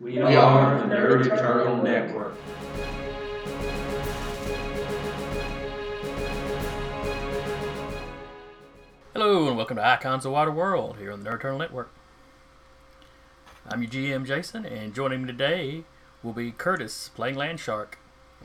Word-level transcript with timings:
We 0.00 0.20
are 0.20 0.78
the 0.78 0.94
Nerd 0.94 1.26
Eternal 1.26 1.82
Network. 1.82 2.36
Hello 9.12 9.48
and 9.48 9.56
welcome 9.56 9.76
to 9.76 9.84
Icons 9.84 10.24
of 10.24 10.30
Water 10.30 10.52
World 10.52 10.98
here 11.00 11.10
on 11.10 11.24
the 11.24 11.28
Nerd 11.28 11.40
Eternal 11.40 11.58
Network. 11.58 11.90
I'm 13.68 13.82
your 13.82 13.90
GM 13.90 14.24
Jason, 14.24 14.64
and 14.64 14.94
joining 14.94 15.22
me 15.22 15.26
today 15.26 15.82
will 16.22 16.32
be 16.32 16.52
Curtis 16.52 17.10
playing 17.16 17.34
Land 17.34 17.58
Shark. 17.58 17.98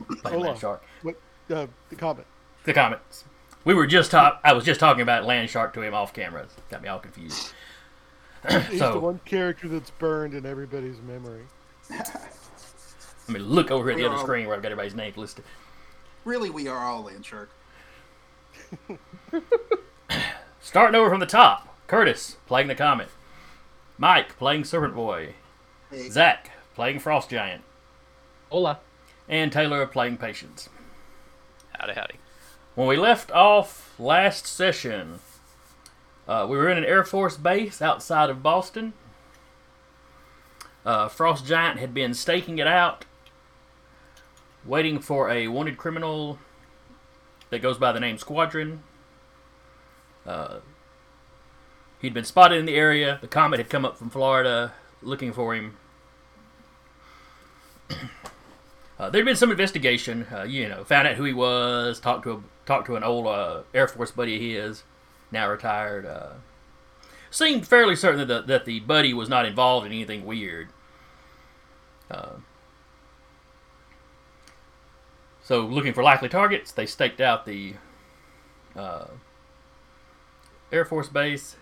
Playing 0.08 0.18
Hold 0.24 0.42
Land 0.42 0.54
on. 0.56 0.60
Shark. 0.60 0.82
What 1.02 1.20
uh, 1.50 1.68
the 1.88 1.94
comment? 1.94 2.26
The 2.64 2.72
comments. 2.72 3.26
We 3.64 3.74
were 3.74 3.86
just 3.86 4.10
talk. 4.10 4.40
I 4.42 4.54
was 4.54 4.64
just 4.64 4.80
talking 4.80 5.02
about 5.02 5.24
Land 5.24 5.50
Shark 5.50 5.72
to 5.74 5.82
him 5.82 5.94
off 5.94 6.12
camera. 6.12 6.48
Got 6.68 6.82
me 6.82 6.88
all 6.88 6.98
confused. 6.98 7.52
He's 8.68 8.78
So- 8.78 8.92
the 8.94 9.00
one 9.00 9.20
character 9.24 9.68
that's 9.68 9.90
burned 9.90 10.34
in 10.34 10.44
everybody's 10.46 11.00
memory. 11.00 11.46
Let 11.90 13.28
me 13.28 13.38
look 13.40 13.70
over 13.70 13.90
at 13.90 13.96
the 13.96 14.04
other 14.04 14.16
all- 14.16 14.22
screen 14.22 14.46
where 14.46 14.54
I've 14.56 14.62
got 14.62 14.72
everybody's 14.72 14.94
names 14.94 15.16
listed. 15.16 15.44
Really, 16.24 16.50
we 16.50 16.68
are 16.68 16.78
all 16.84 17.02
land 17.04 17.24
shark. 17.24 17.50
Starting 20.60 20.94
over 20.94 21.10
from 21.10 21.20
the 21.20 21.26
top. 21.26 21.68
Curtis 21.86 22.36
playing 22.46 22.68
the 22.68 22.74
Comet. 22.74 23.08
Mike 23.98 24.36
playing 24.38 24.64
Serpent 24.64 24.94
Boy. 24.94 25.34
Hey, 25.90 26.08
Zach 26.08 26.50
playing 26.74 26.98
Frost 26.98 27.30
Giant. 27.30 27.62
Hola. 28.50 28.80
And 29.28 29.52
Taylor 29.52 29.86
playing 29.86 30.16
Patience. 30.18 30.68
Howdy, 31.78 31.92
howdy. 31.94 32.14
When 32.74 32.88
we 32.88 32.96
left 32.96 33.30
off 33.30 33.94
last 33.98 34.46
session, 34.46 35.20
uh, 36.26 36.46
we 36.48 36.56
were 36.56 36.68
in 36.68 36.78
an 36.78 36.84
Air 36.84 37.04
Force 37.04 37.36
base 37.36 37.82
outside 37.82 38.30
of 38.30 38.42
Boston. 38.42 38.92
Uh, 40.84 41.08
Frost 41.08 41.46
Giant 41.46 41.78
had 41.78 41.94
been 41.94 42.14
staking 42.14 42.58
it 42.58 42.66
out, 42.66 43.04
waiting 44.64 44.98
for 45.00 45.30
a 45.30 45.48
wanted 45.48 45.76
criminal 45.76 46.38
that 47.50 47.62
goes 47.62 47.78
by 47.78 47.92
the 47.92 48.00
name 48.00 48.18
Squadron. 48.18 48.82
Uh, 50.26 50.58
he'd 52.00 52.14
been 52.14 52.24
spotted 52.24 52.58
in 52.58 52.66
the 52.66 52.74
area. 52.74 53.18
The 53.20 53.28
Comet 53.28 53.58
had 53.58 53.70
come 53.70 53.84
up 53.84 53.96
from 53.96 54.10
Florida 54.10 54.72
looking 55.02 55.32
for 55.32 55.54
him. 55.54 55.76
Uh, 58.96 59.10
there'd 59.10 59.24
been 59.24 59.34
some 59.34 59.50
investigation. 59.50 60.24
Uh, 60.32 60.44
you 60.44 60.68
know, 60.68 60.84
found 60.84 61.08
out 61.08 61.16
who 61.16 61.24
he 61.24 61.32
was. 61.32 61.98
Talked 61.98 62.22
to 62.22 62.30
a, 62.30 62.40
talked 62.64 62.86
to 62.86 62.94
an 62.94 63.02
old 63.02 63.26
uh, 63.26 63.62
Air 63.74 63.88
Force 63.88 64.12
buddy 64.12 64.36
of 64.36 64.40
his, 64.40 64.84
now 65.34 65.50
retired. 65.50 66.06
Uh, 66.06 66.30
seemed 67.30 67.66
fairly 67.66 67.96
certain 67.96 68.26
that 68.26 68.26
the, 68.26 68.42
that 68.42 68.64
the 68.64 68.80
buddy 68.80 69.12
was 69.12 69.28
not 69.28 69.44
involved 69.44 69.84
in 69.84 69.92
anything 69.92 70.24
weird. 70.24 70.68
Uh, 72.10 72.36
so, 75.42 75.60
looking 75.60 75.92
for 75.92 76.02
likely 76.02 76.28
targets, 76.28 76.72
they 76.72 76.86
staked 76.86 77.20
out 77.20 77.44
the 77.44 77.74
uh, 78.74 79.06
Air 80.72 80.84
Force 80.86 81.08
base. 81.08 81.56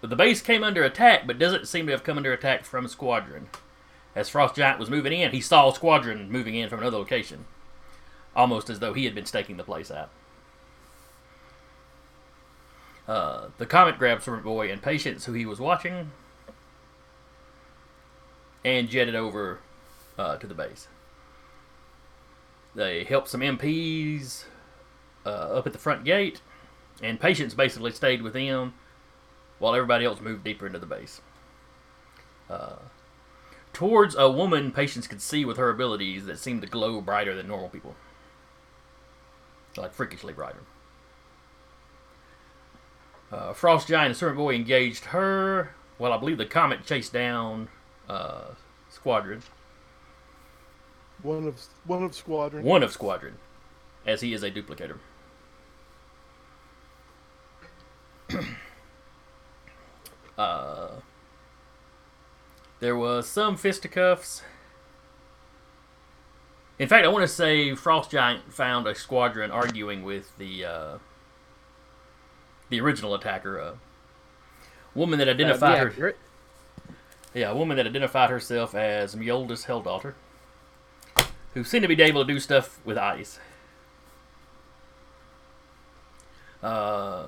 The 0.00 0.16
base 0.16 0.40
came 0.40 0.64
under 0.64 0.82
attack, 0.82 1.26
but 1.26 1.38
doesn't 1.38 1.68
seem 1.68 1.86
to 1.86 1.92
have 1.92 2.02
come 2.02 2.16
under 2.16 2.32
attack 2.32 2.64
from 2.64 2.86
a 2.86 2.88
squadron. 2.88 3.50
As 4.16 4.30
Frost 4.30 4.56
Giant 4.56 4.80
was 4.80 4.90
moving 4.90 5.12
in, 5.12 5.30
he 5.30 5.40
saw 5.40 5.68
a 5.68 5.74
squadron 5.74 6.32
moving 6.32 6.54
in 6.54 6.68
from 6.68 6.80
another 6.80 6.96
location, 6.96 7.44
almost 8.34 8.70
as 8.70 8.80
though 8.80 8.94
he 8.94 9.04
had 9.04 9.14
been 9.14 9.26
staking 9.26 9.58
the 9.58 9.62
place 9.62 9.90
out. 9.90 10.10
Uh, 13.10 13.48
the 13.58 13.66
Comet 13.66 13.98
grabbed 13.98 14.22
Serpent 14.22 14.44
Boy 14.44 14.70
and 14.70 14.80
Patience, 14.80 15.24
who 15.24 15.32
he 15.32 15.44
was 15.44 15.58
watching, 15.58 16.12
and 18.64 18.88
jetted 18.88 19.16
over 19.16 19.58
uh, 20.16 20.36
to 20.36 20.46
the 20.46 20.54
base. 20.54 20.86
They 22.72 23.02
helped 23.02 23.26
some 23.26 23.40
MPs 23.40 24.44
uh, 25.26 25.28
up 25.28 25.66
at 25.66 25.72
the 25.72 25.78
front 25.78 26.04
gate, 26.04 26.40
and 27.02 27.18
Patience 27.18 27.52
basically 27.52 27.90
stayed 27.90 28.22
with 28.22 28.32
them 28.32 28.74
while 29.58 29.74
everybody 29.74 30.04
else 30.04 30.20
moved 30.20 30.44
deeper 30.44 30.68
into 30.68 30.78
the 30.78 30.86
base. 30.86 31.20
Uh, 32.48 32.76
towards 33.72 34.14
a 34.14 34.30
woman 34.30 34.70
Patience 34.70 35.08
could 35.08 35.20
see 35.20 35.44
with 35.44 35.56
her 35.56 35.70
abilities 35.70 36.26
that 36.26 36.38
seemed 36.38 36.62
to 36.62 36.68
glow 36.68 37.00
brighter 37.00 37.34
than 37.34 37.48
normal 37.48 37.70
people. 37.70 37.96
Like 39.76 39.94
freakishly 39.94 40.32
brighter. 40.32 40.62
Uh, 43.32 43.52
Frost 43.52 43.88
Giant 43.88 44.08
and 44.08 44.16
Serpent 44.16 44.38
Boy 44.38 44.54
engaged 44.54 45.06
her, 45.06 45.74
Well, 45.98 46.12
I 46.12 46.16
believe 46.16 46.38
the 46.38 46.46
Comet 46.46 46.84
chased 46.84 47.12
down 47.12 47.68
uh, 48.08 48.54
Squadron. 48.88 49.42
One 51.22 51.46
of 51.46 51.60
one 51.84 52.02
of 52.02 52.14
squadron. 52.14 52.64
One 52.64 52.82
of 52.82 52.92
Squadron, 52.92 53.34
as 54.06 54.22
he 54.22 54.32
is 54.32 54.42
a 54.42 54.50
duplicator. 54.50 54.98
uh, 60.38 60.88
there 62.80 62.96
was 62.96 63.28
some 63.28 63.56
fisticuffs. 63.58 64.42
In 66.78 66.88
fact, 66.88 67.04
I 67.04 67.08
want 67.08 67.22
to 67.22 67.28
say 67.28 67.74
Frost 67.74 68.10
Giant 68.10 68.50
found 68.50 68.86
a 68.86 68.94
squadron 68.94 69.50
arguing 69.50 70.02
with 70.02 70.36
the 70.38 70.64
uh, 70.64 70.98
the 72.70 72.80
original 72.80 73.14
attacker, 73.14 73.58
a 73.58 73.74
woman 74.94 75.18
that 75.18 75.28
identified 75.28 75.92
her. 75.92 76.14
Yeah, 77.34 77.50
a 77.50 77.56
woman 77.56 77.76
that 77.76 77.86
identified 77.86 78.30
herself 78.30 78.74
as 78.74 79.14
Mjolnir's 79.14 79.66
Helldaughter, 79.66 80.14
who 81.54 81.62
seemed 81.62 81.82
to 81.82 81.88
be 81.88 82.02
able 82.02 82.24
to 82.24 82.32
do 82.32 82.40
stuff 82.40 82.80
with 82.84 82.98
ice. 82.98 83.38
Uh, 86.62 87.26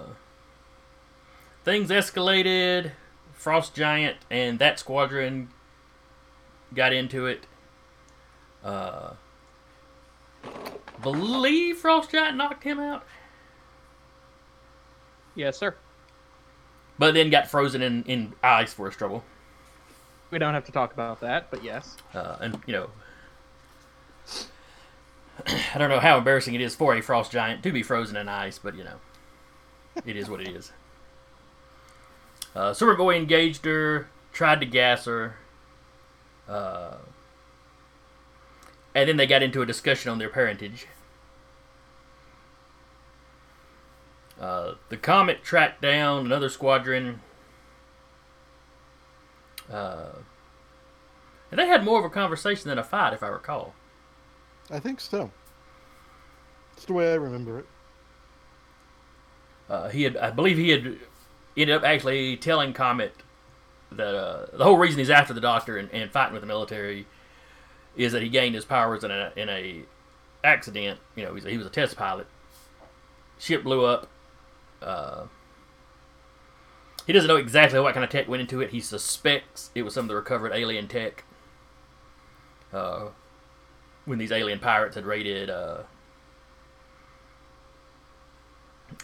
things 1.65 1.91
escalated. 1.91 2.93
Frost 3.33 3.75
Giant 3.75 4.19
and 4.31 4.61
that 4.61 4.79
squadron 4.79 5.49
got 6.73 6.93
into 6.93 7.27
it. 7.27 7.45
Uh, 8.63 9.15
believe 11.03 11.79
Frost 11.79 12.13
Giant 12.13 12.37
knocked 12.37 12.63
him 12.63 12.79
out, 12.79 13.05
Yes, 15.35 15.57
sir. 15.59 15.75
but 16.99 17.15
then 17.15 17.31
got 17.31 17.49
frozen 17.49 17.83
in, 17.83 18.03
in 18.05 18.35
ice 18.43 18.73
for 18.73 18.87
his 18.87 18.97
trouble. 18.97 19.25
We 20.31 20.39
don't 20.39 20.55
have 20.55 20.65
to 20.67 20.73
talk 20.73 20.93
about 20.93 21.21
that, 21.21 21.51
but 21.51 21.63
yes. 21.65 21.97
Uh, 22.15 22.37
and 22.41 22.61
you 22.67 22.73
know, 22.73 22.91
I 25.75 25.79
don't 25.79 25.89
know 25.91 26.01
how 26.01 26.19
embarrassing 26.19 26.55
it 26.55 26.61
is 26.61 26.75
for 26.75 26.95
a 26.95 27.01
frost 27.01 27.33
giant 27.33 27.63
to 27.63 27.73
be 27.73 27.83
frozen 27.83 28.17
in 28.17 28.29
ice, 28.29 28.59
but 28.59 28.75
you 28.77 28.85
know, 28.85 28.97
it 30.07 30.17
is 30.17 30.29
what 30.31 30.41
it 30.41 30.49
is. 30.49 30.73
Uh, 32.55 32.75
Serpent 32.75 32.99
Boy 32.99 33.17
engaged 33.17 33.65
her, 33.65 34.09
tried 34.35 34.61
to 34.61 34.67
gas 34.67 35.07
her, 35.07 35.37
uh, 36.47 36.97
and 38.95 39.09
then 39.09 39.17
they 39.17 39.27
got 39.27 39.43
into 39.43 39.63
a 39.63 39.67
discussion 39.67 40.11
on 40.11 40.19
their 40.19 40.29
parentage. 40.29 40.87
Uh, 44.43 44.75
the 44.89 44.97
Comet 44.97 45.45
tracked 45.45 45.81
down 45.81 46.27
another 46.27 46.49
squadron. 46.49 47.21
Uh, 49.73 50.09
and 51.51 51.61
they 51.61 51.69
had 51.69 51.85
more 51.85 52.01
of 52.01 52.05
a 52.05 52.11
conversation 52.11 52.69
than 52.69 52.77
a 52.77 52.83
fight, 52.83 53.13
if 53.13 53.23
I 53.23 53.29
recall. 53.29 53.73
I 54.69 54.81
think 54.81 55.01
so. 55.01 55.31
That's 56.73 56.87
the 56.87 56.93
way 56.93 57.13
I 57.13 57.15
remember 57.15 57.61
it. 57.61 57.67
Uh, 59.69 59.89
he 59.91 60.03
had, 60.03 60.17
I 60.17 60.33
believe, 60.33 60.57
he 60.57 60.71
had 60.71 60.99
ended 61.57 61.77
up 61.77 61.85
actually 61.85 62.37
telling 62.37 62.73
Comet 62.73 63.15
that 63.93 64.15
uh, 64.15 64.47
the 64.57 64.65
whole 64.65 64.77
reason 64.77 64.99
he's 64.99 65.11
after 65.11 65.33
the 65.33 65.41
Doctor 65.41 65.77
and, 65.77 65.89
and 65.93 66.11
fighting 66.11 66.33
with 66.33 66.43
the 66.43 66.49
military 66.49 67.07
is 67.97 68.13
that 68.13 68.23
he 68.23 68.29
gained 68.29 68.55
his 68.55 68.65
powers 68.65 69.05
in 69.05 69.11
a 69.11 69.33
in 69.37 69.49
a 69.49 69.83
accident. 70.43 70.99
You 71.15 71.27
know, 71.27 71.35
he 71.35 71.57
was 71.57 71.67
a 71.67 71.71
test 71.71 71.97
pilot. 71.97 72.27
Ship 73.39 73.63
blew 73.63 73.85
up. 73.85 74.09
Uh, 74.83 75.25
he 77.07 77.13
doesn't 77.13 77.29
know 77.29 77.37
exactly 77.37 77.81
what 77.81 77.95
kind 77.95 78.05
of 78.05 78.11
tech 78.11 78.29
went 78.29 78.41
into 78.41 78.61
it. 78.61 78.71
He 78.71 78.81
suspects 78.81 79.71
it 79.75 79.83
was 79.83 79.95
some 79.95 80.05
of 80.05 80.09
the 80.09 80.15
recovered 80.15 80.53
alien 80.53 80.89
tech. 80.89 81.25
Uh, 82.73 83.09
when 84.05 84.19
these 84.19 84.33
alien 84.33 84.59
pirates 84.59 84.95
had 84.95 85.05
raided 85.05 85.51
uh, 85.51 85.83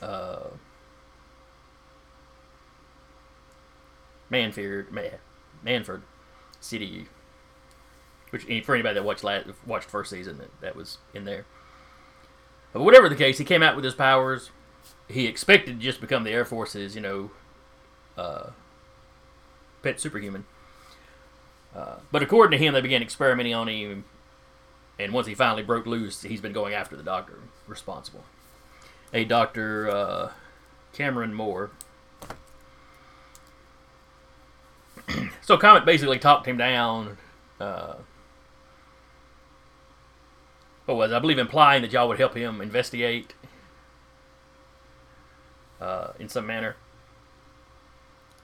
uh, 0.00 0.48
Manford, 4.30 4.90
Man, 4.90 5.18
Manford 5.64 6.02
City, 6.60 7.06
which 8.30 8.44
for 8.64 8.74
anybody 8.74 8.94
that 8.94 9.04
watched 9.04 9.24
last, 9.24 9.46
watched 9.66 9.88
first 9.88 10.10
season, 10.10 10.38
that, 10.38 10.60
that 10.60 10.76
was 10.76 10.98
in 11.14 11.24
there. 11.24 11.46
But 12.72 12.82
whatever 12.82 13.08
the 13.08 13.16
case, 13.16 13.38
he 13.38 13.44
came 13.44 13.62
out 13.62 13.76
with 13.76 13.84
his 13.84 13.94
powers. 13.94 14.50
He 15.08 15.26
expected 15.26 15.78
to 15.78 15.84
just 15.84 16.00
become 16.00 16.24
the 16.24 16.30
Air 16.30 16.44
Force's, 16.44 16.94
you 16.94 17.00
know, 17.00 17.30
uh, 18.16 18.50
pet 19.82 20.00
superhuman. 20.00 20.44
Uh, 21.74 21.96
but 22.10 22.22
according 22.22 22.58
to 22.58 22.64
him, 22.64 22.74
they 22.74 22.80
began 22.80 23.02
experimenting 23.02 23.54
on 23.54 23.68
him, 23.68 24.04
and 24.98 25.12
once 25.12 25.26
he 25.26 25.34
finally 25.34 25.62
broke 25.62 25.86
loose, 25.86 26.22
he's 26.22 26.40
been 26.40 26.52
going 26.52 26.74
after 26.74 26.96
the 26.96 27.02
doctor 27.02 27.38
responsible. 27.66 28.24
A 29.14 29.24
Dr. 29.24 29.88
Uh, 29.88 30.30
Cameron 30.92 31.32
Moore. 31.32 31.70
so 35.42 35.56
Comet 35.56 35.84
basically 35.84 36.18
talked 36.18 36.46
him 36.46 36.56
down. 36.56 37.16
Uh, 37.60 37.94
what 40.86 40.96
was? 40.96 41.12
I 41.12 41.18
believe 41.18 41.38
implying 41.38 41.82
that 41.82 41.92
y'all 41.92 42.08
would 42.08 42.18
help 42.18 42.34
him 42.34 42.60
investigate 42.60 43.34
uh, 45.80 46.12
in 46.18 46.28
some 46.28 46.46
manner. 46.46 46.76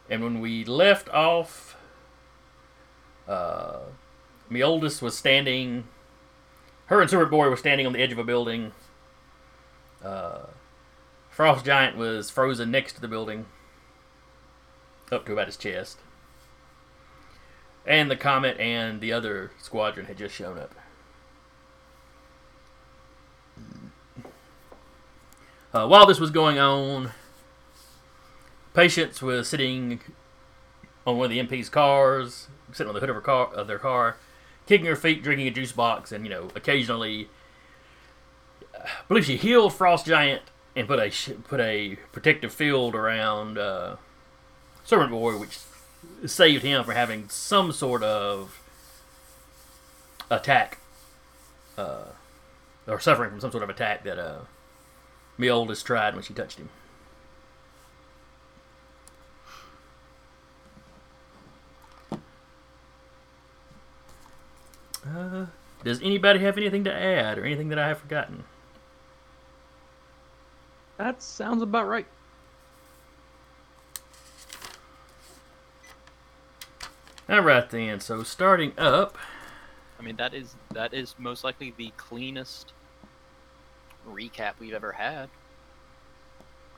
And 0.09 0.23
when 0.23 0.41
we 0.41 0.65
left 0.65 1.09
off, 1.09 1.77
uh, 3.27 3.81
my 4.49 4.61
oldest 4.61 5.01
was 5.01 5.17
standing. 5.17 5.85
Her 6.87 7.01
and 7.01 7.09
Serpent 7.09 7.31
Boy 7.31 7.49
were 7.49 7.57
standing 7.57 7.87
on 7.87 7.95
the 7.95 8.01
edge 8.01 8.13
of 8.13 8.19
a 8.19 8.25
building. 8.25 8.73
Uh, 10.05 10.47
Frost 11.31 11.65
Giant 11.65 11.97
was 11.97 12.31
frozen 12.31 12.71
next 12.71 12.93
to 12.93 13.01
the 13.01 13.09
building, 13.09 13.47
up 15.11 15.25
to 15.27 15.33
about 15.33 15.47
his 15.47 15.57
chest. 15.57 15.99
And 17.87 18.11
the 18.11 18.17
Comet 18.17 18.59
and 18.61 19.01
the 19.01 19.13
other 19.13 19.51
squadron 19.59 20.07
had 20.07 20.17
just 20.17 20.35
shown 20.35 20.59
up. 20.59 20.75
Uh, 25.73 25.89
while 25.89 26.07
this 26.07 26.21
was 26.21 26.31
going 26.31 26.59
on, 26.59 27.11
Patience 28.75 29.23
was 29.23 29.49
sitting 29.49 30.01
on 31.07 31.17
one 31.17 31.27
of 31.27 31.31
the 31.31 31.39
MP's 31.39 31.69
cars, 31.69 32.49
sitting 32.73 32.89
on 32.89 32.95
the 32.95 33.01
hood 33.01 33.09
of 33.09 33.15
her 33.15 33.23
car, 33.23 33.47
of 33.55 33.69
their 33.69 33.79
car, 33.79 34.17
kicking 34.67 34.87
her 34.87 34.97
feet, 34.97 35.23
drinking 35.23 35.47
a 35.47 35.51
juice 35.51 35.73
box, 35.73 36.11
and 36.11 36.25
you 36.25 36.31
know, 36.31 36.49
occasionally, 36.57 37.29
I 38.75 38.89
believe 39.07 39.27
she 39.27 39.37
healed 39.37 39.73
Frost 39.75 40.07
Giant 40.07 40.43
and 40.75 40.89
put 40.89 40.99
a 40.99 41.11
put 41.45 41.61
a 41.61 41.97
protective 42.11 42.53
field 42.53 42.97
around 42.97 43.59
uh, 43.59 43.97
Serpent 44.85 45.11
Boy, 45.11 45.37
which 45.39 45.61
saved 46.27 46.65
him 46.65 46.83
from 46.85 46.95
having 46.95 47.29
some 47.29 47.71
sort 47.71 48.03
of 48.03 48.61
attack, 50.31 50.79
uh, 51.79 52.07
or 52.89 52.99
suffering 52.99 53.31
from 53.31 53.41
some 53.41 53.53
sort 53.53 53.63
of 53.63 53.71
attack 53.71 54.03
that 54.05 54.19
uh, 54.19 54.41
me 55.39 55.49
oldest 55.49 55.87
tried 55.87 56.15
when 56.15 56.25
she 56.25 56.35
touched 56.35 56.59
him. 56.59 56.71
Uh, 65.07 65.47
does 65.83 66.01
anybody 66.01 66.41
have 66.41 66.57
anything 66.57 66.85
to 66.85 66.93
add 66.93 67.39
or 67.39 67.45
anything 67.45 67.69
that 67.69 67.79
I 67.79 67.89
have 67.89 67.99
forgotten? 67.99 68.45
That 70.97 71.23
sounds 71.23 71.63
about 71.63 71.89
right. 71.89 72.07
All 77.29 77.41
right 77.41 77.69
then. 77.69 78.01
So 78.01 78.23
starting 78.23 78.73
up, 78.79 79.19
I 79.99 80.03
mean, 80.03 80.17
that 80.17 80.35
is 80.35 80.55
that 80.73 80.93
is 80.93 81.15
most 81.19 81.43
likely 81.43 81.73
the 81.77 81.93
cleanest 81.97 82.73
recap 84.09 84.55
we've 84.59 84.75
ever 84.75 84.93
had. 84.93 85.29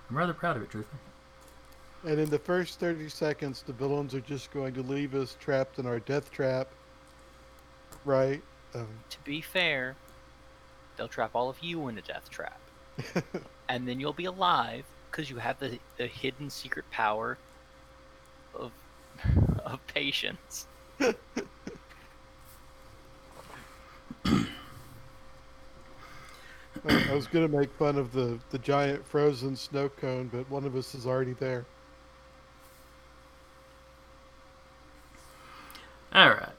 I'm 0.08 0.16
rather 0.16 0.34
proud 0.34 0.56
of 0.56 0.62
it, 0.62 0.70
truthfully. 0.70 1.00
And 2.04 2.20
in 2.20 2.30
the 2.30 2.38
first 2.38 2.78
30 2.78 3.08
seconds, 3.08 3.62
the 3.66 3.72
villains 3.72 4.14
are 4.14 4.20
just 4.20 4.52
going 4.52 4.74
to 4.74 4.82
leave 4.82 5.14
us 5.16 5.36
trapped 5.40 5.80
in 5.80 5.86
our 5.86 5.98
death 5.98 6.30
trap. 6.30 6.68
Right? 8.06 8.42
Um, 8.74 8.86
To 9.10 9.18
be 9.24 9.40
fair, 9.42 9.96
they'll 10.96 11.08
trap 11.08 11.32
all 11.34 11.50
of 11.50 11.58
you 11.60 11.88
in 11.88 11.98
a 11.98 12.02
death 12.02 12.30
trap, 12.30 12.60
and 13.68 13.86
then 13.86 14.00
you'll 14.00 14.12
be 14.14 14.26
alive 14.26 14.84
because 15.10 15.28
you 15.28 15.36
have 15.38 15.58
the, 15.58 15.78
the 15.98 16.06
hidden 16.06 16.48
secret 16.48 16.88
power 16.90 17.36
of 18.54 18.72
of 19.64 19.86
patience. 19.88 20.68
I 21.00 21.14
I 26.88 27.14
was 27.14 27.26
going 27.26 27.50
to 27.50 27.56
make 27.58 27.72
fun 27.74 27.96
of 27.98 28.12
the, 28.12 28.38
the 28.50 28.58
giant 28.58 29.06
frozen 29.06 29.56
snow 29.56 29.88
cone, 29.88 30.28
but 30.28 30.48
one 30.50 30.64
of 30.64 30.76
us 30.76 30.94
is 30.94 31.06
already 31.06 31.32
there. 31.34 31.66
All 36.12 36.30
right. 36.30 36.52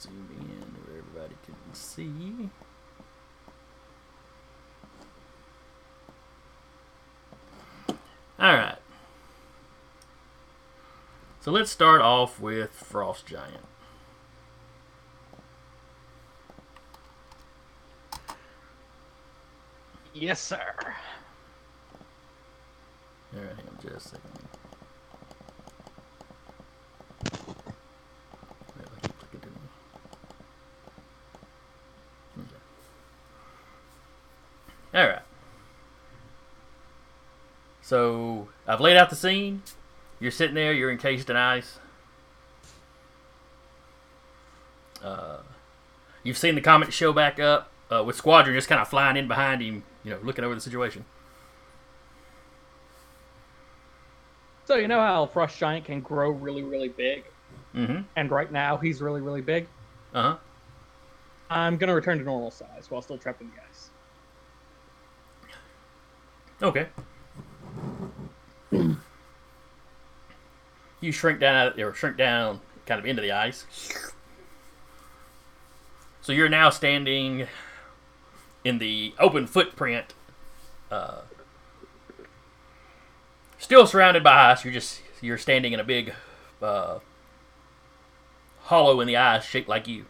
Zoom 0.00 0.28
in 0.32 0.74
where 0.84 0.98
everybody 0.98 1.34
can 1.44 1.54
see. 2.00 2.48
All 8.38 8.54
right. 8.54 8.78
So 11.40 11.50
let's 11.50 11.70
start 11.70 12.00
off 12.00 12.40
with 12.40 12.70
Frost 12.70 13.26
Giant. 13.26 13.64
Yes, 20.14 20.40
sir. 20.40 20.58
All 23.32 23.40
right, 23.40 23.56
hang 23.56 23.68
on 23.68 23.78
just 23.80 23.94
a 23.94 24.00
second. 24.00 24.30
Wait, 28.76 28.86
I 28.86 29.00
keep 29.06 29.18
clicking 29.18 29.40
to 29.40 29.46
them. 29.46 29.68
Okay. 32.38 32.60
All 34.94 35.06
right. 35.06 35.22
So 37.82 38.48
I've 38.66 38.80
laid 38.80 38.96
out 38.96 39.10
the 39.10 39.16
scene. 39.16 39.62
You're 40.20 40.30
sitting 40.30 40.54
there. 40.54 40.72
You're 40.72 40.90
encased 40.90 41.30
in 41.30 41.36
ice. 41.36 41.78
Uh, 45.02 45.38
you've 46.22 46.36
seen 46.38 46.54
the 46.54 46.60
comet 46.60 46.92
show 46.92 47.12
back 47.12 47.38
up 47.40 47.70
uh, 47.90 48.04
with 48.04 48.16
Squadron 48.16 48.54
just 48.54 48.68
kind 48.68 48.80
of 48.80 48.88
flying 48.88 49.16
in 49.16 49.26
behind 49.28 49.62
him. 49.62 49.82
You 50.04 50.12
know, 50.12 50.18
looking 50.22 50.44
over 50.44 50.54
the 50.54 50.60
situation. 50.60 51.04
So 54.66 54.76
you 54.76 54.88
know 54.88 55.00
how 55.00 55.26
Frost 55.26 55.58
Giant 55.58 55.84
can 55.84 56.00
grow 56.00 56.30
really, 56.30 56.62
really 56.62 56.88
big, 56.88 57.24
Mm-hmm. 57.74 58.02
and 58.16 58.30
right 58.30 58.50
now 58.50 58.76
he's 58.76 59.00
really, 59.00 59.20
really 59.20 59.40
big. 59.42 59.66
Uh 60.14 60.22
huh. 60.22 60.36
I'm 61.50 61.76
gonna 61.76 61.94
return 61.94 62.18
to 62.18 62.24
normal 62.24 62.50
size 62.50 62.86
while 62.90 63.00
still 63.02 63.18
trapped 63.18 63.40
in 63.40 63.48
the 63.48 63.54
ice. 63.62 63.69
Okay. 66.62 66.88
you 71.00 71.12
shrink 71.12 71.40
down 71.40 71.80
or 71.80 71.94
shrink 71.94 72.16
down 72.16 72.60
kind 72.86 72.98
of 72.98 73.06
into 73.06 73.22
the 73.22 73.32
ice. 73.32 73.64
So 76.20 76.32
you're 76.32 76.48
now 76.48 76.70
standing 76.70 77.46
in 78.64 78.78
the 78.78 79.14
open 79.18 79.46
footprint. 79.46 80.14
Uh, 80.90 81.22
still 83.58 83.86
surrounded 83.86 84.22
by 84.22 84.50
ice. 84.50 84.64
You're 84.64 84.74
just 84.74 85.00
you're 85.22 85.38
standing 85.38 85.72
in 85.72 85.80
a 85.80 85.84
big 85.84 86.14
uh, 86.60 86.98
hollow 88.62 89.00
in 89.00 89.06
the 89.06 89.16
ice 89.16 89.44
shaped 89.44 89.68
like 89.68 89.88
you. 89.88 90.04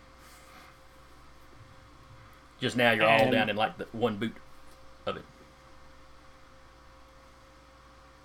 Just 2.60 2.76
now 2.76 2.92
you're 2.92 3.08
all 3.08 3.30
down 3.30 3.48
in 3.48 3.56
like 3.56 3.78
the 3.78 3.86
one 3.92 4.16
boot 4.16 4.34
of 5.06 5.16
it. 5.16 5.24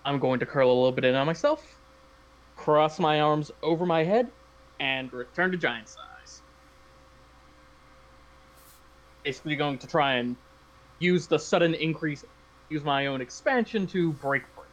I'm 0.05 0.19
going 0.19 0.39
to 0.39 0.45
curl 0.45 0.69
a 0.69 0.71
little 0.71 0.91
bit 0.91 1.03
in 1.03 1.15
on 1.15 1.25
myself, 1.25 1.79
cross 2.55 2.99
my 2.99 3.21
arms 3.21 3.51
over 3.63 3.87
my 3.87 4.03
head, 4.03 4.29
and 4.79 5.11
return 5.11 5.51
to 5.51 5.57
giant 5.57 5.89
size. 5.89 6.41
Basically, 9.23 9.55
going 9.55 9.79
to 9.79 9.87
try 9.87 10.13
and 10.15 10.35
use 10.99 11.25
the 11.25 11.39
sudden 11.39 11.73
increase, 11.73 12.23
use 12.69 12.83
my 12.83 13.07
own 13.07 13.19
expansion 13.19 13.87
to 13.87 14.13
break 14.13 14.43
free. 14.43 14.63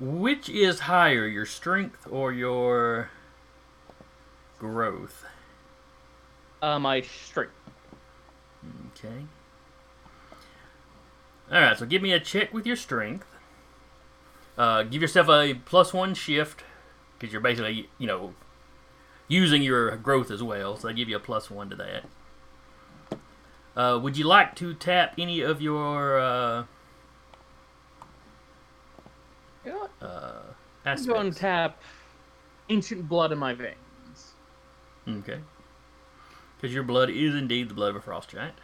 Which 0.00 0.48
is 0.48 0.80
higher, 0.80 1.28
your 1.28 1.46
strength 1.46 2.08
or 2.10 2.32
your 2.32 3.10
growth? 4.58 5.24
Uh, 6.60 6.80
my 6.80 7.02
strength. 7.02 7.52
Okay. 8.88 9.22
Alright, 11.52 11.78
so 11.78 11.84
give 11.84 12.00
me 12.00 12.12
a 12.12 12.20
check 12.20 12.54
with 12.54 12.66
your 12.66 12.76
strength. 12.76 13.26
Uh, 14.56 14.84
give 14.84 15.02
yourself 15.02 15.28
a 15.28 15.54
plus 15.66 15.92
one 15.92 16.14
shift, 16.14 16.64
because 17.18 17.32
you're 17.32 17.42
basically, 17.42 17.90
you 17.98 18.06
know, 18.06 18.34
using 19.28 19.62
your 19.62 19.96
growth 19.96 20.30
as 20.30 20.42
well, 20.42 20.76
so 20.76 20.88
they 20.88 20.94
give 20.94 21.08
you 21.08 21.16
a 21.16 21.20
plus 21.20 21.50
one 21.50 21.68
to 21.70 21.76
that. 21.76 22.04
Uh, 23.76 23.98
would 23.98 24.16
you 24.16 24.24
like 24.24 24.54
to 24.56 24.74
tap 24.74 25.14
any 25.18 25.40
of 25.40 25.60
your. 25.62 26.18
Uh, 26.18 26.64
You 29.64 29.72
know 29.72 29.78
what? 29.78 29.90
uh, 30.02 30.42
I'm 30.84 31.04
going 31.04 31.32
to 31.32 31.38
tap 31.38 31.80
ancient 32.68 33.08
blood 33.08 33.30
in 33.30 33.38
my 33.38 33.54
veins. 33.54 34.34
Okay. 35.08 35.38
Because 36.56 36.74
your 36.74 36.82
blood 36.82 37.10
is 37.10 37.34
indeed 37.34 37.68
the 37.68 37.74
blood 37.74 37.90
of 37.90 37.96
a 37.96 38.00
frost 38.00 38.30
giant. 38.30 38.54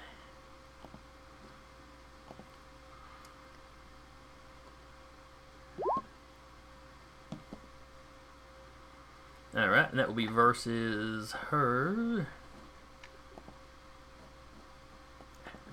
Alright, 9.58 9.90
and 9.90 9.98
that 9.98 10.06
will 10.06 10.14
be 10.14 10.28
versus 10.28 11.32
her. 11.32 12.28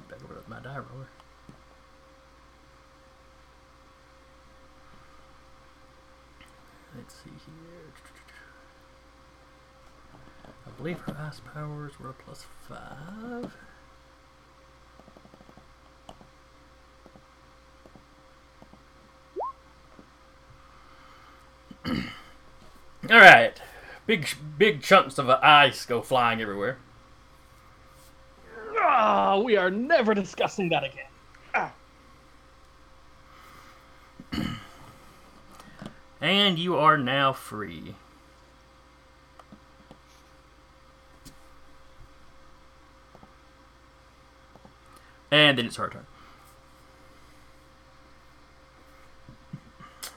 Back 0.09 0.23
over 0.23 0.41
to 0.41 0.49
my 0.49 0.59
die 0.59 0.77
roller. 0.77 1.07
Let's 6.97 7.13
see 7.13 7.29
here. 7.29 7.93
I 10.65 10.71
believe 10.71 10.97
her 11.01 11.15
ice 11.19 11.41
powers 11.53 11.99
were 11.99 12.09
a 12.09 12.13
plus 12.13 12.47
five. 12.67 13.55
All 23.11 23.19
right, 23.19 23.61
big 24.05 24.27
big 24.57 24.81
chunks 24.81 25.17
of 25.17 25.29
ice 25.29 25.85
go 25.85 26.01
flying 26.01 26.41
everywhere. 26.41 26.77
Ah, 28.77 29.39
we 29.39 29.57
are 29.57 29.71
never 29.71 30.13
discussing 30.13 30.69
that 30.69 30.83
again. 30.83 31.05
And 36.21 36.57
you 36.57 36.75
are 36.77 36.97
now 36.97 37.33
free. 37.33 37.93
And 45.29 45.57
then 45.57 45.65
it's 45.67 45.75
her 45.75 45.89
turn. 45.89 46.07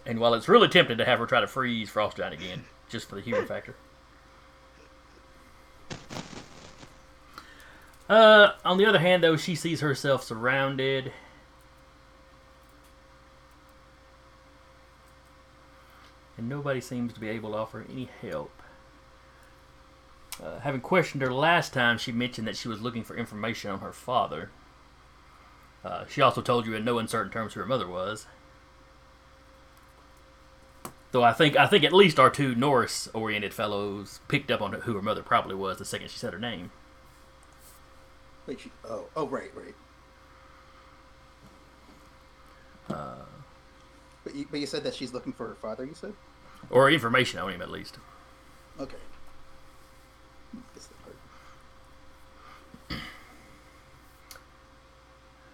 And 0.06 0.18
while 0.18 0.32
it's 0.32 0.48
really 0.48 0.68
tempting 0.68 0.96
to 0.96 1.04
have 1.04 1.18
her 1.18 1.26
try 1.26 1.40
to 1.40 1.46
freeze 1.46 1.90
Frost 1.90 2.16
Giant 2.16 2.32
again, 2.32 2.64
just 2.88 3.08
for 3.08 3.16
the 3.16 3.20
humor 3.20 3.46
factor. 3.46 3.74
Uh, 8.08 8.52
on 8.64 8.78
the 8.78 8.86
other 8.86 8.98
hand, 8.98 9.22
though, 9.22 9.36
she 9.36 9.54
sees 9.54 9.80
herself 9.80 10.24
surrounded. 10.24 11.12
and 16.38 16.48
nobody 16.48 16.80
seems 16.80 17.12
to 17.12 17.20
be 17.20 17.28
able 17.28 17.50
to 17.50 17.56
offer 17.56 17.84
any 17.90 18.08
help. 18.22 18.62
Uh, 20.42 20.60
having 20.60 20.80
questioned 20.80 21.20
her 21.20 21.32
last 21.32 21.72
time, 21.72 21.98
she 21.98 22.12
mentioned 22.12 22.46
that 22.46 22.56
she 22.56 22.68
was 22.68 22.80
looking 22.80 23.02
for 23.02 23.16
information 23.16 23.72
on 23.72 23.80
her 23.80 23.92
father. 23.92 24.50
Uh, 25.84 26.04
she 26.08 26.22
also 26.22 26.40
told 26.40 26.64
you 26.64 26.74
in 26.74 26.84
no 26.84 26.98
uncertain 26.98 27.32
terms 27.32 27.52
who 27.52 27.60
her 27.60 27.66
mother 27.66 27.88
was. 27.88 28.26
Though 31.10 31.22
I 31.24 31.32
think 31.32 31.56
I 31.56 31.66
think 31.66 31.84
at 31.84 31.92
least 31.92 32.18
our 32.18 32.28
two 32.30 32.54
Norse-oriented 32.54 33.54
fellows 33.54 34.20
picked 34.28 34.50
up 34.50 34.60
on 34.60 34.72
who 34.72 34.94
her 34.94 35.02
mother 35.02 35.22
probably 35.22 35.54
was 35.54 35.78
the 35.78 35.84
second 35.84 36.10
she 36.10 36.18
said 36.18 36.32
her 36.34 36.38
name. 36.38 36.70
Wait, 38.46 38.60
she, 38.60 38.70
oh, 38.88 39.06
oh, 39.16 39.26
right, 39.26 39.50
right. 39.54 39.74
Uh, 42.90 43.24
But 44.24 44.34
you, 44.34 44.46
but 44.50 44.60
you 44.60 44.66
said 44.66 44.82
that 44.84 44.94
she's 44.94 45.12
looking 45.12 45.32
for 45.32 45.46
her 45.48 45.54
father. 45.54 45.84
You 45.84 45.94
said. 45.94 46.14
or 46.70 46.90
information 46.90 47.38
on 47.40 47.52
him 47.52 47.62
at 47.62 47.70
least. 47.70 47.98
Okay. 48.80 48.96
Guess 50.74 50.86
that 50.88 51.02
part. 51.02 53.00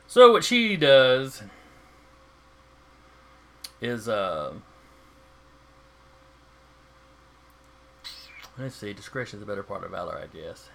So 0.07 0.31
what 0.33 0.45
she 0.45 0.77
does 0.77 1.43
is 3.81 4.09
uh 4.09 4.53
let's 8.59 8.77
see, 8.77 8.93
discretion 8.93 9.39
is 9.39 9.41
the 9.41 9.51
better 9.51 9.63
part 9.63 9.85
of 9.85 9.91
valor, 9.91 10.19
I 10.19 10.35
guess. 10.35 10.69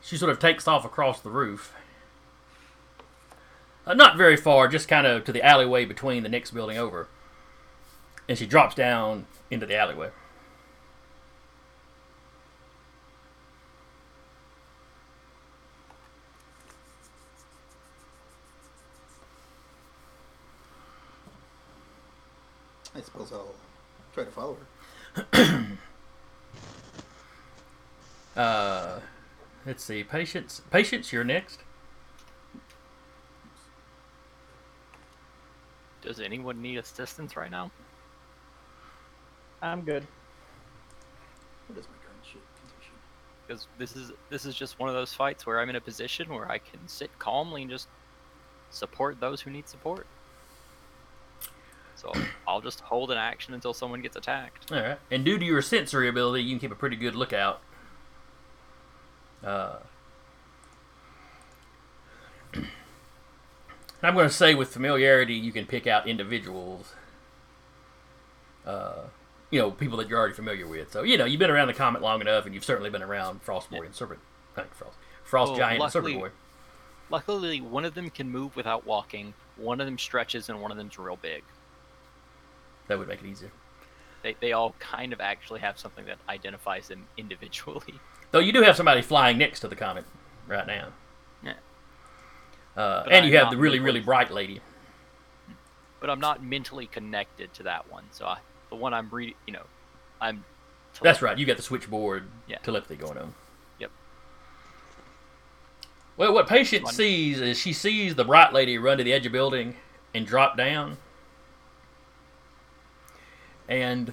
She 0.00 0.16
sort 0.16 0.30
of 0.30 0.38
takes 0.38 0.68
off 0.68 0.84
across 0.84 1.20
the 1.20 1.30
roof. 1.30 1.74
Uh, 3.86 3.94
not 3.94 4.16
very 4.16 4.36
far, 4.36 4.68
just 4.68 4.88
kind 4.88 5.06
of 5.06 5.24
to 5.24 5.32
the 5.32 5.42
alleyway 5.42 5.84
between 5.84 6.22
the 6.22 6.28
next 6.28 6.50
building 6.50 6.76
over. 6.76 7.08
And 8.28 8.36
she 8.36 8.46
drops 8.46 8.74
down 8.74 9.26
into 9.50 9.66
the 9.66 9.76
alleyway. 9.76 10.10
I 22.94 23.00
suppose 23.00 23.32
I'll 23.32 23.54
try 24.12 24.24
to 24.24 24.30
follow 24.30 24.56
her. 25.34 25.68
Uh, 28.38 29.00
let's 29.66 29.82
see, 29.82 30.04
patience. 30.04 30.62
Patience, 30.70 31.12
you're 31.12 31.24
next. 31.24 31.64
Does 36.02 36.20
anyone 36.20 36.62
need 36.62 36.78
assistance 36.78 37.36
right 37.36 37.50
now? 37.50 37.72
I'm 39.60 39.82
good. 39.82 40.06
What 41.66 41.78
is 41.80 41.86
my 41.86 41.96
current 42.06 42.22
shit 42.22 42.40
condition? 42.60 42.92
Because 43.46 43.66
this 43.76 43.96
is 43.96 44.12
this 44.30 44.46
is 44.46 44.54
just 44.54 44.78
one 44.78 44.88
of 44.88 44.94
those 44.94 45.12
fights 45.12 45.44
where 45.44 45.58
I'm 45.58 45.68
in 45.68 45.74
a 45.74 45.80
position 45.80 46.32
where 46.32 46.48
I 46.50 46.58
can 46.58 46.86
sit 46.86 47.10
calmly 47.18 47.62
and 47.62 47.70
just 47.70 47.88
support 48.70 49.18
those 49.18 49.40
who 49.40 49.50
need 49.50 49.68
support. 49.68 50.06
So 51.96 52.12
I'll 52.46 52.60
just 52.60 52.78
hold 52.78 53.10
an 53.10 53.18
action 53.18 53.54
until 53.54 53.74
someone 53.74 54.00
gets 54.00 54.16
attacked. 54.16 54.70
All 54.70 54.80
right. 54.80 54.98
And 55.10 55.24
due 55.24 55.36
to 55.36 55.44
your 55.44 55.60
sensory 55.60 56.08
ability, 56.08 56.44
you 56.44 56.50
can 56.50 56.60
keep 56.60 56.70
a 56.70 56.76
pretty 56.76 56.94
good 56.94 57.16
lookout. 57.16 57.60
Uh, 59.44 59.76
I'm 64.02 64.14
going 64.14 64.28
to 64.28 64.34
say 64.34 64.54
with 64.54 64.68
familiarity, 64.68 65.34
you 65.34 65.52
can 65.52 65.66
pick 65.66 65.86
out 65.86 66.06
individuals. 66.06 66.94
Uh, 68.64 69.04
you 69.50 69.58
know, 69.58 69.70
people 69.70 69.96
that 69.98 70.08
you're 70.08 70.18
already 70.18 70.34
familiar 70.34 70.66
with. 70.66 70.92
So 70.92 71.02
you 71.02 71.16
know, 71.16 71.24
you've 71.24 71.38
been 71.38 71.50
around 71.50 71.68
the 71.68 71.74
comet 71.74 72.02
long 72.02 72.20
enough, 72.20 72.44
and 72.46 72.54
you've 72.54 72.64
certainly 72.64 72.90
been 72.90 73.02
around 73.02 73.44
Frostboy 73.44 73.86
and 73.86 73.94
Serpent, 73.94 74.20
not 74.56 74.74
Frost, 74.74 74.96
Frost 75.24 75.52
Well, 75.52 75.58
Giant 75.58 75.82
and 75.82 75.92
Serpent 75.92 76.20
Boy. 76.20 76.30
Luckily, 77.10 77.60
one 77.60 77.84
of 77.84 77.94
them 77.94 78.10
can 78.10 78.28
move 78.30 78.54
without 78.54 78.86
walking. 78.86 79.32
One 79.56 79.80
of 79.80 79.86
them 79.86 79.98
stretches, 79.98 80.48
and 80.48 80.60
one 80.60 80.70
of 80.70 80.76
them's 80.76 80.98
real 80.98 81.16
big. 81.16 81.42
That 82.88 82.98
would 82.98 83.08
make 83.08 83.22
it 83.22 83.26
easier. 83.26 83.50
They 84.22 84.36
they 84.40 84.52
all 84.52 84.74
kind 84.78 85.12
of 85.12 85.20
actually 85.20 85.60
have 85.60 85.78
something 85.78 86.04
that 86.06 86.18
identifies 86.28 86.88
them 86.88 87.06
individually. 87.16 87.94
Though 88.30 88.40
you 88.40 88.52
do 88.52 88.62
have 88.62 88.76
somebody 88.76 89.02
flying 89.02 89.38
next 89.38 89.60
to 89.60 89.68
the 89.68 89.76
comet 89.76 90.04
right 90.46 90.66
now. 90.66 90.88
Yeah. 91.42 91.54
Uh, 92.76 93.04
and 93.10 93.26
you 93.26 93.36
I'm 93.36 93.44
have 93.44 93.50
the 93.50 93.56
really, 93.56 93.80
really 93.80 94.00
bright 94.00 94.30
lady. 94.30 94.60
But 96.00 96.10
I'm 96.10 96.20
not 96.20 96.42
mentally 96.42 96.86
connected 96.86 97.52
to 97.54 97.62
that 97.64 97.90
one. 97.90 98.04
So 98.12 98.26
I, 98.26 98.38
the 98.70 98.76
one 98.76 98.94
I'm 98.94 99.08
reading, 99.10 99.34
you 99.46 99.52
know, 99.52 99.64
I'm. 100.20 100.44
That's 101.02 101.22
right. 101.22 101.38
You 101.38 101.46
got 101.46 101.56
the 101.56 101.62
switchboard 101.62 102.24
Yeah. 102.48 102.58
telepathy 102.58 102.96
going 102.96 103.18
on. 103.18 103.34
Yep. 103.78 103.90
Well, 106.16 106.34
what 106.34 106.48
Patience 106.48 106.84
Fun. 106.84 106.94
sees 106.94 107.40
is 107.40 107.58
she 107.58 107.72
sees 107.72 108.14
the 108.14 108.24
bright 108.24 108.52
lady 108.52 108.78
run 108.78 108.98
to 108.98 109.04
the 109.04 109.12
edge 109.12 109.26
of 109.26 109.32
the 109.32 109.38
building 109.38 109.76
and 110.14 110.26
drop 110.26 110.56
down. 110.56 110.96
And 113.68 114.12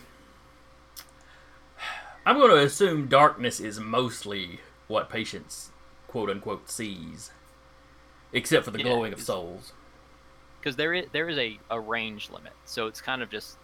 I'm 2.26 2.38
going 2.38 2.50
to 2.52 2.64
assume 2.64 3.08
darkness 3.08 3.60
is 3.60 3.80
mostly 3.80 4.60
what 4.88 5.10
Patience, 5.10 5.72
quote 6.08 6.30
unquote, 6.30 6.70
sees, 6.70 7.32
except 8.34 8.66
for 8.66 8.72
the 8.72 8.80
Yeah, 8.80 8.86
glowing 8.86 9.14
of 9.14 9.22
souls. 9.22 9.74
because 10.60 10.76
there 10.76 10.94
is 10.94 11.06
there 11.12 11.30
is 11.30 11.38
a, 11.38 11.60
a 11.70 11.80
range 11.80 12.30
limit 12.32 12.54
so 12.66 12.88
it's 12.88 13.00
kind 13.02 13.22
of 13.22 13.30
just 13.30 13.58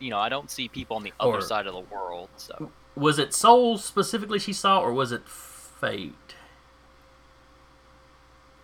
you 0.00 0.10
know 0.10 0.18
i 0.18 0.28
don't 0.28 0.50
see 0.50 0.68
people 0.68 0.96
on 0.96 1.02
the 1.04 1.12
other 1.20 1.38
Or- 1.38 1.40
side 1.40 1.66
of 1.68 1.72
the 1.74 1.94
world 1.94 2.28
so 2.36 2.70
Was 2.96 3.18
it 3.20 3.32
souls 3.32 3.84
specifically 3.84 4.38
she 4.40 4.52
saw, 4.52 4.80
or 4.80 4.92
was 4.92 5.12
it 5.12 5.26
fate? 5.28 6.34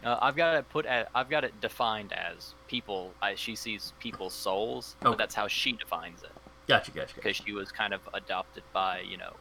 uh, 0.04 0.18
i've 0.23 0.35
got 0.37 0.56
it 0.56 0.68
put 0.70 0.87
at 0.87 1.09
i've 1.14 1.28
got 1.30 1.44
it 1.44 1.61
defined 1.61 2.12
as 2.12 2.54
people 2.68 3.12
I, 3.23 3.35
she 3.37 3.54
sees 3.54 3.92
people's 4.00 4.35
souls 4.35 4.97
Okay. 5.00 5.11
but 5.11 5.18
that's 5.18 5.35
how 5.35 5.47
she 5.49 5.73
defines 5.73 6.23
it 6.23 6.32
Gotcha, 6.70 6.90
gotcha, 6.92 7.00
gotcha. 7.06 7.14
because 7.16 7.36
she 7.36 7.52
was 7.52 7.70
kind 7.72 7.92
of 7.92 8.00
adopted 8.14 8.62
by 8.72 9.00
you 9.00 9.16
know 9.16 9.34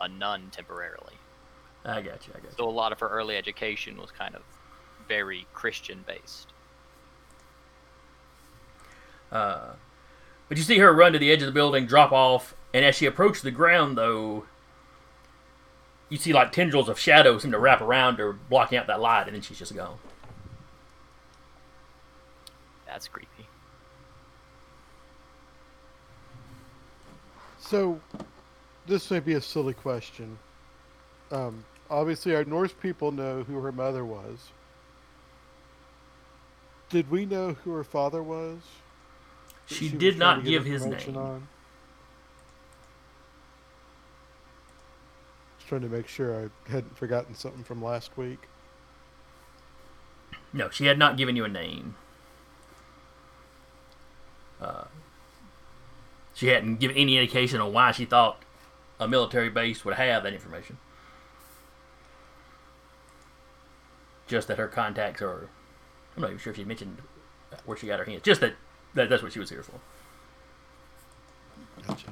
a 0.00 0.08
nun 0.08 0.48
temporarily 0.52 1.14
I 1.84 2.00
gotcha, 2.02 2.30
I 2.34 2.40
gotcha. 2.40 2.54
so 2.56 2.68
a 2.68 2.70
lot 2.70 2.92
of 2.92 3.00
her 3.00 3.08
early 3.08 3.36
education 3.36 3.96
was 3.96 4.10
kind 4.10 4.34
of 4.34 4.42
very 5.08 5.46
christian 5.52 6.04
based 6.06 6.48
Uh, 9.32 9.74
but 10.48 10.58
you 10.58 10.64
see 10.64 10.78
her 10.78 10.92
run 10.92 11.12
to 11.12 11.18
the 11.18 11.30
edge 11.30 11.40
of 11.40 11.46
the 11.46 11.52
building, 11.52 11.86
drop 11.86 12.10
off, 12.12 12.54
and 12.74 12.84
as 12.84 12.96
she 12.96 13.06
approaches 13.06 13.42
the 13.42 13.52
ground, 13.52 13.96
though, 13.96 14.44
you 16.08 16.18
see 16.18 16.32
like 16.32 16.50
tendrils 16.50 16.88
of 16.88 16.98
shadow 16.98 17.38
seem 17.38 17.52
to 17.52 17.58
wrap 17.58 17.80
around 17.80 18.18
her, 18.18 18.32
blocking 18.32 18.76
out 18.76 18.88
that 18.88 19.00
light, 19.00 19.26
and 19.28 19.34
then 19.34 19.42
she's 19.42 19.58
just 19.58 19.74
gone. 19.74 19.98
That's 22.86 23.06
creepy. 23.06 23.29
So, 27.70 28.00
this 28.88 29.08
may 29.12 29.20
be 29.20 29.34
a 29.34 29.40
silly 29.40 29.74
question. 29.74 30.36
Um, 31.30 31.64
obviously, 31.88 32.34
our 32.34 32.44
Norse 32.44 32.72
people 32.72 33.12
know 33.12 33.44
who 33.44 33.60
her 33.60 33.70
mother 33.70 34.04
was. 34.04 34.48
Did 36.88 37.08
we 37.12 37.26
know 37.26 37.52
who 37.62 37.70
her 37.74 37.84
father 37.84 38.24
was? 38.24 38.58
that 39.68 39.74
She 39.76 39.88
did 39.88 40.18
not 40.18 40.42
give 40.42 40.64
his 40.64 40.84
name. 40.84 41.16
On? 41.16 41.46
Just 45.58 45.68
trying 45.68 45.82
to 45.82 45.88
make 45.88 46.08
sure 46.08 46.34
I 46.44 46.72
hadn't 46.72 46.98
forgotten 46.98 47.36
something 47.36 47.62
from 47.62 47.80
last 47.80 48.18
week. 48.18 48.40
No, 50.52 50.70
she 50.70 50.86
had 50.86 50.98
not 50.98 51.16
given 51.16 51.36
you 51.36 51.44
a 51.44 51.48
name. 51.48 51.94
Uh, 54.60 54.86
she 56.34 56.48
hadn't 56.48 56.76
given 56.76 56.96
any 56.96 57.16
indication 57.16 57.60
on 57.60 57.72
why 57.72 57.92
she 57.92 58.04
thought 58.04 58.42
a 58.98 59.08
military 59.08 59.50
base 59.50 59.84
would 59.84 59.94
have 59.94 60.22
that 60.22 60.32
information. 60.32 60.78
Just 64.26 64.48
that 64.48 64.58
her 64.58 64.68
contacts 64.68 65.22
are. 65.22 65.48
I'm 66.16 66.22
not 66.22 66.28
even 66.28 66.38
sure 66.38 66.52
if 66.52 66.56
she 66.56 66.64
mentioned 66.64 66.98
where 67.64 67.76
she 67.76 67.86
got 67.86 67.98
her 67.98 68.04
hands. 68.04 68.22
Just 68.22 68.40
that, 68.40 68.54
that 68.94 69.08
that's 69.08 69.22
what 69.22 69.32
she 69.32 69.38
was 69.38 69.50
here 69.50 69.62
for. 69.62 69.80
Gotcha. 71.86 72.08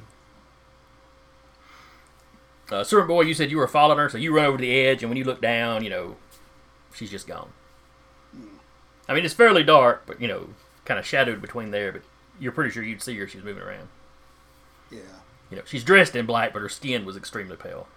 Uh, 2.70 2.84
Serpent 2.84 3.08
boy, 3.08 3.22
you 3.22 3.34
said 3.34 3.50
you 3.50 3.56
were 3.56 3.68
following 3.68 3.98
her, 3.98 4.08
so 4.08 4.18
you 4.18 4.34
run 4.34 4.44
over 4.44 4.58
to 4.58 4.62
the 4.62 4.78
edge, 4.78 5.02
and 5.02 5.08
when 5.10 5.16
you 5.16 5.24
look 5.24 5.40
down, 5.40 5.82
you 5.82 5.90
know, 5.90 6.16
she's 6.92 7.10
just 7.10 7.26
gone. 7.26 7.50
I 9.08 9.14
mean, 9.14 9.24
it's 9.24 9.32
fairly 9.32 9.62
dark, 9.62 10.02
but 10.06 10.20
you 10.20 10.28
know, 10.28 10.50
kind 10.84 11.00
of 11.00 11.06
shadowed 11.06 11.40
between 11.40 11.70
there. 11.70 11.92
But 11.92 12.02
you're 12.38 12.52
pretty 12.52 12.70
sure 12.70 12.82
you'd 12.82 13.02
see 13.02 13.16
her. 13.16 13.24
if 13.24 13.30
She's 13.30 13.42
moving 13.42 13.62
around. 13.62 13.88
Yeah. 14.90 15.00
You 15.50 15.56
know, 15.56 15.62
she's 15.66 15.84
dressed 15.84 16.14
in 16.14 16.26
black, 16.26 16.52
but 16.52 16.60
her 16.62 16.68
skin 16.68 17.04
was 17.04 17.16
extremely 17.16 17.56
pale. 17.56 17.88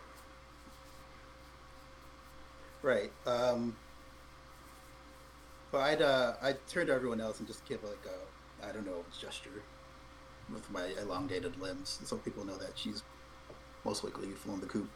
Right. 2.82 3.12
Um, 3.26 3.76
but 5.72 5.80
I'd 5.80 6.02
uh, 6.02 6.34
I'd 6.42 6.66
turn 6.68 6.88
to 6.88 6.94
everyone 6.94 7.22
else 7.22 7.40
and 7.40 7.48
just 7.48 7.66
give 7.66 7.84
like 7.84 8.06
a 8.06 8.68
I 8.68 8.72
don't 8.72 8.86
know 8.86 9.04
gesture 9.20 9.64
with 10.54 10.70
my 10.72 10.88
elongated 11.02 11.60
limbs, 11.60 12.00
so 12.04 12.18
people 12.18 12.46
know 12.46 12.58
that 12.58 12.78
she's 12.78 13.04
most 13.86 14.04
likely 14.04 14.32
flown 14.32 14.60
the 14.62 14.68
coop. 14.68 14.90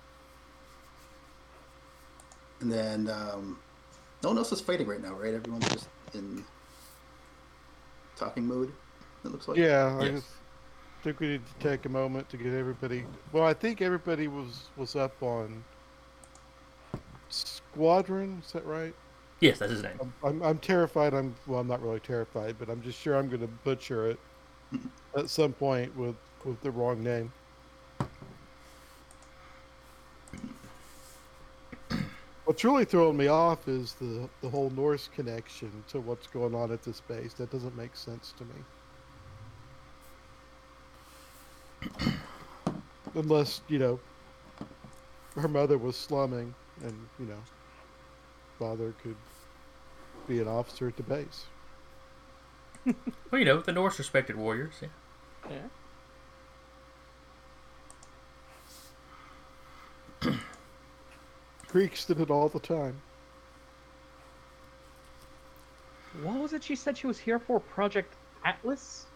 And 2.61 2.71
then 2.71 3.09
um, 3.09 3.59
no 4.23 4.29
one 4.29 4.37
else 4.37 4.51
is 4.51 4.61
fighting 4.61 4.87
right 4.87 5.01
now, 5.01 5.13
right? 5.13 5.33
Everyone's 5.33 5.67
just 5.69 5.87
in 6.13 6.45
talking 8.15 8.47
mode. 8.47 8.71
It 9.23 9.31
looks 9.31 9.47
like. 9.47 9.57
Yeah, 9.57 9.97
I 9.99 10.05
Yes. 10.05 10.11
just 10.11 10.27
think 11.05 11.19
we 11.19 11.27
need 11.27 11.41
to 11.45 11.69
take 11.69 11.85
a 11.85 11.89
moment 11.89 12.27
to 12.29 12.35
get 12.35 12.51
everybody. 12.51 13.05
Well, 13.31 13.43
I 13.43 13.53
think 13.53 13.79
everybody 13.81 14.27
was 14.27 14.69
was 14.75 14.95
up 14.95 15.21
on 15.21 15.63
Squadron. 17.29 18.41
Is 18.43 18.53
that 18.53 18.65
right? 18.65 18.93
Yes, 19.39 19.59
that's 19.59 19.71
his 19.71 19.83
name. 19.83 19.99
I'm, 20.01 20.13
I'm, 20.23 20.41
I'm 20.41 20.57
terrified. 20.57 21.13
I'm 21.13 21.35
well. 21.45 21.59
I'm 21.59 21.67
not 21.67 21.81
really 21.83 21.99
terrified, 21.99 22.55
but 22.57 22.69
I'm 22.69 22.81
just 22.81 22.99
sure 22.99 23.15
I'm 23.17 23.27
going 23.27 23.41
to 23.41 23.53
butcher 23.63 24.09
it 24.09 24.19
at 25.17 25.29
some 25.29 25.53
point 25.53 25.95
with 25.95 26.15
with 26.43 26.59
the 26.61 26.71
wrong 26.71 27.03
name. 27.03 27.31
What's 32.45 32.63
really 32.63 32.85
throwing 32.85 33.17
me 33.17 33.27
off 33.27 33.67
is 33.67 33.93
the 33.93 34.27
the 34.41 34.49
whole 34.49 34.71
Norse 34.71 35.07
connection 35.13 35.83
to 35.89 35.99
what's 35.99 36.25
going 36.25 36.55
on 36.55 36.71
at 36.71 36.81
this 36.81 36.99
base. 37.01 37.33
That 37.33 37.51
doesn't 37.51 37.77
make 37.77 37.95
sense 37.95 38.33
to 38.39 38.43
me. 38.43 38.63
Unless 43.15 43.61
you 43.67 43.79
know, 43.79 43.99
her 45.35 45.47
mother 45.47 45.77
was 45.77 45.95
slumming, 45.95 46.53
and 46.83 47.07
you 47.19 47.25
know, 47.25 47.39
father 48.59 48.93
could 49.01 49.15
be 50.27 50.39
an 50.39 50.47
officer 50.47 50.87
at 50.87 50.97
the 50.97 51.03
base. 51.03 51.45
Well, 53.31 53.39
you 53.39 53.45
know, 53.45 53.59
the 53.61 53.71
Norse 53.71 53.97
respected 53.97 54.35
warriors. 54.35 54.75
Yeah. 54.79 55.59
Yeah. 60.21 60.31
Greeks 61.67 62.05
did 62.05 62.19
it 62.19 62.29
all 62.29 62.47
the 62.47 62.59
time. 62.59 63.01
What 66.21 66.39
was 66.39 66.53
it 66.53 66.63
she 66.63 66.75
said 66.75 66.97
she 66.97 67.07
was 67.07 67.17
here 67.19 67.39
for? 67.39 67.59
Project 67.59 68.13
Atlas? 68.45 69.07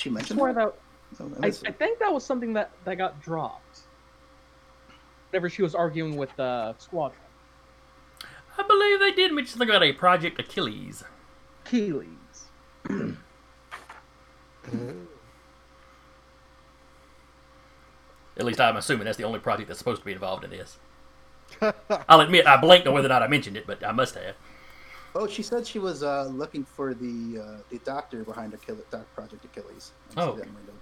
She 0.00 0.08
I 0.08 0.12
mentioned 0.14 0.38
swear 0.38 0.54
that. 0.54 0.72
that 0.72 0.74
Oh, 1.20 1.30
I, 1.42 1.48
I 1.48 1.50
think 1.50 1.98
that 1.98 2.12
was 2.12 2.24
something 2.24 2.52
that, 2.54 2.70
that 2.84 2.96
got 2.96 3.20
dropped. 3.20 3.80
Whenever 5.30 5.50
she 5.50 5.60
was 5.62 5.74
arguing 5.74 6.16
with 6.16 6.38
uh, 6.38 6.74
Squadron. 6.78 7.20
I 8.56 8.62
believe 8.62 9.00
they 9.00 9.12
did 9.12 9.32
mention 9.32 9.58
something 9.58 9.68
about 9.68 9.82
a 9.82 9.92
Project 9.92 10.38
Achilles. 10.38 11.02
Keelys. 11.64 12.06
Uh, 12.88 13.12
At 18.36 18.46
least 18.46 18.60
I'm 18.60 18.76
assuming 18.76 19.04
that's 19.04 19.18
the 19.18 19.24
only 19.24 19.40
project 19.40 19.68
that's 19.68 19.78
supposed 19.78 20.00
to 20.00 20.06
be 20.06 20.12
involved 20.12 20.44
in 20.44 20.50
this. 20.50 20.78
I'll 22.08 22.20
admit 22.20 22.46
I 22.46 22.56
blanked 22.56 22.86
on 22.86 22.94
whether 22.94 23.06
or 23.06 23.10
not 23.10 23.22
I 23.22 23.26
mentioned 23.26 23.56
it, 23.56 23.66
but 23.66 23.84
I 23.84 23.92
must 23.92 24.14
have. 24.14 24.36
Oh, 25.14 25.26
she 25.26 25.42
said 25.42 25.66
she 25.66 25.78
was 25.80 26.02
uh, 26.02 26.26
looking 26.26 26.64
for 26.64 26.94
the 26.94 27.38
uh, 27.42 27.62
the 27.70 27.80
doctor 27.80 28.24
behind 28.24 28.54
Achilles, 28.54 28.84
Doc 28.90 29.12
Project 29.12 29.44
Achilles. 29.44 29.92
I 30.08 30.12
see 30.12 30.20
Oh. 30.20 30.36
that 30.36 30.46
in 30.46 30.54
my 30.54 30.60
note 30.60 30.80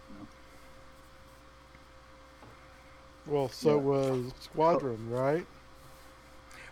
well, 3.28 3.48
so 3.48 3.76
Yeah. 3.76 3.82
was 3.82 4.32
Squadron, 4.40 5.08
right? 5.08 5.46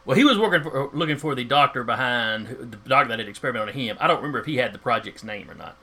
Well, 0.04 0.16
he 0.16 0.24
was 0.24 0.38
working 0.38 0.62
for, 0.62 0.90
looking 0.94 1.18
for 1.18 1.34
the 1.34 1.44
doctor 1.44 1.84
behind 1.84 2.46
the 2.48 2.76
doctor 2.88 3.08
that 3.08 3.18
had 3.18 3.28
experimented 3.28 3.68
on 3.74 3.74
him. 3.74 3.96
I 4.00 4.06
don't 4.06 4.16
remember 4.18 4.38
if 4.38 4.46
he 4.46 4.56
had 4.56 4.72
the 4.72 4.78
project's 4.78 5.22
name 5.24 5.50
or 5.50 5.54
not. 5.54 5.76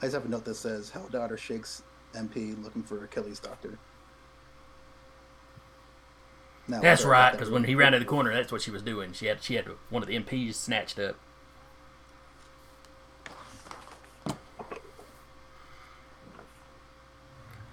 I 0.00 0.06
just 0.06 0.14
have 0.14 0.24
a 0.24 0.28
note 0.28 0.44
that 0.44 0.54
says 0.54 0.90
Hell 0.90 1.08
Daughter 1.10 1.36
Shakes 1.36 1.82
MP 2.14 2.60
looking 2.62 2.84
for 2.84 3.04
Achilles 3.04 3.40
doctor. 3.40 3.78
Now, 6.68 6.80
That's 6.80 7.02
whether 7.02 7.14
I 7.14 7.18
got 7.18 7.22
right, 7.22 7.30
that 7.32 7.38
because 7.38 7.50
when 7.50 7.64
he 7.64 7.74
rounded 7.74 8.02
the 8.02 8.06
corner, 8.06 8.34
that's 8.34 8.52
what 8.52 8.60
she 8.60 8.70
was 8.70 8.82
doing. 8.82 9.12
She 9.12 9.26
had 9.26 9.42
she 9.42 9.54
had 9.54 9.66
one 9.90 10.02
of 10.02 10.08
the 10.08 10.18
MPs 10.18 10.54
snatched 10.54 10.98
up. 10.98 11.16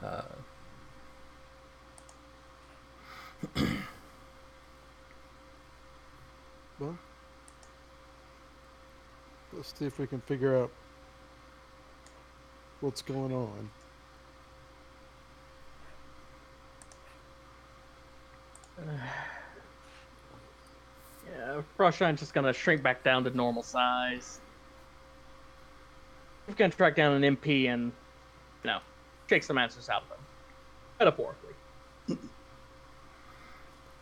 Uh, 0.03 0.21
Well, 6.79 6.97
let's 9.53 9.73
see 9.77 9.85
if 9.85 9.97
we 9.97 10.07
can 10.07 10.19
figure 10.21 10.57
out 10.57 10.71
what's 12.81 13.01
going 13.01 13.31
on. 13.31 13.69
Yeah, 21.37 21.61
Frost 21.75 21.97
Giant's 21.97 22.21
just 22.21 22.33
gonna 22.33 22.53
shrink 22.53 22.83
back 22.83 23.03
down 23.03 23.23
to 23.23 23.29
normal 23.31 23.63
size. 23.63 24.39
We're 26.47 26.53
gonna 26.53 26.71
track 26.71 26.95
down 26.95 27.23
an 27.23 27.35
MP 27.35 27.67
and, 27.67 27.91
you 28.63 28.69
know, 28.69 28.77
shake 29.27 29.43
some 29.43 29.57
answers 29.57 29.89
out 29.89 30.03
of 30.03 30.09
them. 30.09 30.19
Metaphorically. 30.99 31.53
all 32.09 32.17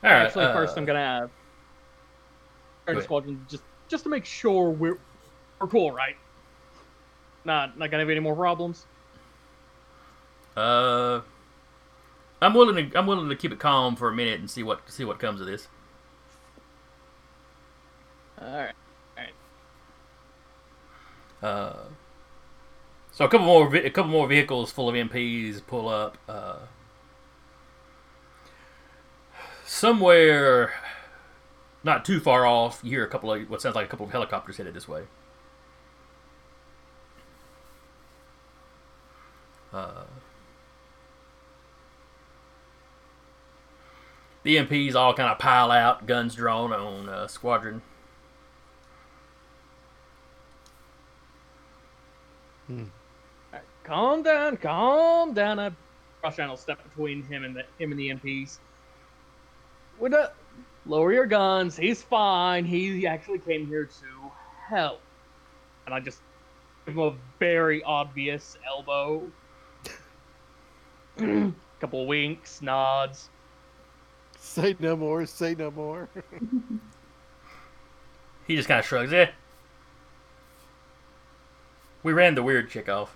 right. 0.04 0.26
Actually, 0.26 0.46
first 0.48 0.76
uh, 0.76 0.82
I'm 0.82 0.86
gonna 0.86 1.00
have 1.00 1.32
ahead. 2.88 3.04
Squadron 3.04 3.46
just 3.50 3.64
just 3.88 4.04
to 4.04 4.10
make 4.10 4.26
sure 4.26 4.70
we're 4.70 4.98
we're 5.60 5.68
cool, 5.68 5.92
right? 5.92 6.16
Not 7.46 7.78
not 7.78 7.90
gonna 7.92 8.04
have 8.04 8.10
any 8.10 8.20
more 8.20 8.36
problems. 8.36 8.86
Uh, 10.56 11.22
I'm 12.44 12.54
willing 12.54 12.90
to 12.90 12.98
I'm 12.98 13.06
willing 13.08 13.30
to 13.30 13.36
keep 13.36 13.52
it 13.52 13.60
calm 13.60 13.96
for 13.96 14.10
a 14.10 14.14
minute 14.14 14.40
and 14.40 14.50
see 14.50 14.64
what 14.64 14.90
see 14.90 15.06
what 15.06 15.20
comes 15.20 15.42
of 15.42 15.48
this. 15.48 15.68
All 18.42 18.48
right. 18.48 18.74
All 19.18 19.24
right. 19.24 19.34
Uh, 21.50 21.84
so 23.12 23.26
a 23.26 23.30
couple 23.30 23.46
more 23.46 23.76
a 23.76 23.90
couple 23.90 24.12
more 24.12 24.28
vehicles 24.28 24.72
full 24.72 24.90
of 24.90 24.96
MPs 24.96 25.66
pull 25.66 25.88
up. 25.88 26.18
Uh, 26.28 26.60
somewhere 29.66 30.74
not 31.84 32.06
too 32.06 32.20
far 32.20 32.46
off, 32.46 32.80
you 32.84 32.92
hear 32.92 33.04
a 33.04 33.10
couple 33.10 33.32
of 33.34 33.50
what 33.50 33.62
sounds 33.62 33.76
like 33.76 33.86
a 33.86 33.90
couple 33.90 34.06
of 34.06 34.12
helicopters 34.12 34.58
headed 34.58 34.74
this 34.74 34.88
way. 34.88 35.04
Uh, 39.74 40.04
the 44.44 44.58
MPs 44.58 44.96
all 44.96 45.14
kind 45.14 45.30
of 45.30 45.40
pile 45.40 45.72
out, 45.72 46.06
guns 46.06 46.36
drawn 46.36 46.72
on 46.74 47.10
uh, 47.10 47.28
squadron. 47.28 47.82
Alright, 52.70 53.66
calm 53.84 54.24
down, 54.24 54.58
calm 54.58 55.34
down. 55.34 55.60
I 55.60 55.72
Roshan 56.24 56.50
will 56.50 56.58
step 56.58 56.82
between 56.84 57.24
him 57.24 57.44
and 57.44 57.56
the 57.56 57.64
him 57.78 57.92
and 57.92 58.00
the 58.00 58.10
MPs. 58.10 58.60
Would 60.00 60.14
uh, 60.14 60.30
lower 60.86 61.14
your 61.14 61.26
guns. 61.26 61.76
He's 61.76 62.02
fine. 62.02 62.66
He 62.66 63.06
actually 63.06 63.40
came 63.40 63.68
here 63.68 63.86
to 63.86 64.32
help. 64.68 65.02
And 65.86 65.94
I 65.94 66.00
just 66.00 66.22
give 66.86 66.96
him 66.96 67.02
a 67.02 67.16
very 67.40 67.84
obvious 67.84 68.58
elbow. 68.66 69.30
a 71.20 71.52
Couple 71.82 72.08
winks, 72.08 72.62
nods. 72.62 73.30
Say 74.54 74.76
no 74.80 74.98
more. 74.98 75.26
Say 75.26 75.56
no 75.56 75.72
more. 75.72 76.10
He 78.46 78.58
just 78.58 78.68
kind 78.68 78.82
of 78.82 78.86
shrugs. 78.86 79.14
Eh. 79.14 79.28
We 82.04 82.12
ran 82.12 82.36
the 82.36 82.44
weird 82.44 82.70
chick 82.70 82.90
off. 82.90 83.16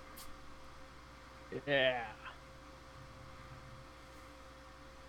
Yeah. 1.66 2.02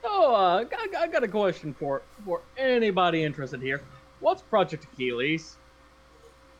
Oh, 0.03 0.35
uh, 0.35 0.65
I, 0.77 1.03
I 1.03 1.07
got 1.07 1.23
a 1.23 1.27
question 1.29 1.73
for 1.73 2.01
for 2.25 2.41
anybody 2.57 3.23
interested 3.23 3.61
here. 3.61 3.81
What's 4.19 4.41
Project 4.41 4.87
Achilles? 4.91 5.55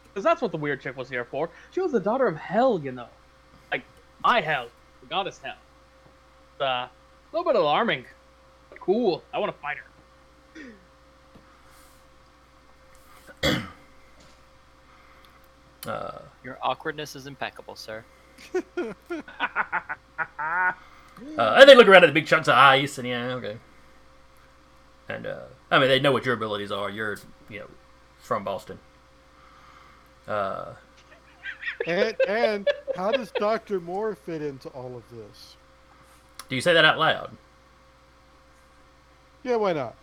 Because 0.05 0.23
that's 0.23 0.41
what 0.41 0.53
the 0.53 0.57
weird 0.57 0.79
chick 0.79 0.95
was 0.95 1.09
here 1.09 1.25
for. 1.25 1.49
She 1.71 1.81
was 1.81 1.91
the 1.91 1.99
daughter 1.99 2.27
of 2.27 2.37
Hell, 2.37 2.79
you 2.81 2.93
know. 2.93 3.09
Like, 3.73 3.83
my 4.23 4.39
Hell, 4.39 4.69
the 5.01 5.07
goddess 5.07 5.37
Hell. 5.43 5.57
It's, 6.53 6.61
uh, 6.61 6.87
a 6.87 6.89
little 7.33 7.51
bit 7.51 7.59
alarming. 7.59 8.05
But 8.89 8.93
cool. 8.95 9.23
I 9.31 9.37
want 9.37 9.53
to 9.55 9.61
fight 9.61 9.77
her. 13.43 13.65
Uh, 15.87 16.21
Your 16.43 16.57
awkwardness 16.61 17.15
is 17.15 17.27
impeccable, 17.27 17.75
sir. 17.75 18.03
uh, 18.55 18.93
and 21.37 21.69
they 21.69 21.75
look 21.75 21.87
around 21.87 22.03
at 22.03 22.07
the 22.07 22.13
big 22.13 22.25
chunks 22.25 22.47
of 22.47 22.55
ice, 22.55 22.97
and 22.97 23.07
yeah, 23.07 23.33
okay. 23.35 23.57
And 25.07 25.25
uh, 25.27 25.43
I 25.71 25.79
mean, 25.79 25.87
they 25.87 25.99
know 25.99 26.11
what 26.11 26.25
your 26.25 26.33
abilities 26.33 26.71
are. 26.71 26.89
You're, 26.89 27.17
you 27.47 27.59
know, 27.59 27.69
from 28.17 28.43
Boston. 28.43 28.79
Uh, 30.27 30.73
and 31.87 32.15
and 32.27 32.67
how 32.95 33.11
does 33.11 33.31
Doctor 33.31 33.79
Moore 33.79 34.15
fit 34.15 34.41
into 34.41 34.67
all 34.69 34.97
of 34.97 35.03
this? 35.15 35.55
do 36.49 36.55
you 36.55 36.61
say 36.61 36.73
that 36.73 36.83
out 36.83 36.97
loud? 36.97 37.37
Yeah, 39.43 39.55
why 39.55 39.73
not? 39.73 39.95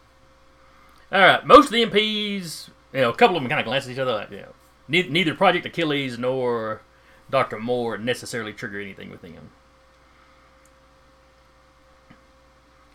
All 1.13 1.21
right. 1.21 1.47
Most 1.47 1.67
of 1.67 1.73
the 1.73 1.85
MPs, 1.85 2.69
you 2.93 3.01
know, 3.01 3.11
a 3.11 3.15
couple 3.15 3.37
of 3.37 3.43
them 3.43 3.49
kind 3.49 3.61
of 3.61 3.67
glance 3.67 3.85
at 3.85 3.93
each 3.93 3.99
other. 3.99 4.13
Like, 4.13 4.31
you 4.31 4.39
know, 4.39 4.55
neither, 4.89 5.11
neither 5.11 5.35
Project 5.35 5.67
Achilles 5.67 6.19
nor 6.19 6.81
Doctor 7.31 7.59
Moore 7.59 7.99
necessarily 7.99 8.53
trigger 8.53 8.81
anything 8.81 9.11
with 9.11 9.23
him. 9.23 9.51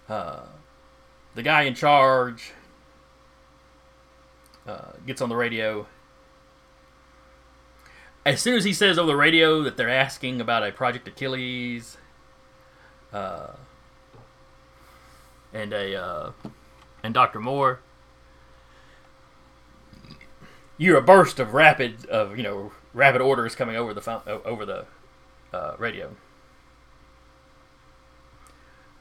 Uh, 0.09 0.41
the 1.35 1.43
guy 1.43 1.63
in 1.63 1.73
charge 1.73 2.51
uh, 4.67 4.91
gets 5.05 5.21
on 5.21 5.29
the 5.29 5.35
radio. 5.35 5.87
As 8.25 8.41
soon 8.41 8.55
as 8.55 8.63
he 8.63 8.73
says 8.73 8.99
over 8.99 9.07
the 9.07 9.15
radio 9.15 9.63
that 9.63 9.77
they're 9.77 9.89
asking 9.89 10.41
about 10.41 10.67
a 10.67 10.71
Project 10.71 11.07
Achilles, 11.07 11.97
uh, 13.11 13.53
and 15.53 15.73
a 15.73 15.95
uh, 15.95 16.31
and 17.03 17.13
Doctor 17.13 17.39
Moore, 17.39 17.79
You're 20.77 20.97
a 20.97 21.01
burst 21.01 21.39
of 21.39 21.53
rapid 21.53 22.05
of 22.07 22.37
you 22.37 22.43
know 22.43 22.71
rapid 22.93 23.21
orders 23.21 23.55
coming 23.55 23.75
over 23.75 23.93
the 23.93 24.01
phone, 24.01 24.21
over 24.27 24.65
the 24.65 24.85
uh, 25.53 25.75
radio. 25.77 26.15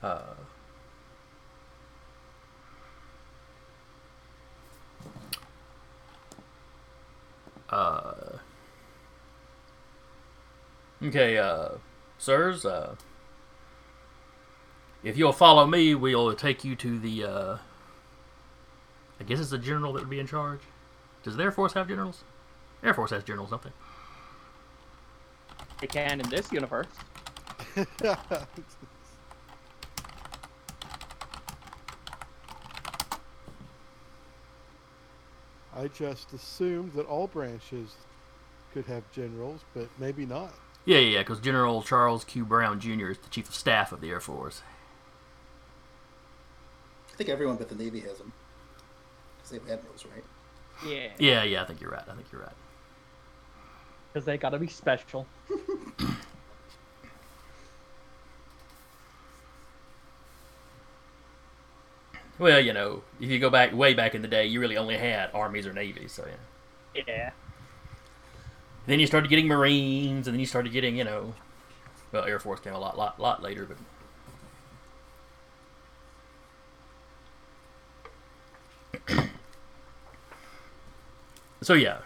Uh, 0.03 0.21
uh, 7.71 8.39
okay, 11.03 11.39
uh, 11.39 11.69
sirs, 12.19 12.65
uh, 12.65 12.95
if 15.03 15.17
you'll 15.17 15.33
follow 15.33 15.67
me, 15.67 15.95
we'll 15.95 16.35
take 16.35 16.65
you 16.65 16.77
to 16.77 16.99
the, 16.99 17.25
uh, 17.25 17.59
I 19.19 19.25
guess 19.25 19.41
it's 19.41 19.51
the 19.51 19.59
general 19.59 19.93
that 19.95 20.01
would 20.01 20.11
be 20.11 20.21
in 20.21 20.27
charge. 20.27 20.61
Does 21.23 21.37
the 21.37 21.43
Air 21.43 21.53
Force 21.53 21.73
have 21.75 21.89
generals? 21.89 22.25
Air 22.83 22.95
Force 22.95 23.11
has 23.11 23.25
generals, 23.25 23.51
don't 23.51 23.63
they? 23.63 23.71
They 25.81 25.87
can 25.87 26.21
in 26.21 26.29
this 26.29 26.51
universe. 26.53 26.87
I 35.75 35.89
just 35.89 36.33
assumed 36.33 36.93
that 36.95 37.07
all 37.07 37.27
branches 37.27 37.95
could 38.73 38.85
have 38.87 39.11
generals, 39.13 39.61
but 39.75 39.89
maybe 39.99 40.27
not. 40.27 40.53
Yeah, 40.85 40.99
yeah, 40.99 41.09
yeah, 41.09 41.19
because 41.21 41.41
General 41.41 41.83
Charles 41.83 42.25
Q. 42.25 42.45
Brown 42.45 42.81
Jr. 42.81 43.11
is 43.11 43.19
the 43.19 43.29
Chief 43.31 43.49
of 43.49 43.55
Staff 43.55 43.93
of 43.93 44.01
the 44.01 44.11
Air 44.11 44.21
Force. 44.21 44.63
I 47.20 47.22
think 47.22 47.35
everyone 47.35 47.56
but 47.56 47.68
the 47.68 47.74
Navy 47.74 48.00
has 48.00 48.16
them. 48.16 48.33
Because 49.37 49.50
they 49.50 49.59
have 49.59 49.78
admirals, 49.78 50.06
right? 50.06 50.24
Yeah. 50.90 51.09
Yeah, 51.18 51.42
yeah, 51.42 51.62
I 51.62 51.66
think 51.66 51.83
you're 51.83 51.90
right. 51.90 52.02
I 52.09 52.14
think 52.14 52.33
you're 52.33 52.40
right. 52.40 52.50
Because 54.11 54.24
they 54.24 54.38
gotta 54.38 54.59
be 54.59 54.68
special. 54.68 55.26
Well, 62.38 62.59
you 62.59 62.72
know, 62.72 63.02
if 63.20 63.28
you 63.28 63.38
go 63.38 63.50
back 63.50 63.74
way 63.74 63.92
back 63.92 64.14
in 64.14 64.22
the 64.22 64.28
day, 64.28 64.46
you 64.46 64.61
really 64.61 64.78
only 64.78 64.96
had 64.96 65.28
armies 65.35 65.66
or 65.66 65.74
navies, 65.74 66.12
so 66.12 66.26
yeah. 66.94 67.02
Yeah. 67.06 67.30
Then 68.87 68.98
you 68.98 69.06
started 69.06 69.28
getting 69.28 69.46
Marines, 69.46 70.26
and 70.26 70.35
then 70.35 70.40
you 70.40 70.46
started 70.46 70.72
getting, 70.72 70.96
you 70.96 71.04
know, 71.04 71.35
well, 72.12 72.24
Air 72.24 72.38
Force 72.38 72.61
came 72.61 72.72
a 72.72 72.78
lot, 72.78 72.96
lot, 72.96 73.20
lot 73.20 73.42
later, 73.42 73.66
but. 73.66 73.76
so 81.62 81.74
yeah, 81.74 81.98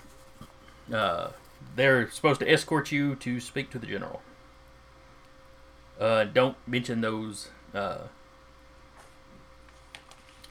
uh, 0.93 1.31
they're 1.77 2.11
supposed 2.11 2.41
to 2.41 2.51
escort 2.51 2.93
you 2.93 3.15
to 3.17 3.41
speak 3.41 3.71
to 3.71 3.79
the 3.79 3.87
general. 3.87 4.23
Uh, 5.99 6.25
don't 6.25 6.57
mention 6.67 7.01
those. 7.01 7.49
Uh, 7.73 7.99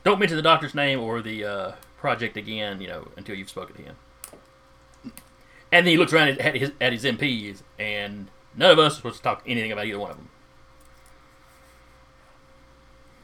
don't 0.04 0.20
mention 0.20 0.38
the 0.38 0.44
doctor's 0.44 0.76
name 0.76 1.00
or 1.00 1.22
the 1.22 1.46
uh, 1.46 1.72
project 1.98 2.38
again. 2.38 2.82
You 2.82 2.88
know, 2.88 3.08
until 3.18 3.36
you've 3.36 3.50
spoken 3.50 3.76
to 3.76 3.82
him. 3.84 3.96
And 5.72 5.88
then 5.88 5.92
he 5.92 5.98
looks 5.98 6.14
around 6.14 6.40
at 6.40 6.56
his, 6.56 6.72
at 6.80 6.94
his 6.94 7.04
MPs, 7.04 7.64
and 7.80 8.28
none 8.56 8.70
of 8.70 8.78
us 8.78 8.94
are 8.94 8.96
supposed 8.98 9.18
to 9.18 9.24
talk 9.24 9.42
anything 9.48 9.72
about 9.72 9.88
either 9.88 9.98
one 9.98 10.12
of 10.12 10.18
them. 10.18 10.30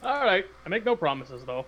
All 0.02 0.24
right. 0.24 0.46
I 0.66 0.70
make 0.70 0.86
no 0.86 0.96
promises 0.96 1.44
though. 1.46 1.66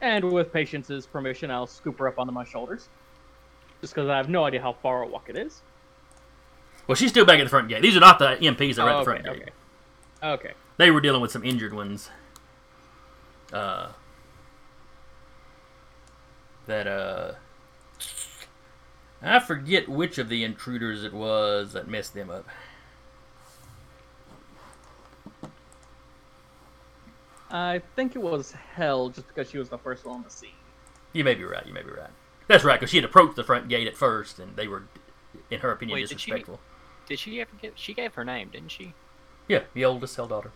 And 0.00 0.32
with 0.32 0.52
Patience's 0.52 1.06
permission, 1.06 1.50
I'll 1.50 1.66
scoop 1.66 1.98
her 1.98 2.08
up 2.08 2.18
onto 2.18 2.32
my 2.32 2.44
shoulders. 2.44 2.88
Just 3.80 3.94
because 3.94 4.08
I 4.08 4.16
have 4.16 4.28
no 4.28 4.44
idea 4.44 4.60
how 4.60 4.72
far 4.72 5.02
a 5.02 5.06
walk 5.06 5.28
it 5.28 5.36
is. 5.36 5.62
Well, 6.86 6.94
she's 6.96 7.10
still 7.10 7.24
back 7.24 7.38
at 7.38 7.44
the 7.44 7.50
front 7.50 7.68
gate. 7.68 7.82
These 7.82 7.96
are 7.96 8.00
not 8.00 8.18
the 8.18 8.36
MPs 8.40 8.76
that 8.76 8.82
are 8.82 8.90
at 8.90 8.94
Oh, 8.96 8.98
the 9.00 9.04
front 9.04 9.26
okay, 9.26 9.38
gate. 9.38 9.48
okay. 10.22 10.32
Okay. 10.48 10.52
They 10.78 10.90
were 10.90 11.00
dealing 11.00 11.20
with 11.20 11.30
some 11.30 11.44
injured 11.44 11.74
ones. 11.74 12.10
Uh, 13.52 13.92
that 16.66 16.86
uh, 16.86 17.32
I 19.22 19.38
forget 19.40 19.88
which 19.88 20.18
of 20.18 20.28
the 20.28 20.44
intruders 20.44 21.02
it 21.04 21.12
was 21.12 21.72
that 21.72 21.88
messed 21.88 22.14
them 22.14 22.30
up. 22.30 22.46
I 27.50 27.80
think 27.96 28.14
it 28.14 28.18
was 28.18 28.52
Hell, 28.52 29.08
just 29.08 29.26
because 29.28 29.48
she 29.50 29.58
was 29.58 29.68
the 29.68 29.78
first 29.78 30.04
one 30.04 30.16
on 30.16 30.22
the 30.22 30.30
scene. 30.30 30.50
You 31.12 31.24
may 31.24 31.34
be 31.34 31.44
right. 31.44 31.66
You 31.66 31.72
may 31.72 31.82
be 31.82 31.90
right. 31.90 32.10
That's 32.46 32.64
right, 32.64 32.78
because 32.78 32.90
she 32.90 32.96
had 32.98 33.04
approached 33.04 33.36
the 33.36 33.44
front 33.44 33.68
gate 33.68 33.86
at 33.86 33.96
first, 33.96 34.38
and 34.38 34.54
they 34.56 34.68
were, 34.68 34.82
in 35.50 35.60
her 35.60 35.70
opinion, 35.72 35.96
Wait, 35.96 36.08
did 36.08 36.20
she- 36.20 36.30
disrespectful. 36.30 36.60
Did 37.06 37.18
she 37.18 37.40
ever 37.40 37.50
get? 37.60 37.72
She 37.78 37.94
gave 37.94 38.12
her 38.14 38.24
name, 38.24 38.50
didn't 38.50 38.70
she? 38.70 38.92
Yeah, 39.48 39.62
the 39.72 39.84
oldest 39.86 40.12
cell 40.14 40.26
daughter. 40.26 40.52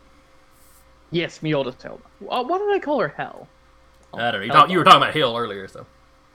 Yes, 1.10 1.38
Mioda's 1.38 1.82
Hell. 1.82 2.00
Uh, 2.28 2.44
why 2.44 2.58
did 2.58 2.70
I 2.74 2.78
call 2.78 3.00
her 3.00 3.08
Hell? 3.08 3.48
I 4.12 4.30
don't 4.30 4.40
know. 4.40 4.46
You, 4.46 4.52
talk, 4.52 4.70
you 4.70 4.76
were 4.78 4.84
talking 4.84 5.00
about 5.02 5.14
Hill 5.14 5.34
earlier, 5.34 5.66
so 5.66 5.86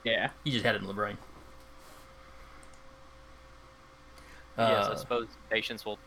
Yeah. 0.03 0.29
you 0.43 0.51
just 0.51 0.65
had 0.65 0.73
it 0.73 0.81
in 0.81 0.87
the 0.87 0.93
brain. 0.93 1.17
yes, 4.57 4.87
I 4.87 4.91
Uh, 4.91 4.95
suppose 4.95 5.27
patients 5.51 5.85
will, 5.85 5.99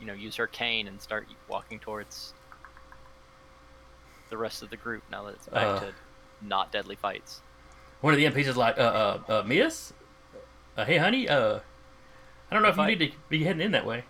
you 0.00 0.06
know, 0.06 0.12
use 0.12 0.36
her 0.36 0.46
cane 0.46 0.86
and 0.86 1.00
start 1.02 1.26
walking 1.48 1.80
towards 1.80 2.34
the 4.30 4.36
rest 4.36 4.62
of 4.62 4.70
the 4.70 4.76
group 4.76 5.02
now 5.10 5.24
that 5.24 5.34
it's 5.34 5.46
back 5.48 5.64
Uh. 5.64 5.80
to 5.80 5.94
not 6.42 6.70
deadly 6.72 6.96
fights. 6.96 7.40
one 8.00 8.12
of 8.12 8.18
the 8.18 8.26
MPs 8.26 8.46
is 8.46 8.56
like, 8.56 8.76
uh, 8.78 8.80
uh, 9.28 9.32
uh 9.32 9.42
Miss? 9.46 9.92
Uh, 10.76 10.84
hey, 10.84 10.98
honey, 10.98 11.28
uh, 11.28 11.60
I 12.50 12.54
don't 12.54 12.62
know 12.62 12.68
if 12.68 12.76
you 12.76 12.84
need 12.86 12.98
to 13.10 13.16
be 13.28 13.42
heading 13.44 13.62
in 13.62 13.72
that 13.72 13.86
way. 13.86 14.04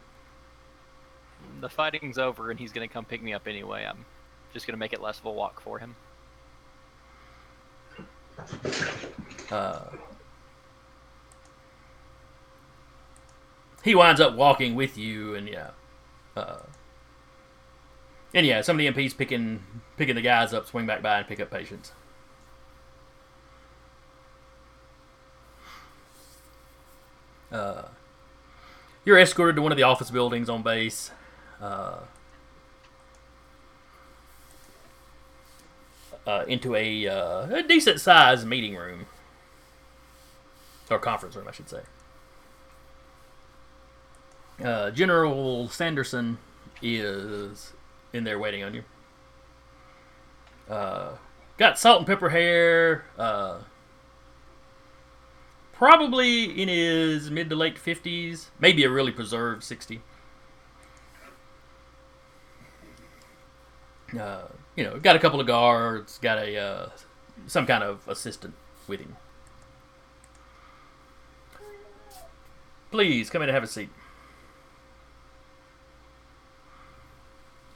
The 1.61 1.68
fighting's 1.68 2.18
over 2.18 2.50
and 2.50 2.59
he's 2.59 2.72
gonna 2.72 2.88
come 2.88 3.05
pick 3.05 3.22
me 3.22 3.33
up 3.33 3.46
anyway. 3.46 3.87
I'm 3.88 4.05
just 4.52 4.66
gonna 4.66 4.76
make 4.76 4.92
it 4.92 5.00
less 5.00 5.18
of 5.20 5.26
a 5.26 5.31
walk 5.33 5.61
for 5.61 5.79
him. 5.79 5.94
Uh, 9.50 9.85
he 13.83 13.94
winds 13.94 14.20
up 14.20 14.35
walking 14.35 14.74
with 14.74 14.98
you, 14.98 15.35
and 15.37 15.48
yeah, 15.48 15.70
uh, 16.37 16.59
and 18.37 18.46
yeah, 18.46 18.61
some 18.61 18.79
of 18.79 18.79
the 18.79 19.03
MPs 19.03 19.16
picking 19.16 19.62
picking 19.96 20.14
the 20.14 20.20
guys 20.20 20.53
up, 20.53 20.66
swing 20.66 20.87
back 20.87 21.03
by, 21.03 21.18
and 21.18 21.27
pick 21.27 21.40
up 21.40 21.51
patients. 21.51 21.92
Uh, 27.51 27.85
you're 29.07 29.18
escorted 29.18 29.57
to 29.57 29.62
one 29.62 29.72
of 29.72 29.79
the 29.79 29.85
office 29.85 30.11
buildings 30.11 30.51
on 30.51 30.62
base. 30.62 31.12
Uh, 31.62 32.01
uh, 36.27 36.44
into 36.46 36.75
a, 36.75 37.07
uh, 37.07 37.46
a 37.55 37.62
decent 37.62 38.01
sized 38.01 38.46
meeting 38.46 38.75
room. 38.75 39.07
Or 40.90 40.99
conference 40.99 41.37
room, 41.37 41.46
I 41.49 41.53
should 41.53 41.70
say. 41.70 41.81
Uh, 44.62 44.90
General 44.90 45.68
Sanderson 45.68 46.38
is 46.83 47.72
in 48.16 48.24
there 48.24 48.38
waiting 48.38 48.62
on 48.62 48.74
you. 48.74 48.83
Uh, 50.68 51.16
got 51.59 51.79
salt 51.79 51.98
and 51.98 52.07
pepper 52.07 52.31
hair. 52.31 53.05
Uh, 53.18 53.59
probably 55.72 56.44
in 56.44 56.68
his 56.68 57.31
mid 57.31 57.48
to 57.50 57.57
late 57.57 57.76
50s. 57.76 58.46
Maybe 58.59 58.83
a 58.85 58.90
really 58.90 59.12
preserved 59.12 59.62
60. 59.62 60.00
Uh, 64.18 64.42
you 64.76 64.85
know, 64.85 64.98
got 64.98 65.16
a 65.16 65.18
couple 65.18 65.40
of 65.40 65.46
guards, 65.46 66.18
got 66.18 66.38
a 66.38 66.57
uh, 66.57 66.88
some 67.46 67.66
kind 67.66 67.83
of 67.83 68.07
assistant 68.09 68.55
with 68.87 69.00
him. 69.00 69.16
Please 72.90 73.29
come 73.31 73.42
in 73.42 73.48
and 73.48 73.55
have 73.55 73.64
a 73.64 73.66
seat. 73.66 73.90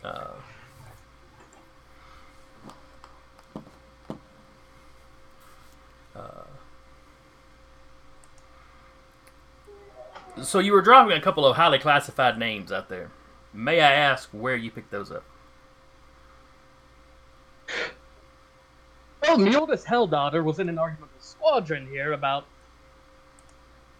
Uh, 0.02 0.28
uh, 6.16 6.20
so 10.42 10.58
you 10.58 10.72
were 10.72 10.80
dropping 10.80 11.16
a 11.16 11.20
couple 11.20 11.44
of 11.44 11.56
highly 11.56 11.78
classified 11.78 12.38
names 12.38 12.72
out 12.72 12.88
there. 12.88 13.10
May 13.52 13.80
I 13.80 13.92
ask 13.92 14.28
where 14.30 14.56
you 14.56 14.70
picked 14.70 14.90
those 14.90 15.10
up? 15.10 15.24
Well, 19.22 19.38
Mioda's 19.38 19.84
Hell 19.84 20.06
daughter 20.06 20.42
was 20.42 20.58
in 20.58 20.68
an 20.68 20.78
argument 20.78 21.12
with 21.14 21.22
Squadron 21.22 21.86
here 21.86 22.12
about. 22.12 22.46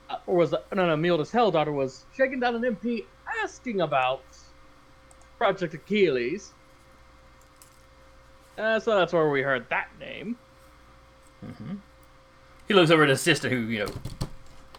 Uh, 0.09 0.17
or 0.27 0.37
was 0.39 0.53
no, 0.53 0.87
no, 0.87 0.97
Mioda's 0.97 1.31
Hell 1.31 1.51
daughter 1.51 1.73
was 1.73 2.05
shaking 2.17 2.41
down 2.41 2.57
an 2.57 2.75
MP 2.75 3.05
asking 3.43 3.81
about 3.81 4.23
Project 5.41 5.73
Achilles. 5.73 6.53
Uh, 8.59 8.79
so 8.79 8.95
that's 8.99 9.11
where 9.11 9.31
we 9.31 9.41
heard 9.41 9.67
that 9.71 9.89
name. 9.99 10.37
He 12.69 12.75
looks 12.75 12.91
over 12.91 13.05
at 13.05 13.09
his 13.09 13.23
sister, 13.23 13.49
who 13.49 13.57
you 13.57 13.79
know, 13.87 13.93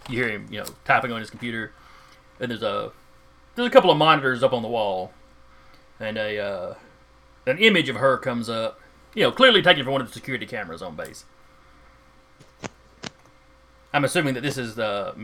you 0.08 0.24
hear 0.24 0.30
him, 0.30 0.48
you 0.52 0.60
know, 0.60 0.68
typing 0.86 1.12
on 1.12 1.20
his 1.20 1.32
computer, 1.32 1.72
and 2.40 2.52
there's 2.52 2.62
a 2.62 2.92
there's 3.56 3.68
a 3.68 3.72
couple 3.72 3.90
of 3.90 3.98
monitors 3.98 4.44
up 4.44 4.54
on 4.54 4.62
the 4.62 4.68
wall, 4.68 5.12
and 6.00 6.16
a 6.16 6.38
uh, 6.38 6.74
an 7.48 7.58
image 7.58 7.90
of 7.90 7.96
her 7.96 8.20
comes 8.20 8.48
up, 8.48 8.80
you 9.16 9.24
know, 9.24 9.32
clearly 9.32 9.64
taken 9.64 9.84
from 9.84 9.94
one 9.94 10.02
of 10.02 10.08
the 10.10 10.14
security 10.14 10.46
cameras 10.46 10.84
on 10.84 10.96
base. 10.96 11.26
I'm 13.92 14.06
assuming 14.06 14.36
that 14.36 14.42
this 14.42 14.60
is 14.60 14.76
the 14.76 15.16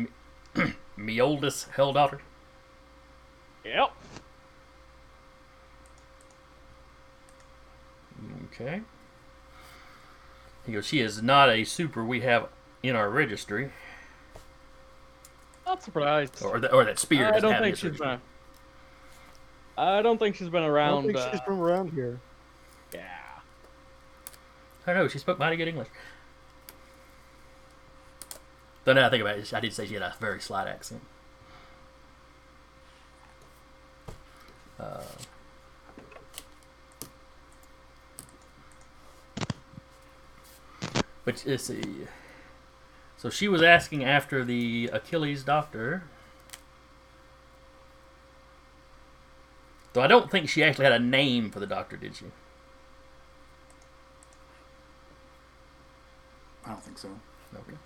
M- 0.56 0.76
Mioldus 0.98 1.70
Hell 1.70 1.94
daughter. 1.94 2.22
Yep. 3.64 3.92
Okay. 8.60 8.82
He 10.66 10.72
goes, 10.74 10.86
she 10.88 11.00
is 11.00 11.22
not 11.22 11.50
a 11.50 11.64
super 11.64 12.04
we 12.04 12.22
have 12.22 12.50
in 12.84 12.96
our 12.96 13.10
registry, 13.10 13.72
Not 15.66 15.84
surprised. 15.84 16.44
or 16.44 16.60
that, 16.60 16.74
or 16.74 16.84
that 16.86 16.98
Spear 17.00 17.34
I 17.34 17.40
don't 17.40 17.54
think 17.62 17.66
his 17.72 17.80
she's 17.80 17.84
registry. 18.00 18.08
been. 18.08 18.20
I 19.78 20.02
don't 20.02 20.18
think 20.18 20.36
she's 20.36 20.50
been 20.50 20.64
I 20.64 20.68
around. 20.68 21.04
don't 21.04 21.14
think 21.14 21.32
she's 21.32 21.40
uh, 21.40 21.44
from 21.44 21.60
around 21.62 21.92
here. 21.94 22.20
Yeah. 22.94 23.02
I 24.88 24.94
don't 24.94 25.04
know. 25.04 25.08
She 25.08 25.20
spoke 25.20 25.38
mighty 25.38 25.56
good 25.56 25.68
English. 25.68 25.88
Though 28.86 28.94
now 28.94 29.08
I 29.08 29.10
think 29.10 29.22
about 29.22 29.38
it, 29.38 29.54
I 29.54 29.60
did 29.60 29.74
say 29.74 29.86
she 29.86 29.94
had 29.94 30.04
a 30.04 30.16
very 30.20 30.42
slight 30.42 30.68
accent. 30.68 31.02
Uh, 34.80 35.02
but 41.28 41.44
let's 41.46 41.66
see. 41.66 41.82
So 43.18 43.30
she 43.30 43.50
was 43.50 43.62
asking 43.62 44.06
after 44.06 44.46
the 44.46 44.90
Achilles 44.94 45.44
doctor. 45.44 46.04
Though 49.92 50.04
I 50.04 50.08
don't 50.08 50.32
think 50.32 50.48
she 50.48 50.64
actually 50.64 50.86
had 50.86 50.94
a 50.94 51.00
name 51.00 51.52
for 51.52 51.60
the 51.60 51.68
doctor, 51.68 51.98
did 51.98 52.16
she? 52.16 52.28
I 56.66 56.70
don't 56.70 56.82
think 56.82 56.98
so. 56.98 57.10
Okay. 57.54 57.78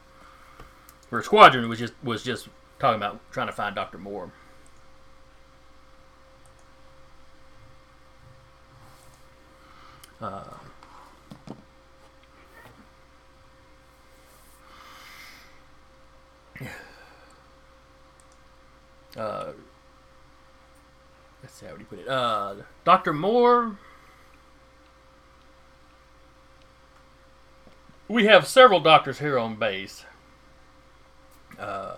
Her 1.10 1.24
squadron 1.24 1.68
was 1.68 1.80
just 1.80 1.94
was 2.04 2.22
just 2.22 2.48
talking 2.78 2.98
about 2.98 3.20
trying 3.32 3.48
to 3.48 3.54
find 3.54 3.74
Doctor 3.74 3.98
Moore. 3.98 4.32
Uh, 10.22 10.44
uh, 19.18 19.52
let's 21.42 21.54
see 21.54 21.66
how 21.66 21.74
would 21.74 21.82
you 21.82 21.88
put 21.88 22.00
it. 22.00 22.08
Uh, 22.08 22.56
Doctor 22.84 23.14
Moore. 23.14 23.78
We 28.08 28.26
have 28.26 28.46
several 28.46 28.82
doctors 28.82 29.20
here 29.20 29.40
on 29.40 29.56
base. 29.56 30.06
Uh, 31.58 31.96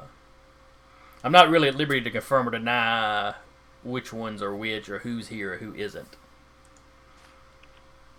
I'm 1.23 1.31
not 1.31 1.49
really 1.49 1.67
at 1.69 1.75
liberty 1.75 2.01
to 2.01 2.11
confirm 2.11 2.47
or 2.47 2.51
deny 2.51 3.33
which 3.83 4.13
ones 4.13 4.41
are 4.41 4.55
which 4.55 4.89
or 4.89 4.99
who's 4.99 5.27
here 5.27 5.53
or 5.53 5.57
who 5.57 5.73
isn't. 5.73 6.17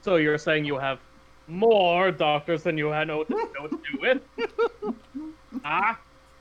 So 0.03 0.17
you're 0.17 0.39
saying 0.39 0.65
you 0.65 0.79
have 0.79 0.99
more 1.47 2.11
doctors 2.11 2.63
than 2.63 2.77
you 2.77 2.89
had 2.89 3.09
know 3.09 3.19
what 3.19 3.29
know 3.31 3.37
what 3.61 3.71
to 3.71 3.79
do 3.93 3.99
with? 4.01 4.95
ah, 5.65 5.99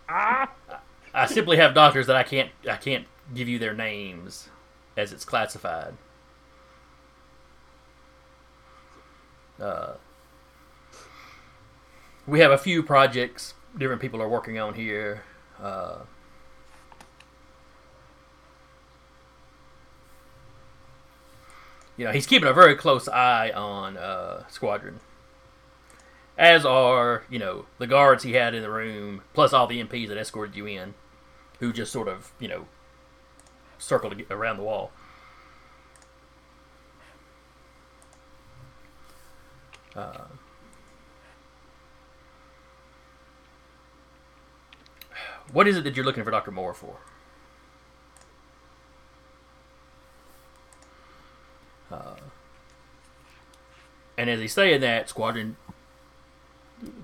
ah. 0.10 0.50
I 1.14 1.28
simply 1.28 1.58
have 1.58 1.74
doctors 1.74 2.08
that 2.08 2.16
I 2.16 2.24
can't 2.24 2.50
I 2.70 2.78
can't 2.78 3.06
give 3.34 3.48
you 3.48 3.60
their 3.60 3.74
names 3.74 4.50
as 4.98 5.14
it's 5.14 5.26
classified. 5.26 5.94
Uh, 9.62 9.94
we 12.26 12.40
have 12.40 12.52
a 12.52 12.58
few 12.58 12.82
projects 12.82 13.54
different 13.78 14.02
people 14.02 14.22
are 14.22 14.30
working 14.30 14.60
on 14.60 14.74
here. 14.74 15.24
Uh, 15.62 16.00
you 21.98 22.06
know, 22.06 22.12
he's 22.12 22.28
keeping 22.28 22.48
a 22.48 22.54
very 22.54 22.76
close 22.76 23.08
eye 23.08 23.52
on 23.52 23.98
uh, 23.98 24.48
Squadron. 24.48 25.00
As 26.38 26.66
are, 26.66 27.24
you 27.30 27.38
know, 27.38 27.66
the 27.78 27.88
guards 27.88 28.24
he 28.24 28.34
had 28.34 28.56
in 28.56 28.64
the 28.64 28.70
room, 28.70 29.22
plus 29.34 29.54
all 29.54 29.68
the 29.68 29.84
MPs 29.84 30.08
that 30.08 30.18
escorted 30.18 30.56
you 30.56 30.66
in, 30.66 30.96
who 31.64 31.72
just 31.72 31.94
sort 31.94 32.10
of, 32.10 32.34
you 32.42 32.48
know, 32.50 32.66
circled 33.78 34.22
around 34.30 34.58
the 34.58 34.64
wall. 34.64 34.92
Uh, 39.96 40.26
what 45.54 45.70
is 45.70 45.78
it 45.78 45.86
that 45.86 45.96
you're 45.96 46.04
looking 46.04 46.26
for 46.26 46.32
Dr. 46.32 46.52
Moore 46.52 46.74
for? 46.74 46.98
Uh, 51.90 52.16
and 54.18 54.30
as 54.30 54.42
he's 54.42 54.52
saying 54.52 54.82
that, 54.82 55.08
Squadron 55.08 55.56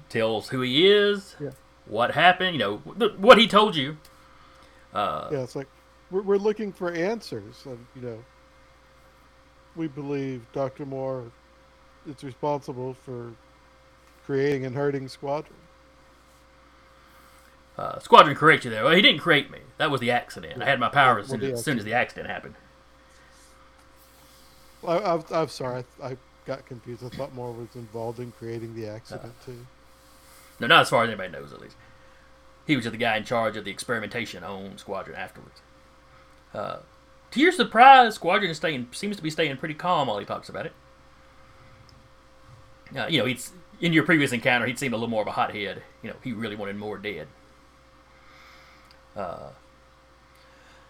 tells 0.09 0.49
who 0.49 0.59
he 0.59 0.85
is, 0.91 1.37
Yeah. 1.39 1.51
what 1.85 2.11
happened, 2.11 2.53
you 2.55 2.59
know, 2.59 2.77
what 2.79 3.37
he 3.37 3.47
told 3.47 3.77
you. 3.77 3.95
Uh, 4.93 5.29
Yeah, 5.31 5.39
it's 5.39 5.55
like 5.55 5.67
we're, 6.11 6.21
we're 6.21 6.37
looking 6.37 6.71
for 6.71 6.91
answers, 6.91 7.63
and 7.65 7.85
you 7.95 8.01
know, 8.01 8.23
we 9.75 9.87
believe 9.87 10.45
Doctor 10.53 10.85
Moore 10.85 11.31
is 12.07 12.23
responsible 12.23 12.93
for 13.05 13.31
creating 14.25 14.65
and 14.65 14.75
hurting 14.75 15.07
Squadron. 15.07 15.55
Uh, 17.77 17.97
Squadron 17.99 18.35
correct 18.35 18.65
you 18.65 18.71
there. 18.71 18.83
Well, 18.83 18.93
he 18.93 19.01
didn't 19.01 19.21
create 19.21 19.49
me. 19.49 19.59
That 19.77 19.89
was 19.89 20.01
the 20.01 20.11
accident. 20.11 20.61
I 20.61 20.65
had 20.65 20.79
my 20.79 20.89
powers 20.89 21.25
as 21.25 21.31
Well, 21.31 21.39
soon 21.39 21.51
as, 21.53 21.63
soon 21.63 21.79
as 21.79 21.85
the 21.85 21.93
accident 21.93 22.27
happened. 22.27 22.55
I, 24.85 24.97
I'm, 24.99 25.23
I'm 25.31 25.47
sorry, 25.47 25.83
I, 26.01 26.07
I 26.07 26.17
got 26.45 26.65
confused. 26.65 27.03
I 27.05 27.09
thought 27.09 27.33
Moore 27.33 27.53
was 27.53 27.69
involved 27.75 28.19
in 28.19 28.31
creating 28.33 28.75
the 28.75 28.87
accident 28.87 29.33
too. 29.45 29.65
No, 30.59 30.67
not 30.67 30.81
as 30.81 30.89
far 30.89 31.03
as 31.03 31.09
anybody 31.09 31.31
knows, 31.31 31.53
at 31.53 31.61
least. 31.61 31.75
He 32.69 32.75
was 32.75 32.85
the 32.85 32.95
guy 32.97 33.17
in 33.17 33.23
charge 33.23 33.57
of 33.57 33.65
the 33.65 33.71
experimentation 33.71 34.43
on 34.43 34.77
Squadron 34.77 35.17
afterwards. 35.17 35.59
Uh, 36.53 36.77
to 37.31 37.39
your 37.39 37.51
surprise, 37.51 38.13
Squadron 38.13 38.51
is 38.51 38.57
staying 38.57 38.89
seems 38.91 39.17
to 39.17 39.23
be 39.23 39.31
staying 39.31 39.57
pretty 39.57 39.73
calm 39.73 40.07
while 40.07 40.19
he 40.19 40.25
talks 40.25 40.49
about 40.49 40.67
it. 40.67 40.73
Uh, 42.95 43.07
you 43.09 43.17
know, 43.17 43.25
he's 43.25 43.53
in 43.81 43.91
your 43.91 44.03
previous 44.03 44.33
encounter, 44.33 44.67
he'd 44.67 44.77
seemed 44.77 44.93
a 44.93 44.97
little 44.97 45.09
more 45.09 45.23
of 45.23 45.27
a 45.27 45.31
hothead. 45.31 45.81
You 46.03 46.11
know, 46.11 46.15
he 46.23 46.31
really 46.31 46.55
wanted 46.55 46.75
more 46.75 46.99
dead. 46.99 47.27
Uh, 49.15 49.49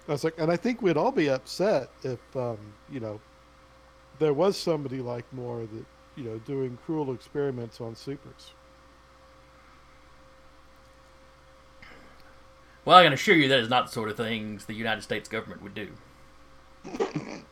I 0.06 0.12
was 0.12 0.26
like, 0.26 0.34
and 0.38 0.52
I 0.52 0.58
think 0.58 0.82
we'd 0.82 0.98
all 0.98 1.13
be 1.13 1.30
upset 1.30 1.92
if, 2.04 2.20
um, 2.36 2.58
you 2.92 3.00
know, 3.00 3.22
there 4.20 4.34
was 4.34 4.58
somebody 4.58 5.00
like 5.00 5.24
Moore 5.32 5.62
that, 5.62 5.86
you 6.18 6.26
know, 6.26 6.39
doing 6.39 6.78
cruel 6.86 7.13
experiments 7.13 7.80
on 7.80 7.96
supers. 7.96 8.52
Well, 12.89 12.97
I 12.97 13.04
can 13.04 13.13
assure 13.13 13.36
you 13.36 13.47
that 13.49 13.60
is 13.60 13.69
not 13.69 13.86
the 13.86 13.91
sort 13.91 14.10
of 14.10 14.17
things 14.17 14.65
the 14.65 14.73
United 14.73 15.04
States 15.04 15.30
government 15.30 15.62
would 15.62 15.75
do. 15.75 15.89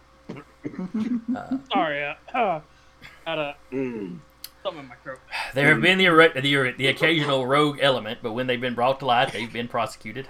Sorry, 1.72 2.04
uh, 2.04 2.16
uh, 2.34 2.62
had 3.28 3.38
a 3.38 3.56
something 3.70 4.80
in 4.80 4.88
my 4.88 4.96
throat. 5.04 5.20
There 5.54 5.68
have 5.72 5.80
been 5.80 6.00
the, 6.00 6.08
the 6.42 6.74
the 6.76 6.88
occasional 6.88 7.46
rogue 7.46 7.78
element, 7.80 8.22
but 8.24 8.32
when 8.32 8.48
they've 8.48 8.60
been 8.60 8.74
brought 8.74 9.00
to 9.02 9.06
light, 9.06 9.32
they've 9.32 9.54
been 9.54 9.68
prosecuted. 9.68 10.28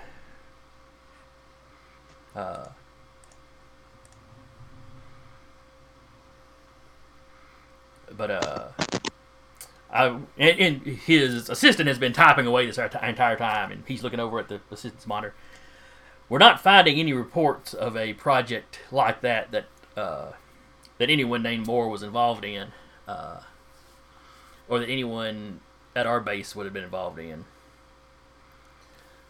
Uh, 2.35 2.67
but 8.11 8.29
uh, 8.29 8.67
I 9.97 10.07
and, 10.37 10.59
and 10.59 10.81
his 10.81 11.49
assistant 11.49 11.87
has 11.87 11.97
been 11.97 12.13
typing 12.13 12.45
away 12.45 12.65
this 12.65 12.77
entire 12.77 13.35
time, 13.35 13.71
and 13.71 13.83
he's 13.87 14.03
looking 14.03 14.19
over 14.19 14.39
at 14.39 14.47
the 14.47 14.61
assistant's 14.71 15.07
monitor. 15.07 15.33
We're 16.29 16.39
not 16.39 16.59
finding 16.61 16.99
any 16.99 17.13
reports 17.13 17.73
of 17.73 17.95
a 17.95 18.13
project 18.13 18.79
like 18.91 19.21
that 19.21 19.51
that 19.51 19.65
uh, 19.95 20.31
that 20.97 21.09
anyone 21.09 21.41
named 21.41 21.67
Moore 21.67 21.89
was 21.89 22.03
involved 22.03 22.45
in. 22.45 22.69
Uh, 23.07 23.41
or 24.69 24.79
that 24.79 24.89
anyone 24.89 25.61
at 25.95 26.05
our 26.05 26.19
base 26.19 26.55
would 26.55 26.65
have 26.65 26.73
been 26.73 26.83
involved 26.83 27.19
in. 27.19 27.45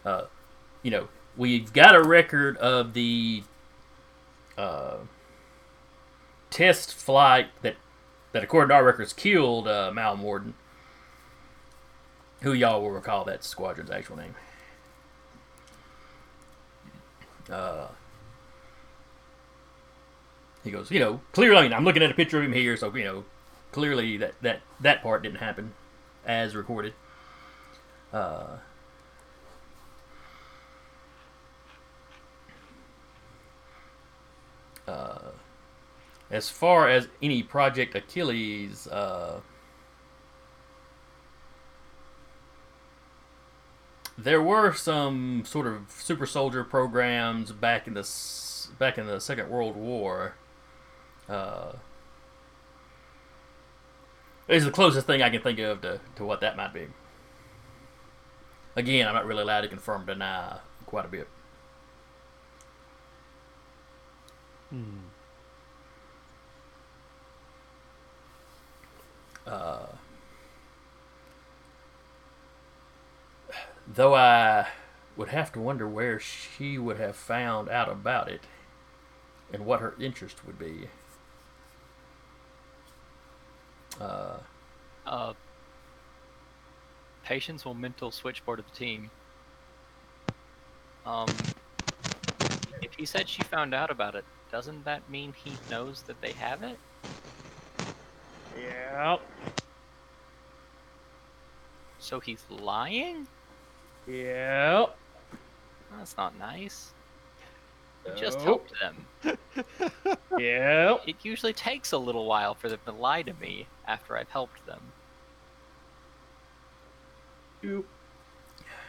Uh, 0.04 0.24
you 0.82 0.90
know, 0.90 1.08
we've 1.36 1.72
got 1.72 1.94
a 1.94 2.02
record 2.02 2.56
of 2.58 2.94
the 2.94 3.42
uh, 4.56 4.96
test 6.50 6.94
flight 6.94 7.48
that, 7.62 7.76
that 8.32 8.44
according 8.44 8.68
to 8.68 8.74
our 8.74 8.84
records, 8.84 9.12
killed 9.12 9.68
uh, 9.68 9.90
Mal 9.92 10.16
Morden. 10.16 10.54
Who 12.42 12.52
y'all 12.52 12.80
will 12.80 12.90
recall 12.90 13.24
that 13.24 13.42
squadron's 13.42 13.90
actual 13.90 14.16
name. 14.16 14.34
Uh, 17.50 17.88
he 20.62 20.70
goes, 20.70 20.90
you 20.90 21.00
know, 21.00 21.20
clearly, 21.32 21.56
I 21.58 21.62
mean, 21.62 21.72
I'm 21.72 21.84
looking 21.84 22.02
at 22.02 22.10
a 22.10 22.14
picture 22.14 22.38
of 22.38 22.44
him 22.44 22.52
here, 22.52 22.76
so, 22.76 22.94
you 22.94 23.04
know, 23.04 23.24
clearly 23.72 24.16
that 24.18 24.34
that 24.42 24.60
that 24.80 25.02
part 25.02 25.22
didn't 25.22 25.38
happen 25.38 25.72
as 26.24 26.54
recorded. 26.54 26.94
Uh, 28.12 28.58
uh, 34.86 35.18
as 36.30 36.50
far 36.50 36.88
as 36.88 37.08
any 37.22 37.42
Project 37.42 37.94
Achilles, 37.94 38.86
uh, 38.88 39.40
there 44.16 44.42
were 44.42 44.72
some 44.72 45.44
sort 45.46 45.66
of 45.66 45.90
super 45.90 46.26
soldier 46.26 46.64
programs 46.64 47.52
back 47.52 47.86
in 47.86 47.94
the 47.94 48.08
back 48.78 48.98
in 48.98 49.06
the 49.06 49.20
Second 49.20 49.48
World 49.48 49.76
War. 49.76 50.34
Uh, 51.28 51.72
is 54.48 54.64
the 54.64 54.70
closest 54.70 55.06
thing 55.06 55.22
I 55.22 55.28
can 55.30 55.42
think 55.42 55.58
of 55.58 55.82
to, 55.82 56.00
to 56.16 56.24
what 56.24 56.40
that 56.40 56.56
might 56.56 56.72
be. 56.72 56.86
Again, 58.76 59.06
I'm 59.06 59.14
not 59.14 59.26
really 59.26 59.42
allowed 59.42 59.60
to 59.62 59.68
confirm 59.68 60.06
deny 60.06 60.58
quite 60.86 61.04
a 61.04 61.08
bit. 61.08 61.28
Uh, 69.48 69.86
though 73.86 74.14
I 74.14 74.68
would 75.16 75.28
have 75.28 75.50
to 75.52 75.60
wonder 75.60 75.88
where 75.88 76.20
she 76.20 76.76
would 76.76 76.98
have 76.98 77.16
found 77.16 77.70
out 77.70 77.88
about 77.88 78.28
it 78.28 78.42
and 79.52 79.64
what 79.64 79.80
her 79.80 79.94
interest 79.98 80.44
would 80.46 80.58
be. 80.58 80.88
Uh, 84.00 84.38
Uh, 85.06 85.32
patience 87.24 87.64
will 87.64 87.72
mental 87.72 88.10
switchboard 88.10 88.58
of 88.58 88.66
the 88.70 88.76
team. 88.76 89.10
Um, 91.06 91.28
if 92.82 92.92
he 92.94 93.06
said 93.06 93.26
she 93.26 93.42
found 93.42 93.72
out 93.72 93.90
about 93.90 94.14
it, 94.14 94.26
doesn't 94.52 94.84
that 94.84 95.08
mean 95.08 95.32
he 95.32 95.52
knows 95.70 96.02
that 96.02 96.20
they 96.20 96.32
have 96.32 96.62
it? 96.62 96.78
Yep. 98.60 99.20
So 101.98 102.20
he's 102.20 102.44
lying? 102.48 103.26
Yep. 104.06 104.96
That's 105.96 106.16
not 106.16 106.38
nice. 106.38 106.92
You 108.06 108.12
just 108.16 108.40
helped 108.40 108.72
them. 108.80 109.06
Yep. 110.38 111.02
It 111.06 111.16
usually 111.22 111.52
takes 111.52 111.92
a 111.92 111.98
little 111.98 112.26
while 112.26 112.54
for 112.54 112.68
them 112.68 112.78
to 112.84 112.92
lie 112.92 113.22
to 113.22 113.32
me 113.34 113.66
after 113.88 114.16
I've 114.16 114.28
helped 114.28 114.64
them. 114.66 114.80
You, 117.60 117.84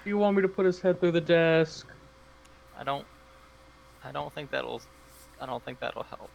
you 0.05 0.17
want 0.17 0.36
me 0.36 0.43
to 0.43 0.47
put 0.47 0.65
his 0.65 0.79
head 0.79 0.99
through 0.99 1.13
the 1.13 1.21
desk? 1.21 1.87
I 2.77 2.83
don't. 2.83 3.06
I 4.04 4.12
don't 4.12 4.31
think 4.33 4.52
that'll. 4.52 4.81
I 5.41 5.48
don't 5.48 5.63
think 5.65 5.79
that'll 5.79 6.04
help. 6.04 6.29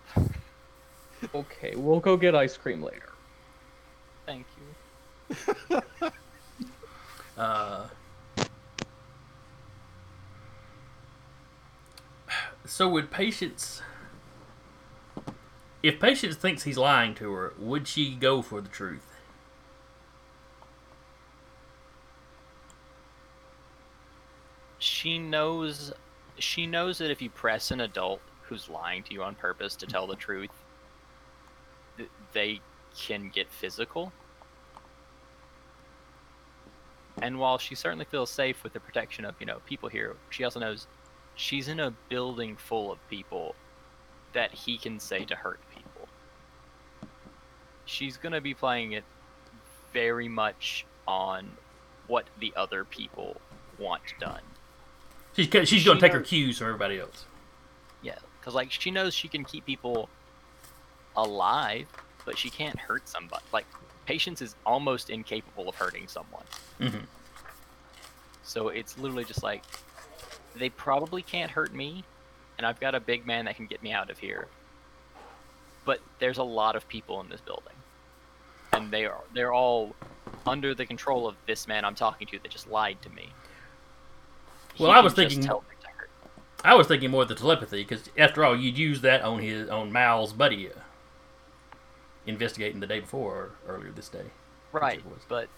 Okay, 1.34 1.74
we'll 1.76 2.00
go 2.00 2.16
get 2.16 2.34
ice 2.34 2.56
cream 2.56 2.82
later. 2.82 3.13
Thank 4.26 4.46
you. 4.58 5.80
Uh, 7.36 7.88
so 12.64 12.88
would 12.88 13.10
patience 13.10 13.82
if 15.82 15.98
patience 15.98 16.36
thinks 16.36 16.62
he's 16.62 16.78
lying 16.78 17.12
to 17.12 17.32
her 17.32 17.52
would 17.58 17.88
she 17.88 18.14
go 18.14 18.40
for 18.40 18.60
the 18.60 18.68
truth 18.68 19.14
She 24.84 25.18
knows. 25.18 25.94
She 26.38 26.66
knows 26.66 26.98
that 26.98 27.10
if 27.10 27.22
you 27.22 27.30
press 27.30 27.70
an 27.70 27.80
adult 27.80 28.20
who's 28.42 28.68
lying 28.68 29.02
to 29.04 29.14
you 29.14 29.22
on 29.22 29.34
purpose 29.34 29.76
to 29.76 29.86
tell 29.86 30.06
the 30.06 30.14
truth, 30.14 30.50
they 32.34 32.60
can 32.96 33.30
get 33.32 33.50
physical. 33.50 34.12
And 37.22 37.38
while 37.38 37.58
she 37.58 37.74
certainly 37.74 38.04
feels 38.04 38.30
safe 38.30 38.62
with 38.64 38.72
the 38.72 38.80
protection 38.80 39.24
of 39.24 39.34
you 39.40 39.46
know 39.46 39.60
people 39.66 39.88
here, 39.88 40.16
she 40.30 40.44
also 40.44 40.60
knows 40.60 40.86
she's 41.36 41.68
in 41.68 41.80
a 41.80 41.92
building 42.08 42.56
full 42.56 42.90
of 42.90 42.98
people 43.08 43.54
that 44.32 44.52
he 44.52 44.78
can 44.78 44.98
say 44.98 45.24
to 45.24 45.34
hurt 45.34 45.60
people. 45.74 46.08
She's 47.84 48.16
gonna 48.16 48.40
be 48.40 48.54
playing 48.54 48.92
it 48.92 49.04
very 49.92 50.28
much 50.28 50.84
on 51.06 51.50
what 52.06 52.26
the 52.40 52.52
other 52.56 52.84
people 52.84 53.40
want 53.78 54.02
done. 54.20 54.42
She's 55.34 55.48
she's 55.68 55.84
going 55.84 55.98
to 55.98 56.00
take 56.00 56.12
her 56.12 56.20
cues 56.20 56.58
from 56.58 56.68
everybody 56.68 57.00
else. 57.00 57.24
Yeah, 58.02 58.18
because 58.38 58.54
like 58.54 58.70
she 58.70 58.90
knows 58.90 59.14
she 59.14 59.28
can 59.28 59.44
keep 59.44 59.66
people 59.66 60.08
alive, 61.16 61.88
but 62.24 62.38
she 62.38 62.50
can't 62.50 62.78
hurt 62.78 63.08
somebody. 63.08 63.42
Like 63.52 63.66
patience 64.06 64.42
is 64.42 64.54
almost 64.66 65.10
incapable 65.10 65.68
of 65.68 65.74
hurting 65.74 66.08
someone. 66.08 66.44
Mhm. 66.80 67.04
So 68.42 68.68
it's 68.68 68.98
literally 68.98 69.24
just 69.24 69.42
like 69.42 69.62
they 70.54 70.68
probably 70.70 71.22
can't 71.22 71.50
hurt 71.50 71.72
me, 71.74 72.04
and 72.58 72.66
I've 72.66 72.78
got 72.80 72.94
a 72.94 73.00
big 73.00 73.26
man 73.26 73.46
that 73.46 73.56
can 73.56 73.66
get 73.66 73.82
me 73.82 73.92
out 73.92 74.10
of 74.10 74.18
here. 74.18 74.48
But 75.84 76.00
there's 76.18 76.38
a 76.38 76.42
lot 76.44 76.76
of 76.76 76.86
people 76.88 77.20
in 77.20 77.28
this 77.28 77.40
building, 77.40 77.74
and 78.72 78.90
they 78.90 79.04
are 79.06 79.20
they're 79.32 79.52
all 79.52 79.94
under 80.46 80.74
the 80.74 80.86
control 80.86 81.26
of 81.26 81.36
this 81.46 81.66
man 81.66 81.84
I'm 81.84 81.94
talking 81.94 82.26
to 82.28 82.38
that 82.38 82.50
just 82.50 82.68
lied 82.70 83.00
to 83.02 83.10
me. 83.10 83.30
Well, 84.78 84.90
He 84.90 84.96
I 84.96 85.00
was 85.00 85.12
thinking- 85.14 85.40
tell 85.42 85.60
me 85.68 85.74
to 85.82 85.88
hurt. 85.88 86.10
I 86.64 86.74
was 86.74 86.86
thinking 86.86 87.10
more 87.10 87.22
of 87.22 87.28
the 87.28 87.34
telepathy 87.34 87.82
because 87.82 88.08
after 88.18 88.44
all, 88.44 88.56
you'd 88.56 88.76
use 88.78 89.00
that 89.02 89.22
on 89.22 89.38
his 89.40 89.68
on 89.68 89.92
Mal's 89.92 90.32
buddy 90.32 90.70
investigating 92.26 92.80
the 92.80 92.86
day 92.86 93.00
before 93.00 93.34
or 93.66 93.74
earlier 93.74 93.90
this 93.90 94.08
day. 94.08 94.24
Right, 94.72 95.02
but 95.28 95.48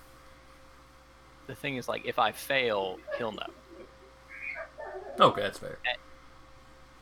the 1.47 1.55
thing 1.55 1.77
is, 1.77 1.89
like, 1.89 2.05
if 2.05 2.19
I 2.19 2.33
fail, 2.33 2.99
he'll 3.19 3.33
know. 3.33 3.47
Okay, 5.19 5.43
that's 5.43 5.59
fair. 5.59 5.79
Eh, 5.87 5.97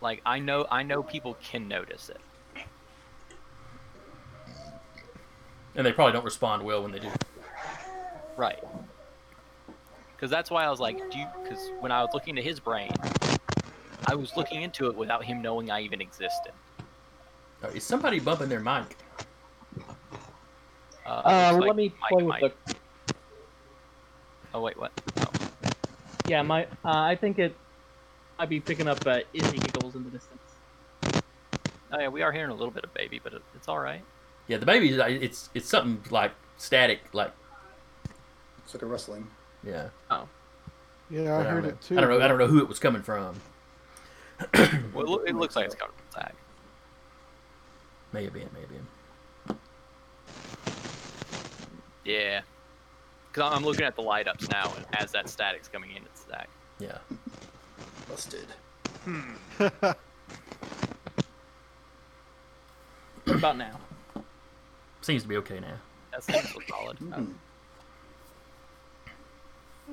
like, 0.00 0.20
I 0.24 0.38
know, 0.38 0.66
I 0.70 0.82
know 0.82 1.02
people 1.02 1.36
can 1.42 1.66
notice 1.66 2.10
it. 2.10 2.20
And 5.76 5.84
they 5.84 5.92
probably 5.92 6.12
don't 6.12 6.24
respond 6.24 6.62
well 6.62 6.82
when 6.82 6.92
they 6.92 7.00
do. 7.00 7.10
Right. 8.36 8.62
Because 10.14 10.30
that's 10.30 10.50
why 10.50 10.64
I 10.64 10.70
was 10.70 10.78
like, 10.78 10.98
do 11.10 11.18
you? 11.18 11.26
Because 11.42 11.70
when 11.80 11.90
I 11.90 12.00
was 12.02 12.10
looking 12.14 12.36
into 12.36 12.48
his 12.48 12.60
brain, 12.60 12.92
I 14.06 14.14
was 14.14 14.36
looking 14.36 14.62
into 14.62 14.86
it 14.86 14.94
without 14.94 15.24
him 15.24 15.42
knowing 15.42 15.70
I 15.70 15.80
even 15.80 16.00
existed. 16.00 16.52
Is 17.74 17.82
somebody 17.82 18.20
bumping 18.20 18.48
their 18.48 18.60
mic? 18.60 18.96
Uh, 21.06 21.22
Uh, 21.24 21.50
looks 21.52 21.60
let 21.60 21.68
like 21.68 21.76
me 21.76 21.92
Mike 22.00 22.08
play 22.10 22.22
with 22.22 22.26
might- 22.42 22.66
the. 22.66 22.74
Oh 24.54 24.60
wait, 24.60 24.78
what? 24.78 24.92
Oh. 25.18 25.24
Yeah, 26.26 26.42
my. 26.42 26.64
Uh, 26.64 26.66
I 26.84 27.16
think 27.16 27.38
it. 27.38 27.54
might 28.38 28.48
be 28.48 28.60
picking 28.60 28.88
up 28.88 29.04
uh, 29.06 29.20
Izzy 29.32 29.58
giggles 29.58 29.94
in 29.96 30.04
the 30.04 30.10
distance. 30.10 30.40
oh 31.92 31.98
yeah, 32.00 32.08
we 32.08 32.22
are 32.22 32.30
hearing 32.32 32.50
a 32.50 32.54
little 32.54 32.70
bit 32.70 32.84
of 32.84 32.94
baby, 32.94 33.20
but 33.22 33.32
it, 33.34 33.42
it's 33.54 33.68
all 33.68 33.78
right. 33.80 34.02
Yeah, 34.46 34.58
the 34.58 34.66
baby. 34.66 34.90
It's 34.90 35.50
it's 35.54 35.68
something 35.68 36.00
like 36.10 36.32
static, 36.56 37.00
like 37.12 37.32
It's 38.64 38.74
like 38.74 38.82
a 38.82 38.86
rustling. 38.86 39.26
yeah. 39.66 39.88
Oh. 40.10 40.28
Yeah, 41.10 41.34
I 41.34 41.38
But 41.42 41.46
heard 41.46 41.54
don't 41.62 41.64
it 41.64 41.72
know. 41.72 41.76
too. 41.82 41.98
I 41.98 42.00
don't 42.00 42.10
know. 42.10 42.24
I 42.24 42.28
don't 42.28 42.38
know 42.38 42.46
who 42.46 42.58
it 42.60 42.68
was 42.68 42.78
coming 42.78 43.02
from. 43.02 43.34
Well, 44.54 45.04
it, 45.04 45.08
loo- 45.08 45.24
it 45.26 45.34
looks 45.36 45.54
like 45.56 45.66
it's 45.66 45.74
coming 45.74 45.94
from 45.96 46.20
Zach. 46.22 46.34
May 48.12 48.24
have 48.24 48.32
been, 48.32 48.48
may 48.54 48.60
have 48.60 48.68
been. 48.70 48.86
Yeah. 52.04 52.42
Because 53.32 53.52
I'm 53.52 53.64
looking 53.64 53.84
at 53.84 53.96
the 53.96 54.02
light 54.02 54.28
ups 54.28 54.48
now, 54.48 54.72
and 54.76 54.86
as 54.94 55.10
that 55.12 55.28
static's 55.28 55.68
coming 55.68 55.90
in, 55.90 56.02
it's 56.04 56.22
that. 56.24 56.48
Yeah. 56.78 56.98
Busted. 58.08 58.46
What 63.24 63.36
about 63.36 63.56
now? 63.56 63.78
Seems 65.00 65.22
to 65.22 65.28
be 65.28 65.36
okay 65.38 65.60
now. 65.60 65.74
That 66.12 66.22
seems 66.24 66.52
so 66.52 66.60
solid. 66.68 66.98
Hmm. 66.98 67.32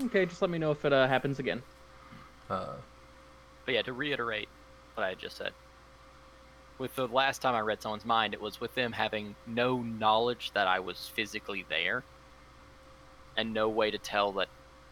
Okay, 0.05 0.26
just 0.26 0.41
let 0.41 0.49
me 0.51 0.57
know 0.57 0.72
if 0.72 0.86
it 0.86 0.93
uh, 0.93 1.07
happens 1.07 1.39
again. 1.39 1.62
Uh, 2.49 2.76
But 3.66 3.74
yeah, 3.76 3.82
to 3.84 3.93
reiterate 3.93 4.49
what 4.95 5.03
I 5.05 5.16
just 5.16 5.38
said, 5.38 5.51
with 6.82 6.96
the 6.96 7.08
last 7.08 7.42
time 7.42 7.56
I 7.56 7.62
read 7.62 7.82
someone's 7.82 8.06
mind, 8.06 8.34
it 8.34 8.42
was 8.42 8.60
with 8.60 8.74
them 8.76 8.94
having 8.94 9.38
no 9.46 9.82
knowledge 9.84 10.52
that 10.54 10.68
I 10.68 10.80
was 10.82 11.08
physically 11.16 11.66
there, 11.70 12.06
and 13.38 13.54
no 13.54 13.70
way 13.70 13.92
to 13.92 14.00
tell 14.00 14.34
that 14.34 14.50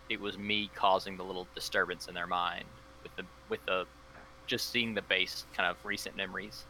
it 0.10 0.20
was 0.20 0.38
me 0.38 0.70
causing 0.76 1.18
the 1.18 1.24
little 1.26 1.50
disturbance 1.56 2.08
in 2.08 2.16
their 2.16 2.28
mind 2.28 2.66
with 3.04 3.16
the 3.16 3.28
with 3.50 3.66
the 3.66 3.88
just 4.48 4.72
seeing 4.72 4.94
the 4.96 5.02
base 5.04 5.46
kind 5.54 5.70
of 5.70 5.84
recent 5.86 6.16
memories. 6.16 6.68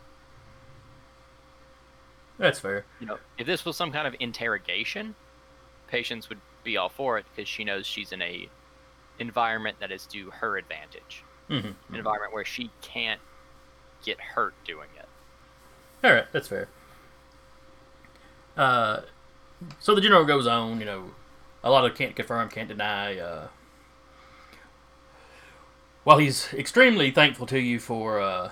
that's 2.37 2.59
fair. 2.59 2.85
You 2.99 3.07
know, 3.07 3.19
if 3.37 3.45
this 3.47 3.65
was 3.65 3.77
some 3.77 3.91
kind 3.91 4.07
of 4.07 4.15
interrogation, 4.19 5.15
Patience 5.87 6.29
would 6.29 6.41
be 6.63 6.77
all 6.77 6.89
for 6.89 7.17
it 7.19 7.25
because 7.35 7.49
she 7.49 7.63
knows 7.63 7.85
she's 7.87 8.11
in 8.11 8.21
a 8.21 8.51
environment 9.19 9.79
that 9.79 9.91
is 9.91 10.07
to 10.07 10.31
her 10.31 10.57
advantage. 10.57 11.27
hmm 11.47 11.71
an 11.91 11.95
environment 11.95 12.33
where 12.33 12.45
she 12.45 12.73
can't 12.81 13.21
get 14.03 14.19
hurt 14.21 14.55
doing 14.65 14.89
it. 14.97 14.98
All 16.03 16.13
right, 16.13 16.31
that's 16.31 16.47
fair. 16.47 16.67
Uh, 18.55 19.01
so 19.79 19.93
the 19.95 20.01
general 20.01 20.25
goes 20.25 20.47
on. 20.47 20.79
You 20.79 20.85
know, 20.85 21.11
a 21.63 21.69
lot 21.69 21.85
of 21.85 21.95
can't 21.95 22.15
confirm, 22.15 22.49
can't 22.49 22.69
deny. 22.69 23.17
Uh, 23.17 23.47
while 26.03 26.17
he's 26.17 26.53
extremely 26.53 27.11
thankful 27.11 27.45
to 27.47 27.59
you 27.59 27.79
for 27.79 28.19
uh, 28.19 28.51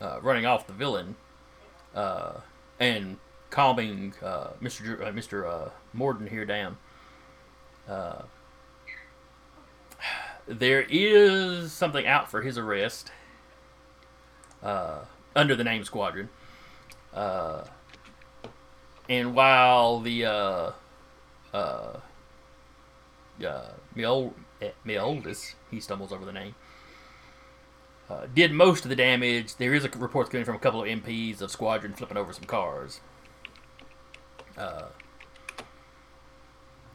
uh, 0.00 0.18
running 0.22 0.46
off 0.46 0.66
the 0.66 0.72
villain 0.72 1.16
uh, 1.94 2.40
and 2.80 3.18
calming 3.50 4.14
uh, 4.22 4.48
Mr. 4.62 4.84
Dr- 4.84 5.02
uh, 5.02 5.12
Mr. 5.12 5.46
Uh, 5.46 5.70
Morden 5.92 6.26
here 6.26 6.44
down, 6.44 6.78
uh, 7.88 8.22
there 10.46 10.86
is 10.88 11.72
something 11.72 12.06
out 12.06 12.30
for 12.30 12.40
his 12.42 12.56
arrest 12.56 13.12
uh, 14.62 15.00
under 15.38 15.54
the 15.54 15.64
name 15.64 15.84
Squadron. 15.84 16.28
Uh, 17.14 17.64
and 19.08 19.34
while 19.34 20.00
the 20.00 20.26
uh, 20.26 20.72
uh, 21.54 22.00
uh, 23.44 23.70
old, 24.04 24.34
eh, 24.60 25.34
he 25.70 25.80
stumbles 25.80 26.12
over 26.12 26.24
the 26.24 26.32
name, 26.32 26.54
uh, 28.10 28.26
did 28.34 28.52
most 28.52 28.84
of 28.84 28.88
the 28.90 28.96
damage, 28.96 29.56
there 29.56 29.74
is 29.74 29.84
a 29.84 29.88
report 29.90 30.30
coming 30.30 30.44
from 30.44 30.56
a 30.56 30.58
couple 30.58 30.82
of 30.82 30.88
MPs 30.88 31.40
of 31.40 31.50
Squadron 31.50 31.94
flipping 31.94 32.16
over 32.16 32.32
some 32.32 32.44
cars. 32.44 33.00
Uh, 34.56 34.86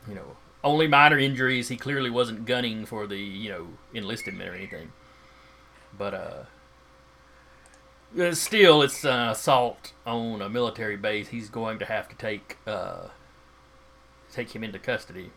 you 0.08 0.16
know, 0.16 0.36
only 0.64 0.88
minor 0.88 1.18
injuries. 1.18 1.70
He 1.70 1.78
clearly 1.78 2.10
wasn't 2.10 2.46
gunning 2.46 2.86
for 2.86 3.08
the 3.08 3.18
you 3.18 3.50
know 3.50 3.68
enlisted 3.94 4.34
men 4.34 4.50
or 4.50 4.54
anything. 4.54 4.92
But 5.98 6.14
uh, 6.14 6.44
still, 8.34 8.82
it's 8.82 9.04
an 9.04 9.30
assault 9.30 9.94
on 10.06 10.42
a 10.42 10.50
military 10.50 10.98
base. 10.98 11.28
He's 11.30 11.50
going 11.50 11.80
to 11.80 11.86
have 11.86 12.08
to 12.10 12.16
take 12.16 12.58
uh, 12.68 13.08
take 14.32 14.54
him 14.56 14.64
into 14.64 14.80
custody. 14.80 15.32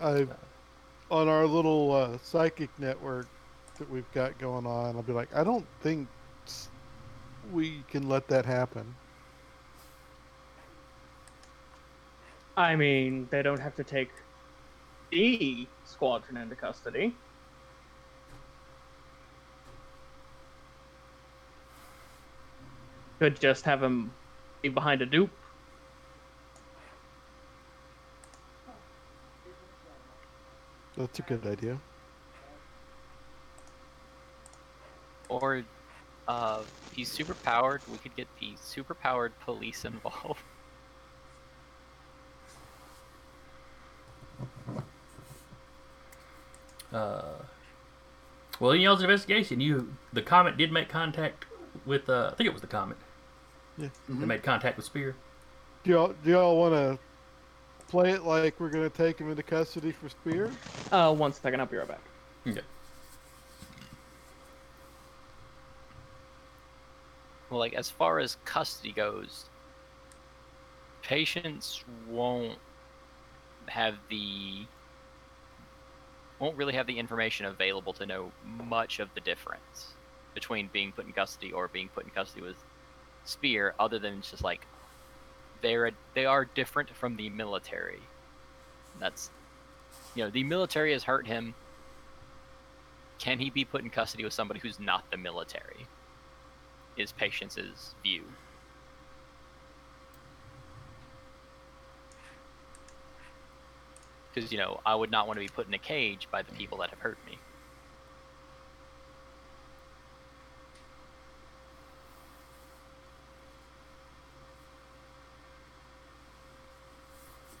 I, 0.00 0.26
on 1.10 1.28
our 1.28 1.46
little 1.46 1.92
uh, 1.92 2.18
psychic 2.22 2.70
network 2.78 3.28
that 3.78 3.90
we've 3.90 4.10
got 4.12 4.38
going 4.38 4.66
on, 4.66 4.96
I'll 4.96 5.02
be 5.02 5.12
like, 5.12 5.34
I 5.34 5.44
don't 5.44 5.66
think 5.80 6.08
we 7.52 7.82
can 7.90 8.08
let 8.08 8.28
that 8.28 8.44
happen. 8.44 8.94
I 12.56 12.74
mean, 12.76 13.28
they 13.30 13.42
don't 13.42 13.60
have 13.60 13.76
to 13.76 13.84
take 13.84 14.10
the 15.10 15.66
squadron 15.84 16.36
into 16.36 16.56
custody. 16.56 17.14
Could 23.18 23.40
just 23.40 23.64
have 23.64 23.82
him 23.82 24.12
be 24.62 24.68
behind 24.68 25.02
a 25.02 25.06
dupe. 25.06 25.30
That's 30.96 31.18
a 31.18 31.22
good 31.22 31.46
idea. 31.46 31.78
Or, 35.28 35.62
uh, 36.26 36.62
if 36.62 36.92
he's 36.92 37.10
super 37.10 37.34
powered, 37.34 37.82
we 37.90 37.98
could 37.98 38.16
get 38.16 38.26
the 38.40 38.52
super 38.60 38.94
powered 38.94 39.38
police 39.40 39.84
involved. 39.84 40.40
Uh, 46.90 47.34
well, 48.60 48.70
in 48.70 48.80
y'all's 48.80 49.02
investigation, 49.02 49.60
you 49.60 49.94
the 50.12 50.22
comet 50.22 50.56
did 50.56 50.72
make 50.72 50.88
contact 50.88 51.44
with. 51.84 52.08
Uh, 52.08 52.30
I 52.32 52.34
think 52.34 52.46
it 52.46 52.52
was 52.52 52.62
the 52.62 52.66
comet. 52.66 52.96
Yeah. 53.78 53.88
They 54.08 54.26
made 54.26 54.42
contact 54.42 54.76
with 54.76 54.86
Spear. 54.86 55.14
Do 55.84 55.90
y'all 55.90 56.14
do 56.24 56.30
y'all 56.30 56.58
want 56.58 56.74
to 56.74 56.98
play 57.88 58.10
it 58.10 58.24
like 58.24 58.58
we're 58.58 58.70
gonna 58.70 58.90
take 58.90 59.18
him 59.18 59.30
into 59.30 59.42
custody 59.42 59.92
for 59.92 60.08
Spear? 60.08 60.50
Uh, 60.90 61.14
one 61.14 61.32
second, 61.32 61.60
I'll 61.60 61.66
be 61.66 61.76
right 61.76 61.88
back. 61.88 62.00
Okay. 62.46 62.60
Well, 67.50 67.60
like, 67.60 67.74
as 67.74 67.88
far 67.88 68.18
as 68.18 68.36
custody 68.44 68.92
goes, 68.92 69.46
patients 71.02 71.82
won't 72.08 72.58
have 73.66 73.94
the 74.10 74.66
won't 76.38 76.56
really 76.56 76.74
have 76.74 76.86
the 76.86 76.98
information 76.98 77.46
available 77.46 77.92
to 77.92 78.06
know 78.06 78.30
much 78.44 79.00
of 79.00 79.08
the 79.14 79.20
difference 79.20 79.94
between 80.34 80.68
being 80.72 80.92
put 80.92 81.04
in 81.06 81.12
custody 81.12 81.52
or 81.52 81.68
being 81.68 81.88
put 81.88 82.04
in 82.04 82.10
custody 82.10 82.42
with 82.42 82.56
spear 83.28 83.74
other 83.78 83.98
than 83.98 84.22
just 84.22 84.42
like 84.42 84.66
they're 85.60 85.90
they 86.14 86.24
are 86.24 86.44
different 86.44 86.90
from 86.90 87.16
the 87.16 87.28
military. 87.30 88.00
That's 88.98 89.30
you 90.14 90.24
know 90.24 90.30
the 90.30 90.44
military 90.44 90.92
has 90.92 91.04
hurt 91.04 91.26
him. 91.26 91.54
Can 93.18 93.38
he 93.38 93.50
be 93.50 93.64
put 93.64 93.82
in 93.82 93.90
custody 93.90 94.24
with 94.24 94.32
somebody 94.32 94.60
who's 94.60 94.80
not 94.80 95.10
the 95.10 95.16
military? 95.16 95.86
Is 96.96 97.12
patience's 97.12 97.94
view. 98.02 98.22
Because 104.32 104.50
you 104.50 104.58
know 104.58 104.80
I 104.86 104.94
would 104.94 105.10
not 105.10 105.26
want 105.26 105.36
to 105.38 105.44
be 105.44 105.48
put 105.48 105.66
in 105.66 105.74
a 105.74 105.78
cage 105.78 106.28
by 106.30 106.42
the 106.42 106.52
people 106.52 106.78
that 106.78 106.90
have 106.90 107.00
hurt 107.00 107.18
me. 107.26 107.38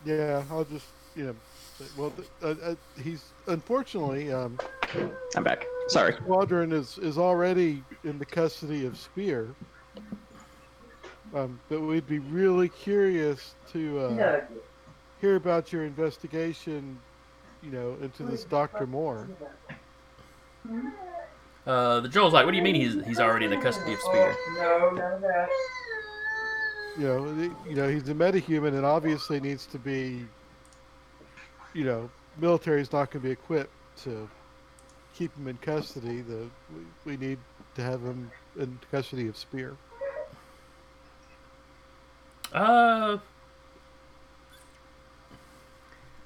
Yeah, 0.08 0.42
I'll 0.50 0.64
just 0.64 0.86
you 1.14 1.26
know. 1.26 1.34
Well, 1.98 2.12
uh, 2.42 2.54
uh, 2.62 2.74
he's 3.02 3.22
unfortunately 3.46 4.32
um, 4.32 4.58
I'm 5.36 5.44
back. 5.44 5.66
Sorry. 5.88 6.14
Squadron 6.14 6.72
is 6.72 6.96
is 6.98 7.18
already 7.18 7.82
in 8.04 8.18
the 8.18 8.24
custody 8.24 8.86
of 8.86 8.96
Spear. 8.96 9.48
Um, 11.34 11.60
but 11.68 11.82
we'd 11.82 12.08
be 12.08 12.20
really 12.20 12.70
curious 12.70 13.54
to 13.72 13.98
uh, 13.98 14.40
hear 15.20 15.36
about 15.36 15.74
your 15.74 15.84
investigation. 15.84 16.98
You 17.62 17.70
know, 17.72 17.96
into 18.00 18.22
this 18.22 18.44
Doctor 18.44 18.86
Moore. 18.86 19.28
Uh, 21.66 22.00
the 22.00 22.08
general's 22.08 22.32
like, 22.32 22.46
"What 22.46 22.52
do 22.52 22.56
you 22.56 22.62
mean 22.62 22.76
he's 22.76 23.04
he's 23.04 23.20
already 23.20 23.44
in 23.44 23.50
the 23.50 23.58
custody 23.58 23.92
of 23.92 24.00
Spear?" 24.00 24.34
No, 24.56 24.90
none 24.90 25.12
of 25.12 25.20
that. 25.20 25.48
You 26.98 27.04
know, 27.04 27.54
you 27.68 27.76
know 27.76 27.88
he's 27.88 28.08
a 28.08 28.14
metahuman 28.14 28.74
and 28.74 28.84
obviously 28.84 29.38
needs 29.38 29.66
to 29.66 29.78
be. 29.78 30.26
You 31.72 31.84
know, 31.84 32.10
military's 32.38 32.92
not 32.92 33.10
going 33.10 33.22
to 33.22 33.28
be 33.28 33.30
equipped 33.30 33.70
to 34.02 34.28
keep 35.14 35.36
him 35.36 35.46
in 35.46 35.56
custody. 35.58 36.22
The 36.22 36.48
we, 36.74 37.12
we 37.12 37.16
need 37.16 37.38
to 37.76 37.82
have 37.82 38.02
him 38.02 38.30
in 38.58 38.78
custody 38.90 39.28
of 39.28 39.36
Spear. 39.36 39.76
Uh, 42.52 43.18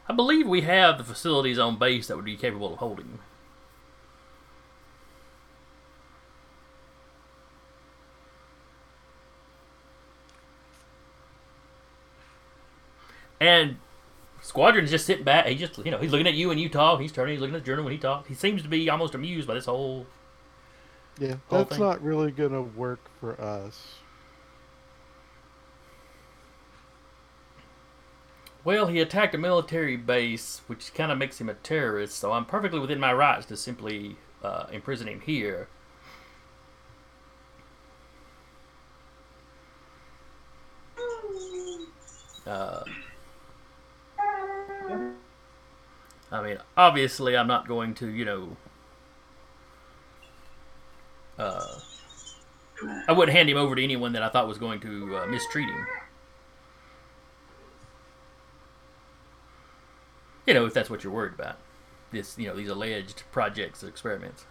I 0.08 0.12
believe 0.14 0.46
we 0.46 0.62
have 0.62 0.98
the 0.98 1.04
facilities 1.04 1.58
on 1.58 1.78
base 1.78 2.06
that 2.06 2.16
would 2.16 2.24
be 2.24 2.36
capable 2.36 2.72
of 2.72 2.78
holding 2.78 3.06
him. 3.06 3.18
And 13.42 13.78
Squadron's 14.40 14.92
just 14.92 15.04
sitting 15.04 15.24
back. 15.24 15.46
He 15.46 15.56
just, 15.56 15.76
you 15.84 15.90
know, 15.90 15.98
he's 15.98 16.12
looking 16.12 16.28
at 16.28 16.34
you 16.34 16.48
when 16.48 16.58
you 16.58 16.68
talk. 16.68 17.00
He's 17.00 17.10
turning. 17.10 17.34
He's 17.34 17.40
looking 17.40 17.56
at 17.56 17.62
the 17.62 17.66
journal 17.66 17.84
when 17.84 17.92
he 17.92 17.98
talks. 17.98 18.28
He 18.28 18.34
seems 18.34 18.62
to 18.62 18.68
be 18.68 18.88
almost 18.88 19.16
amused 19.16 19.48
by 19.48 19.54
this 19.54 19.64
whole. 19.64 20.06
Yeah, 21.18 21.34
Whole 21.48 21.58
that's 21.58 21.70
thing. 21.70 21.80
not 21.80 22.00
really 22.02 22.30
going 22.30 22.52
to 22.52 22.62
work 22.62 23.00
for 23.18 23.38
us. 23.40 23.94
Well, 28.62 28.86
he 28.86 29.00
attacked 29.00 29.34
a 29.34 29.38
military 29.38 29.96
base, 29.96 30.62
which 30.68 30.94
kind 30.94 31.10
of 31.10 31.18
makes 31.18 31.40
him 31.40 31.48
a 31.48 31.54
terrorist. 31.54 32.16
So 32.16 32.30
I'm 32.30 32.44
perfectly 32.44 32.78
within 32.78 33.00
my 33.00 33.12
rights 33.12 33.46
to 33.46 33.56
simply 33.56 34.18
uh, 34.44 34.66
imprison 34.70 35.08
him 35.08 35.20
here. 35.20 35.66
Uh, 42.46 42.82
I 46.32 46.40
mean, 46.42 46.58
obviously, 46.78 47.36
I'm 47.36 47.46
not 47.46 47.68
going 47.68 47.94
to, 47.96 48.08
you 48.08 48.24
know. 48.24 48.56
Uh, 51.38 51.78
I 53.06 53.12
wouldn't 53.12 53.36
hand 53.36 53.50
him 53.50 53.58
over 53.58 53.74
to 53.76 53.82
anyone 53.82 54.12
that 54.14 54.22
I 54.22 54.30
thought 54.30 54.48
was 54.48 54.58
going 54.58 54.80
to 54.80 55.18
uh, 55.18 55.26
mistreat 55.26 55.68
him. 55.68 55.86
You 60.46 60.54
know, 60.54 60.64
if 60.64 60.72
that's 60.74 60.88
what 60.88 61.04
you're 61.04 61.12
worried 61.12 61.34
about. 61.34 61.58
This, 62.10 62.36
you 62.38 62.48
know, 62.48 62.56
these 62.56 62.68
alleged 62.68 63.22
projects 63.30 63.82
experiments. 63.82 64.46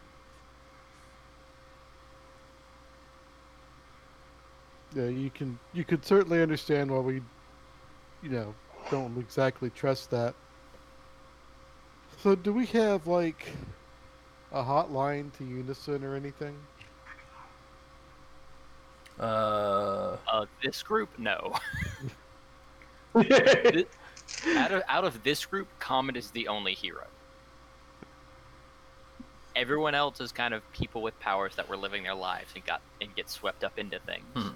Yeah, 4.95 5.07
you 5.07 5.29
can 5.29 5.57
you 5.73 5.83
could 5.83 6.05
certainly 6.05 6.41
understand 6.41 6.91
why 6.91 6.99
we, 6.99 7.21
you 8.21 8.29
know, 8.29 8.53
don't 8.89 9.17
exactly 9.17 9.69
trust 9.69 10.11
that. 10.11 10.35
So, 12.21 12.35
do 12.35 12.53
we 12.53 12.65
have 12.67 13.07
like 13.07 13.47
a 14.51 14.63
hotline 14.63 15.33
to 15.37 15.43
Unison 15.43 16.03
or 16.03 16.15
anything? 16.15 16.55
Uh, 19.19 20.17
Uh, 20.31 20.45
this 20.63 20.81
group, 20.83 21.09
no. 21.17 21.53
out 23.15 24.71
of 24.71 24.83
out 24.87 25.03
of 25.03 25.23
this 25.23 25.45
group, 25.45 25.67
Comet 25.79 26.15
is 26.15 26.31
the 26.31 26.47
only 26.47 26.73
hero. 26.73 27.05
Everyone 29.55 29.93
else 29.95 30.21
is 30.21 30.31
kind 30.31 30.53
of 30.53 30.61
people 30.71 31.01
with 31.01 31.19
powers 31.19 31.55
that 31.57 31.67
were 31.67 31.75
living 31.75 32.03
their 32.03 32.15
lives 32.15 32.51
and 32.55 32.65
got 32.65 32.81
and 33.01 33.13
get 33.15 33.29
swept 33.29 33.63
up 33.63 33.77
into 33.77 33.99
things. 33.99 34.25
Hmm. 34.35 34.49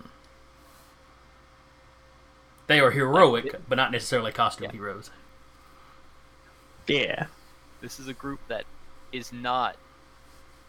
they 2.68 2.80
are 2.80 2.91
heroic, 2.91 3.45
Like, 3.45 3.61
but 3.70 3.76
not 3.76 3.91
necessarily 3.91 4.32
costume 4.32 4.66
Yeah. 4.66 4.72
heroes. 4.72 5.09
Yeah. 6.88 7.26
This 7.82 7.99
is 7.99 8.07
a 8.07 8.13
group 8.13 8.39
that 8.47 8.65
is 9.11 9.32
not 9.32 9.76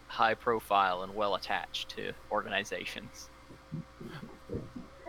high 0.07 0.33
profile 0.33 1.03
and 1.03 1.13
well 1.13 1.35
attached 1.35 1.89
to 1.89 2.13
organizations. 2.31 3.29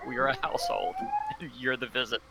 We 0.07 0.17
are 0.17 0.29
a 0.29 0.37
household. 0.41 0.95
You're 1.59 1.77
the 1.77 1.87
visitor. 1.87 2.23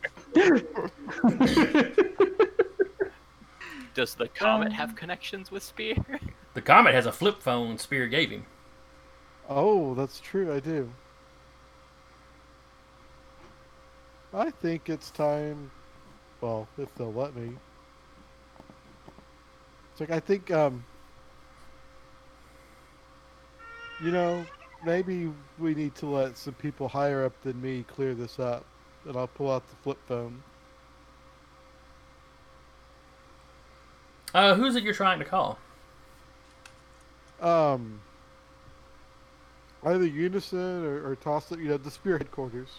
Does 3.93 4.15
the 4.15 4.28
comet 4.28 4.74
have 4.74 4.95
connections 4.95 5.51
with 5.51 5.63
Spear? 5.63 5.95
The 6.53 6.61
Comet 6.63 6.95
has 6.95 7.05
a 7.05 7.11
flip 7.11 7.39
phone 7.39 7.78
Spear 7.78 8.07
gave 8.07 8.32
him. 8.32 8.47
Oh, 9.47 9.93
that's 9.93 10.20
true. 10.20 10.51
I 10.51 10.59
do. 10.59 10.91
I 14.34 14.49
think 14.49 14.89
it's 14.89 15.11
time. 15.11 15.70
Well, 16.41 16.68
if 16.80 16.93
they'll 16.95 17.13
let 17.13 17.36
me. 17.36 17.57
It's 19.98 20.02
like 20.08 20.16
I 20.16 20.20
think, 20.20 20.52
um, 20.52 20.86
you 24.00 24.12
know, 24.12 24.45
maybe 24.86 25.32
we 25.58 25.74
need 25.74 25.95
to 25.95 26.06
let 26.06 26.38
some 26.38 26.54
people 26.54 26.88
higher 26.88 27.26
up 27.26 27.34
than 27.41 27.60
me 27.60 27.84
clear 27.88 28.14
this 28.14 28.38
up, 28.38 28.64
and 29.08 29.18
I'll 29.18 29.26
pull 29.26 29.52
out 29.52 29.68
the 29.68 29.76
flip 29.78 29.98
phone. 30.08 30.43
Uh, 34.36 34.54
who's 34.54 34.76
it 34.76 34.84
you're 34.84 34.93
trying 34.93 35.18
to 35.18 35.26
call? 35.26 35.58
Um, 37.41 38.00
either 39.84 40.06
Unison 40.06 40.86
or, 40.86 41.10
or 41.10 41.16
toss 41.16 41.52
it, 41.52 41.58
you 41.58 41.70
know, 41.70 41.78
the 41.78 41.89
Spear 41.89 42.20
headquarters. 42.20 42.70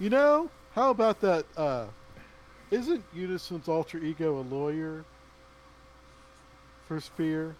You 0.00 0.08
know, 0.08 0.48
how 0.74 0.88
about 0.88 1.20
that? 1.20 1.44
Uh, 1.58 1.88
isn't 2.70 3.04
Unison's 3.12 3.68
alter 3.68 3.98
ego 3.98 4.38
a 4.38 4.44
lawyer 4.48 5.04
for 6.86 7.00
Spear? 7.00 7.54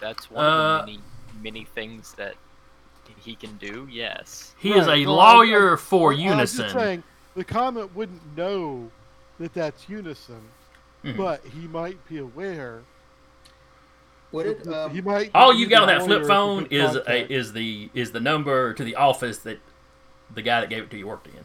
That's 0.00 0.30
one 0.30 0.44
Uh, 0.44 0.48
of 0.48 0.86
the 0.86 0.92
many 0.92 1.00
many 1.42 1.64
things 1.64 2.12
that 2.14 2.34
he 3.20 3.34
can 3.34 3.56
do. 3.56 3.86
Yes. 3.90 4.54
He 4.58 4.72
is 4.72 4.86
a 4.86 5.04
no, 5.04 5.14
lawyer 5.14 5.74
I- 5.74 5.76
for 5.76 6.12
I 6.12 6.14
was 6.14 6.22
Unison. 6.24 6.62
just 6.64 6.74
saying, 6.74 7.02
the 7.34 7.44
Comet 7.44 7.94
wouldn't 7.94 8.36
know 8.36 8.90
that 9.40 9.52
that's 9.52 9.88
Unison, 9.88 10.40
Mhm. 11.04 11.16
but 11.16 11.44
he 11.44 11.66
might 11.68 11.98
be 12.08 12.18
aware. 12.18 12.82
Would 14.32 14.46
it? 14.46 14.66
Um, 14.68 14.90
he 14.92 15.00
might. 15.00 15.30
All 15.34 15.52
use 15.52 15.60
you 15.62 15.66
got 15.68 15.82
on 15.82 15.88
that 15.88 15.98
flip 16.02 16.08
lawyer 16.08 16.20
as 16.22 16.26
a 16.26 16.28
phone 16.28 16.66
is 16.70 16.96
a, 16.96 17.32
is 17.32 17.52
the 17.52 17.90
is 17.94 18.12
the 18.12 18.20
number 18.20 18.72
to 18.74 18.82
the 18.84 18.96
office 18.96 19.38
that 19.38 19.58
the 20.34 20.42
guy 20.42 20.60
that 20.60 20.70
gave 20.70 20.84
it 20.84 20.90
to 20.90 20.96
you 20.98 21.06
worked 21.06 21.26
in. 21.28 21.44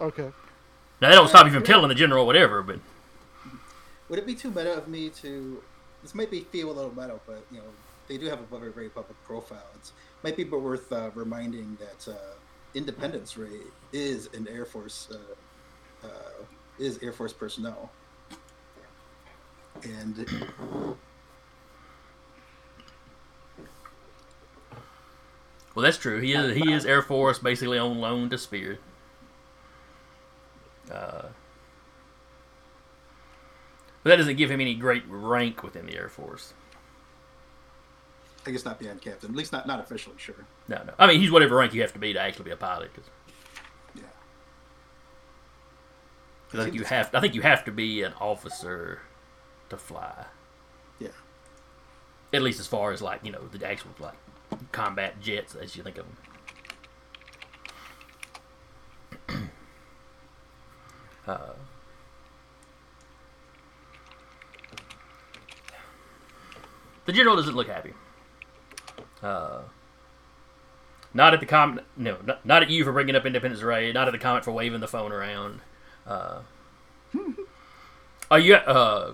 okay. 0.00 0.30
Now 1.00 1.08
that 1.10 1.14
don't 1.16 1.28
stop 1.28 1.46
you 1.46 1.52
from 1.52 1.64
telling 1.64 1.88
the 1.88 1.94
general 1.94 2.26
whatever, 2.26 2.62
but 2.62 2.78
Would 4.08 4.18
it 4.18 4.26
be 4.26 4.34
too 4.34 4.50
meta 4.50 4.74
of 4.76 4.88
me 4.88 5.08
to? 5.10 5.62
This 6.02 6.14
might 6.14 6.30
be 6.30 6.40
feel 6.40 6.70
a 6.70 6.72
little 6.72 6.94
meta, 6.94 7.18
but 7.26 7.44
you 7.50 7.58
know 7.58 7.64
they 8.08 8.18
do 8.18 8.26
have 8.26 8.40
a 8.40 8.58
very 8.58 8.72
very 8.72 8.88
public 8.88 9.22
profile. 9.24 9.66
It's 9.76 9.92
might 10.22 10.36
be 10.36 10.44
worth 10.44 10.92
uh, 10.92 11.10
reminding 11.14 11.78
that 11.80 12.12
uh, 12.12 12.34
Independence 12.74 13.36
Ray 13.36 13.60
is 13.92 14.28
an 14.34 14.48
Air 14.48 14.64
Force 14.64 15.08
uh, 15.12 16.06
uh, 16.06 16.44
is 16.78 16.98
Air 17.02 17.12
Force 17.12 17.32
personnel, 17.32 17.90
and 19.84 20.26
Well, 25.74 25.84
that's 25.84 25.96
true. 25.96 26.20
He 26.20 26.34
is 26.34 26.56
he 26.56 26.72
is 26.72 26.84
Air 26.84 27.02
Force, 27.02 27.38
basically 27.38 27.78
on 27.78 27.98
loan 27.98 28.28
to 28.30 28.38
Spear. 28.38 28.78
Uh, 30.90 31.28
but 34.02 34.10
that 34.10 34.16
doesn't 34.16 34.36
give 34.36 34.50
him 34.50 34.60
any 34.60 34.74
great 34.74 35.04
rank 35.08 35.62
within 35.62 35.86
the 35.86 35.96
Air 35.96 36.08
Force. 36.08 36.54
I 38.46 38.50
guess 38.50 38.64
not 38.64 38.78
beyond 38.80 39.00
captain, 39.00 39.30
at 39.30 39.36
least 39.36 39.52
not 39.52 39.66
not 39.66 39.78
officially. 39.80 40.16
Sure. 40.18 40.34
No, 40.68 40.82
no. 40.84 40.92
I 40.98 41.06
mean, 41.06 41.20
he's 41.20 41.30
whatever 41.30 41.56
rank 41.56 41.72
you 41.74 41.82
have 41.82 41.92
to 41.92 41.98
be 42.00 42.12
to 42.12 42.20
actually 42.20 42.46
be 42.46 42.50
a 42.50 42.56
pilot. 42.56 42.92
'cause- 42.92 43.04
Yeah. 43.94 44.02
'cause 46.50 46.60
I 46.60 46.64
think 46.64 46.74
you 46.74 46.82
have. 46.84 47.14
I 47.14 47.20
think 47.20 47.34
you 47.34 47.42
have 47.42 47.64
to 47.66 47.70
be 47.70 48.02
an 48.02 48.14
officer 48.14 49.02
to 49.68 49.76
fly. 49.76 50.26
Yeah. 50.98 51.08
At 52.32 52.42
least 52.42 52.58
as 52.58 52.66
far 52.66 52.90
as 52.90 53.00
like 53.00 53.20
you 53.24 53.30
know 53.30 53.46
the 53.46 53.64
actual 53.64 53.92
like 54.00 54.14
combat 54.72 55.20
jets 55.20 55.54
as 55.54 55.76
you 55.76 55.82
think 55.84 55.98
of 55.98 56.06
them. 59.28 59.50
uh, 61.28 61.52
the 67.12 67.16
general 67.18 67.36
doesn't 67.36 67.54
look 67.54 67.68
happy. 67.68 67.92
Uh, 69.22 69.60
not 71.12 71.34
at 71.34 71.40
the 71.40 71.46
Comet. 71.46 71.84
No, 71.94 72.16
not, 72.24 72.44
not 72.46 72.62
at 72.62 72.70
you 72.70 72.84
for 72.84 72.92
bringing 72.92 73.14
up 73.14 73.26
Independence 73.26 73.62
Ray. 73.62 73.92
Not 73.92 74.08
at 74.08 74.12
the 74.12 74.18
Comet 74.18 74.44
for 74.44 74.52
waving 74.52 74.80
the 74.80 74.88
phone 74.88 75.12
around. 75.12 75.60
Uh, 76.06 76.40
are 78.30 78.38
you? 78.38 78.54
Uh, 78.54 79.12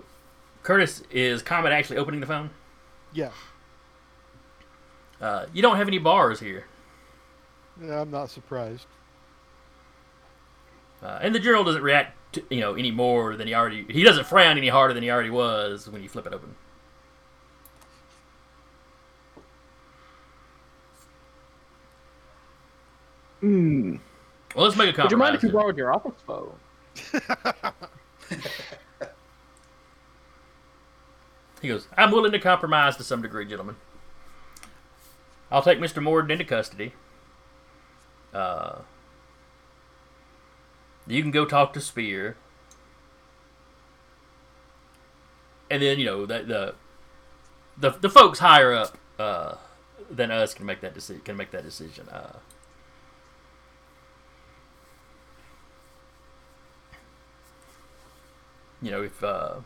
Curtis 0.62 1.02
is 1.10 1.42
Comet 1.42 1.72
actually 1.72 1.98
opening 1.98 2.20
the 2.20 2.26
phone? 2.26 2.50
Yeah. 3.12 3.30
Uh, 5.20 5.46
you 5.52 5.60
don't 5.60 5.76
have 5.76 5.88
any 5.88 5.98
bars 5.98 6.38
here, 6.38 6.66
yeah 7.82 8.02
I'm 8.02 8.10
not 8.12 8.30
surprised. 8.30 8.86
uh, 11.02 11.18
and 11.20 11.34
the 11.34 11.40
general 11.40 11.64
doesn't 11.64 11.82
react, 11.82 12.16
to, 12.34 12.44
you 12.50 12.60
know, 12.60 12.74
any 12.74 12.92
more 12.92 13.34
than 13.34 13.48
he 13.48 13.54
already. 13.54 13.84
He 13.90 14.04
doesn't 14.04 14.26
frown 14.26 14.56
any 14.56 14.68
harder 14.68 14.94
than 14.94 15.02
he 15.02 15.10
already 15.10 15.30
was 15.30 15.88
when 15.88 16.04
you 16.04 16.08
flip 16.08 16.26
it 16.28 16.32
open. 16.32 16.54
Hmm. 23.40 23.96
Well, 24.54 24.64
let's 24.64 24.76
make 24.76 24.90
a 24.90 24.92
compromise. 24.92 25.04
Would 25.04 25.10
you 25.10 25.18
mind 25.18 25.34
if 25.36 25.42
you 25.42 25.50
borrowed 25.50 25.76
your 25.76 25.94
office 25.94 26.14
phone? 26.26 26.54
He 31.60 31.68
goes, 31.68 31.88
I'm 31.96 32.10
willing 32.10 32.32
to 32.32 32.38
compromise 32.38 32.96
to 32.96 33.04
some 33.04 33.22
degree, 33.22 33.44
gentlemen. 33.44 33.76
I'll 35.50 35.62
take 35.62 35.78
Mr. 35.78 36.02
Morden 36.02 36.30
into 36.30 36.44
custody. 36.44 36.92
Uh, 38.32 38.80
you 41.06 41.22
can 41.22 41.30
go 41.30 41.44
talk 41.44 41.72
to 41.72 41.80
Spear. 41.80 42.36
And 45.70 45.82
then, 45.82 45.98
you 45.98 46.06
know, 46.06 46.26
the 46.26 46.42
the 46.42 46.74
the, 47.76 47.98
the 47.98 48.10
folks 48.10 48.38
higher 48.38 48.74
up 48.74 48.96
uh, 49.18 49.54
than 50.10 50.30
us 50.30 50.54
can 50.54 50.66
make 50.66 50.80
that 50.80 50.94
decision 50.94 51.22
can 51.22 51.36
make 51.36 51.50
that 51.50 51.64
decision. 51.64 52.08
Uh, 52.08 52.38
you 58.82 58.90
know, 58.90 59.02
if 59.02 59.22
uh, 59.22 59.56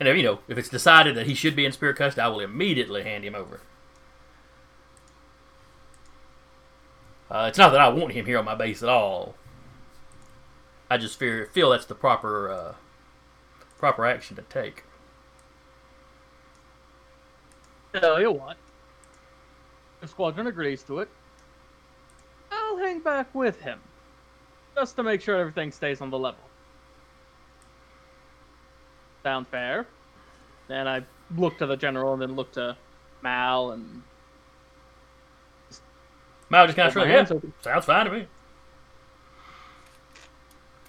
and 0.00 0.08
if, 0.08 0.16
you 0.16 0.22
know, 0.22 0.38
if 0.48 0.56
it's 0.56 0.68
decided 0.68 1.16
that 1.16 1.26
he 1.26 1.34
should 1.34 1.56
be 1.56 1.64
in 1.64 1.72
spirit 1.72 1.96
custody, 1.96 2.22
I 2.22 2.28
will 2.28 2.40
immediately 2.40 3.02
hand 3.02 3.24
him 3.24 3.34
over. 3.34 3.60
Uh, 7.30 7.46
it's 7.48 7.58
not 7.58 7.72
that 7.72 7.80
I 7.80 7.88
want 7.88 8.12
him 8.12 8.24
here 8.24 8.38
on 8.38 8.44
my 8.44 8.54
base 8.54 8.82
at 8.82 8.88
all. 8.88 9.34
I 10.90 10.96
just 10.96 11.18
fear, 11.18 11.50
feel 11.52 11.70
that's 11.70 11.84
the 11.84 11.94
proper 11.94 12.50
uh, 12.50 12.74
proper 13.76 14.06
action 14.06 14.36
to 14.36 14.42
take. 14.42 14.84
Tell 17.92 18.20
you 18.20 18.32
what. 18.32 18.56
If 20.00 20.10
Squadron 20.10 20.46
agrees 20.46 20.82
to 20.84 21.00
it, 21.00 21.08
I'll 22.52 22.78
hang 22.78 23.00
back 23.00 23.34
with 23.34 23.60
him. 23.60 23.80
Just 24.76 24.96
to 24.96 25.02
make 25.02 25.20
sure 25.20 25.36
everything 25.36 25.72
stays 25.72 26.00
on 26.00 26.10
the 26.10 26.18
level. 26.18 26.47
Sound 29.22 29.48
fair? 29.48 29.86
Then 30.68 30.86
I 30.88 31.02
look 31.36 31.58
to 31.58 31.66
the 31.66 31.76
general 31.76 32.12
and 32.12 32.22
then 32.22 32.34
look 32.36 32.52
to 32.52 32.76
Mal 33.22 33.72
and 33.72 34.02
Mal 36.50 36.66
just 36.66 36.76
kind 36.76 36.88
of 36.88 36.94
hold 36.94 37.06
my 37.06 37.06
shrugged. 37.06 37.10
hands 37.10 37.30
Yeah, 37.30 37.36
open. 37.36 37.52
sounds 37.60 37.84
fine 37.84 38.06
to 38.06 38.12
me. 38.12 38.18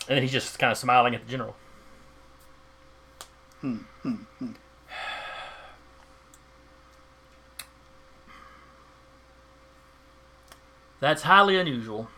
And 0.07 0.15
then 0.15 0.21
he's 0.23 0.31
just 0.31 0.57
kind 0.57 0.71
of 0.71 0.77
smiling 0.77 1.13
at 1.15 1.25
the 1.25 1.29
general. 1.31 1.55
Hmm, 3.61 3.77
hmm, 4.03 4.15
hmm. 4.39 4.51
That's 10.99 11.23
highly 11.23 11.57
unusual. 11.57 12.09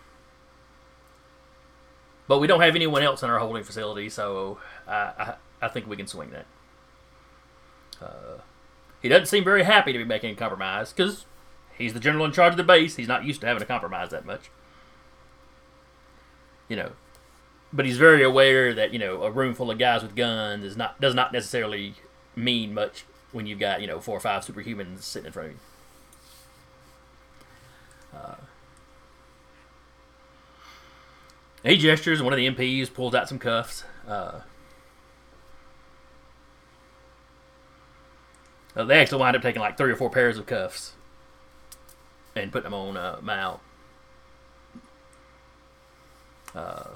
But 2.28 2.40
we 2.40 2.48
don't 2.48 2.62
have 2.62 2.76
anyone 2.76 3.04
else 3.04 3.24
in 3.24 3.30
our 3.30 3.40
holding 3.40 3.64
facility, 3.64 4.10
so 4.10 4.58
I, 4.88 4.94
I, 4.94 5.34
I 5.62 5.68
think 5.68 5.88
we 5.88 5.98
can 5.98 6.08
swing 6.08 6.32
that. 6.32 6.46
Uh, 8.02 8.42
he 9.02 9.10
doesn't 9.10 9.28
seem 9.28 9.44
very 9.44 9.64
happy 9.64 9.94
to 9.94 10.00
be 10.00 10.06
making 10.06 10.32
a 10.32 10.36
compromise 10.36 10.92
because 10.92 11.26
he's 11.78 11.94
the 11.94 12.00
general 12.00 12.26
in 12.26 12.32
charge 12.32 12.54
of 12.54 12.58
the 12.58 12.64
base. 12.64 12.96
He's 12.96 13.08
not 13.08 13.26
used 13.26 13.42
to 13.42 13.48
having 13.48 13.60
to 13.60 13.66
compromise 13.66 14.10
that 14.10 14.26
much. 14.26 14.50
You 16.68 16.78
know, 16.78 16.92
but 17.72 17.86
he's 17.86 17.98
very 17.98 18.24
aware 18.24 18.74
that 18.74 18.94
you 18.94 19.00
know 19.00 19.24
a 19.24 19.32
room 19.32 19.54
full 19.54 19.70
of 19.70 19.78
guys 19.78 20.02
with 20.02 20.16
guns 20.16 20.64
is 20.64 20.78
not 20.78 21.00
does 21.02 21.14
not 21.14 21.34
necessarily 21.34 21.96
mean 22.36 22.74
much 22.74 23.06
when 23.32 23.46
you've 23.46 23.60
got 23.60 23.82
you 23.82 23.88
know 23.88 24.00
four 24.00 24.18
or 24.18 24.22
five 24.22 24.46
superhumans 24.46 25.02
sitting 25.02 25.28
in 25.28 25.34
front 25.34 25.50
of 25.50 25.54
you. 25.56 25.60
He 31.64 31.78
gestures, 31.78 32.20
and 32.20 32.26
one 32.26 32.34
of 32.34 32.38
the 32.38 32.50
MPs 32.50 32.92
pulls 32.92 33.14
out 33.14 33.30
some 33.30 33.38
cuffs. 33.38 33.84
Uh, 34.08 34.42
uh, 38.76 38.84
they 38.84 39.00
actually 39.00 39.20
wind 39.20 39.36
up 39.36 39.42
taking 39.42 39.62
like 39.62 39.78
three 39.78 39.92
or 39.92 39.96
four 39.96 40.10
pairs 40.10 40.38
of 40.38 40.46
cuffs 40.46 40.94
and 42.36 42.52
putting 42.52 42.72
them 42.72 42.74
on 42.74 42.98
uh, 42.98 43.20
Mal. 43.22 43.62
Uh, 46.54 46.90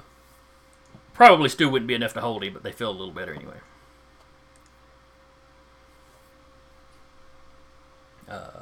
probably 1.14 1.48
still 1.48 1.70
wouldn't 1.70 1.88
be 1.88 1.94
enough 1.94 2.14
to 2.14 2.20
hold 2.20 2.42
him, 2.44 2.52
but 2.52 2.62
they 2.62 2.72
feel 2.72 2.90
a 2.90 2.92
little 2.92 3.14
better 3.14 3.34
anyway. 3.34 3.56
Uh, 8.28 8.60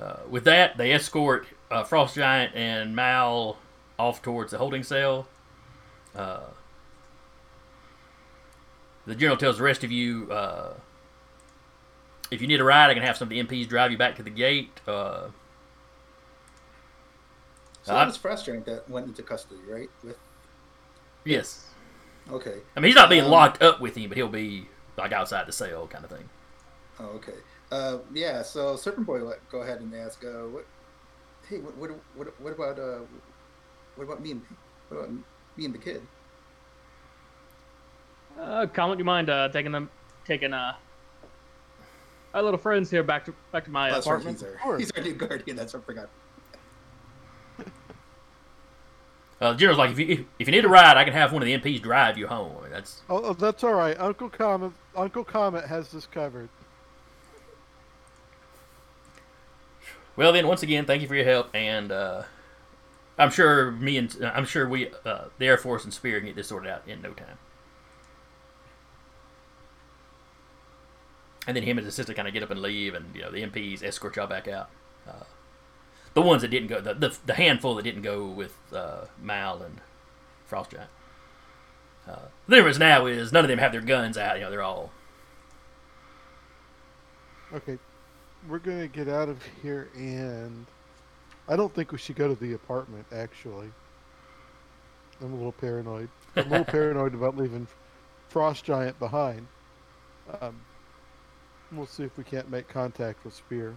Uh, 0.00 0.18
with 0.28 0.44
that, 0.44 0.76
they 0.76 0.92
escort 0.92 1.46
uh, 1.70 1.84
Frost 1.84 2.16
Giant 2.16 2.54
and 2.54 2.94
Mal 2.94 3.56
off 3.98 4.20
towards 4.20 4.50
the 4.50 4.58
holding 4.58 4.82
cell. 4.82 5.26
Uh, 6.14 6.40
the 9.06 9.14
general 9.14 9.36
tells 9.36 9.58
the 9.58 9.64
rest 9.64 9.84
of 9.84 9.90
you 9.92 10.30
uh, 10.32 10.74
if 12.30 12.40
you 12.40 12.46
need 12.46 12.60
a 12.60 12.64
ride, 12.64 12.90
I 12.90 12.94
can 12.94 13.02
have 13.02 13.16
some 13.16 13.26
of 13.26 13.30
the 13.30 13.38
MPs 13.38 13.68
drive 13.68 13.90
you 13.92 13.98
back 13.98 14.16
to 14.16 14.22
the 14.22 14.30
gate. 14.30 14.80
Uh, 14.86 15.28
So 17.82 17.94
that 17.94 18.06
was 18.06 18.16
frustrating 18.16 18.64
that 18.64 18.88
went 18.88 19.06
into 19.06 19.22
custody, 19.22 19.60
right? 19.68 19.90
With 20.02 20.18
yes. 21.24 21.74
okay, 22.30 22.62
I 22.76 22.80
mean, 22.80 22.88
he's 22.88 22.96
not 22.96 23.10
being 23.10 23.24
Um, 23.24 23.30
locked 23.30 23.62
up 23.62 23.80
with 23.80 23.96
him, 23.96 24.08
but 24.08 24.16
he'll 24.16 24.28
be 24.28 24.68
like 24.96 25.12
outside 25.12 25.46
the 25.46 25.52
cell 25.52 25.86
kind 25.88 26.04
of 26.04 26.10
thing. 26.10 26.28
oh 26.98 27.06
okay, 27.16 27.38
uh, 27.70 27.98
yeah. 28.12 28.42
So 28.42 28.76
Serpent 28.76 29.06
Boy, 29.06 29.22
let, 29.24 29.46
go 29.50 29.62
ahead 29.62 29.80
and 29.80 29.94
ask, 29.94 30.24
uh, 30.24 30.48
what? 30.48 30.66
Hey, 31.48 31.58
what, 31.60 31.76
what, 31.76 31.90
what, 32.14 32.40
what 32.40 32.52
about, 32.54 32.78
uh, 32.78 33.00
what 33.96 34.04
about 34.04 34.22
me 34.22 34.32
and 34.32 34.42
what 34.88 34.98
about 34.98 35.10
me 35.12 35.64
and 35.64 35.74
the 35.74 35.78
kid? 35.78 36.08
Uh, 38.40 38.66
Colin, 38.66 38.98
do 38.98 39.00
you 39.00 39.04
mind 39.04 39.30
uh, 39.30 39.48
taking 39.48 39.72
them, 39.72 39.88
taking 40.24 40.52
uh, 40.52 40.74
our 42.34 42.42
little 42.42 42.58
friends 42.58 42.90
here 42.90 43.02
back 43.02 43.24
to 43.26 43.34
back 43.52 43.64
to 43.64 43.70
my 43.70 43.90
Oh, 43.90 43.94
that's 43.94 44.06
right, 44.06 44.12
apartment? 44.20 44.38
he's 44.40 44.60
our, 44.64 44.78
he's 44.78 44.90
our 44.92 45.02
new 45.02 45.14
guardian. 45.14 45.56
That's 45.56 45.72
what 45.74 45.82
I 45.82 45.86
forgot. 45.86 46.08
Uh, 49.40 49.50
the 49.50 49.58
general's 49.58 49.78
like, 49.78 49.90
if 49.90 49.98
you 49.98 50.06
if, 50.08 50.20
if 50.38 50.48
you 50.48 50.52
need 50.52 50.64
a 50.64 50.68
ride, 50.68 50.96
I 50.96 51.02
can 51.04 51.12
have 51.12 51.32
one 51.32 51.42
of 51.42 51.46
the 51.46 51.58
MPs 51.58 51.82
drive 51.82 52.16
you 52.16 52.28
home. 52.28 52.52
I 52.56 52.62
mean, 52.62 52.70
that's 52.70 53.02
Oh, 53.10 53.20
oh, 53.22 53.32
that's 53.34 53.64
all 53.64 53.74
right. 53.74 53.98
Uncle 53.98 54.30
Comet, 54.30 54.72
Uncle 54.96 55.24
Comet 55.24 55.64
has 55.66 55.90
this 55.90 56.06
covered. 56.06 56.48
Well, 60.16 60.32
then, 60.32 60.46
once 60.46 60.62
again, 60.62 60.86
thank 60.86 61.02
you 61.02 61.08
for 61.08 61.16
your 61.16 61.24
help, 61.24 61.50
and 61.52 61.90
uh, 61.90 62.22
I'm 63.18 63.30
sure 63.30 63.72
me 63.72 63.98
and 63.98 64.16
I'm 64.24 64.44
sure 64.46 64.68
we, 64.68 64.90
uh, 65.04 65.24
the 65.38 65.46
Air 65.46 65.58
Force 65.58 65.82
and 65.84 65.92
Spear, 65.92 66.20
can 66.20 66.28
get 66.28 66.36
this 66.36 66.48
sorted 66.48 66.70
out 66.70 66.86
in 66.86 67.02
no 67.02 67.12
time. 67.12 67.36
And 71.46 71.56
then 71.56 71.64
him 71.64 71.76
and 71.78 71.84
his 71.84 71.94
sister 71.94 72.14
kind 72.14 72.26
of 72.26 72.34
get 72.34 72.42
up 72.42 72.50
and 72.50 72.62
leave, 72.62 72.94
and 72.94 73.14
you 73.14 73.22
know 73.22 73.30
the 73.30 73.42
MPs 73.42 73.82
escort 73.82 74.16
y'all 74.16 74.26
back 74.26 74.48
out. 74.48 74.70
Uh, 75.06 75.24
the 76.14 76.22
ones 76.22 76.42
that 76.42 76.48
didn't 76.48 76.68
go, 76.68 76.80
the, 76.80 76.94
the, 76.94 77.16
the 77.26 77.34
handful 77.34 77.74
that 77.74 77.82
didn't 77.82 78.02
go 78.02 78.24
with 78.24 78.56
uh, 78.72 79.06
Mal 79.20 79.62
and 79.62 79.80
Frost 80.46 80.70
Giant. 80.70 80.90
Uh, 82.08 82.28
the 82.46 82.56
difference 82.56 82.78
now 82.78 83.06
is 83.06 83.32
none 83.32 83.44
of 83.44 83.48
them 83.48 83.58
have 83.58 83.72
their 83.72 83.80
guns 83.80 84.16
out. 84.16 84.36
You 84.36 84.42
know, 84.42 84.50
they're 84.50 84.62
all 84.62 84.92
Okay, 87.54 87.78
we're 88.48 88.58
gonna 88.58 88.88
get 88.88 89.08
out 89.08 89.28
of 89.28 89.38
here, 89.62 89.88
and 89.94 90.66
I 91.48 91.54
don't 91.54 91.72
think 91.72 91.92
we 91.92 91.98
should 91.98 92.16
go 92.16 92.26
to 92.26 92.34
the 92.34 92.54
apartment. 92.54 93.06
Actually, 93.12 93.68
I'm 95.20 95.32
a 95.32 95.36
little 95.36 95.52
paranoid. 95.52 96.08
I'm 96.34 96.46
a 96.46 96.50
little 96.50 96.64
paranoid 96.72 97.14
about 97.14 97.36
leaving 97.36 97.68
Frost 98.28 98.64
Giant 98.64 98.98
behind. 98.98 99.46
Um, 100.40 100.60
we'll 101.76 101.86
see 101.86 102.04
if 102.04 102.16
we 102.16 102.24
can't 102.24 102.50
make 102.50 102.68
contact 102.68 103.24
with 103.24 103.34
Spear. 103.34 103.74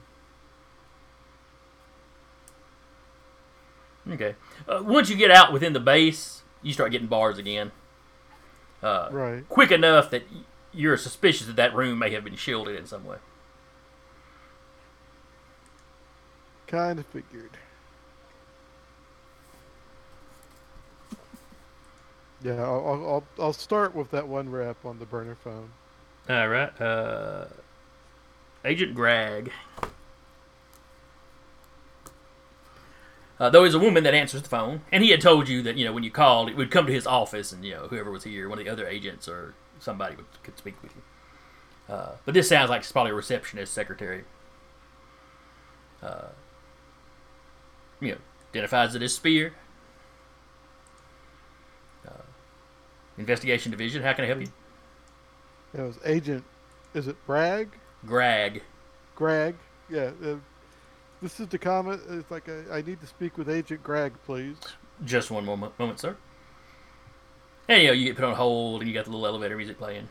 okay. 4.11 4.35
Uh, 4.67 4.81
once 4.83 5.09
you 5.09 5.15
get 5.15 5.31
out 5.31 5.51
within 5.51 5.73
the 5.73 5.79
base, 5.79 6.41
you 6.61 6.73
start 6.73 6.91
getting 6.91 7.07
bars 7.07 7.37
again. 7.37 7.71
Uh, 8.81 9.09
Right. 9.11 9.49
quick 9.49 9.71
enough 9.71 10.09
that 10.11 10.23
you're 10.71 10.97
suspicious 10.97 11.47
that 11.47 11.55
that 11.55 11.75
room 11.75 11.99
may 11.99 12.11
have 12.11 12.23
been 12.23 12.35
shielded 12.35 12.75
in 12.77 12.85
some 12.85 13.03
way. 13.05 13.17
Kind 16.67 16.99
of 16.99 17.05
figured. 17.07 17.51
Yeah, 22.43 22.61
I'll, 22.63 22.87
I'll, 22.87 23.09
I'll, 23.09 23.23
I'll 23.39 23.53
start 23.53 23.95
with 23.95 24.11
that 24.11 24.27
one 24.27 24.49
rep 24.51 24.85
on 24.85 24.99
the 24.99 25.05
burner 25.05 25.35
phone. 25.35 25.71
All 26.29 26.47
right. 26.47 26.79
Uh, 26.79 27.45
Agent 28.65 28.95
Greg. 28.95 29.51
Uh, 33.39 33.49
though 33.51 33.63
he's 33.63 33.75
a 33.75 33.79
woman 33.79 34.03
that 34.03 34.15
answers 34.15 34.41
the 34.41 34.49
phone, 34.49 34.81
and 34.91 35.03
he 35.03 35.11
had 35.11 35.21
told 35.21 35.47
you 35.47 35.61
that 35.61 35.77
you 35.77 35.85
know 35.85 35.93
when 35.93 36.03
you 36.03 36.09
called, 36.09 36.49
it 36.49 36.57
would 36.57 36.71
come 36.71 36.87
to 36.87 36.93
his 36.93 37.05
office, 37.05 37.51
and 37.51 37.63
you 37.63 37.73
know 37.73 37.87
whoever 37.87 38.09
was 38.09 38.23
here, 38.23 38.49
one 38.49 38.57
of 38.57 38.65
the 38.65 38.71
other 38.71 38.87
agents 38.87 39.27
or 39.27 39.53
somebody 39.79 40.15
would, 40.15 40.25
could 40.43 40.57
speak 40.57 40.81
with 40.81 40.91
you. 40.95 41.93
Uh, 41.93 42.15
but 42.25 42.33
this 42.33 42.49
sounds 42.49 42.69
like 42.69 42.81
it's 42.81 42.91
probably 42.91 43.11
a 43.11 43.15
receptionist, 43.15 43.73
secretary. 43.73 44.23
Uh, 46.01 46.29
you 47.99 48.11
know, 48.11 48.17
identifies 48.51 48.95
it 48.95 49.01
as 49.01 49.13
Spear. 49.13 49.53
Uh, 52.07 52.11
investigation 53.17 53.71
division. 53.71 54.01
How 54.01 54.13
can 54.13 54.25
I 54.25 54.27
help 54.27 54.41
you? 54.41 54.47
It 55.73 55.81
was 55.81 55.99
Agent, 56.05 56.43
is 56.93 57.07
it 57.07 57.15
Bragg? 57.25 57.69
Greg. 58.07 58.63
Greg? 59.15 59.55
Yeah. 59.89 60.11
Uh, 60.23 60.35
this 61.21 61.39
is 61.39 61.47
the 61.47 61.57
Comet. 61.57 61.99
It's 62.09 62.31
like 62.31 62.49
uh, 62.49 62.71
I 62.71 62.81
need 62.81 63.01
to 63.01 63.07
speak 63.07 63.37
with 63.37 63.49
Agent 63.49 63.83
Greg, 63.83 64.13
please. 64.25 64.57
Just 65.05 65.29
one 65.29 65.45
moment, 65.45 65.77
moment, 65.77 65.99
sir. 65.99 66.15
And 67.67 67.81
you 67.81 67.87
know, 67.87 67.93
you 67.93 68.05
get 68.05 68.15
put 68.15 68.25
on 68.25 68.33
hold, 68.33 68.81
and 68.81 68.87
you 68.87 68.93
got 68.93 69.05
the 69.05 69.11
little 69.11 69.27
elevator 69.27 69.57
music 69.57 69.77
playing. 69.77 70.07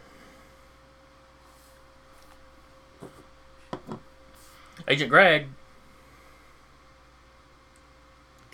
Agent 4.88 5.10
Greg, 5.10 5.48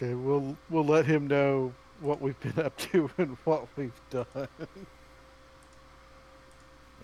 Okay, 0.03 0.15
we'll 0.15 0.57
we'll 0.69 0.85
let 0.85 1.07
him 1.07 1.29
know 1.29 1.73
what 2.01 2.21
we've 2.21 2.39
been 2.41 2.65
up 2.65 2.77
to 2.77 3.09
and 3.19 3.37
what 3.45 3.69
we've 3.77 3.93
done. 4.11 4.49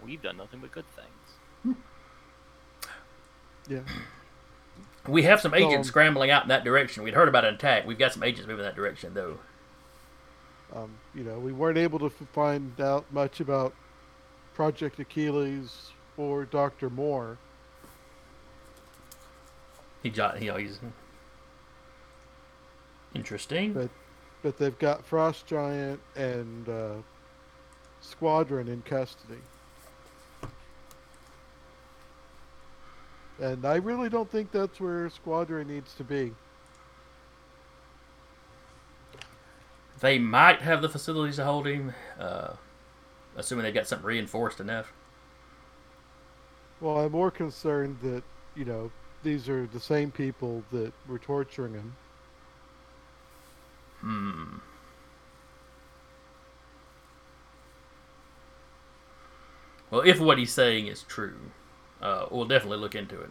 We've 0.04 0.20
done 0.20 0.38
nothing 0.38 0.58
but 0.60 0.72
good 0.72 0.84
things. 0.96 1.76
yeah. 3.68 3.80
we 5.06 5.22
have 5.22 5.40
some 5.40 5.54
agents 5.54 5.76
Um, 5.76 5.84
scrambling 5.84 6.30
out 6.30 6.42
in 6.42 6.48
that 6.48 6.64
direction. 6.64 7.02
We'd 7.02 7.14
heard 7.14 7.28
about 7.28 7.44
an 7.44 7.54
attack. 7.54 7.86
We've 7.86 7.98
got 7.98 8.12
some 8.12 8.22
agents 8.22 8.46
moving 8.48 8.64
that 8.64 8.76
direction, 8.76 9.14
though. 9.14 9.38
Um, 10.74 10.90
you 11.14 11.24
know, 11.24 11.38
we 11.38 11.52
weren't 11.52 11.78
able 11.78 11.98
to 11.98 12.10
find 12.10 12.78
out 12.80 13.06
much 13.12 13.40
about 13.40 13.74
Project 14.54 14.98
Achilles 14.98 15.92
or 16.16 16.44
Doctor 16.44 16.90
Moore. 16.90 17.38
He, 20.02 20.10
jo- 20.10 20.34
you 20.38 20.48
know, 20.52 20.56
he's 20.56 20.78
interesting. 23.14 23.72
But 23.72 23.90
but 24.42 24.58
they've 24.58 24.78
got 24.78 25.04
Frost 25.04 25.46
Giant 25.46 26.00
and 26.14 26.68
uh, 26.68 26.94
Squadron 28.00 28.68
in 28.68 28.82
custody. 28.82 29.40
And 33.40 33.64
I 33.64 33.76
really 33.76 34.08
don't 34.08 34.30
think 34.30 34.50
that's 34.50 34.80
where 34.80 35.08
Squadron 35.10 35.68
needs 35.68 35.94
to 35.94 36.04
be. 36.04 36.32
They 40.00 40.18
might 40.18 40.60
have 40.60 40.82
the 40.82 40.88
facilities 40.88 41.36
to 41.36 41.44
hold 41.44 41.66
him, 41.66 41.92
uh, 42.18 42.54
assuming 43.36 43.64
they've 43.64 43.74
got 43.74 43.86
something 43.86 44.06
reinforced 44.06 44.60
enough. 44.60 44.92
Well, 46.80 46.98
I'm 46.98 47.12
more 47.12 47.30
concerned 47.30 47.98
that, 48.02 48.22
you 48.54 48.64
know, 48.64 48.90
these 49.24 49.48
are 49.48 49.66
the 49.66 49.80
same 49.80 50.12
people 50.12 50.62
that 50.70 50.92
were 51.08 51.18
torturing 51.18 51.74
him. 51.74 51.96
Hmm. 54.00 54.58
Well, 59.90 60.02
if 60.02 60.20
what 60.20 60.38
he's 60.38 60.52
saying 60.52 60.86
is 60.86 61.02
true, 61.02 61.50
uh, 62.00 62.26
we'll 62.30 62.46
definitely 62.46 62.78
look 62.78 62.94
into 62.94 63.20
it. 63.20 63.30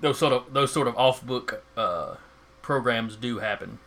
Those 0.00 0.18
sort 0.18 0.32
of 0.32 0.52
those 0.52 0.72
sort 0.72 0.88
of 0.88 0.96
off-book 0.96 1.64
uh, 1.76 2.16
programs 2.62 3.16
do 3.16 3.38
happen. 3.38 3.78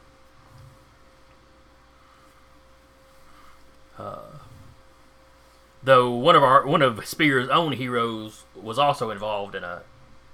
Uh, 3.97 4.39
though 5.83 6.11
one 6.11 6.35
of 6.35 6.43
our 6.43 6.65
one 6.65 6.81
of 6.81 7.05
Spear's 7.05 7.49
own 7.49 7.73
heroes 7.73 8.45
was 8.55 8.79
also 8.79 9.09
involved 9.09 9.55
in 9.55 9.63
a 9.63 9.83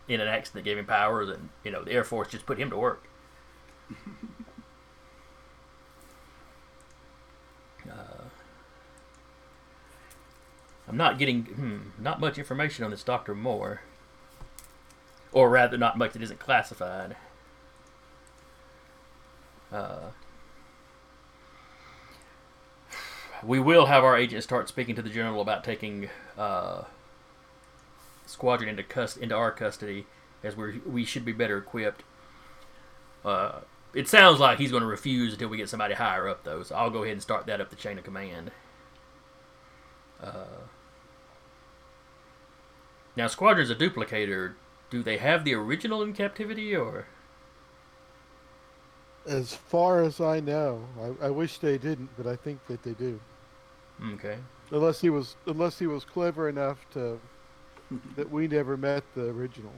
in 0.08 0.20
an 0.20 0.28
accident 0.28 0.64
that 0.64 0.70
gave 0.70 0.78
him 0.78 0.86
powers, 0.86 1.30
and 1.30 1.50
you 1.64 1.72
know 1.72 1.84
the 1.84 1.92
Air 1.92 2.04
Force 2.04 2.30
just 2.30 2.46
put 2.46 2.60
him 2.60 2.70
to 2.70 2.78
work. 2.78 3.08
I'm 10.94 10.98
not 10.98 11.18
getting 11.18 11.46
hmm, 11.46 11.78
not 11.98 12.20
much 12.20 12.38
information 12.38 12.86
on 12.86 12.92
this 12.92 13.02
Doctor 13.02 13.34
Moore, 13.34 13.82
or 15.32 15.50
rather, 15.50 15.76
not 15.76 15.98
much 15.98 16.14
that 16.14 16.22
isn't 16.22 16.40
classified. 16.40 17.16
Uh, 19.72 20.12
we 23.42 23.60
will 23.60 23.88
have 23.88 24.04
our 24.04 24.16
agent 24.16 24.44
start 24.44 24.70
speaking 24.70 24.94
to 24.94 25.02
the 25.02 25.10
general 25.10 25.42
about 25.42 25.64
taking 25.64 26.12
uh, 26.38 26.84
squadron 28.28 28.70
into 28.70 28.84
cust- 28.84 29.18
into 29.18 29.36
our 29.36 29.50
custody, 29.50 30.06
as 30.44 30.56
we 30.56 30.78
we 30.86 31.06
should 31.06 31.26
be 31.26 31.32
better 31.32 31.58
equipped. 31.58 32.04
Uh, 33.26 33.62
it 33.96 34.08
sounds 34.08 34.40
like 34.40 34.60
he's 34.60 34.70
going 34.70 34.82
to 34.84 34.88
refuse 34.88 35.34
until 35.34 35.50
we 35.50 35.58
get 35.58 35.70
somebody 35.70 35.96
higher 35.96 36.28
up, 36.28 36.44
though. 36.44 36.62
So 36.62 36.76
I'll 36.76 36.92
go 36.92 37.02
ahead 37.02 37.14
and 37.14 37.22
start 37.24 37.48
that 37.48 37.60
up 37.60 37.72
the 37.72 37.76
chain 37.76 37.98
of 37.98 38.04
command. 38.04 38.52
Uh, 40.22 40.68
now, 43.16 43.28
Squadron's 43.28 43.70
a 43.70 43.76
duplicator. 43.76 44.56
Do 44.90 45.04
they 45.04 45.18
have 45.18 45.44
the 45.44 45.54
original 45.56 46.02
in 46.04 46.14
captivity, 46.14 46.76
or 46.76 47.08
As 49.26 49.54
far 49.56 50.02
as 50.02 50.20
I 50.22 50.40
know, 50.40 50.88
I, 51.22 51.28
I 51.28 51.30
wish 51.30 51.58
they 51.60 51.78
didn't, 51.78 52.10
but 52.18 52.28
I 52.28 52.36
think 52.36 52.66
that 52.68 52.84
they 52.84 52.94
do. 52.94 53.20
okay? 54.16 54.38
Unless 54.72 55.02
he 55.02 55.10
was, 55.10 55.36
unless 55.46 55.80
he 55.80 55.88
was 55.88 56.04
clever 56.06 56.50
enough 56.50 56.80
to 56.94 57.20
that 58.16 58.30
we 58.32 58.48
never 58.48 58.78
met 58.78 59.04
the 59.16 59.30
original. 59.30 59.74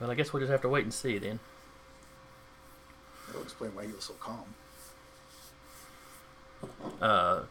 Well, 0.00 0.10
I 0.10 0.14
guess 0.14 0.32
we'll 0.32 0.40
just 0.40 0.50
have 0.52 0.62
to 0.62 0.68
wait 0.68 0.84
and 0.84 0.94
see 0.94 1.18
then. 1.18 1.40
That'll 3.26 3.42
explain 3.42 3.74
why 3.74 3.86
he 3.86 3.92
was 3.92 4.04
so 4.04 4.14
calm. 4.14 4.54
Uh, 7.00 7.42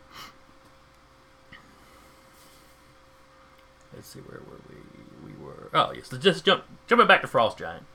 let's 3.98 4.08
see, 4.08 4.20
where 4.20 4.40
were 4.40 4.62
we? 4.70 5.32
We 5.34 5.44
were. 5.44 5.70
Oh, 5.74 5.92
yes. 5.94 6.10
So 6.10 6.18
just 6.18 6.46
jump, 6.46 6.64
jumping 6.88 7.08
back 7.08 7.22
to 7.22 7.28
Frost 7.28 7.58
Giant. 7.58 7.86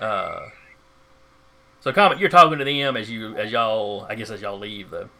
Uh, 0.00 0.48
so, 1.80 1.92
Comet, 1.92 2.18
you're 2.18 2.30
talking 2.30 2.58
to 2.58 2.64
them 2.64 2.96
as 2.96 3.10
you, 3.10 3.36
as 3.36 3.52
y'all, 3.52 4.06
I 4.08 4.14
guess, 4.14 4.30
as 4.30 4.40
y'all 4.40 4.58
leave 4.58 4.90
the, 4.90 5.10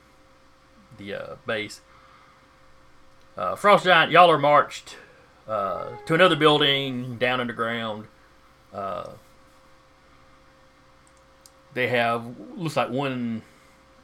the 0.96 1.14
uh, 1.14 1.36
base. 1.46 1.82
Uh, 3.36 3.54
Frost 3.54 3.84
Giant, 3.84 4.10
y'all 4.10 4.30
are 4.30 4.38
marched 4.38 4.96
uh, 5.46 5.90
to 6.06 6.14
another 6.14 6.36
building 6.36 7.18
down 7.18 7.40
underground. 7.40 8.06
Uh, 8.72 9.10
they 11.74 11.88
have 11.88 12.24
looks 12.56 12.76
like 12.76 12.88
one 12.88 13.42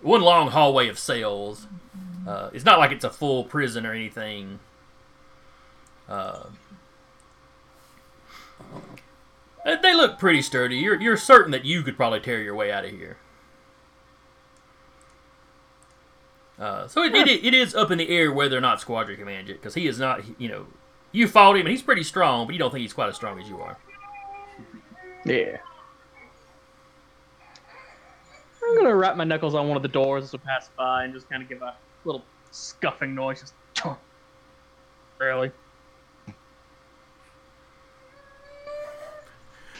one 0.02 0.20
long 0.20 0.48
hallway 0.50 0.88
of 0.88 0.98
cells. 0.98 1.66
Uh, 2.26 2.50
it's 2.52 2.64
not 2.64 2.78
like 2.78 2.90
it's 2.90 3.04
a 3.04 3.10
full 3.10 3.44
prison 3.44 3.86
or 3.86 3.92
anything. 3.92 4.58
Uh, 6.10 6.48
they 9.64 9.94
look 9.94 10.18
pretty 10.18 10.42
sturdy. 10.42 10.76
You're 10.76 11.00
you're 11.00 11.16
certain 11.16 11.52
that 11.52 11.64
you 11.64 11.82
could 11.82 11.96
probably 11.96 12.20
tear 12.20 12.42
your 12.42 12.54
way 12.54 12.72
out 12.72 12.84
of 12.84 12.90
here. 12.90 13.16
Uh, 16.58 16.86
so 16.88 17.02
it, 17.02 17.14
it, 17.14 17.44
it 17.44 17.54
is 17.54 17.74
up 17.74 17.90
in 17.90 17.96
the 17.96 18.08
air 18.10 18.30
whether 18.30 18.58
or 18.58 18.60
not 18.60 18.80
Squadron 18.80 19.16
can 19.16 19.24
manage 19.24 19.48
it 19.48 19.54
because 19.54 19.74
he 19.74 19.86
is 19.86 19.98
not 19.98 20.22
you 20.38 20.48
know 20.48 20.66
you 21.10 21.26
fought 21.26 21.56
him 21.56 21.60
and 21.60 21.70
he's 21.70 21.80
pretty 21.80 22.02
strong 22.02 22.46
but 22.46 22.52
you 22.52 22.58
don't 22.58 22.70
think 22.70 22.82
he's 22.82 22.92
quite 22.92 23.08
as 23.08 23.16
strong 23.16 23.40
as 23.40 23.48
you 23.48 23.60
are. 23.60 23.78
Yeah. 25.24 25.58
I'm 28.62 28.76
gonna 28.76 28.94
wrap 28.94 29.16
my 29.16 29.24
knuckles 29.24 29.54
on 29.54 29.68
one 29.68 29.76
of 29.76 29.82
the 29.82 29.88
doors 29.88 30.24
as 30.24 30.32
we 30.32 30.38
pass 30.38 30.68
by 30.76 31.04
and 31.04 31.14
just 31.14 31.28
kind 31.30 31.42
of 31.42 31.48
give 31.48 31.62
a 31.62 31.76
little 32.04 32.24
scuffing 32.50 33.14
noise. 33.14 33.40
Just 33.40 33.54
really. 35.18 35.50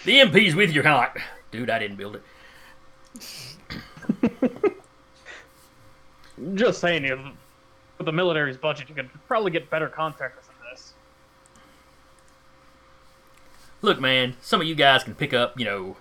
The 0.05 0.21
MP's 0.21 0.55
with 0.55 0.75
you. 0.75 0.83
Kind 0.83 0.95
of 0.95 1.01
like, 1.01 1.23
dude, 1.51 1.71
I 1.71 1.79
didn't 1.79 1.97
build 1.97 2.17
it. 2.17 2.23
Just 6.55 6.81
saying, 6.81 7.03
know, 7.03 7.33
with 7.99 8.07
the 8.07 8.13
military's 8.13 8.57
budget, 8.57 8.89
you 8.89 8.95
could 8.95 9.11
probably 9.27 9.51
get 9.51 9.69
better 9.69 9.89
contractors 9.89 10.47
than 10.47 10.55
this. 10.71 10.95
Look, 13.83 14.01
man, 14.01 14.37
some 14.41 14.61
of 14.61 14.67
you 14.67 14.75
guys 14.75 15.05
can 15.05 15.15
pick 15.15 15.35
up, 15.35 15.59
you 15.59 15.67
know, 15.67 15.99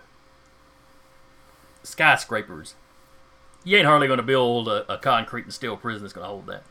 skyscrapers. 1.84 2.76
You 3.66 3.78
ain't 3.78 3.86
hardly 3.86 4.08
going 4.08 4.18
to 4.18 4.24
build 4.24 4.70
a, 4.70 4.94
a 4.94 4.98
concrete 4.98 5.44
and 5.44 5.54
steel 5.54 5.76
prison 5.76 6.04
that's 6.04 6.14
going 6.14 6.24
to 6.24 6.30
hold 6.30 6.48
that. 6.48 6.64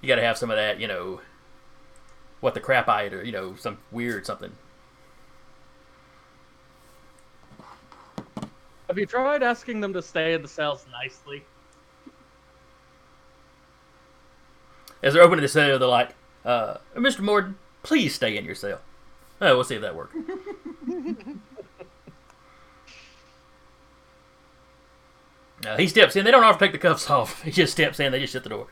You 0.00 0.08
got 0.08 0.16
to 0.16 0.22
have 0.22 0.36
some 0.36 0.50
of 0.50 0.56
that, 0.56 0.80
you 0.80 0.88
know, 0.88 1.20
what 2.44 2.52
the 2.52 2.60
crap 2.60 2.88
I 2.90 3.04
ate, 3.04 3.14
or 3.14 3.24
you 3.24 3.32
know, 3.32 3.54
some 3.58 3.78
weird 3.90 4.26
something. 4.26 4.52
Have 8.86 8.98
you 8.98 9.06
tried 9.06 9.42
asking 9.42 9.80
them 9.80 9.94
to 9.94 10.02
stay 10.02 10.34
in 10.34 10.42
the 10.42 10.48
cells 10.48 10.84
nicely? 10.92 11.42
As 15.02 15.14
they're 15.14 15.22
opening 15.22 15.40
the 15.40 15.48
cell, 15.48 15.78
they're 15.78 15.88
like, 15.88 16.10
uh, 16.44 16.76
"Mr. 16.94 17.20
Morden, 17.20 17.56
please 17.82 18.14
stay 18.14 18.36
in 18.36 18.44
your 18.44 18.54
cell." 18.54 18.82
Oh, 19.40 19.54
we'll 19.54 19.64
see 19.64 19.76
if 19.76 19.80
that 19.80 19.96
works. 19.96 20.14
Uh, 25.64 25.78
he 25.78 25.88
steps 25.88 26.14
in. 26.14 26.26
They 26.26 26.30
don't 26.30 26.44
offer 26.44 26.58
to 26.58 26.64
take 26.66 26.72
the 26.72 26.78
cuffs 26.78 27.08
off. 27.08 27.42
He 27.44 27.50
just 27.50 27.72
steps 27.72 27.98
in. 27.98 28.12
They 28.12 28.20
just 28.20 28.34
shut 28.34 28.42
the 28.42 28.50
door. 28.50 28.66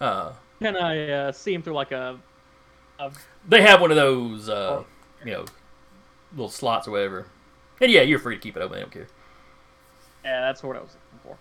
Uh, 0.00 0.32
Can 0.60 0.76
I 0.76 1.10
uh, 1.10 1.32
see 1.32 1.54
him 1.54 1.62
through 1.62 1.74
like 1.74 1.92
a, 1.92 2.18
a 2.98 3.12
they 3.48 3.62
have 3.62 3.80
one 3.80 3.90
of 3.90 3.96
those, 3.96 4.48
uh, 4.48 4.82
you 5.24 5.32
know, 5.32 5.44
little 6.32 6.50
slots 6.50 6.88
or 6.88 6.92
whatever. 6.92 7.26
And 7.80 7.90
yeah, 7.90 8.02
you're 8.02 8.18
free 8.18 8.36
to 8.36 8.40
keep 8.40 8.56
it 8.56 8.60
open. 8.60 8.76
They 8.76 8.82
don't 8.82 8.92
care. 8.92 9.08
Yeah, 10.24 10.40
that's 10.40 10.62
what 10.62 10.76
I 10.76 10.80
was 10.80 10.96
looking 11.14 11.36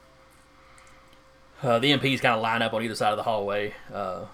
for. 1.61 1.67
Uh, 1.67 1.79
the 1.79 1.91
MPs 1.93 2.19
kind 2.19 2.35
of 2.35 2.41
line 2.41 2.61
up 2.61 2.73
on 2.73 2.83
either 2.83 2.95
side 2.95 3.11
of 3.11 3.17
the 3.17 3.23
hallway. 3.23 3.73
Uh, 3.93 4.25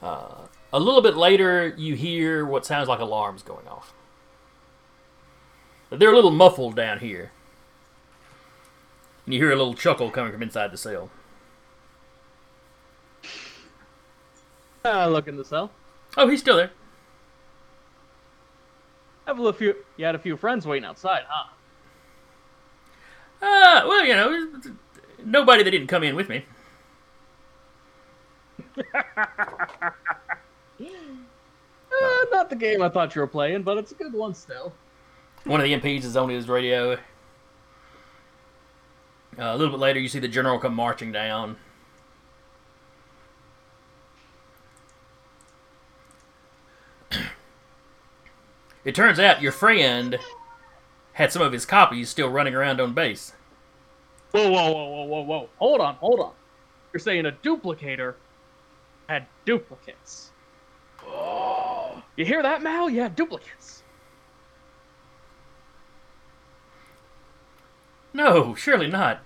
uh, 0.00 0.46
a 0.72 0.78
little 0.78 1.02
bit 1.02 1.16
later, 1.16 1.74
you 1.76 1.96
hear 1.96 2.46
what 2.46 2.64
sounds 2.64 2.88
like 2.88 3.00
alarms 3.00 3.42
going 3.42 3.66
off. 3.66 3.92
They're 5.90 6.12
a 6.12 6.16
little 6.16 6.30
muffled 6.30 6.76
down 6.76 7.00
here. 7.00 7.32
And 9.24 9.34
you 9.34 9.40
hear 9.40 9.52
a 9.52 9.56
little 9.56 9.74
chuckle 9.74 10.10
coming 10.10 10.32
from 10.32 10.42
inside 10.42 10.72
the 10.72 10.76
cell. 10.76 11.10
Uh, 14.84 15.06
look 15.08 15.28
in 15.28 15.36
the 15.36 15.44
cell. 15.44 15.70
Oh, 16.16 16.28
he's 16.28 16.40
still 16.40 16.56
there. 16.56 16.72
Have 19.26 19.38
a 19.38 19.52
few. 19.52 19.76
You 19.96 20.04
had 20.04 20.16
a 20.16 20.18
few 20.18 20.36
friends 20.36 20.66
waiting 20.66 20.84
outside, 20.84 21.22
huh? 21.28 21.48
Uh, 23.40 23.86
well, 23.86 24.04
you 24.04 24.14
know, 24.14 24.60
nobody 25.24 25.62
that 25.62 25.70
didn't 25.70 25.86
come 25.86 26.02
in 26.02 26.16
with 26.16 26.28
me. 26.28 26.44
Uh, 31.92 32.24
not 32.30 32.50
the 32.50 32.56
game 32.56 32.82
I 32.82 32.88
thought 32.88 33.14
you 33.14 33.20
were 33.20 33.26
playing, 33.26 33.62
but 33.62 33.76
it's 33.76 33.92
a 33.92 33.94
good 33.94 34.12
one 34.12 34.34
still. 34.34 34.72
One 35.44 35.60
of 35.60 35.64
the 35.64 35.74
MPs 35.78 36.04
is 36.04 36.16
on 36.16 36.28
his 36.28 36.48
radio. 36.48 36.98
Uh, 39.38 39.44
a 39.44 39.56
little 39.56 39.72
bit 39.72 39.80
later, 39.80 39.98
you 39.98 40.08
see 40.08 40.18
the 40.18 40.28
general 40.28 40.58
come 40.58 40.74
marching 40.74 41.10
down. 41.10 41.56
it 48.84 48.94
turns 48.94 49.18
out 49.18 49.40
your 49.40 49.52
friend 49.52 50.18
had 51.14 51.32
some 51.32 51.40
of 51.42 51.52
his 51.52 51.64
copies 51.64 52.10
still 52.10 52.28
running 52.28 52.54
around 52.54 52.80
on 52.80 52.92
base. 52.92 53.32
Whoa, 54.32 54.50
whoa, 54.50 54.72
whoa, 54.72 54.86
whoa, 54.88 55.04
whoa, 55.04 55.22
whoa! 55.22 55.48
Hold 55.58 55.80
on, 55.80 55.94
hold 55.96 56.20
on. 56.20 56.32
You're 56.92 57.00
saying 57.00 57.26
a 57.26 57.32
duplicator 57.32 58.14
had 59.08 59.26
duplicates. 59.44 60.30
Oh. 61.06 62.02
You 62.16 62.24
hear 62.24 62.42
that, 62.42 62.62
Mal? 62.62 62.88
Yeah, 62.90 63.08
duplicates. 63.08 63.81
No, 68.14 68.54
surely 68.54 68.88
not. 68.88 69.20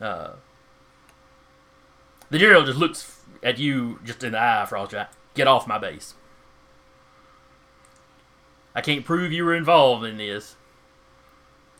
Uh, 0.00 0.32
the 2.30 2.38
general 2.38 2.64
just 2.64 2.78
looks 2.78 3.20
at 3.42 3.58
you 3.58 4.00
just 4.04 4.24
in 4.24 4.32
the 4.32 4.40
eye 4.40 4.66
for 4.68 4.76
all 4.76 4.88
you 4.90 5.02
Get 5.34 5.46
off 5.46 5.66
my 5.66 5.78
base. 5.78 6.14
I 8.74 8.80
can't 8.80 9.04
prove 9.04 9.32
you 9.32 9.44
were 9.44 9.54
involved 9.54 10.04
in 10.04 10.16
this, 10.16 10.56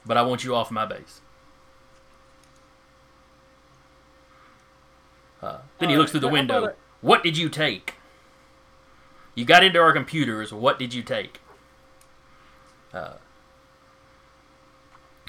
but 0.05 0.17
I 0.17 0.23
want 0.23 0.45
you 0.45 0.55
off 0.55 0.71
my 0.71 0.87
base. 0.87 1.21
Uh, 5.43 5.59
then 5.79 5.89
he 5.89 5.97
looks 5.97 6.13
through 6.13 6.21
the 6.21 6.29
window. 6.29 6.75
What 7.01 7.23
did 7.23 7.37
you 7.37 7.49
take? 7.49 7.95
You 9.35 9.45
got 9.45 9.65
into 9.65 9.81
our 9.81 9.93
computers. 9.93 10.53
What 10.53 10.79
did 10.79 10.95
you 10.95 11.03
take? 11.03 11.41
Uh, 12.93 13.15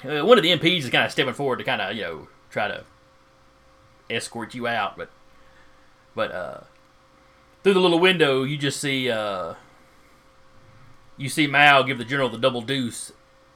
uh, 0.02 0.24
one 0.24 0.38
of 0.38 0.42
the 0.42 0.50
MPs 0.50 0.78
is 0.80 0.90
kind 0.90 1.04
of 1.04 1.12
stepping 1.12 1.34
forward 1.34 1.58
to 1.58 1.64
kind 1.64 1.80
of 1.80 1.94
you 1.94 2.02
know 2.02 2.28
try 2.50 2.68
to 2.68 2.84
escort 4.10 4.54
you 4.54 4.66
out, 4.66 4.96
but 4.96 5.10
but 6.14 6.32
uh, 6.32 6.60
through 7.62 7.74
the 7.74 7.80
little 7.80 8.00
window 8.00 8.42
you 8.42 8.56
just 8.56 8.80
see 8.80 9.10
uh, 9.10 9.54
you 11.16 11.28
see 11.28 11.46
Mal 11.46 11.84
give 11.84 11.98
the 11.98 12.04
general 12.04 12.28
the 12.28 12.38
double 12.38 12.62
deuce, 12.62 13.12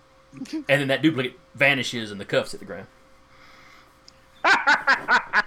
and 0.52 0.64
then 0.66 0.88
that 0.88 1.02
duplicate 1.02 1.38
vanishes 1.54 2.10
and 2.10 2.20
the 2.20 2.24
cuffs 2.24 2.52
hit 2.52 2.60
the 2.60 2.66
ground. 2.66 2.86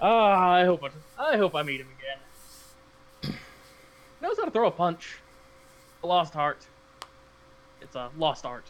Ah, 0.00 0.52
I 0.52 0.64
hope 0.64 0.84
I, 0.84 1.32
I 1.32 1.36
hope 1.36 1.54
I 1.54 1.62
meet 1.62 1.80
him 1.80 1.88
again. 3.22 3.34
Knows 4.20 4.36
how 4.36 4.44
to 4.44 4.50
throw 4.50 4.66
a 4.66 4.70
punch. 4.70 5.18
A 6.02 6.06
lost 6.06 6.34
heart. 6.34 6.66
It's 7.80 7.94
a 7.96 8.10
lost 8.18 8.44
art. 8.44 8.66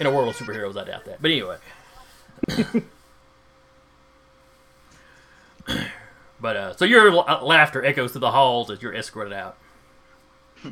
In 0.00 0.06
a 0.06 0.10
world 0.12 0.28
of 0.28 0.36
superheroes, 0.36 0.76
I 0.76 0.84
doubt 0.84 1.04
that. 1.06 1.20
But 1.20 1.30
anyway. 1.30 1.56
but 6.40 6.56
uh, 6.56 6.76
so 6.76 6.84
your 6.84 7.10
la- 7.12 7.42
laughter 7.42 7.84
echoes 7.84 8.12
through 8.12 8.20
the 8.20 8.30
halls 8.30 8.70
as 8.70 8.80
you're 8.82 8.94
escorted 8.94 9.32
out. 9.32 9.56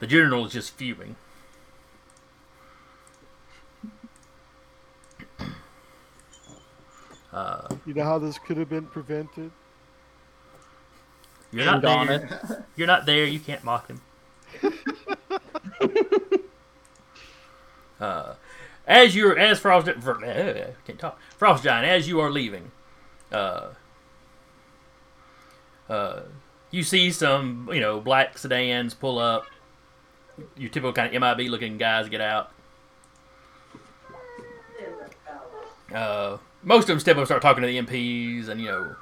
the 0.00 0.06
general 0.06 0.44
is 0.46 0.52
just 0.52 0.74
fuming. 0.74 1.16
Uh, 7.32 7.68
You 7.86 7.94
know 7.94 8.04
how 8.04 8.18
this 8.18 8.38
could 8.38 8.56
have 8.58 8.68
been 8.68 8.86
prevented? 8.86 9.50
You're 11.52 11.64
not 11.64 11.82
Dang 11.82 12.06
there. 12.06 12.64
You're 12.76 12.86
not 12.86 13.06
there. 13.06 13.26
You 13.26 13.38
can't 13.38 13.62
mock 13.62 13.88
him. 13.88 14.00
uh, 18.00 18.34
as 18.86 19.14
you're 19.14 19.38
as 19.38 19.60
Frost 19.60 19.88
for, 20.00 20.24
uh, 20.24 20.72
can't 20.86 20.98
talk 20.98 21.18
Frost 21.36 21.62
Giant 21.64 21.86
as 21.86 22.08
you 22.08 22.20
are 22.20 22.30
leaving, 22.30 22.70
uh, 23.30 23.70
uh, 25.88 26.20
you 26.70 26.82
see 26.82 27.10
some 27.10 27.68
you 27.72 27.80
know 27.80 28.00
black 28.00 28.38
sedans 28.38 28.94
pull 28.94 29.18
up. 29.18 29.44
Your 30.56 30.70
typical 30.70 30.92
kind 30.94 31.14
of 31.14 31.20
MIB 31.20 31.50
looking 31.50 31.76
guys 31.76 32.08
get 32.08 32.22
out. 32.22 32.50
Uh, 35.94 36.38
most 36.62 36.84
of 36.84 36.88
them 36.88 37.00
step 37.00 37.16
up 37.16 37.18
and 37.18 37.26
start 37.26 37.42
talking 37.42 37.60
to 37.60 37.66
the 37.66 37.78
MPs 37.78 38.48
and 38.48 38.60
you 38.60 38.66
know 38.66 38.96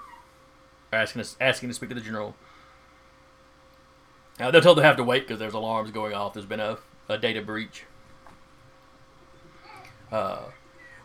asking 0.93 1.21
us 1.21 1.37
asking 1.41 1.69
to 1.69 1.75
speak 1.75 1.89
to 1.91 1.95
the 1.95 2.01
general. 2.01 2.35
Now 4.39 4.51
they're 4.51 4.61
told 4.61 4.79
they 4.79 4.83
have 4.83 4.97
to 4.97 5.05
wait 5.05 5.27
because 5.27 5.39
there's 5.39 5.55
alarms 5.55 5.91
going 5.91 6.15
off. 6.15 6.35
There's 6.35 6.47
been 6.47 6.61
a, 6.61 6.79
a 7.09 7.19
data 7.19 7.43
breach. 7.43 7.85
Uh, 10.11 10.45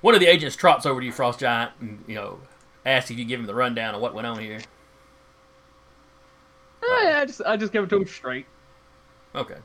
one 0.01 0.13
of 0.13 0.19
the 0.19 0.27
agents 0.27 0.55
trots 0.55 0.86
over 0.86 0.99
to 0.99 1.05
you, 1.05 1.11
Frost 1.11 1.39
Giant, 1.39 1.71
and 1.79 2.03
you 2.07 2.15
know 2.15 2.39
asks 2.86 3.11
if 3.11 3.17
you 3.17 3.25
give 3.25 3.39
him 3.39 3.45
the 3.45 3.55
rundown 3.55 3.95
of 3.95 4.01
what 4.01 4.13
went 4.13 4.27
on 4.27 4.39
here. 4.39 4.61
Oh, 6.83 7.01
yeah, 7.03 7.19
I 7.21 7.25
just 7.25 7.41
I 7.45 7.57
just 7.57 7.73
give 7.73 7.83
it 7.83 7.89
to 7.89 7.97
him 7.97 8.07
straight. 8.07 8.45
Okay. 9.33 9.57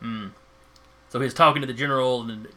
Hmm. 0.00 0.28
So 1.10 1.20
he's 1.20 1.34
talking 1.34 1.60
to 1.60 1.66
the 1.66 1.74
general 1.74 2.22
and 2.22 2.48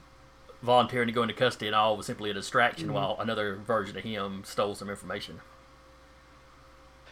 volunteering 0.63 1.07
to 1.07 1.13
go 1.13 1.21
into 1.21 1.35
custody, 1.35 1.67
and 1.67 1.75
all 1.75 1.95
was 1.97 2.05
simply 2.05 2.29
a 2.29 2.33
distraction 2.33 2.93
while 2.93 3.17
another 3.19 3.55
version 3.57 3.97
of 3.97 4.03
him 4.03 4.43
stole 4.45 4.73
some 4.73 4.89
information. 4.89 5.41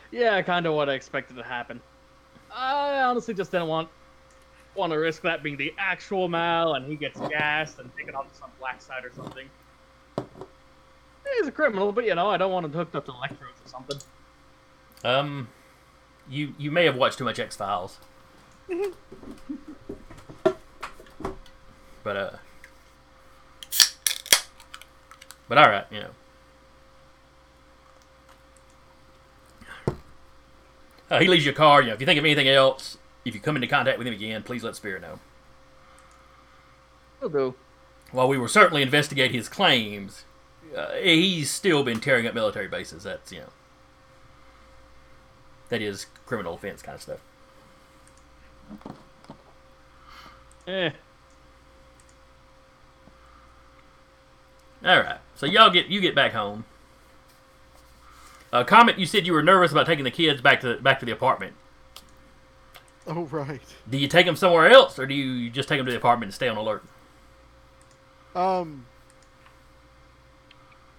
Yeah, 0.09 0.41
kind 0.41 0.65
of 0.65 0.73
what 0.73 0.89
I 0.89 0.93
expected 0.93 1.35
to 1.37 1.43
happen. 1.43 1.81
I 2.53 3.01
honestly 3.01 3.33
just 3.33 3.51
didn't 3.51 3.67
want 3.67 3.89
want 4.73 4.93
to 4.93 4.97
risk 4.97 5.21
that 5.23 5.43
being 5.43 5.57
the 5.57 5.73
actual 5.77 6.29
Mal, 6.29 6.75
and 6.75 6.85
he 6.85 6.95
gets 6.95 7.19
gassed 7.19 7.79
and 7.79 7.93
taken 7.95 8.15
off 8.15 8.31
to 8.31 8.37
some 8.37 8.49
black 8.57 8.81
site 8.81 9.03
or 9.03 9.11
something. 9.13 9.49
He's 11.37 11.47
a 11.47 11.51
criminal, 11.51 11.91
but 11.91 12.05
you 12.05 12.15
know 12.15 12.29
I 12.29 12.37
don't 12.37 12.51
want 12.51 12.65
him 12.65 12.73
hooked 12.73 12.95
up 12.95 13.05
to 13.05 13.11
electrodes 13.11 13.59
or 13.65 13.69
something. 13.69 13.97
Um, 15.03 15.49
you 16.29 16.55
you 16.57 16.71
may 16.71 16.85
have 16.85 16.95
watched 16.95 17.17
too 17.17 17.25
much 17.25 17.39
X 17.39 17.55
Files. 17.57 17.99
but 22.03 22.17
uh, 22.17 22.31
but 25.51 25.57
all 25.57 25.69
right, 25.69 25.85
you 25.91 25.99
know. 25.99 26.11
Uh, 31.09 31.19
he 31.19 31.27
leaves 31.27 31.43
your 31.43 31.53
card. 31.53 31.83
You 31.83 31.89
know, 31.89 31.95
if 31.95 31.99
you 31.99 32.05
think 32.05 32.17
of 32.17 32.23
anything 32.23 32.47
else, 32.47 32.97
if 33.25 33.35
you 33.35 33.41
come 33.41 33.57
into 33.57 33.67
contact 33.67 33.97
with 33.97 34.07
him 34.07 34.13
again, 34.13 34.43
please 34.43 34.63
let 34.63 34.77
Spirit 34.77 35.01
know. 35.01 35.19
Will 37.19 37.27
do. 37.27 37.55
While 38.13 38.29
we 38.29 38.37
will 38.37 38.47
certainly 38.47 38.81
investigate 38.81 39.31
his 39.31 39.49
claims, 39.49 40.23
uh, 40.73 40.93
he's 40.93 41.51
still 41.51 41.83
been 41.83 41.99
tearing 41.99 42.25
up 42.25 42.33
military 42.33 42.69
bases. 42.69 43.03
That's 43.03 43.29
you 43.33 43.39
know, 43.39 43.49
that 45.67 45.81
is 45.81 46.05
criminal 46.25 46.53
offense 46.53 46.81
kind 46.81 46.95
of 46.95 47.01
stuff. 47.01 47.19
Eh. 50.65 50.91
All 54.83 54.99
right, 54.99 55.19
so 55.35 55.45
y'all 55.45 55.69
get 55.69 55.87
you 55.87 56.01
get 56.01 56.15
back 56.15 56.33
home. 56.33 56.65
Uh, 58.51 58.63
Comet, 58.63 58.97
you 58.99 59.05
said 59.05 59.25
you 59.25 59.33
were 59.33 59.43
nervous 59.43 59.71
about 59.71 59.85
taking 59.85 60.03
the 60.03 60.11
kids 60.11 60.41
back 60.41 60.61
to 60.61 60.77
back 60.77 60.99
to 60.99 61.05
the 61.05 61.11
apartment. 61.11 61.53
Oh 63.07 63.23
right. 63.25 63.61
Do 63.89 63.97
you 63.97 64.07
take 64.07 64.25
them 64.25 64.35
somewhere 64.35 64.69
else, 64.69 64.99
or 64.99 65.05
do 65.05 65.13
you 65.13 65.49
just 65.49 65.69
take 65.69 65.79
them 65.79 65.85
to 65.85 65.91
the 65.91 65.97
apartment 65.97 66.29
and 66.29 66.33
stay 66.33 66.47
on 66.47 66.57
alert? 66.57 66.83
Um, 68.35 68.85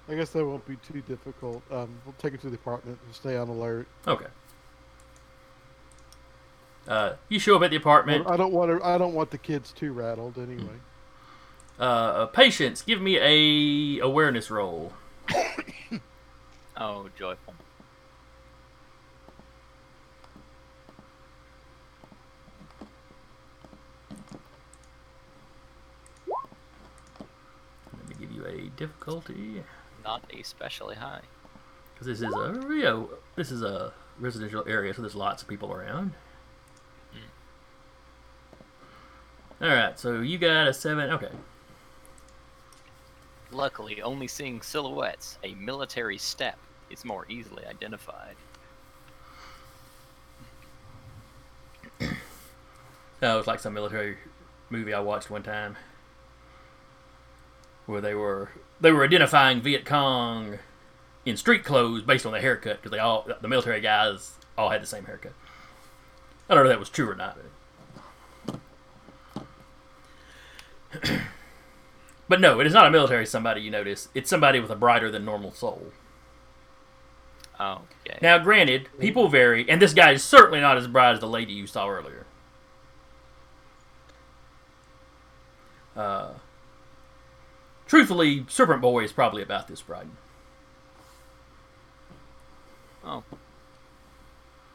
I 0.08 0.14
guess 0.14 0.30
that 0.30 0.44
won't 0.44 0.66
be 0.66 0.76
too 0.76 1.00
difficult. 1.02 1.62
Um, 1.70 2.00
we'll 2.04 2.14
take 2.18 2.34
it 2.34 2.40
to 2.42 2.50
the 2.50 2.56
apartment 2.56 2.98
and 3.04 3.14
stay 3.14 3.36
on 3.36 3.48
alert. 3.48 3.86
Okay. 4.06 4.26
Uh, 6.88 7.14
you 7.28 7.38
show 7.38 7.56
up 7.56 7.62
at 7.62 7.70
the 7.70 7.76
apartment. 7.76 8.26
I 8.26 8.36
don't 8.36 8.52
want 8.52 8.70
to. 8.70 8.84
I 8.84 8.98
don't 8.98 9.14
want 9.14 9.30
the 9.30 9.38
kids 9.38 9.72
too 9.72 9.92
rattled 9.92 10.38
anyway. 10.38 10.80
Uh, 11.82 11.84
uh, 11.84 12.26
patience, 12.26 12.80
give 12.80 13.00
me 13.02 13.18
a 13.18 13.98
awareness 14.04 14.50
roll. 14.50 14.92
Oh, 16.74 17.08
joyful. 17.18 17.54
Let 27.92 28.08
me 28.08 28.14
give 28.18 28.32
you 28.32 28.44
a 28.46 28.68
difficulty 28.70 29.62
Not 30.04 30.24
especially 30.38 30.96
high. 30.96 31.20
because 31.94 32.06
this 32.06 32.18
is 32.20 32.34
a 32.34 32.52
know, 32.52 33.10
this 33.36 33.50
is 33.50 33.62
a 33.62 33.92
residential 34.18 34.64
area, 34.66 34.94
so 34.94 35.02
there's 35.02 35.14
lots 35.14 35.42
of 35.42 35.48
people 35.48 35.72
around. 35.72 36.12
All 39.60 39.68
right, 39.68 39.96
so 39.96 40.20
you 40.20 40.38
got 40.38 40.66
a 40.66 40.72
seven. 40.72 41.10
Okay. 41.10 41.28
Luckily, 43.52 44.00
only 44.00 44.26
seeing 44.26 44.62
silhouettes, 44.62 45.38
a 45.44 45.54
military 45.54 46.16
step, 46.16 46.58
is 46.90 47.04
more 47.04 47.26
easily 47.28 47.64
identified. 47.66 48.36
No, 53.20 53.34
it 53.34 53.36
was 53.36 53.46
like 53.46 53.60
some 53.60 53.74
military 53.74 54.16
movie 54.70 54.92
I 54.92 55.00
watched 55.00 55.30
one 55.30 55.42
time 55.42 55.76
where 57.86 58.00
they 58.00 58.14
were 58.14 58.50
they 58.80 58.90
were 58.90 59.04
identifying 59.04 59.60
Viet 59.60 59.84
Cong 59.84 60.58
in 61.24 61.36
street 61.36 61.62
clothes 61.62 62.02
based 62.02 62.26
on 62.26 62.32
their 62.32 62.40
haircut 62.40 62.78
because 62.78 62.90
they 62.90 62.98
all 62.98 63.28
the 63.40 63.48
military 63.48 63.80
guys 63.80 64.32
all 64.58 64.70
had 64.70 64.82
the 64.82 64.86
same 64.86 65.04
haircut. 65.04 65.34
I 66.48 66.54
don't 66.54 66.64
know 66.64 66.70
if 66.70 66.74
that 66.74 66.80
was 66.80 66.88
true 66.88 67.10
or 67.10 67.14
not. 67.14 67.38
But 72.32 72.40
no, 72.40 72.60
it 72.60 72.66
is 72.66 72.72
not 72.72 72.86
a 72.86 72.90
military 72.90 73.26
somebody 73.26 73.60
you 73.60 73.70
notice. 73.70 74.08
It's 74.14 74.30
somebody 74.30 74.58
with 74.58 74.70
a 74.70 74.74
brighter 74.74 75.10
than 75.10 75.22
normal 75.22 75.52
soul. 75.52 75.88
Oh, 77.60 77.82
okay. 78.06 78.18
Now, 78.22 78.38
granted, 78.38 78.88
people 78.98 79.28
vary, 79.28 79.68
and 79.68 79.82
this 79.82 79.92
guy 79.92 80.12
is 80.12 80.24
certainly 80.24 80.58
not 80.58 80.78
as 80.78 80.86
bright 80.86 81.12
as 81.12 81.20
the 81.20 81.26
lady 81.26 81.52
you 81.52 81.66
saw 81.66 81.90
earlier. 81.90 82.24
Uh, 85.94 86.30
truthfully, 87.86 88.46
Serpent 88.48 88.80
Boy 88.80 89.04
is 89.04 89.12
probably 89.12 89.42
about 89.42 89.68
this 89.68 89.82
bright. 89.82 90.06
Oh. 93.04 93.24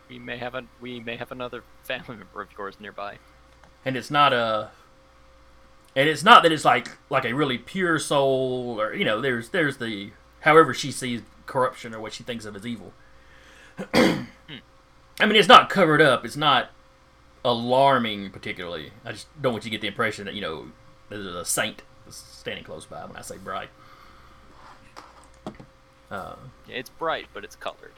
We 0.08 0.20
may 0.20 0.38
have 0.38 0.54
a 0.54 0.66
we 0.80 1.00
may 1.00 1.16
have 1.16 1.32
another 1.32 1.64
family 1.82 2.18
member 2.18 2.40
of 2.40 2.50
yours 2.56 2.76
nearby. 2.80 3.18
and 3.84 3.98
it's 3.98 4.12
not 4.12 4.32
a 4.32 4.70
and 5.98 6.08
it's 6.08 6.24
not 6.24 6.44
that 6.44 6.52
it's 6.54 6.64
like 6.64 6.90
like 7.10 7.26
a 7.26 7.34
really 7.34 7.58
pure 7.58 7.98
soul 8.00 8.80
or 8.80 8.94
you 8.94 9.04
know 9.04 9.20
there's 9.20 9.50
there's 9.50 9.78
the 9.78 10.12
however 10.42 10.74
she 10.74 10.92
sees 10.92 11.22
corruption 11.48 11.94
or 11.96 12.00
what 12.00 12.14
she 12.14 12.24
thinks 12.24 12.46
of 12.46 12.56
as 12.56 12.66
evil 12.66 12.94
i 13.94 14.26
mean 15.22 15.36
it's 15.36 15.48
not 15.48 15.70
covered 15.70 16.02
up 16.02 16.24
it's 16.24 16.38
not 16.38 16.70
alarming 17.44 18.30
particularly 18.30 18.92
i 19.04 19.12
just 19.12 19.28
don't 19.42 19.54
want 19.54 19.66
you 19.66 19.70
to 19.72 19.76
get 19.76 19.82
the 19.82 19.88
impression 19.88 20.26
that 20.26 20.36
you 20.36 20.42
know 20.42 20.68
there's 21.10 21.26
a 21.26 21.44
saint 21.46 21.82
standing 22.10 22.64
close 22.64 22.86
by 22.86 23.04
when 23.06 23.16
i 23.18 23.22
say 23.22 23.38
bright 23.38 23.70
uh, 26.10 26.36
Yeah, 26.68 26.76
it's 26.78 26.90
bright, 26.90 27.28
but 27.34 27.44
it's 27.44 27.56
colored. 27.56 27.94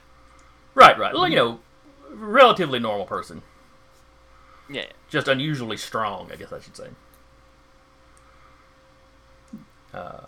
right 0.74 0.98
right 0.98 1.14
well, 1.14 1.28
you 1.28 1.36
know 1.36 1.60
relatively 2.12 2.80
normal 2.80 3.06
person 3.06 3.42
Yeah. 4.70 4.86
just 5.10 5.28
unusually 5.28 5.78
strong, 5.78 6.32
I 6.32 6.36
guess 6.36 6.52
I 6.52 6.60
should 6.60 6.76
say. 6.76 6.88
Uh, 9.94 10.26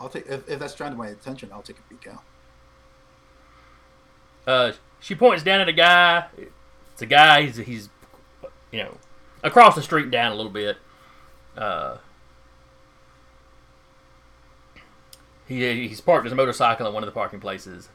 I'll 0.00 0.08
take 0.08 0.26
if, 0.26 0.48
if 0.48 0.58
that's 0.58 0.74
to 0.74 0.90
my 0.90 1.08
attention. 1.08 1.50
I'll 1.52 1.62
take 1.62 1.78
a 1.78 1.82
peek 1.82 2.08
out. 2.12 2.22
uh, 4.46 4.72
she 5.00 5.14
points 5.14 5.42
down 5.42 5.60
at 5.60 5.68
a 5.68 5.72
guy. 5.72 6.26
It's 6.92 7.02
a 7.02 7.06
guy. 7.06 7.42
He's, 7.42 7.56
he's 7.56 7.88
you 8.70 8.82
know, 8.82 8.96
across 9.42 9.74
the 9.74 9.82
street 9.82 10.10
down 10.10 10.32
a 10.32 10.34
little 10.34 10.50
bit. 10.50 10.76
Uh, 11.56 11.98
he 15.46 15.88
he's 15.88 16.00
parked 16.00 16.24
his 16.24 16.34
motorcycle 16.34 16.86
in 16.86 16.94
one 16.94 17.02
of 17.02 17.06
the 17.06 17.12
parking 17.12 17.38
places, 17.40 17.88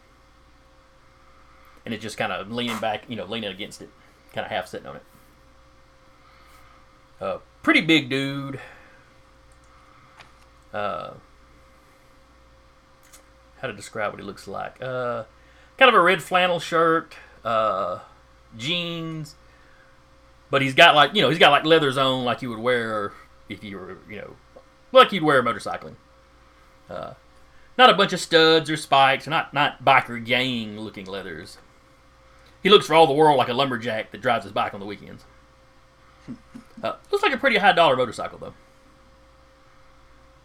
and 1.83 1.93
it's 1.93 2.01
just 2.03 2.17
kind 2.17 2.31
of 2.31 2.51
leaning 2.51 2.79
back, 2.79 3.03
you 3.07 3.15
know, 3.15 3.25
leaning 3.25 3.51
against 3.51 3.81
it, 3.81 3.89
kind 4.33 4.45
of 4.45 4.51
half 4.51 4.67
sitting 4.67 4.87
on 4.87 4.95
it. 4.95 5.03
Uh, 7.19 7.37
pretty 7.63 7.81
big 7.81 8.09
dude. 8.09 8.61
Uh, 10.73 11.11
how 13.61 13.67
to 13.67 13.73
describe 13.73 14.11
what 14.11 14.19
he 14.19 14.25
looks 14.25 14.47
like? 14.47 14.81
Uh, 14.81 15.23
kind 15.77 15.89
of 15.89 15.95
a 15.95 16.01
red 16.01 16.21
flannel 16.21 16.59
shirt, 16.59 17.15
uh, 17.43 17.99
jeans, 18.57 19.35
but 20.49 20.61
he's 20.61 20.73
got 20.73 20.95
like 20.95 21.13
you 21.15 21.21
know 21.21 21.29
he's 21.29 21.39
got 21.39 21.51
like 21.51 21.65
leather 21.65 21.91
zone 21.91 22.25
like 22.25 22.41
you 22.41 22.49
would 22.49 22.59
wear 22.59 23.13
if 23.47 23.63
you 23.63 23.77
were 23.77 23.97
you 24.09 24.17
know 24.17 24.35
like 24.91 25.11
you'd 25.11 25.23
wear 25.23 25.43
motorcycling. 25.43 25.95
Uh, 26.89 27.13
not 27.77 27.89
a 27.89 27.93
bunch 27.93 28.13
of 28.13 28.19
studs 28.19 28.69
or 28.69 28.77
spikes, 28.77 29.27
or 29.27 29.29
not 29.29 29.53
not 29.53 29.83
biker 29.83 30.23
gang 30.23 30.79
looking 30.79 31.05
leathers. 31.05 31.57
He 32.61 32.69
looks 32.69 32.87
for 32.87 32.93
all 32.93 33.07
the 33.07 33.13
world 33.13 33.37
like 33.37 33.47
a 33.47 33.53
lumberjack 33.53 34.11
that 34.11 34.21
drives 34.21 34.43
his 34.43 34.51
bike 34.51 34.73
on 34.73 34.79
the 34.79 34.85
weekends. 34.85 35.23
Uh, 36.83 36.93
looks 37.11 37.23
like 37.23 37.33
a 37.33 37.37
pretty 37.37 37.57
high 37.57 37.73
dollar 37.73 37.95
motorcycle 37.95 38.37
though. 38.37 38.53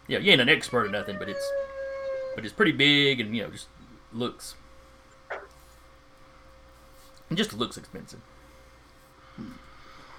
Yeah, 0.07 0.19
you 0.19 0.31
ain't 0.31 0.41
an 0.41 0.49
expert 0.49 0.85
or 0.85 0.89
nothing, 0.89 1.17
but 1.17 1.29
it's 1.29 1.51
but 2.35 2.43
it's 2.43 2.53
pretty 2.53 2.71
big 2.71 3.19
and 3.19 3.35
you 3.35 3.43
know 3.43 3.49
just 3.49 3.67
looks 4.13 4.55
it 7.29 7.35
just 7.35 7.53
looks 7.53 7.77
expensive. 7.77 8.21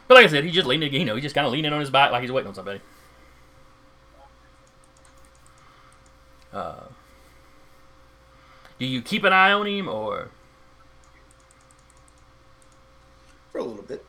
But 0.09 0.15
like 0.15 0.25
I 0.25 0.29
said, 0.29 0.45
he's 0.45 0.55
just 0.55 0.67
leaning, 0.67 0.93
you 0.93 1.05
know, 1.05 1.15
he's 1.15 1.23
just 1.23 1.35
kind 1.35 1.47
of 1.47 1.53
leaning 1.53 1.73
on 1.73 1.81
his 1.81 1.91
bike 1.91 2.13
like 2.13 2.23
he's 2.23 2.33
waiting 2.33 2.49
on 2.49 2.55
somebody. 2.55 2.81
Uh, 6.53 6.85
do 8.79 8.87
you 8.87 9.03
keep 9.03 9.25
an 9.25 9.33
eye 9.33 9.53
on 9.53 9.67
him 9.67 9.89
or? 9.89 10.31
For 13.53 13.59
a 13.59 13.65
little 13.65 13.83
bit. 13.83 14.05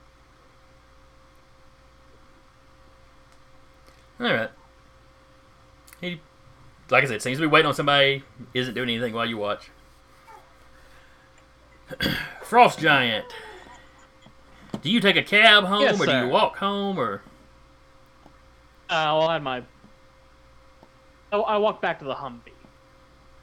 All 4.19 4.33
right. 4.33 4.49
He, 6.87 6.93
like 6.93 7.03
I 7.03 7.07
said, 7.07 7.21
seems 7.21 7.37
to 7.37 7.41
be 7.41 7.47
waiting 7.47 7.67
on 7.67 7.73
somebody. 7.73 8.23
Isn't 8.53 8.73
doing 8.73 8.89
anything 8.89 9.13
while 9.13 9.25
you 9.25 9.37
watch. 9.37 9.69
Frost 12.43 12.79
Giant. 12.79 13.25
Do 14.81 14.89
you 14.91 14.99
take 14.99 15.15
a 15.15 15.23
cab 15.23 15.63
home, 15.65 15.81
Yes, 15.81 15.95
or 15.99 16.05
do 16.05 16.11
sir. 16.11 16.25
you 16.25 16.29
walk 16.31 16.57
home, 16.57 16.99
or 16.99 17.21
Uh, 18.89 19.15
well, 19.17 19.23
I 19.29 19.33
had 19.33 19.43
my. 19.43 19.63
Oh, 21.31 21.41
I 21.43 21.57
walked 21.57 21.81
back 21.81 21.99
to 21.99 22.05
the 22.05 22.15
Humvee. 22.15 22.51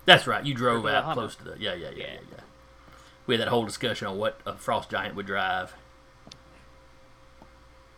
that's 0.06 0.26
right? 0.26 0.44
You 0.44 0.54
drove 0.54 0.84
Or 0.84 0.88
to 0.88 0.92
the 0.92 0.96
out 0.98 1.04
Hummer. 1.04 1.14
close 1.22 1.36
to 1.36 1.44
the 1.44 1.56
yeah, 1.58 1.74
yeah, 1.74 1.90
yeah, 1.90 1.96
yeah, 1.96 2.04
Yeah. 2.12 2.18
yeah. 2.32 2.40
We 3.26 3.34
had 3.34 3.40
that 3.40 3.48
whole 3.48 3.64
discussion 3.64 4.06
on 4.06 4.18
what 4.18 4.38
a 4.46 4.54
Frost 4.54 4.90
Giant 4.90 5.16
would 5.16 5.26
drive, 5.26 5.74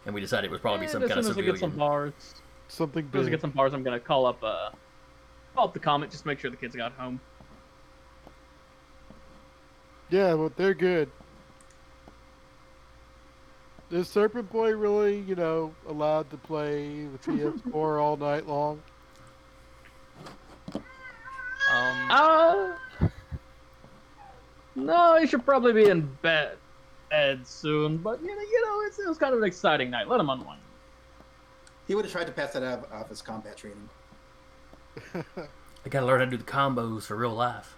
and 0.04 0.14
we 0.14 0.20
decided 0.20 0.46
it 0.48 0.50
was 0.52 0.60
probably 0.60 0.84
And 0.86 0.92
some 0.92 1.00
kind 1.02 1.18
of 1.18 1.24
soon 1.24 1.38
as 1.38 1.44
get 1.44 1.58
some 1.58 1.70
bars, 1.70 2.12
Something 2.68 3.04
as 3.06 3.12
soon 3.12 3.20
as 3.22 3.26
I 3.26 3.30
get 3.30 3.40
some 3.40 3.50
bars, 3.50 3.74
I'm 3.74 3.82
gonna 3.82 4.00
call 4.00 4.26
up. 4.26 4.42
Uh, 4.42 4.70
call 5.56 5.64
up 5.68 5.74
the 5.74 5.80
Comet. 5.80 6.10
Just 6.10 6.26
make 6.26 6.38
sure 6.38 6.50
the 6.50 6.56
kids 6.56 6.76
got 6.76 6.92
home. 6.92 7.18
Yeah, 10.10 10.34
well, 10.34 10.52
they're 10.54 10.74
good. 10.74 11.10
Is 13.90 14.08
Serpent 14.08 14.50
Boy 14.52 14.72
really, 14.72 15.20
you 15.20 15.34
know, 15.34 15.74
allowed 15.88 16.30
to 16.30 16.36
play 16.36 17.06
the 17.06 17.18
PS4 17.18 18.00
all 18.00 18.16
night 18.16 18.46
long? 18.46 18.82
Um, 21.72 22.10
Uh, 22.10 22.72
no, 24.74 25.18
he 25.18 25.26
should 25.26 25.44
probably 25.44 25.72
be 25.72 25.88
in 25.88 26.02
bed, 26.22 26.58
bed 27.10 27.46
soon. 27.46 27.96
But 27.96 28.20
you 28.20 28.28
know, 28.28 28.42
you 28.42 28.66
know, 28.66 28.86
it's, 28.86 28.98
it 28.98 29.08
was 29.08 29.18
kind 29.18 29.32
of 29.32 29.40
an 29.40 29.46
exciting 29.46 29.90
night. 29.90 30.08
Let 30.08 30.20
him 30.20 30.28
unwind. 30.30 30.60
He 31.88 31.94
would 31.94 32.04
have 32.04 32.12
tried 32.12 32.26
to 32.26 32.32
pass 32.32 32.52
that 32.52 32.62
out 32.62 32.90
off 32.92 33.08
his 33.08 33.22
combat 33.22 33.56
training. 33.56 33.88
I 35.14 35.88
gotta 35.88 36.06
learn 36.06 36.20
how 36.20 36.24
to 36.24 36.30
do 36.30 36.36
the 36.36 36.44
combos 36.44 37.04
for 37.04 37.16
real 37.16 37.34
life. 37.34 37.76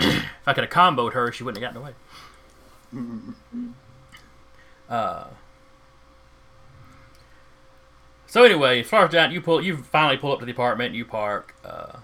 if 0.00 0.24
I 0.46 0.52
could 0.52 0.64
have 0.64 0.72
comboed 0.72 1.12
her, 1.12 1.32
she 1.32 1.42
wouldn't 1.42 1.62
have 1.62 1.74
gotten 1.74 1.82
away. 1.82 3.34
Uh, 4.88 5.28
so 8.26 8.44
anyway, 8.44 8.80
as 8.80 8.86
far 8.86 9.04
as 9.06 9.12
Giant, 9.12 9.32
you 9.32 9.40
pull, 9.40 9.62
you 9.62 9.78
finally 9.78 10.16
pull 10.16 10.32
up 10.32 10.40
to 10.40 10.46
the 10.46 10.52
apartment. 10.52 10.94
You 10.94 11.04
park. 11.04 11.54
Uh, 11.64 11.98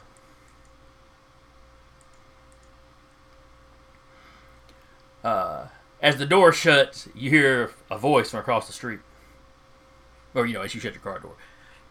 uh, 5.23 5.67
as 6.01 6.17
the 6.17 6.27
door 6.27 6.53
shuts, 6.53 7.09
you 7.15 7.31
hear 7.31 7.73
a 7.91 7.99
voice 7.99 8.31
from 8.31 8.41
across 8.41 8.67
the 8.67 8.73
street. 8.73 9.01
Or 10.35 10.47
you 10.47 10.55
know, 10.55 10.63
as 10.63 10.75
you 10.75 10.81
shut 10.81 10.95
your 10.95 11.03
car 11.03 11.19
door, 11.19 11.35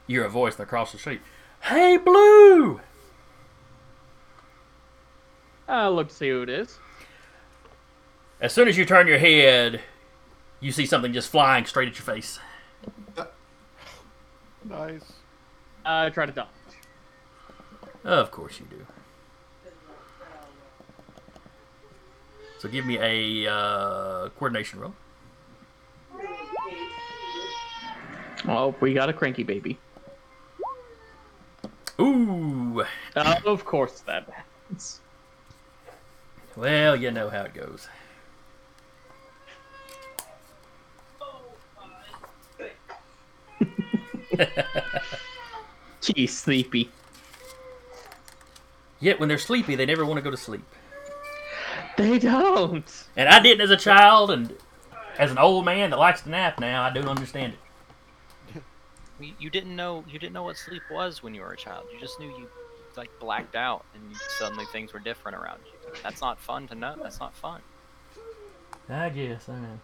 hear 0.07 0.23
a 0.23 0.29
voice 0.29 0.59
across 0.59 0.91
the 0.91 0.97
street. 0.97 1.21
Hey, 1.61 1.97
Blue! 1.97 2.81
Uh, 5.67 5.89
look 5.89 6.09
to 6.09 6.13
see 6.13 6.29
who 6.29 6.41
it 6.41 6.49
is. 6.49 6.77
As 8.41 8.51
soon 8.53 8.67
as 8.67 8.77
you 8.77 8.85
turn 8.85 9.07
your 9.07 9.17
head, 9.17 9.81
you 10.59 10.71
see 10.71 10.85
something 10.85 11.13
just 11.13 11.29
flying 11.29 11.65
straight 11.65 11.87
at 11.87 11.95
your 11.95 12.03
face. 12.03 12.39
Nice. 14.65 15.13
I 15.85 16.09
try 16.09 16.25
to 16.25 16.31
dodge. 16.31 16.47
Of 18.03 18.31
course 18.31 18.59
you 18.59 18.65
do. 18.69 18.85
So 22.59 22.69
give 22.69 22.85
me 22.85 22.97
a 22.97 23.51
uh, 23.51 24.29
coordination 24.29 24.79
roll. 24.79 24.93
Oh, 28.45 28.75
we 28.79 28.93
got 28.93 29.09
a 29.09 29.13
cranky 29.13 29.43
baby. 29.43 29.77
Ooh. 31.99 32.83
Uh, 33.15 33.39
of 33.45 33.65
course 33.65 34.01
that 34.01 34.27
happens. 34.29 35.01
Well, 36.55 36.95
you 36.95 37.11
know 37.11 37.29
how 37.29 37.43
it 37.43 37.53
goes. 37.53 37.87
Geez, 46.01 46.37
sleepy. 46.37 46.89
Yet 48.99 49.19
when 49.19 49.29
they're 49.29 49.37
sleepy, 49.37 49.75
they 49.75 49.85
never 49.85 50.05
want 50.05 50.17
to 50.17 50.21
go 50.21 50.31
to 50.31 50.37
sleep. 50.37 50.63
They 51.97 52.17
don't. 52.19 53.05
And 53.15 53.29
I 53.29 53.39
didn't 53.41 53.61
as 53.61 53.69
a 53.69 53.77
child, 53.77 54.31
and 54.31 54.55
as 55.17 55.31
an 55.31 55.37
old 55.37 55.65
man 55.65 55.91
that 55.91 55.99
likes 55.99 56.21
to 56.21 56.29
nap 56.29 56.59
now, 56.59 56.83
I 56.83 56.89
don't 56.89 57.07
understand 57.07 57.53
it. 57.53 57.59
You, 59.23 59.33
you 59.39 59.49
didn't 59.49 59.75
know 59.75 60.03
you 60.09 60.19
didn't 60.19 60.33
know 60.33 60.43
what 60.43 60.57
sleep 60.57 60.83
was 60.91 61.23
when 61.23 61.33
you 61.33 61.41
were 61.41 61.53
a 61.53 61.57
child. 61.57 61.85
You 61.93 61.99
just 61.99 62.19
knew 62.19 62.27
you 62.27 62.47
like 62.95 63.09
blacked 63.19 63.55
out 63.55 63.85
and 63.95 64.03
suddenly 64.37 64.65
things 64.71 64.93
were 64.93 64.99
different 64.99 65.37
around 65.37 65.59
you. 65.65 65.91
That's 66.03 66.21
not 66.21 66.39
fun 66.39 66.67
to 66.67 66.75
know. 66.75 66.95
That's 67.01 67.19
not 67.19 67.33
fun. 67.35 67.61
I 68.89 69.09
guess, 69.09 69.49
I 69.49 69.59
know. 69.59 69.79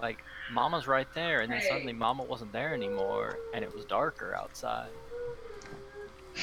Like 0.00 0.18
Mama's 0.50 0.86
right 0.86 1.06
there, 1.14 1.40
and 1.40 1.52
then 1.52 1.60
suddenly 1.62 1.92
Mama 1.92 2.24
wasn't 2.24 2.52
there 2.52 2.74
anymore, 2.74 3.38
and 3.52 3.64
it 3.64 3.74
was 3.74 3.84
darker 3.84 4.34
outside. 4.34 4.90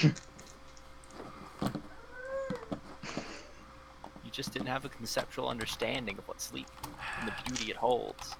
you 0.04 0.12
just 4.32 4.54
didn't 4.54 4.68
have 4.68 4.86
a 4.86 4.90
conceptual 4.90 5.50
understanding 5.50 6.18
of 6.18 6.28
what 6.28 6.40
sleep 6.42 6.68
and 7.20 7.28
the 7.28 7.34
beauty 7.46 7.72
it 7.72 7.78
holds. 7.78 8.36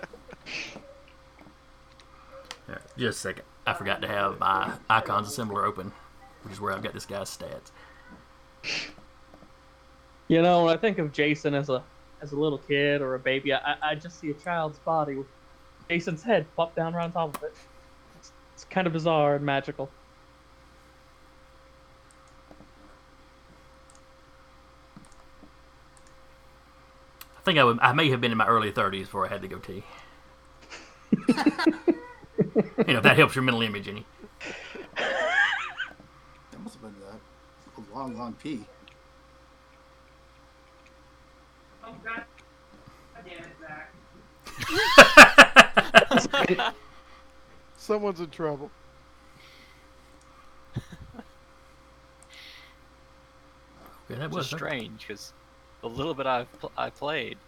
Alright, 2.68 2.82
just 2.96 3.18
a 3.18 3.20
second. 3.20 3.44
I 3.66 3.74
forgot 3.74 4.02
to 4.02 4.08
have 4.08 4.38
my 4.38 4.72
icons 4.88 5.28
assembler 5.28 5.64
open, 5.64 5.92
which 6.42 6.52
is 6.52 6.60
where 6.60 6.72
I've 6.72 6.82
got 6.82 6.94
this 6.94 7.06
guy's 7.06 7.36
stats. 7.36 7.70
You 10.28 10.42
know, 10.42 10.64
when 10.64 10.74
I 10.74 10.76
think 10.76 10.98
of 10.98 11.12
Jason 11.12 11.54
as 11.54 11.68
a 11.68 11.82
as 12.22 12.32
a 12.32 12.36
little 12.36 12.58
kid 12.58 13.02
or 13.02 13.14
a 13.14 13.18
baby, 13.18 13.52
I, 13.52 13.76
I 13.82 13.94
just 13.94 14.18
see 14.20 14.30
a 14.30 14.34
child's 14.34 14.78
body 14.80 15.16
with 15.16 15.26
Jason's 15.88 16.22
head 16.22 16.46
plopped 16.54 16.74
down 16.76 16.94
right 16.94 17.04
on 17.04 17.12
top 17.12 17.36
of 17.36 17.42
it. 17.42 17.54
It's, 18.18 18.32
it's 18.54 18.64
kind 18.64 18.86
of 18.86 18.92
bizarre 18.92 19.36
and 19.36 19.44
magical. 19.44 19.90
I 27.36 27.42
think 27.44 27.58
I, 27.58 27.64
would, 27.64 27.78
I 27.80 27.92
may 27.92 28.10
have 28.10 28.20
been 28.20 28.32
in 28.32 28.38
my 28.38 28.46
early 28.46 28.72
30s 28.72 29.00
before 29.02 29.26
I 29.26 29.28
had 29.28 29.42
the 29.42 29.48
goatee. 29.48 29.84
you 32.38 32.62
know, 32.86 32.98
if 32.98 33.02
that 33.02 33.16
helps 33.16 33.34
your 33.34 33.42
mental 33.42 33.62
image 33.62 33.88
any. 33.88 34.06
That 34.96 36.60
must 36.62 36.76
have 36.76 36.82
been 36.82 36.94
uh, 37.02 37.16
a 37.76 37.80
long, 37.96 38.16
long 38.16 38.34
pee. 38.34 38.64
Oh 41.84 41.94
god! 42.04 42.24
Damn 43.24 43.38
it, 43.38 43.56
Zach! 43.60 43.92
Someone's 47.76 48.20
in 48.20 48.30
trouble. 48.30 48.70
Yeah, 54.08 54.18
that 54.18 54.30
Which 54.30 54.36
was 54.36 54.46
is 54.46 54.52
strange 54.52 55.00
because 55.00 55.32
the 55.80 55.88
little 55.88 56.14
bit 56.14 56.26
I've 56.26 56.46
pl- 56.60 56.70
I 56.78 56.90
played, 56.90 57.38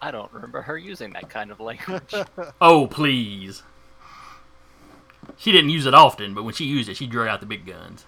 I 0.00 0.12
don't 0.12 0.32
remember 0.32 0.62
her 0.62 0.78
using 0.78 1.12
that 1.14 1.28
kind 1.28 1.50
of 1.50 1.58
language. 1.58 2.14
Oh, 2.60 2.86
please. 2.86 3.64
She 5.36 5.52
didn't 5.52 5.70
use 5.70 5.86
it 5.86 5.94
often, 5.94 6.34
but 6.34 6.44
when 6.44 6.54
she 6.54 6.64
used 6.64 6.88
it, 6.88 6.96
she 6.96 7.06
drew 7.06 7.26
out 7.26 7.40
the 7.40 7.46
big 7.46 7.66
guns. 7.66 8.06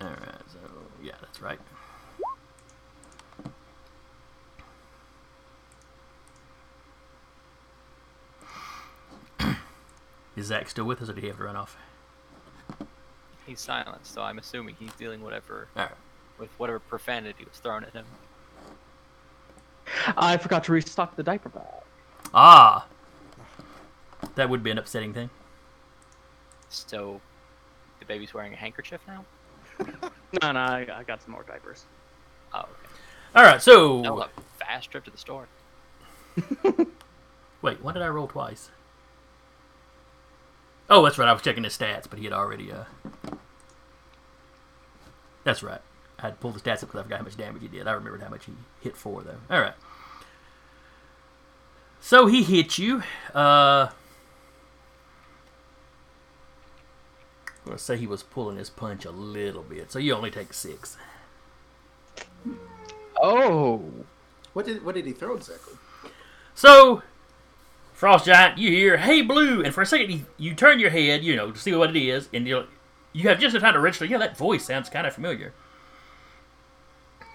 All 0.00 0.08
right, 0.08 0.42
so 0.52 0.58
yeah, 1.02 1.12
that's 1.20 1.40
right. 1.40 1.58
Is 10.36 10.46
Zach 10.46 10.68
still 10.68 10.84
with 10.84 11.00
us, 11.02 11.08
or 11.08 11.12
did 11.12 11.22
he 11.22 11.28
have 11.28 11.38
to 11.38 11.44
run 11.44 11.56
off? 11.56 11.76
He's 13.46 13.60
silent, 13.60 14.06
so 14.06 14.22
I'm 14.22 14.38
assuming 14.38 14.76
he's 14.78 14.92
dealing 14.94 15.22
whatever 15.22 15.68
right. 15.74 15.90
with 16.38 16.50
whatever 16.58 16.78
profanity 16.78 17.44
was 17.44 17.58
thrown 17.58 17.84
at 17.84 17.92
him. 17.92 18.06
I 20.16 20.36
forgot 20.36 20.64
to 20.64 20.72
restock 20.72 21.16
the 21.16 21.22
diaper 21.22 21.48
bag. 21.48 21.64
Ah, 22.34 22.86
that 24.34 24.48
would 24.48 24.62
be 24.62 24.70
an 24.70 24.78
upsetting 24.78 25.12
thing. 25.12 25.30
So, 26.68 27.20
the 28.00 28.06
baby's 28.06 28.32
wearing 28.32 28.52
a 28.52 28.56
handkerchief 28.56 29.00
now. 29.06 29.24
No, 30.40 30.52
no, 30.52 30.60
I, 30.60 30.86
I 30.90 31.02
got 31.02 31.22
some 31.22 31.32
more 31.32 31.42
diapers. 31.42 31.84
Oh, 32.54 32.60
okay. 32.60 32.70
All 33.34 33.42
right. 33.42 33.60
So 33.60 34.00
That 34.00 34.14
was 34.14 34.28
a 34.36 34.64
fast 34.64 34.90
trip 34.90 35.04
to 35.04 35.10
the 35.10 35.18
store. 35.18 35.46
wait, 37.62 37.82
why 37.82 37.92
did 37.92 38.00
I 38.00 38.08
roll 38.08 38.28
twice? 38.28 38.70
Oh, 40.88 41.02
that's 41.04 41.18
right. 41.18 41.28
I 41.28 41.32
was 41.32 41.42
checking 41.42 41.64
his 41.64 41.76
stats, 41.76 42.08
but 42.08 42.18
he 42.18 42.24
had 42.24 42.32
already. 42.32 42.72
Uh... 42.72 42.84
That's 45.44 45.62
right. 45.62 45.80
I 46.18 46.22
had 46.22 46.40
pulled 46.40 46.54
the 46.54 46.60
stats 46.60 46.82
up 46.82 46.88
because 46.88 47.00
I 47.00 47.02
forgot 47.02 47.18
how 47.18 47.24
much 47.24 47.36
damage 47.36 47.62
he 47.62 47.68
did. 47.68 47.86
I 47.86 47.92
remembered 47.92 48.22
how 48.22 48.30
much 48.30 48.46
he 48.46 48.52
hit 48.80 48.96
for, 48.96 49.22
though. 49.22 49.38
All 49.50 49.60
right. 49.60 49.74
So 52.04 52.26
he 52.26 52.42
hit 52.42 52.78
you. 52.78 53.04
Uh, 53.32 53.86
I'm 57.46 57.64
gonna 57.64 57.78
say 57.78 57.96
he 57.96 58.08
was 58.08 58.24
pulling 58.24 58.56
his 58.56 58.68
punch 58.68 59.04
a 59.04 59.12
little 59.12 59.62
bit, 59.62 59.92
so 59.92 60.00
you 60.00 60.12
only 60.12 60.32
take 60.32 60.52
six. 60.52 60.96
Oh. 63.22 63.84
What 64.52 64.66
did 64.66 64.84
what 64.84 64.96
did 64.96 65.06
he 65.06 65.12
throw 65.12 65.36
exactly? 65.36 65.74
So, 66.56 67.02
Frost 67.94 68.26
Giant, 68.26 68.58
you 68.58 68.70
hear, 68.70 68.96
hey, 68.96 69.22
Blue, 69.22 69.62
and 69.62 69.72
for 69.72 69.82
a 69.82 69.86
second 69.86 70.10
you, 70.10 70.26
you 70.36 70.54
turn 70.54 70.80
your 70.80 70.90
head, 70.90 71.22
you 71.22 71.36
know, 71.36 71.52
to 71.52 71.58
see 71.58 71.72
what 71.72 71.96
it 71.96 71.96
is, 71.96 72.28
and 72.34 72.48
you 72.48 72.64
you 73.12 73.28
have 73.28 73.38
just 73.38 73.54
enough 73.54 73.62
time 73.62 73.74
to 73.74 73.80
register, 73.80 74.06
yeah, 74.06 74.18
that 74.18 74.36
voice 74.36 74.64
sounds 74.64 74.88
kind 74.88 75.06
of 75.06 75.14
familiar. 75.14 75.54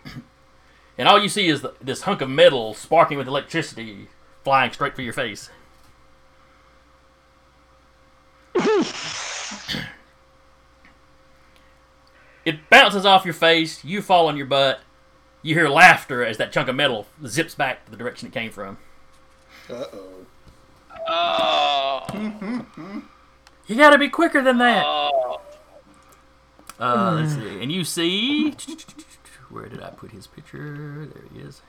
and 0.98 1.08
all 1.08 1.24
you 1.24 1.30
see 1.30 1.48
is 1.48 1.62
the, 1.62 1.74
this 1.80 2.02
hunk 2.02 2.20
of 2.20 2.30
metal 2.30 2.74
sparking 2.74 3.18
with 3.18 3.30
electricity 3.30 4.10
flying 4.48 4.72
straight 4.72 4.96
for 4.96 5.02
your 5.02 5.12
face. 5.12 5.50
it 12.46 12.70
bounces 12.70 13.06
off 13.06 13.26
your 13.26 13.34
face, 13.34 13.84
you 13.84 14.02
fall 14.02 14.30
on 14.30 14.38
your 14.38 14.46
butt, 14.46 14.80
you 15.42 15.54
hear 15.54 15.68
laughter 15.68 16.24
as 16.24 16.38
that 16.38 16.54
chunk 16.54 16.70
of 16.70 16.78
metal 16.78 17.08
zips 17.26 17.56
back 17.56 17.84
to 17.84 17.92
the 17.92 17.98
direction 17.98 18.30
it 18.30 18.32
came 18.32 18.50
from. 18.50 18.78
Uh 19.70 19.84
oh. 19.92 20.26
Oh. 21.10 23.04
You 23.68 23.76
gotta 23.76 23.98
be 23.98 24.08
quicker 24.08 24.42
than 24.42 24.60
that. 24.60 24.86
Oh. 24.86 25.42
Uh, 26.80 27.20
let's 27.20 27.34
see. 27.34 27.62
And 27.62 27.70
you 27.70 27.84
see. 27.84 28.56
Where 29.50 29.68
did 29.68 29.84
I 29.84 29.90
put 29.90 30.12
his 30.12 30.26
picture? 30.26 31.10
There 31.14 31.24
he 31.34 31.40
is. 31.40 31.62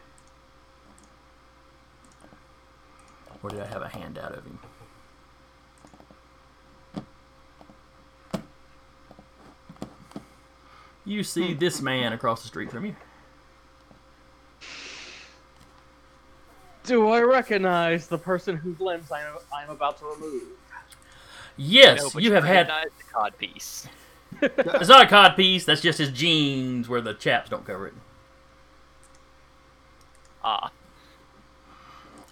Or 3.42 3.50
did 3.50 3.60
I 3.60 3.66
have 3.66 3.82
a 3.82 3.88
handout 3.88 4.32
of 4.32 4.44
him? 4.44 4.58
You 11.04 11.22
see 11.24 11.54
this 11.54 11.80
man 11.80 12.12
across 12.12 12.42
the 12.42 12.48
street 12.48 12.70
from 12.70 12.84
you. 12.84 12.94
Do 16.84 17.08
I 17.08 17.20
recognize 17.20 18.06
the 18.08 18.18
person 18.18 18.56
whose 18.56 18.80
limbs 18.80 19.10
I 19.12 19.22
am, 19.22 19.34
I'm 19.54 19.70
about 19.70 19.98
to 19.98 20.06
remove? 20.06 20.42
Yes, 21.56 22.02
No, 22.02 22.10
but 22.14 22.22
you 22.22 22.32
have 22.32 22.44
had. 22.44 22.68
recognize 22.68 22.86
the 22.98 23.12
cod 23.12 23.38
piece. 23.38 23.86
It's 24.42 24.88
not 24.88 25.04
a 25.04 25.08
cod 25.08 25.36
piece. 25.36 25.64
That's 25.64 25.80
just 25.80 25.98
his 25.98 26.10
jeans 26.10 26.88
where 26.88 27.00
the 27.00 27.14
chaps 27.14 27.48
don't 27.50 27.64
cover 27.66 27.88
it. 27.88 27.94
Ah, 30.44 30.70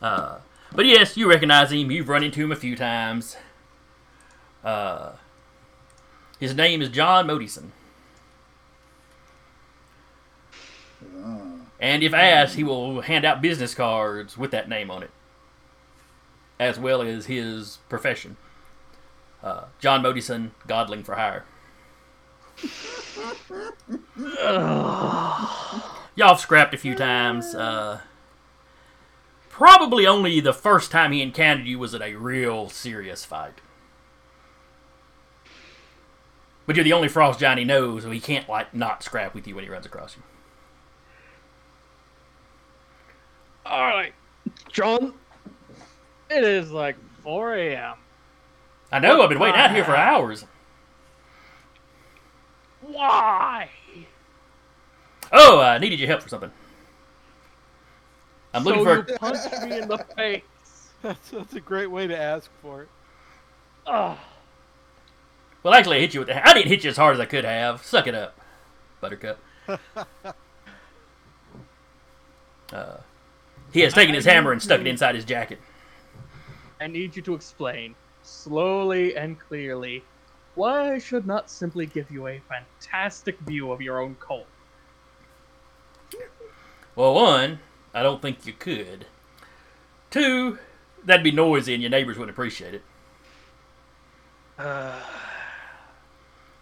Uh, 0.00 0.38
but 0.76 0.86
yes, 0.86 1.16
you 1.16 1.28
recognize 1.28 1.72
him. 1.72 1.90
You've 1.90 2.08
run 2.08 2.22
into 2.22 2.44
him 2.44 2.52
a 2.52 2.56
few 2.56 2.76
times. 2.76 3.36
Uh, 4.62 5.12
his 6.38 6.54
name 6.54 6.82
is 6.82 6.90
John 6.90 7.26
Modison. 7.26 7.70
And 11.78 12.02
if 12.02 12.14
asked, 12.14 12.56
he 12.56 12.64
will 12.64 13.02
hand 13.02 13.24
out 13.24 13.42
business 13.42 13.74
cards 13.74 14.36
with 14.36 14.50
that 14.50 14.68
name 14.68 14.90
on 14.90 15.02
it, 15.02 15.10
as 16.58 16.78
well 16.78 17.02
as 17.02 17.26
his 17.26 17.78
profession. 17.88 18.36
Uh, 19.42 19.66
John 19.78 20.02
Modison, 20.02 20.50
Godling 20.66 21.04
for 21.04 21.14
hire. 21.14 21.44
Y'all 26.16 26.28
have 26.28 26.40
scrapped 26.40 26.74
a 26.74 26.78
few 26.78 26.94
times. 26.94 27.54
Uh, 27.54 28.00
probably 29.56 30.06
only 30.06 30.38
the 30.38 30.52
first 30.52 30.90
time 30.90 31.12
he 31.12 31.22
encountered 31.22 31.66
you 31.66 31.78
was 31.78 31.94
in 31.94 32.02
a 32.02 32.14
real 32.14 32.68
serious 32.68 33.24
fight. 33.24 33.62
But 36.66 36.76
you're 36.76 36.84
the 36.84 36.92
only 36.92 37.08
frost 37.08 37.40
giant 37.40 37.60
he 37.60 37.64
knows, 37.64 38.02
so 38.02 38.10
he 38.10 38.20
can't 38.20 38.46
like 38.50 38.74
not 38.74 39.02
scrap 39.02 39.34
with 39.34 39.46
you 39.48 39.54
when 39.54 39.64
he 39.64 39.70
runs 39.70 39.86
across 39.86 40.14
you. 40.14 40.22
All 43.64 43.86
right, 43.86 44.12
John. 44.70 45.14
It 46.28 46.44
is 46.44 46.70
like 46.70 46.96
4 47.22 47.54
a.m. 47.54 47.94
I 48.92 48.98
know. 48.98 49.22
I've 49.22 49.30
been 49.30 49.38
waiting 49.38 49.58
out 49.58 49.70
here 49.70 49.84
for 49.84 49.96
hours. 49.96 50.44
Why? 52.82 53.70
Oh, 55.32 55.60
I 55.60 55.78
needed 55.78 55.98
your 55.98 56.08
help 56.08 56.20
for 56.20 56.28
something. 56.28 56.52
I'm 58.56 58.64
so 58.64 58.70
looking 58.70 58.84
for. 58.84 59.12
you 59.12 59.18
punched 59.18 59.52
me 59.62 59.78
in 59.78 59.88
the 59.88 59.98
face. 60.16 60.42
That's, 61.02 61.30
that's 61.30 61.54
a 61.54 61.60
great 61.60 61.90
way 61.90 62.06
to 62.06 62.16
ask 62.16 62.50
for 62.62 62.82
it. 62.82 62.88
Ugh. 63.86 64.16
Well, 65.62 65.74
actually, 65.74 65.98
I 65.98 66.00
hit 66.00 66.14
you 66.14 66.20
with. 66.20 66.28
The... 66.28 66.48
I 66.48 66.54
didn't 66.54 66.68
hit 66.68 66.82
you 66.82 66.90
as 66.90 66.96
hard 66.96 67.14
as 67.14 67.20
I 67.20 67.26
could 67.26 67.44
have. 67.44 67.84
Suck 67.84 68.06
it 68.06 68.14
up, 68.14 68.38
Buttercup. 69.00 69.38
uh, 72.72 72.96
he 73.72 73.80
has 73.80 73.92
taken 73.92 74.14
his 74.14 74.24
hammer 74.24 74.52
and 74.52 74.62
stuck 74.62 74.80
it 74.80 74.86
inside 74.86 75.14
his 75.14 75.26
jacket. 75.26 75.58
I 76.80 76.86
need 76.86 77.14
you 77.14 77.22
to 77.22 77.34
explain, 77.34 77.94
slowly 78.22 79.16
and 79.16 79.38
clearly, 79.38 80.02
why 80.54 80.94
I 80.94 80.98
should 80.98 81.26
not 81.26 81.50
simply 81.50 81.84
give 81.84 82.10
you 82.10 82.26
a 82.26 82.40
fantastic 82.48 83.38
view 83.40 83.70
of 83.70 83.82
your 83.82 84.00
own 84.00 84.16
cult. 84.18 84.46
Well, 86.94 87.14
one, 87.14 87.58
I 87.96 88.02
don't 88.02 88.20
think 88.20 88.44
you 88.46 88.52
could. 88.52 89.06
Two, 90.10 90.58
that'd 91.02 91.24
be 91.24 91.30
noisy 91.32 91.72
and 91.72 91.82
your 91.82 91.88
neighbors 91.90 92.18
wouldn't 92.18 92.34
appreciate 92.36 92.74
it. 92.74 92.82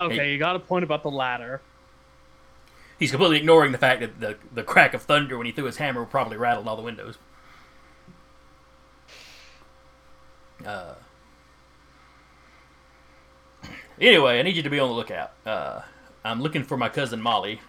Okay, 0.00 0.16
Hey. 0.16 0.32
you 0.32 0.38
got 0.38 0.54
a 0.54 0.60
point 0.60 0.84
about 0.84 1.02
the 1.02 1.10
ladder. 1.10 1.60
He's 3.00 3.10
completely 3.10 3.38
ignoring 3.38 3.72
the 3.72 3.78
fact 3.78 4.00
that 4.00 4.20
the, 4.20 4.36
the 4.52 4.62
crack 4.62 4.94
of 4.94 5.02
thunder 5.02 5.36
when 5.36 5.46
he 5.46 5.52
threw 5.52 5.64
his 5.64 5.78
hammer 5.78 6.04
probably 6.04 6.36
rattled 6.36 6.68
all 6.68 6.76
the 6.76 6.82
windows. 6.82 7.18
Uh, 10.64 10.94
anyway, 14.00 14.38
I 14.38 14.42
need 14.42 14.56
you 14.56 14.62
to 14.62 14.70
be 14.70 14.78
on 14.78 14.88
the 14.88 14.94
lookout. 14.94 15.32
Uh, 15.44 15.80
I'm 16.24 16.40
looking 16.40 16.62
for 16.62 16.76
my 16.76 16.88
cousin 16.88 17.20
Molly. 17.20 17.60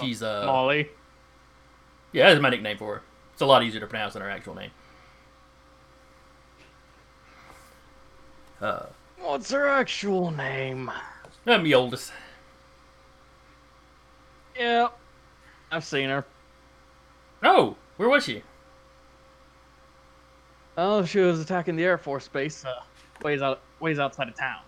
She's 0.00 0.22
uh, 0.22 0.44
Molly. 0.46 0.88
yeah, 2.12 2.28
that's 2.28 2.40
my 2.40 2.50
nickname 2.50 2.76
for 2.78 2.96
her. 2.96 3.02
It's 3.32 3.42
a 3.42 3.46
lot 3.46 3.62
easier 3.62 3.80
to 3.80 3.86
pronounce 3.86 4.12
than 4.14 4.22
her 4.22 4.30
actual 4.30 4.54
name. 4.54 4.70
Uh, 8.60 8.86
What's 9.20 9.50
her 9.50 9.66
actual 9.68 10.30
name? 10.30 10.90
I'm 11.46 11.62
the 11.64 11.74
oldest. 11.74 12.12
Yeah, 14.58 14.88
I've 15.70 15.84
seen 15.84 16.08
her. 16.10 16.24
Oh, 17.42 17.76
where 17.96 18.08
was 18.08 18.24
she? 18.24 18.42
Oh, 20.76 21.04
she 21.04 21.18
was 21.20 21.40
attacking 21.40 21.76
the 21.76 21.84
Air 21.84 21.98
Force 21.98 22.28
base, 22.28 22.64
uh, 22.64 22.74
ways 23.22 23.42
out, 23.42 23.60
ways 23.80 23.98
outside 23.98 24.28
of 24.28 24.36
town. 24.36 24.60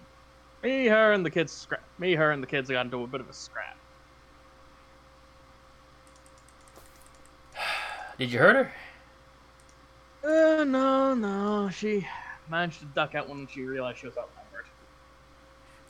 Me, 0.62 0.86
her, 0.86 1.12
and 1.12 1.24
the 1.24 1.31
kids 1.31 1.52
scrap. 1.52 1.82
Me, 1.98 2.14
her, 2.14 2.31
and 2.32 2.43
the 2.43 2.47
kids 2.47 2.70
got 2.70 2.85
into 2.86 3.02
a 3.02 3.06
bit 3.06 3.20
of 3.20 3.28
a 3.28 3.32
scrap. 3.32 3.76
Did 8.19 8.31
you 8.31 8.39
hurt 8.39 8.57
her? 8.57 8.73
Uh, 10.24 10.65
no, 10.65 11.15
no. 11.15 11.69
She 11.70 12.07
managed 12.49 12.81
to 12.81 12.86
duck 12.86 13.15
out 13.15 13.28
when 13.28 13.47
she 13.47 13.62
realized 13.62 13.99
she 13.99 14.07
was 14.07 14.16
outnumbered. 14.16 14.66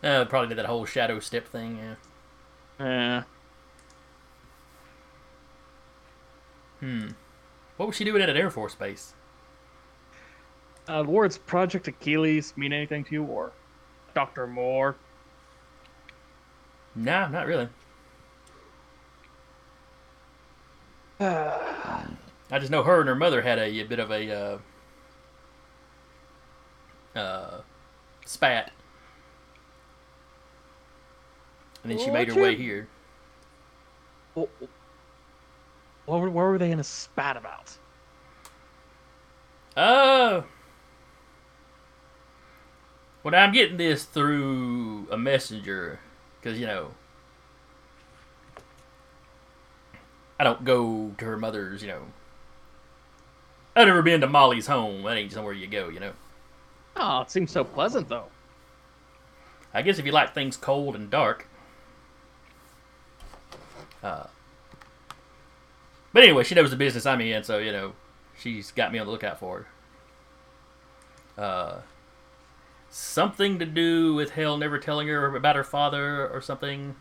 Uh, 0.02 0.24
probably 0.24 0.48
did 0.48 0.58
that 0.58 0.66
whole 0.66 0.84
shadow 0.84 1.20
step 1.20 1.46
thing. 1.46 1.78
Yeah. 1.78 1.94
Yeah. 2.80 3.22
Hmm. 6.80 7.08
What 7.76 7.86
was 7.86 7.96
she 7.96 8.04
doing 8.04 8.22
at 8.22 8.28
an 8.28 8.36
Air 8.36 8.50
Force 8.50 8.74
base? 8.74 9.14
Uh, 10.86 11.02
the 11.02 11.08
words 11.08 11.38
Project 11.38 11.88
Achilles 11.88 12.54
mean 12.56 12.72
anything 12.72 13.04
to 13.04 13.12
you, 13.12 13.24
or 13.24 13.52
Doctor 14.14 14.46
Moore? 14.46 14.96
Nah, 16.94 17.28
not 17.28 17.46
really. 17.46 17.68
Uh, 21.20 22.03
I 22.54 22.60
just 22.60 22.70
know 22.70 22.84
her 22.84 23.00
and 23.00 23.08
her 23.08 23.16
mother 23.16 23.42
had 23.42 23.58
a, 23.58 23.80
a 23.80 23.82
bit 23.82 23.98
of 23.98 24.12
a 24.12 24.60
uh, 27.16 27.18
uh, 27.18 27.60
spat, 28.24 28.70
and 31.82 31.90
then 31.90 31.98
she 31.98 32.12
made 32.12 32.28
her 32.28 32.34
Would 32.34 32.42
way 32.42 32.54
here. 32.54 32.86
what, 34.34 34.48
what, 36.06 36.20
were, 36.20 36.30
what 36.30 36.42
were 36.44 36.56
they 36.56 36.70
in 36.70 36.78
a 36.78 36.84
spat 36.84 37.36
about? 37.36 37.76
Uh, 39.76 40.42
well, 43.24 43.34
I'm 43.34 43.50
getting 43.50 43.78
this 43.78 44.04
through 44.04 45.08
a 45.10 45.18
messenger 45.18 45.98
because 46.40 46.60
you 46.60 46.66
know 46.66 46.92
I 50.38 50.44
don't 50.44 50.64
go 50.64 51.16
to 51.18 51.24
her 51.24 51.36
mother's. 51.36 51.82
You 51.82 51.88
know, 51.88 52.02
I've 53.76 53.86
never 53.86 54.02
been 54.02 54.20
to 54.20 54.26
Molly's 54.26 54.66
home. 54.66 55.02
That 55.02 55.16
ain't 55.16 55.32
somewhere 55.32 55.52
you 55.52 55.66
go. 55.66 55.88
You 55.88 56.00
know. 56.00 56.12
Oh, 56.96 57.22
it 57.22 57.30
seems 57.30 57.50
so 57.50 57.64
pleasant, 57.64 58.08
though. 58.08 58.26
I 59.72 59.82
guess 59.82 59.98
if 59.98 60.06
you 60.06 60.12
like 60.12 60.32
things 60.32 60.56
cold 60.56 60.94
and 60.94 61.10
dark. 61.10 61.48
Uh, 64.02 64.26
but 66.12 66.22
anyway, 66.22 66.44
she 66.44 66.54
knows 66.54 66.70
the 66.70 66.76
business 66.76 67.06
I'm 67.06 67.20
in, 67.20 67.42
so 67.42 67.58
you 67.58 67.72
know, 67.72 67.94
she's 68.38 68.70
got 68.70 68.92
me 68.92 68.98
on 68.98 69.06
the 69.06 69.12
lookout 69.12 69.40
for 69.40 69.66
her. 71.36 71.42
Uh, 71.42 71.80
something 72.88 73.58
to 73.58 73.66
do 73.66 74.14
with 74.14 74.30
Hel 74.30 74.56
never 74.56 74.78
telling 74.78 75.08
her 75.08 75.34
about 75.34 75.56
her 75.56 75.64
father 75.64 76.28
or 76.28 76.40
something. 76.40 76.94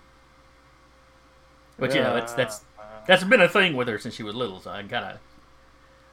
But 1.77 1.93
you 1.93 2.01
know, 2.01 2.15
it's 2.15 2.33
that's 2.33 2.61
that's 3.05 3.23
been 3.23 3.41
a 3.41 3.47
thing 3.47 3.75
with 3.75 3.87
her 3.87 3.99
since 3.99 4.15
she 4.15 4.23
was 4.23 4.33
little, 4.33 4.59
so 4.59 4.71
I 4.71 4.81
kind 4.81 5.05
of 5.05 5.19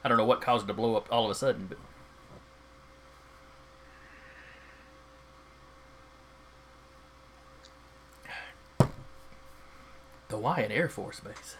I 0.03 0.09
don't 0.09 0.17
know 0.17 0.25
what 0.25 0.41
caused 0.41 0.65
it 0.65 0.67
to 0.67 0.73
blow 0.73 0.95
up 0.95 1.07
all 1.11 1.25
of 1.25 1.31
a 1.31 1.35
sudden, 1.35 1.67
but. 1.67 1.77
The 10.29 10.37
Hawaiian 10.37 10.71
Air 10.71 10.89
Force 10.89 11.19
Base. 11.19 11.57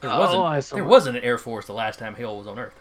There 0.00 0.10
Oh, 0.10 0.40
wasn't. 0.40 0.64
Saw 0.64 0.76
there 0.76 0.84
wasn't 0.84 1.16
an 1.18 1.24
Air 1.24 1.38
Force 1.38 1.66
the 1.66 1.74
last 1.74 1.98
time 1.98 2.14
Hel 2.14 2.38
was 2.38 2.46
on 2.46 2.58
Earth. 2.58 2.80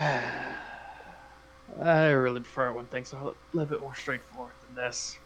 I 0.00 2.08
really 2.08 2.40
prefer 2.40 2.72
when 2.72 2.86
things 2.86 3.12
are 3.14 3.28
a 3.28 3.32
little 3.52 3.68
bit 3.70 3.80
more 3.80 3.94
straightforward 3.94 4.52
than 4.66 4.74
this. 4.84 5.16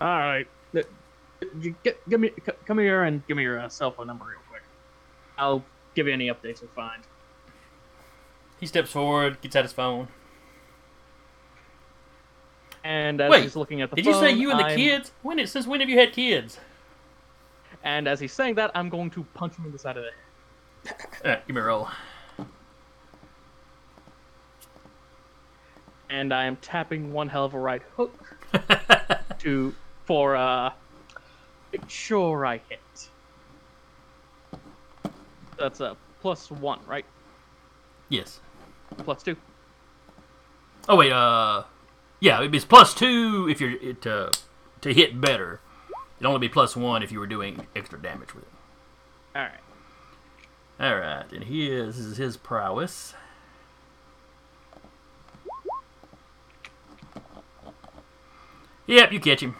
All 0.00 0.08
right, 0.08 0.48
get, 1.82 2.08
give 2.08 2.20
me, 2.20 2.30
come 2.66 2.78
here 2.78 3.04
and 3.04 3.26
give 3.26 3.36
me 3.36 3.42
your 3.42 3.60
uh, 3.60 3.68
cell 3.68 3.90
phone 3.90 4.06
number 4.06 4.24
real 4.24 4.38
quick. 4.48 4.62
I'll 5.38 5.64
give 5.94 6.06
you 6.06 6.12
any 6.12 6.28
updates 6.28 6.60
we 6.62 6.68
find. 6.68 7.02
He 8.60 8.66
steps 8.66 8.90
forward, 8.90 9.40
gets 9.40 9.56
out 9.56 9.64
his 9.64 9.72
phone. 9.72 10.08
And 12.82 13.20
as 13.20 13.30
Wait, 13.30 13.42
he's 13.42 13.56
looking 13.56 13.80
at 13.80 13.90
the 13.90 13.96
phone. 13.96 14.04
Did 14.04 14.12
phone, 14.12 14.22
you 14.24 14.28
say 14.30 14.36
you 14.36 14.50
and 14.50 14.60
the 14.60 14.64
I'm- 14.64 14.76
kids? 14.76 15.12
When? 15.22 15.38
it, 15.38 15.48
Since 15.48 15.66
when 15.66 15.80
have 15.80 15.88
you 15.88 15.98
had 15.98 16.12
kids? 16.12 16.58
And 17.82 18.08
as 18.08 18.20
he's 18.20 18.32
saying 18.32 18.54
that, 18.54 18.70
I'm 18.74 18.88
going 18.88 19.10
to 19.10 19.24
punch 19.34 19.56
him 19.56 19.66
in 19.66 19.72
the 19.72 19.78
side 19.78 19.96
of 19.96 20.04
the 20.04 20.10
head. 21.24 21.42
Give 21.46 21.54
me 21.56 21.60
a 21.60 21.64
roll. 21.64 21.88
And 26.08 26.32
I 26.32 26.44
am 26.44 26.56
tapping 26.56 27.12
one 27.12 27.28
hell 27.28 27.44
of 27.44 27.54
a 27.54 27.58
right 27.58 27.82
hook 27.96 28.14
to 29.40 29.74
for 30.04 30.36
uh 30.36 30.70
make 31.74 31.90
sure 31.90 32.46
I 32.46 32.60
hit. 32.68 33.08
That's 35.58 35.80
a 35.80 35.96
plus 36.20 36.50
one, 36.50 36.80
right? 36.86 37.04
yes. 38.08 38.40
Plus 38.98 39.22
two. 39.22 39.36
Oh 40.88 40.96
wait. 40.96 41.12
Uh, 41.12 41.64
yeah. 42.20 42.42
It's 42.42 42.64
plus 42.64 42.94
two 42.94 43.48
if 43.50 43.60
you're 43.60 43.94
to 43.94 44.30
to 44.82 44.94
hit 44.94 45.20
better. 45.20 45.60
It'd 46.16 46.26
only 46.26 46.40
be 46.40 46.48
plus 46.48 46.76
one 46.76 47.02
if 47.02 47.10
you 47.10 47.18
were 47.18 47.26
doing 47.26 47.66
extra 47.74 48.00
damage 48.00 48.34
with 48.34 48.44
it. 48.44 48.50
All 49.34 49.42
right. 49.42 49.52
All 50.80 50.96
right, 50.96 51.32
and 51.32 51.44
here's 51.44 51.96
this 51.96 52.04
is 52.04 52.16
his 52.16 52.36
prowess. 52.36 53.14
Yep, 58.86 59.12
you 59.12 59.20
catch 59.20 59.40
him. 59.40 59.56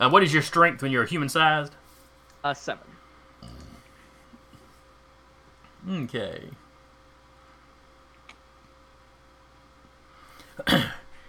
Uh, 0.00 0.08
what 0.08 0.22
is 0.22 0.32
your 0.32 0.42
strength 0.42 0.82
when 0.82 0.90
you're 0.90 1.04
human 1.04 1.28
sized? 1.28 1.74
Uh, 2.42 2.54
seven. 2.54 2.86
Okay. 5.88 6.48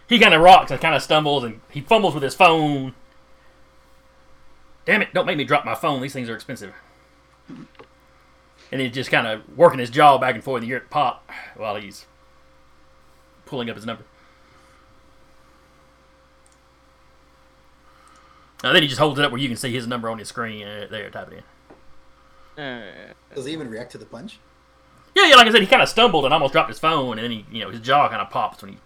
he 0.07 0.19
kind 0.19 0.33
of 0.33 0.41
rocks 0.41 0.71
and 0.71 0.79
kind 0.79 0.95
of 0.95 1.03
stumbles 1.03 1.43
and 1.43 1.59
he 1.69 1.81
fumbles 1.81 2.13
with 2.13 2.23
his 2.23 2.33
phone. 2.33 2.95
Damn 4.85 5.01
it, 5.01 5.13
don't 5.13 5.25
make 5.25 5.37
me 5.37 5.43
drop 5.43 5.65
my 5.65 5.75
phone. 5.75 6.01
These 6.01 6.13
things 6.13 6.29
are 6.29 6.35
expensive. 6.35 6.73
And 7.49 8.79
he's 8.79 8.93
just 8.93 9.11
kind 9.11 9.27
of 9.27 9.41
working 9.57 9.79
his 9.79 9.89
jaw 9.89 10.17
back 10.17 10.35
and 10.35 10.43
forth 10.43 10.61
and 10.61 10.67
you 10.67 10.75
hear 10.75 10.83
it 10.83 10.89
pop 10.89 11.29
while 11.55 11.75
he's 11.75 12.05
pulling 13.45 13.69
up 13.69 13.75
his 13.75 13.85
number. 13.85 14.05
Uh, 18.63 18.73
then 18.73 18.81
he 18.83 18.87
just 18.87 18.99
holds 18.99 19.19
it 19.19 19.25
up 19.25 19.31
where 19.31 19.41
you 19.41 19.47
can 19.47 19.57
see 19.57 19.71
his 19.71 19.87
number 19.87 20.09
on 20.09 20.19
his 20.19 20.27
screen. 20.27 20.67
Uh, 20.67 20.87
there, 20.89 21.09
type 21.09 21.31
it 21.31 21.43
in. 22.57 22.63
Uh, 22.63 23.13
Does 23.33 23.45
he 23.45 23.53
even 23.53 23.69
react 23.69 23.91
to 23.93 23.97
the 23.97 24.05
punch? 24.05 24.39
Yeah, 25.15 25.27
yeah, 25.27 25.35
like 25.35 25.47
I 25.47 25.51
said, 25.51 25.61
he 25.61 25.67
kind 25.67 25.81
of 25.81 25.89
stumbled 25.89 26.25
and 26.25 26.33
almost 26.33 26.53
dropped 26.53 26.69
his 26.69 26.79
phone, 26.79 27.17
and 27.17 27.23
then 27.25 27.31
he, 27.31 27.45
you 27.51 27.63
know, 27.63 27.69
his 27.69 27.81
jaw 27.81 28.07
kind 28.07 28.21
of 28.21 28.29
pops 28.29 28.61
when 28.61 28.73
he. 28.73 28.77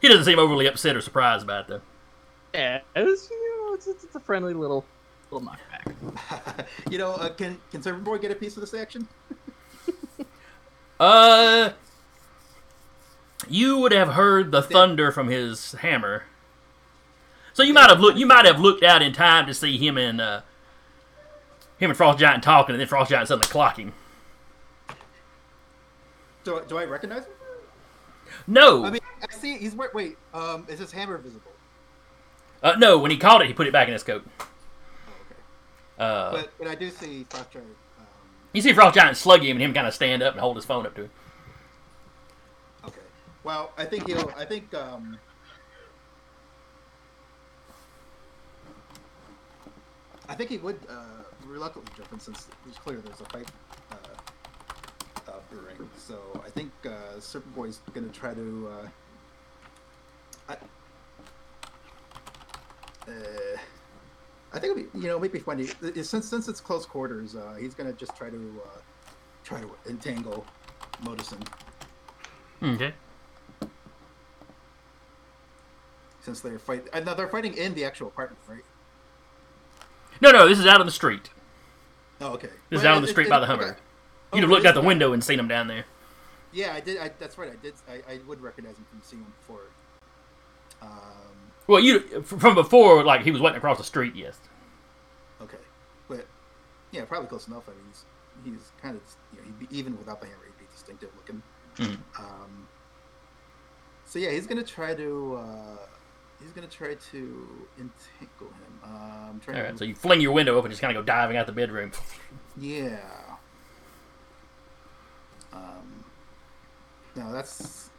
He 0.00 0.08
doesn't 0.08 0.24
seem 0.24 0.38
overly 0.38 0.66
upset 0.66 0.96
or 0.96 1.00
surprised 1.00 1.44
about 1.44 1.64
it, 1.64 1.68
though. 1.68 1.80
yeah, 2.58 2.80
it's, 2.96 3.30
you 3.30 3.66
know, 3.66 3.74
it's, 3.74 3.86
it's, 3.86 4.04
it's 4.04 4.14
a 4.14 4.20
friendly 4.20 4.52
little 4.52 4.84
little 5.30 5.48
knockback. 5.48 6.66
you 6.90 6.98
know, 6.98 7.12
uh, 7.12 7.30
can 7.30 7.58
can 7.70 7.82
Serpent 7.82 8.04
Boy 8.04 8.18
get 8.18 8.30
a 8.30 8.34
piece 8.34 8.56
of 8.56 8.60
this 8.60 8.74
action? 8.74 9.08
Uh, 11.00 11.72
you 13.48 13.78
would 13.78 13.90
have 13.90 14.10
heard 14.10 14.52
the 14.52 14.62
thunder 14.62 15.10
from 15.10 15.26
his 15.26 15.72
hammer, 15.80 16.22
so 17.52 17.62
you 17.62 17.72
might 17.74 17.90
have 17.90 18.00
looked. 18.00 18.18
You 18.18 18.26
might 18.26 18.44
have 18.44 18.60
looked 18.60 18.82
out 18.82 19.02
in 19.02 19.12
time 19.12 19.46
to 19.46 19.54
see 19.54 19.76
him 19.78 19.96
and 19.98 20.20
uh, 20.20 20.40
him 21.78 21.90
and 21.90 21.96
Frost 21.96 22.18
Giant 22.18 22.42
talking, 22.42 22.74
and 22.74 22.80
then 22.80 22.88
Frost 22.88 23.10
Giant 23.10 23.28
suddenly 23.28 23.48
clock 23.48 23.78
him. 23.78 23.92
Do 26.44 26.58
I, 26.58 26.62
do 26.64 26.78
I 26.78 26.84
recognize 26.84 27.24
him? 27.24 27.32
No, 28.46 28.84
I 28.84 28.90
mean, 28.90 29.00
I 29.22 29.32
see 29.32 29.58
he's 29.58 29.74
wait. 29.76 29.94
Wait, 29.94 30.16
um, 30.34 30.66
is 30.68 30.78
his 30.78 30.90
hammer 30.90 31.18
visible? 31.18 31.52
uh, 32.62 32.74
no. 32.78 32.98
When 32.98 33.10
he 33.10 33.16
caught 33.16 33.42
it, 33.42 33.48
he 33.48 33.52
put 33.54 33.66
it 33.66 33.72
back 33.72 33.86
in 33.86 33.92
his 33.92 34.02
coat. 34.02 34.24
Oh, 34.38 35.12
okay. 35.20 35.40
Uh, 35.98 36.30
But 36.32 36.52
but 36.58 36.66
I 36.68 36.74
do 36.74 36.90
see 36.90 37.26
Frost 37.30 37.52
Giant. 37.52 37.68
Um, 37.98 38.06
you 38.52 38.62
see 38.62 38.72
Frost 38.72 38.96
Giant 38.96 39.16
slug 39.16 39.42
him, 39.42 39.56
and 39.56 39.62
him 39.62 39.74
kind 39.74 39.86
of 39.86 39.94
stand 39.94 40.22
up 40.22 40.32
and 40.34 40.40
hold 40.40 40.56
his 40.56 40.64
phone 40.64 40.86
up 40.86 40.94
to 40.96 41.02
him. 41.02 41.10
okay. 42.86 43.00
Well, 43.44 43.72
I 43.76 43.84
think 43.84 44.08
he'll. 44.08 44.32
I 44.36 44.44
think 44.44 44.72
um. 44.74 45.18
I 50.28 50.34
think 50.34 50.50
he 50.50 50.58
would 50.58 50.78
uh, 50.88 51.24
reluctantly 51.46 51.92
jump 51.96 52.12
in 52.12 52.20
since 52.20 52.48
it's 52.68 52.78
clear 52.78 52.98
there's 53.00 53.20
a 53.20 53.24
fight 53.26 53.48
uh, 53.90 55.30
uh, 55.30 55.32
brewing. 55.50 55.90
So 55.98 56.40
I 56.44 56.50
think 56.50 56.70
uh, 56.86 57.18
Serpent 57.20 57.54
Boy's 57.54 57.80
going 57.92 58.08
to 58.08 58.18
try 58.18 58.34
to. 58.34 58.70
Uh, 58.70 58.88
I, 60.48 60.56
uh, 63.08 63.56
I 64.54 64.58
think 64.58 64.76
it'd 64.76 64.92
be, 64.92 64.98
you 64.98 65.08
know 65.08 65.18
maybe 65.18 65.38
funny 65.38 65.68
since 66.02 66.28
since 66.28 66.48
it's 66.48 66.60
close 66.60 66.86
quarters. 66.86 67.34
Uh, 67.34 67.56
he's 67.58 67.74
going 67.74 67.90
to 67.90 67.98
just 67.98 68.16
try 68.16 68.30
to 68.30 68.60
uh, 68.64 68.78
try 69.44 69.60
to 69.60 69.70
entangle 69.88 70.44
Modison 71.02 71.44
Okay. 72.62 72.94
since 76.20 76.40
they're 76.40 76.58
fight. 76.60 76.86
now 77.04 77.14
they're 77.14 77.28
fighting 77.28 77.54
in 77.54 77.74
the 77.74 77.84
actual 77.84 78.06
apartment, 78.08 78.40
right? 78.46 78.62
No, 80.22 80.30
no, 80.30 80.48
this 80.48 80.58
is 80.58 80.66
out 80.66 80.80
on 80.80 80.86
the 80.86 80.92
street. 80.92 81.28
Oh, 82.20 82.34
okay. 82.34 82.48
This 82.70 82.78
is 82.78 82.84
Well, 82.84 82.92
out 82.92 82.96
on 82.96 83.02
the 83.02 83.08
it- 83.08 83.10
street 83.10 83.26
it- 83.26 83.30
by 83.30 83.40
the 83.40 83.44
okay. 83.52 83.52
Hummer. 83.64 83.76
Oh, 84.32 84.36
You'd 84.36 84.42
have 84.42 84.50
it 84.50 84.52
looked 84.52 84.64
is 84.64 84.68
out 84.70 84.74
the 84.74 84.80
back- 84.80 84.86
window 84.88 85.12
and 85.12 85.22
seen 85.22 85.38
him 85.38 85.48
down 85.48 85.66
there. 85.66 85.84
Yeah, 86.52 86.72
I 86.74 86.80
did. 86.80 86.98
I, 86.98 87.10
that's 87.18 87.36
right. 87.36 87.50
I 87.52 87.56
did. 87.56 87.74
I, 87.88 88.12
I 88.12 88.18
would 88.26 88.40
recognize 88.40 88.76
him 88.76 88.86
from 88.90 89.00
seeing 89.02 89.22
him 89.22 89.32
before. 89.40 89.62
Um, 90.80 90.88
Well, 91.66 91.80
you 91.80 92.22
from 92.22 92.54
before, 92.54 93.02
like 93.04 93.22
he 93.22 93.30
was 93.30 93.40
waiting 93.40 93.56
across 93.58 93.78
the 93.78 93.84
street. 93.84 94.14
Yes. 94.14 94.38
okay, 95.40 95.56
but 96.08 96.26
Yeah, 96.92 97.04
probably 97.04 97.28
close 97.28 97.48
enough. 97.48 97.64
I 97.68 97.72
mean, 97.72 97.84
he's 97.88 98.04
he's 98.44 98.70
kind 98.80 98.96
of 98.96 99.02
you 99.32 99.38
know 99.40 99.44
he'd 99.46 99.68
be, 99.68 99.76
even 99.76 99.96
without 99.98 100.20
the 100.20 100.26
hammer, 100.26 100.44
he'd 100.46 100.58
be 100.66 100.70
distinctive 100.72 101.10
looking. 101.16 101.42
Mhm. 101.76 101.98
Um, 102.18 102.68
so 104.04 104.18
yeah, 104.18 104.30
he's 104.30 104.46
gonna 104.46 104.62
try 104.62 104.94
to 104.94 105.36
uh, 105.36 105.86
he's 106.42 106.52
gonna 106.52 106.66
try 106.66 106.94
to 106.94 107.48
entangle 107.78 108.48
him. 108.48 108.80
I'm 108.84 109.40
trying 109.40 109.64
All 109.64 109.72
to 109.72 109.78
so 109.78 109.84
you 109.84 109.94
fling 109.94 110.20
your 110.20 110.32
window 110.32 110.56
open, 110.56 110.70
just 110.70 110.80
kind 110.80 110.96
of 110.96 111.02
go 111.02 111.06
diving 111.06 111.36
out 111.36 111.46
the 111.46 111.52
bedroom. 111.52 111.92
yeah. 112.58 112.98
Um, 115.52 116.04
no, 117.14 117.32
that's 117.32 117.90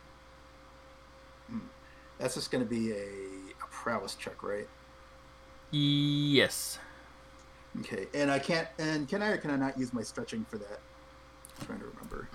hmm. 1.50 1.60
that's 2.20 2.36
just 2.36 2.52
gonna 2.52 2.66
be 2.66 2.92
a, 2.92 2.96
a 2.96 3.68
prowess 3.72 4.16
check, 4.16 4.44
right? 4.44 4.68
Yes. 5.72 6.80
Okay, 7.80 8.08
and 8.14 8.30
I 8.30 8.38
can't. 8.38 8.68
And 8.78 9.08
can 9.08 9.22
I 9.22 9.30
or 9.30 9.38
can 9.38 9.50
I 9.50 9.56
not 9.56 9.78
use 9.78 9.94
my 9.94 10.04
stretching 10.04 10.46
for 10.50 10.58
that? 10.58 10.80
I'm 11.60 11.66
trying 11.66 11.80
to 11.80 11.86
remember. 11.86 12.28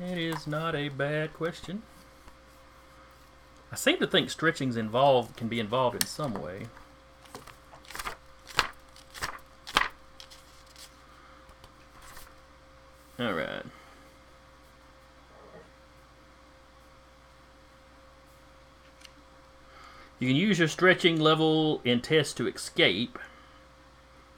It 0.00 0.18
is 0.18 0.46
not 0.46 0.74
a 0.74 0.88
bad 0.88 1.32
question. 1.34 1.82
I 3.70 3.76
seem 3.76 3.98
to 3.98 4.06
think 4.06 4.30
stretching's 4.30 4.76
involved 4.76 5.36
can 5.36 5.48
be 5.48 5.60
involved 5.60 5.96
in 5.96 6.06
some 6.06 6.34
way. 6.34 6.66
All 13.18 13.32
right. 13.32 13.62
You 20.18 20.28
can 20.28 20.36
use 20.36 20.58
your 20.58 20.68
stretching 20.68 21.20
level 21.20 21.80
in 21.84 22.00
tests 22.00 22.34
to 22.34 22.48
escape. 22.48 23.18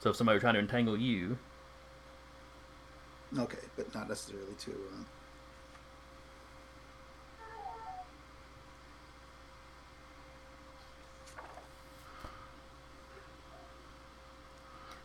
So 0.01 0.11
if 0.11 0.17
somebody 0.17 0.37
were 0.37 0.41
trying 0.41 0.55
to 0.55 0.61
entangle 0.61 0.99
you, 0.99 1.39
Okay, 3.39 3.59
but 3.77 3.95
not 3.95 4.09
necessarily 4.09 4.55
to. 4.61 4.71
Uh, 4.71 5.03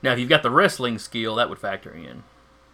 now 0.03 0.13
if 0.13 0.19
you've 0.19 0.29
got 0.29 0.43
the 0.43 0.51
wrestling 0.51 0.97
skill, 0.99 1.35
that 1.35 1.49
would 1.49 1.59
factor 1.59 1.91
in. 1.93 2.23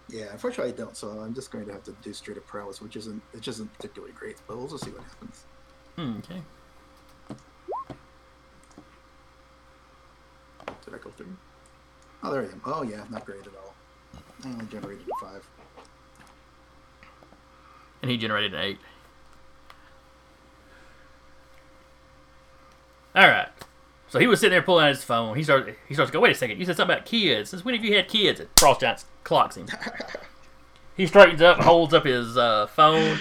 yeah, 0.09 0.25
unfortunately, 0.31 0.73
I 0.73 0.75
don't. 0.75 0.95
So 0.95 1.09
I'm 1.09 1.33
just 1.33 1.51
going 1.51 1.65
to 1.65 1.73
have 1.73 1.83
to 1.83 1.91
do 2.01 2.13
straight 2.13 2.37
up 2.37 2.45
prowess, 2.47 2.81
which 2.81 2.95
isn't 2.95 3.21
which 3.31 3.47
isn't 3.47 3.73
particularly 3.73 4.13
great. 4.13 4.37
But 4.47 4.57
we'll 4.57 4.67
just 4.67 4.85
see 4.85 4.91
what 4.91 5.03
happens. 5.03 5.45
Hmm, 5.95 6.17
okay. 6.19 6.41
Did 10.85 10.93
I 10.93 10.97
go 10.99 11.09
through? 11.11 11.35
Oh, 12.23 12.31
there 12.31 12.41
I 12.41 12.45
am. 12.45 12.61
Oh 12.65 12.83
yeah, 12.83 13.03
not 13.09 13.25
great 13.25 13.41
at 13.41 13.47
all. 13.55 13.73
I 14.43 14.47
only 14.49 14.65
generated 14.67 15.05
a 15.05 15.25
five. 15.25 15.47
And 18.01 18.11
he 18.11 18.17
generated 18.17 18.53
an 18.53 18.61
eight. 18.61 18.79
All 23.15 23.27
right. 23.27 23.49
So 24.09 24.19
he 24.19 24.27
was 24.27 24.39
sitting 24.39 24.51
there 24.51 24.61
pulling 24.61 24.85
out 24.85 24.95
his 24.95 25.03
phone. 25.03 25.35
He 25.35 25.43
starts. 25.43 25.69
He 25.87 25.93
starts 25.93 26.11
to 26.11 26.13
go. 26.13 26.21
Wait 26.21 26.31
a 26.31 26.35
second. 26.35 26.59
You 26.59 26.65
said 26.65 26.77
something 26.77 26.95
about 26.95 27.05
kids. 27.05 27.49
Since 27.49 27.65
when 27.65 27.75
have 27.75 27.83
you 27.83 27.95
had 27.95 28.07
kids? 28.07 28.39
And 28.39 28.49
Frost 28.55 28.81
Giant 28.81 29.03
clocks 29.23 29.57
him. 29.57 29.67
he 30.97 31.07
straightens 31.07 31.41
up, 31.41 31.59
holds 31.59 31.93
up 31.93 32.05
his 32.05 32.37
uh, 32.37 32.67
phone, 32.67 33.19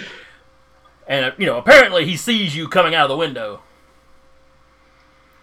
and 1.07 1.25
uh, 1.25 1.31
you 1.37 1.45
know 1.45 1.57
apparently 1.57 2.05
he 2.05 2.15
sees 2.15 2.55
you 2.55 2.67
coming 2.67 2.95
out 2.95 3.03
of 3.03 3.09
the 3.09 3.17
window. 3.17 3.61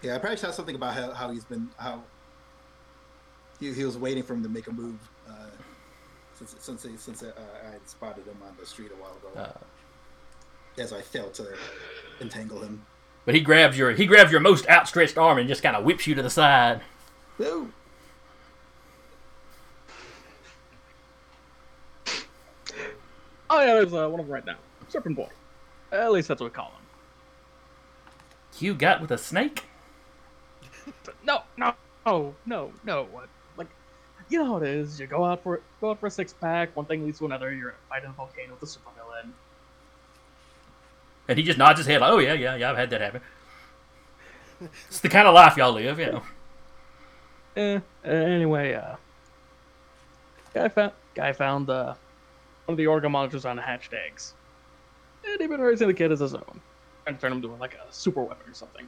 Yeah, 0.01 0.15
I 0.15 0.17
probably 0.19 0.37
saw 0.37 0.51
something 0.51 0.75
about 0.75 0.93
how, 0.93 1.11
how 1.13 1.31
he's 1.31 1.45
been 1.45 1.69
how 1.77 2.03
he, 3.59 3.71
he 3.73 3.85
was 3.85 3.97
waiting 3.97 4.23
for 4.23 4.33
him 4.33 4.43
to 4.43 4.49
make 4.49 4.67
a 4.67 4.71
move 4.71 4.99
uh, 5.29 5.49
since 6.33 6.55
since 6.59 6.83
he, 6.83 6.97
since 6.97 7.21
uh, 7.21 7.31
I 7.67 7.71
had 7.71 7.87
spotted 7.87 8.25
him 8.25 8.37
on 8.45 8.55
the 8.59 8.65
street 8.65 8.91
a 8.91 9.01
while 9.01 9.15
ago. 9.17 9.39
Uh, 9.39 10.81
as 10.81 10.91
I 10.91 11.01
failed 11.01 11.33
to 11.35 11.55
entangle 12.19 12.59
him. 12.59 12.85
But 13.25 13.35
he 13.35 13.41
grabs 13.41 13.77
your 13.77 13.91
he 13.91 14.05
grabs 14.05 14.31
your 14.31 14.41
most 14.41 14.67
outstretched 14.69 15.17
arm 15.17 15.37
and 15.37 15.47
just 15.47 15.63
kind 15.63 15.75
of 15.75 15.83
whips 15.83 16.07
you 16.07 16.15
to 16.15 16.21
the 16.21 16.29
side. 16.29 16.81
Woo! 17.37 17.71
Oh 23.49 23.59
yeah, 23.61 23.75
there's 23.75 23.93
uh, 23.93 24.07
one 24.09 24.19
of 24.19 24.25
them 24.25 24.33
right 24.33 24.45
now. 24.45 24.57
Serpent 24.89 25.15
Boy. 25.15 25.29
At 25.91 26.11
least 26.11 26.27
that's 26.27 26.41
what 26.41 26.51
we 26.51 26.55
call 26.55 26.67
him. 26.67 26.85
You 28.59 28.73
got 28.73 29.01
with 29.01 29.11
a 29.11 29.17
snake? 29.17 29.63
No, 31.23 31.41
no, 31.57 31.73
no, 32.05 32.35
no, 32.45 32.71
no. 32.83 33.03
What? 33.11 33.29
Like, 33.57 33.67
you 34.29 34.39
know 34.39 34.45
how 34.45 34.57
it 34.57 34.63
is. 34.63 34.99
You 34.99 35.07
go 35.07 35.23
out 35.23 35.43
for 35.43 35.61
go 35.81 35.91
out 35.91 35.99
for 35.99 36.07
a 36.07 36.11
six 36.11 36.33
pack. 36.33 36.75
One 36.75 36.85
thing 36.85 37.05
leads 37.05 37.19
to 37.19 37.25
another. 37.25 37.53
You're 37.53 37.75
fighting 37.89 38.09
a 38.09 38.13
volcano 38.13 38.53
with 38.53 38.63
a 38.63 38.65
supervillain. 38.65 39.31
And 41.27 41.37
he 41.37 41.43
just 41.43 41.57
nods 41.57 41.79
his 41.79 41.87
head 41.87 42.01
like, 42.01 42.11
"Oh 42.11 42.19
yeah, 42.19 42.33
yeah, 42.33 42.55
yeah, 42.55 42.69
I've 42.71 42.77
had 42.77 42.89
that 42.91 43.01
happen." 43.01 43.21
it's 44.87 44.99
the 44.99 45.09
kind 45.09 45.27
of 45.27 45.33
life 45.33 45.57
y'all 45.57 45.73
live, 45.73 45.99
you 45.99 46.05
know. 46.07 46.21
Eh. 47.57 47.79
Anyway, 48.03 48.73
uh, 48.73 48.95
guy 50.53 50.67
found 50.69 50.91
guy 51.15 51.31
found 51.33 51.69
uh, 51.69 51.93
one 52.65 52.73
of 52.73 52.77
the 52.77 52.87
organ 52.87 53.11
monitors 53.11 53.45
on 53.45 53.55
the 53.55 53.61
hatched 53.61 53.93
eggs, 53.93 54.33
and 55.25 55.39
he'd 55.41 55.49
been 55.49 55.61
raising 55.61 55.87
the 55.87 55.93
kid 55.93 56.11
as 56.11 56.19
his 56.19 56.33
own, 56.35 56.61
trying 57.03 57.15
to 57.15 57.21
turn 57.21 57.31
him 57.31 57.37
into 57.37 57.49
like 57.55 57.73
a 57.75 57.91
super 57.91 58.21
weapon 58.23 58.49
or 58.49 58.53
something. 58.53 58.87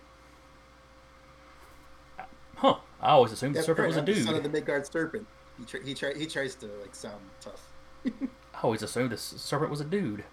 Huh? 2.56 2.76
I 3.02 3.10
always 3.12 3.32
assumed 3.32 3.56
the 3.56 3.62
serpent 3.64 3.88
was 3.88 3.98
a 3.98 4.02
dude. 4.02 4.16
the 4.18 4.22
Son 4.24 4.36
of 4.36 4.44
dude. 4.44 4.52
the 4.52 4.58
Midgard 4.58 4.86
serpent. 4.88 5.28
He 5.60 5.66
try, 5.66 5.80
he 5.84 5.94
try, 5.94 6.14
he 6.16 6.26
tries 6.26 6.56
to 6.56 6.68
like 6.82 6.96
sound 6.96 7.22
tough. 7.40 7.62
I 8.06 8.62
always 8.64 8.82
assumed 8.82 9.12
the 9.12 9.16
s- 9.16 9.34
serpent 9.38 9.70
was 9.70 9.80
a 9.80 9.86
dude. 9.86 10.24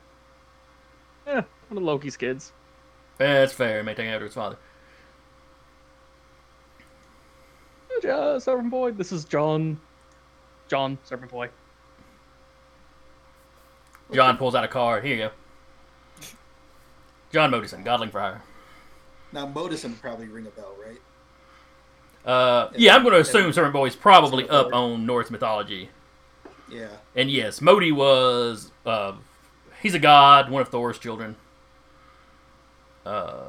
Yeah, 1.26 1.42
one 1.68 1.78
of 1.78 1.84
Loki's 1.84 2.16
kids. 2.16 2.52
That's 3.18 3.52
fair. 3.52 3.78
He 3.78 3.84
may 3.84 3.94
take 3.94 4.08
after 4.08 4.24
his 4.24 4.34
father. 4.34 4.56
Uh, 8.08 8.38
Serpent 8.38 8.70
Boy. 8.70 8.90
This 8.92 9.12
is 9.12 9.24
John. 9.24 9.80
John 10.68 10.98
Serpent 11.04 11.30
Boy. 11.30 11.48
John 14.12 14.36
pulls 14.36 14.54
out 14.54 14.64
a 14.64 14.68
card. 14.68 15.04
Here 15.04 15.14
you 15.14 15.22
go. 15.24 15.30
John 17.32 17.50
Modison, 17.50 17.84
Godling 17.84 18.10
for 18.10 18.20
Hire. 18.20 18.42
Now 19.32 19.46
Modison 19.46 19.90
would 19.90 20.00
probably 20.00 20.28
ring 20.28 20.46
a 20.46 20.50
bell, 20.50 20.74
right? 20.84 21.00
Uh, 22.24 22.70
yeah, 22.76 22.94
I'm 22.94 23.02
going 23.02 23.14
to 23.14 23.20
assume 23.20 23.52
Serpent 23.52 23.74
Boy's 23.74 23.96
probably 23.96 24.48
up 24.48 24.72
on 24.72 25.04
Norse 25.04 25.30
mythology. 25.30 25.90
Yeah. 26.70 26.88
And 27.14 27.30
yes, 27.30 27.60
Modi 27.60 27.92
was 27.92 28.70
uh, 28.86 29.12
he's 29.82 29.94
a 29.94 29.98
god, 29.98 30.50
one 30.50 30.62
of 30.62 30.68
Thor's 30.68 30.98
children. 30.98 31.36
Uh, 33.04 33.48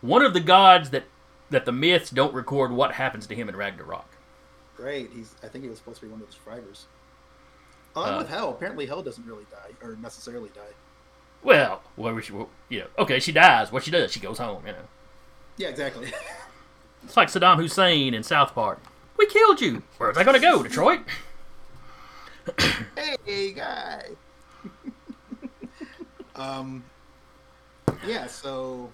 one 0.00 0.22
of 0.22 0.32
the 0.34 0.40
gods 0.40 0.90
that 0.90 1.04
that 1.50 1.64
the 1.64 1.72
myths 1.72 2.10
don't 2.10 2.34
record 2.34 2.72
what 2.72 2.92
happens 2.92 3.26
to 3.26 3.34
him 3.34 3.48
in 3.48 3.56
Ragnarok. 3.56 4.06
Great. 4.76 5.10
He's. 5.14 5.34
I 5.42 5.48
think 5.48 5.64
he 5.64 5.70
was 5.70 5.78
supposed 5.78 6.00
to 6.00 6.06
be 6.06 6.12
one 6.12 6.20
of 6.20 6.26
the 6.26 6.32
survivors. 6.32 6.86
Along 7.96 8.14
Uh, 8.14 8.18
with 8.18 8.28
Hel, 8.28 8.50
apparently 8.50 8.86
Hel 8.86 9.02
doesn't 9.02 9.24
really 9.26 9.44
die 9.50 9.70
or 9.86 9.96
necessarily 9.96 10.50
die. 10.54 10.72
Well, 11.42 11.82
well, 11.96 12.14
we 12.14 12.22
should, 12.22 12.34
well, 12.34 12.48
you 12.68 12.80
know, 12.80 12.86
okay, 12.98 13.20
she 13.20 13.30
dies. 13.30 13.70
What 13.70 13.84
she 13.84 13.90
does, 13.90 14.10
she 14.12 14.18
goes 14.18 14.38
home. 14.38 14.62
You 14.66 14.72
know, 14.72 14.78
Yeah, 15.58 15.68
exactly. 15.68 16.10
it's 17.04 17.16
like 17.16 17.28
Saddam 17.28 17.56
Hussein 17.56 18.14
in 18.14 18.22
South 18.22 18.54
Park. 18.54 18.80
We 19.16 19.26
killed 19.26 19.60
you. 19.60 19.82
Where's 19.98 20.16
I 20.16 20.24
going 20.24 20.34
to 20.34 20.40
go? 20.40 20.62
Detroit. 20.62 21.00
hey, 23.26 23.52
guy. 23.52 24.08
um. 26.36 26.84
Yeah. 28.06 28.26
So. 28.26 28.90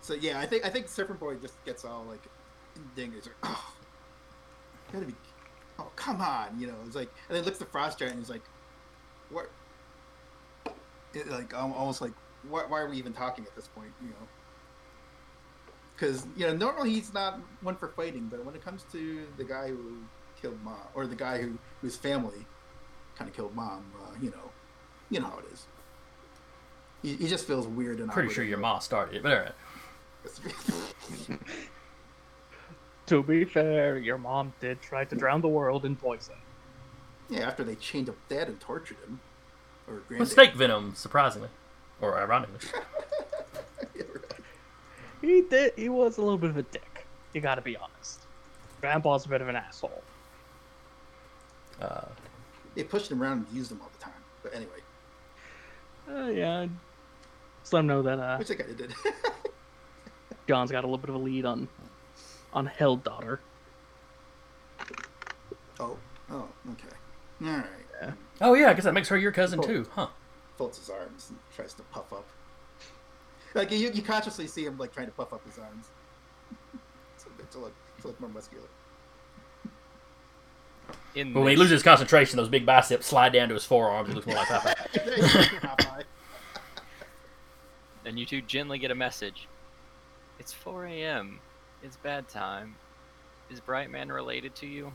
So 0.00 0.14
yeah, 0.14 0.38
I 0.38 0.46
think 0.46 0.64
I 0.64 0.68
think 0.68 0.88
Serpent 0.88 1.18
Boy 1.18 1.34
just 1.34 1.62
gets 1.64 1.84
all 1.84 2.04
like. 2.08 2.22
He's 2.94 3.26
like, 3.26 3.34
oh, 3.42 3.74
gotta 4.92 5.06
be, 5.06 5.14
oh 5.78 5.90
come 5.96 6.20
on, 6.20 6.58
you 6.58 6.66
know. 6.66 6.74
It's 6.86 6.94
like, 6.94 7.08
and 7.28 7.36
then 7.36 7.44
looks 7.44 7.60
at 7.60 7.72
Frost 7.72 7.98
Giant 7.98 8.14
and 8.14 8.22
he's 8.22 8.30
like, 8.30 8.42
what? 9.30 9.50
It, 11.14 11.28
like 11.28 11.54
al- 11.54 11.72
almost 11.72 12.00
like, 12.00 12.12
why, 12.48 12.64
why 12.68 12.80
are 12.80 12.88
we 12.88 12.98
even 12.98 13.12
talking 13.14 13.44
at 13.46 13.56
this 13.56 13.66
point? 13.68 13.90
You 14.02 14.08
know. 14.10 14.28
Because 15.94 16.26
you 16.36 16.46
know 16.46 16.54
normally 16.54 16.90
he's 16.90 17.14
not 17.14 17.40
one 17.62 17.76
for 17.76 17.88
fighting, 17.88 18.28
but 18.30 18.44
when 18.44 18.54
it 18.54 18.62
comes 18.62 18.84
to 18.92 19.26
the 19.38 19.44
guy 19.44 19.68
who 19.68 19.96
killed 20.40 20.62
mom 20.62 20.76
or 20.94 21.06
the 21.06 21.16
guy 21.16 21.40
who 21.40 21.58
whose 21.80 21.96
family 21.96 22.46
kind 23.16 23.28
of 23.30 23.36
killed 23.36 23.54
mom, 23.54 23.84
uh, 24.02 24.14
you 24.20 24.30
know, 24.30 24.50
you 25.10 25.20
know 25.20 25.26
how 25.26 25.38
it 25.38 25.44
is. 25.52 25.66
He, 27.02 27.14
he 27.14 27.28
just 27.28 27.46
feels 27.46 27.66
weird 27.66 28.00
and 28.00 28.10
Pretty 28.10 28.32
sure 28.32 28.44
your 28.44 28.58
mom 28.58 28.80
started 28.80 29.16
it, 29.16 29.22
but 29.22 29.32
all 29.32 29.38
right. 29.40 31.38
To 33.06 33.22
be 33.22 33.44
fair, 33.44 33.98
your 33.98 34.18
mom 34.18 34.52
did 34.60 34.82
try 34.82 35.04
to 35.04 35.14
drown 35.14 35.40
the 35.40 35.46
world 35.48 35.84
in 35.84 35.94
poison. 35.94 36.34
yeah, 37.30 37.46
after 37.46 37.62
they 37.62 37.76
chained 37.76 38.08
up 38.08 38.16
dad 38.28 38.48
and 38.48 38.58
tortured 38.60 38.96
him, 39.06 39.20
or 39.86 39.94
With 39.94 40.08
granddad. 40.08 40.28
snake 40.28 40.54
venom, 40.54 40.92
surprisingly, 40.96 41.48
or 42.00 42.18
ironically. 42.18 42.68
he 45.20 45.42
did. 45.42 45.72
He 45.76 45.88
was 45.88 46.18
a 46.18 46.20
little 46.22 46.36
bit 46.38 46.50
of 46.50 46.56
a 46.56 46.62
dick. 46.62 47.06
You 47.32 47.40
got 47.40 47.54
to 47.54 47.60
be 47.62 47.76
honest. 47.76 48.22
Grandpa's 48.80 49.24
a 49.24 49.28
bit 49.28 49.40
of 49.40 49.46
an 49.46 49.54
asshole. 49.54 50.02
Uh, 51.80 52.06
They 52.76 52.84
pushed 52.84 53.10
him 53.10 53.22
around 53.22 53.46
and 53.46 53.56
used 53.56 53.72
him 53.72 53.80
all 53.82 53.90
the 53.92 54.04
time. 54.04 54.12
But 54.42 54.54
anyway, 54.54 54.78
Uh, 56.08 56.28
yeah. 56.30 56.66
Just 57.62 57.72
let 57.72 57.80
him 57.80 57.86
know 57.88 58.02
that 58.02 58.20
uh, 58.20 58.36
which 58.36 58.50
I 58.50 58.54
kind 58.54 58.70
of 58.70 58.76
did. 58.76 58.94
John's 60.48 60.70
got 60.70 60.84
a 60.84 60.86
little 60.86 60.98
bit 60.98 61.08
of 61.08 61.16
a 61.16 61.18
lead 61.18 61.44
on 61.44 61.66
on 62.52 62.66
Hel 62.66 62.94
Daughter. 62.96 63.40
oh, 65.80 65.96
oh, 66.30 66.48
okay. 66.72 66.96
All 67.44 67.48
right. 67.48 68.12
oh 68.40 68.54
yeah, 68.54 68.70
I 68.70 68.74
guess 68.74 68.84
that 68.84 68.94
makes 68.94 69.08
her 69.08 69.16
your 69.18 69.32
cousin 69.32 69.60
too, 69.60 69.86
huh? 69.92 70.08
Folds 70.56 70.78
his 70.78 70.88
arms 70.88 71.26
and 71.30 71.38
tries 71.54 71.74
to 71.74 71.82
puff 71.84 72.12
up. 72.12 72.26
Like 73.54 73.70
you, 73.72 73.90
you 73.90 74.02
consciously 74.02 74.46
see 74.46 74.64
him 74.64 74.78
like 74.78 74.92
trying 74.92 75.06
to 75.06 75.12
puff 75.12 75.32
up 75.32 75.44
his 75.44 75.58
arms 75.58 75.86
to, 77.18 77.44
to 77.52 77.58
look 77.58 77.74
to 78.02 78.06
look 78.08 78.20
more 78.20 78.30
muscular. 78.30 78.68
In 81.14 81.32
But 81.32 81.40
when 81.40 81.48
he 81.50 81.54
this- 81.54 81.60
loses 81.60 81.82
concentration, 81.82 82.36
those 82.36 82.48
big 82.48 82.66
biceps 82.66 83.06
slide 83.06 83.32
down 83.32 83.48
to 83.48 83.54
his 83.54 83.64
forearms. 83.64 84.08
He 84.08 84.14
looks 84.14 84.26
more 84.26 84.36
like 84.36 84.48
Popeye. 84.48 84.74
Popeye. 85.60 86.02
and 88.04 88.18
you 88.18 88.26
two 88.26 88.40
gently 88.42 88.78
get 88.78 88.90
a 88.90 88.94
message. 88.94 89.48
It's 90.38 90.52
4 90.52 90.86
a.m. 90.86 91.40
It's 91.82 91.96
bad 91.96 92.28
time. 92.28 92.76
Is 93.50 93.60
Brightman 93.60 94.10
related 94.12 94.54
to 94.56 94.66
you? 94.66 94.92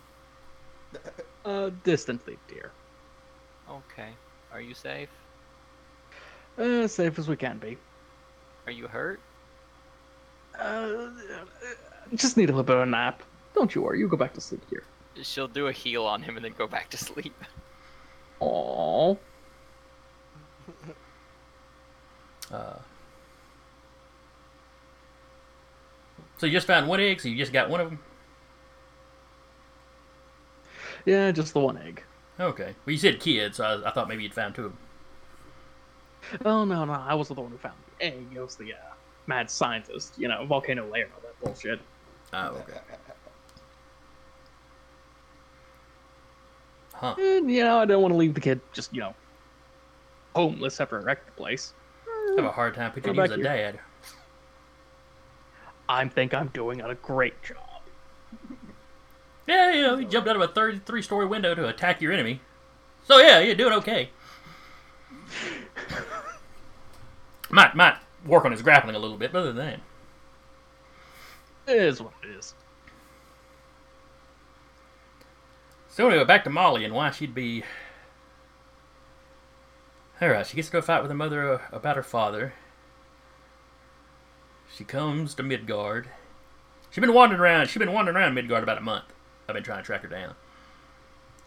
Uh, 1.44 1.72
distantly, 1.84 2.38
dear. 2.48 2.70
Okay. 3.68 4.10
Are 4.54 4.62
you 4.62 4.76
safe? 4.76 5.10
Uh, 6.58 6.86
safe 6.88 7.18
as 7.18 7.28
we 7.28 7.36
can 7.36 7.58
be. 7.58 7.78
Are 8.68 8.72
you 8.72 8.88
hurt? 8.88 9.20
Uh, 10.60 11.08
just 12.14 12.38
need 12.38 12.44
a 12.50 12.52
little 12.52 12.64
bit 12.64 12.76
of 12.76 12.84
a 12.84 12.86
nap. 12.86 13.24
Don't 13.56 13.74
you 13.74 13.82
worry. 13.82 13.98
You 14.00 14.08
go 14.08 14.18
back 14.18 14.34
to 14.36 14.42
sleep 14.42 14.62
here. 14.70 14.84
She'll 15.22 15.48
do 15.48 15.68
a 15.68 15.72
heal 15.72 16.06
on 16.06 16.24
him 16.24 16.36
and 16.38 16.46
then 16.46 16.54
go 16.58 16.68
back 16.68 16.90
to 16.92 16.98
sleep. 16.98 17.36
Aww. 18.42 19.18
Uh, 22.52 22.78
so 26.38 26.46
you 26.46 26.52
just 26.52 26.68
found 26.68 26.86
one 26.86 27.00
egg, 27.00 27.22
so 27.22 27.30
you 27.30 27.38
just 27.38 27.54
got 27.54 27.70
one 27.70 27.80
of 27.80 27.90
them? 27.90 28.00
Yeah, 31.06 31.32
just 31.32 31.54
the 31.54 31.62
one 31.62 31.78
egg. 31.78 32.04
Okay. 32.40 32.76
Well, 32.86 32.92
you 32.92 32.98
said 32.98 33.20
kids, 33.20 33.58
so 33.58 33.64
I, 33.64 33.88
I 33.88 33.92
thought 33.92 34.10
maybe 34.10 34.24
you'd 34.24 34.34
found 34.34 34.56
two 34.56 34.66
of 34.66 34.72
them. 34.72 34.80
Oh 36.46 36.66
no, 36.66 36.86
no, 36.86 36.94
I 36.94 37.14
wasn't 37.14 37.38
the 37.38 37.42
one 37.42 37.52
who 37.52 37.58
found 37.58 37.76
the 38.00 38.06
egg. 38.06 38.26
It 38.34 38.40
was 38.40 38.56
the 38.56 38.74
uh, 38.74 38.94
mad 39.28 39.50
scientist. 39.50 40.16
You 40.18 40.28
know, 40.28 40.46
volcano 40.46 40.90
layer 40.90 41.06
and 41.06 41.14
all 41.14 41.22
that 41.22 41.40
bullshit. 41.42 41.80
Oh, 42.34 42.58
okay. 42.58 42.80
Huh. 47.02 47.16
And 47.18 47.52
you 47.52 47.64
know, 47.64 47.80
I 47.80 47.86
don't 47.86 48.04
want 48.04 48.14
to 48.14 48.18
leave 48.18 48.36
the 48.36 48.42
kid 48.42 48.62
just 48.74 48.94
you 48.94 49.02
know 49.02 49.16
homeless 50.36 50.80
after 50.80 51.00
I 51.00 51.04
wrecked 51.04 51.26
the 51.26 51.32
place. 51.32 51.74
I 52.08 52.36
have 52.38 52.46
a 52.46 52.52
hard 52.52 52.76
time 52.76 52.94
Go 53.02 53.12
you 53.12 53.22
as 53.22 53.32
a 53.32 53.36
here. 53.36 53.44
dad. 53.44 53.80
I 55.90 56.08
think 56.08 56.36
I'm 56.36 56.50
doing 56.50 56.80
a 56.80 56.94
great 56.94 57.42
job. 57.42 57.58
Yeah, 59.48 59.74
you 59.74 59.82
know, 59.82 59.98
you 59.98 60.08
jumped 60.08 60.30
out 60.30 60.36
of 60.36 60.44
a 60.44 60.48
33 60.48 61.02
story 61.02 61.26
window 61.26 61.56
to 61.56 61.68
attack 61.68 62.02
your 62.02 62.14
enemy. 62.14 62.40
So, 63.04 63.18
yeah, 63.18 63.40
you're 63.40 63.56
doing 63.56 63.74
okay. 63.74 64.12
might, 67.50 67.76
might 67.76 67.98
work 68.26 68.46
on 68.46 68.52
his 68.52 68.62
grappling 68.62 68.96
a 68.96 69.00
little 69.00 69.18
bit, 69.18 69.34
but 69.34 69.40
other 69.40 69.52
than 69.52 69.80
that. 71.66 71.74
It 71.74 71.82
is 71.82 72.02
what 72.02 72.14
it 72.24 72.30
is. 72.30 72.54
So, 75.92 76.08
anyway, 76.08 76.24
back 76.24 76.46
to 76.46 76.50
Molly 76.50 76.86
and 76.86 76.94
why 76.94 77.12
she'd 77.12 77.36
be. 77.36 77.64
Alright, 80.22 80.48
she 80.48 80.56
gets 80.56 80.70
to 80.70 80.72
go 80.72 80.82
fight 80.82 81.02
with 81.02 81.12
her 81.12 81.18
mother 81.18 81.56
uh, 81.56 81.60
about 81.74 81.98
her 81.98 82.04
father. 82.04 82.54
She 84.74 84.86
comes 84.86 85.36
to 85.36 85.44
Midgard. 85.44 86.08
She's 86.90 87.02
been 87.02 87.14
wandering 87.14 87.42
around. 87.42 87.68
She's 87.68 87.80
been 87.80 87.92
wandering 87.92 88.16
around 88.16 88.36
Midgard 88.36 88.64
about 88.64 88.78
a 88.78 88.82
month. 88.82 89.06
I've 89.50 89.56
been 89.56 89.64
trying 89.64 89.80
to 89.80 89.86
track 89.86 90.04
her 90.04 90.08
down. 90.08 90.36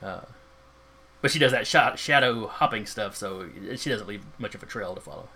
Uh, 0.03 0.27
but 1.23 1.31
she 1.31 1.39
does 1.39 1.53
that 1.53 1.67
shadow 1.67 2.47
hopping 2.47 2.85
stuff, 2.85 3.17
so 3.17 3.49
she 3.77 3.89
doesn't 3.89 4.07
leave 4.07 4.27
much 4.39 4.55
of 4.55 4.63
a 4.63 4.67
trail 4.67 4.95
to 4.95 5.01
follow. 5.01 5.31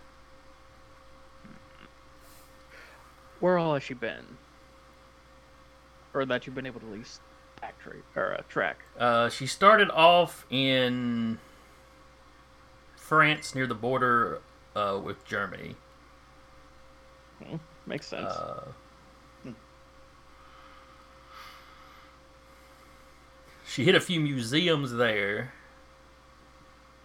Where 3.41 3.57
all 3.57 3.73
has 3.73 3.83
she 3.83 3.95
been? 3.95 4.37
Or 6.13 6.27
that 6.27 6.47
you've 6.47 6.55
been 6.55 6.67
able 6.67 6.81
to 6.81 6.87
at 6.87 6.93
least 6.93 7.23
backtrack 7.63 8.03
or 8.17 8.35
uh, 8.35 8.43
track? 8.49 8.79
Uh, 8.99 9.29
she 9.29 9.47
started 9.47 9.91
off 9.91 10.47
in 10.51 11.39
France 12.97 13.55
near 13.55 13.67
the 13.67 13.75
border 13.75 14.41
uh, 14.77 14.99
with 15.03 15.25
Germany. 15.27 15.77
Makes 17.87 18.09
sense. 18.09 18.27
Uh, 18.27 18.65
she 23.67 23.85
hit 23.85 23.95
a 23.95 24.01
few 24.01 24.21
museums 24.21 24.93
there. 24.93 25.53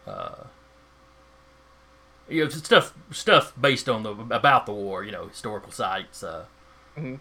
Uh, 0.07 0.43
you 2.27 2.43
know, 2.43 2.49
stuff 2.49 2.93
stuff 3.11 3.53
based 3.59 3.87
on 3.89 4.03
the 4.03 4.11
about 4.35 4.65
the 4.65 4.71
war. 4.73 5.03
You 5.03 5.11
know, 5.11 5.27
historical 5.27 5.71
sites. 5.71 6.23
Uh, 6.23 6.45
Mhm. 6.97 7.19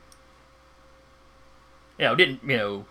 You 1.98 2.04
know, 2.06 2.14
didn't 2.14 2.40
you 2.44 2.56
know? 2.56 2.84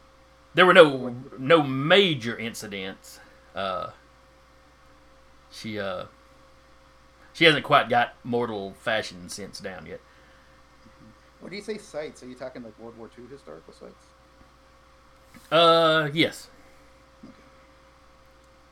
There 0.53 0.65
were 0.65 0.73
no 0.73 1.15
no 1.37 1.63
major 1.63 2.37
incidents. 2.37 3.19
Uh, 3.55 3.91
she 5.51 5.79
uh, 5.79 6.05
she 7.33 7.45
hasn't 7.45 7.63
quite 7.63 7.89
got 7.89 8.13
mortal 8.23 8.73
fashion 8.73 9.29
sense 9.29 9.59
down 9.59 9.85
yet. 9.85 10.01
When 11.39 11.49
do 11.49 11.55
you 11.55 11.63
say 11.63 11.77
sites? 11.77 12.21
Are 12.23 12.27
you 12.27 12.35
talking 12.35 12.63
like 12.63 12.77
World 12.79 12.97
War 12.97 13.09
II 13.17 13.25
historical 13.29 13.73
sites? 13.73 14.05
Uh, 15.51 16.09
yes. 16.13 16.47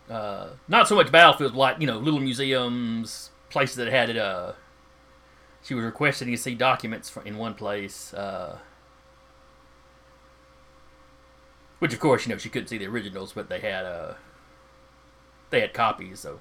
Uh, 0.10 0.50
not 0.68 0.88
so 0.88 0.96
much 0.96 1.12
battlefields, 1.12 1.56
like 1.56 1.80
you 1.80 1.88
know, 1.88 1.98
little 1.98 2.20
museums, 2.20 3.32
places 3.50 3.76
that 3.78 3.88
had 3.88 4.10
it. 4.10 4.18
Uh, 4.18 4.54
she 5.64 5.74
was 5.74 5.84
requesting 5.84 6.32
to 6.32 6.38
see 6.38 6.56
documents 6.56 7.16
in 7.26 7.38
one 7.38 7.54
place, 7.54 8.14
uh, 8.14 8.58
which 11.80 11.94
of 11.94 12.00
course 12.00 12.26
you 12.26 12.34
know 12.34 12.38
she 12.38 12.50
couldn't 12.50 12.68
see 12.68 12.78
the 12.78 12.88
originals, 12.88 13.34
but 13.34 13.50
they 13.50 13.60
had 13.60 13.86
uh, 13.86 14.14
they 15.50 15.62
had 15.62 15.74
copies, 15.74 16.20
so. 16.20 16.40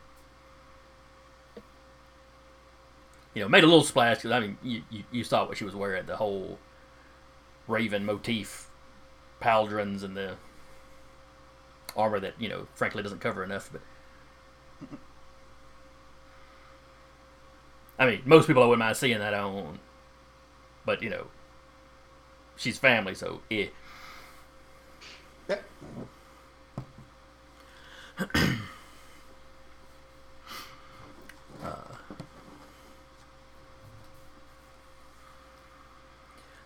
You 3.35 3.43
know, 3.43 3.49
made 3.49 3.63
a 3.63 3.67
little 3.69 3.85
splash 3.85 4.17
because 4.17 4.33
I 4.33 4.41
mean, 4.41 4.59
you, 4.63 4.83
you 4.91 5.05
you 5.13 5.25
saw 5.25 5.47
what 5.47 5.57
she 5.57 5.65
was 5.65 5.75
wearing, 5.75 6.07
the 6.07 6.17
whole 6.17 6.59
raven 7.69 8.05
motif 8.05 8.69
pauldrons 9.41 10.03
and 10.03 10.17
the 10.17 10.35
armor 11.97 12.19
that 12.19 12.35
you 12.41 12.49
know 12.49 12.67
frankly 12.75 13.03
doesn't 13.03 13.21
cover 13.21 13.45
enough 13.45 13.71
but 13.73 14.89
i 17.99 18.07
mean 18.07 18.23
most 18.25 18.47
people 18.47 18.63
i 18.63 18.67
wouldn't 18.67 18.81
mind 18.81 18.97
seeing 18.97 19.19
that 19.19 19.35
on 19.35 19.79
but 20.85 21.03
you 21.03 21.11
know 21.11 21.27
she's 22.57 22.79
family 22.79 23.15
so 23.15 23.41
yeah 25.49 25.59
Yeah. 31.63 31.75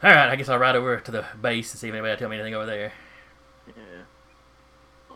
all 0.02 0.10
right 0.10 0.28
i 0.30 0.36
guess 0.36 0.48
i'll 0.48 0.58
ride 0.58 0.76
over 0.76 0.98
to 0.98 1.10
the 1.10 1.24
base 1.40 1.72
and 1.72 1.80
see 1.80 1.88
if 1.88 1.94
anybody 1.94 2.10
will 2.10 2.16
tell 2.18 2.28
me 2.28 2.36
anything 2.36 2.54
over 2.54 2.66
there 2.66 2.92
Yeah. 3.68 3.72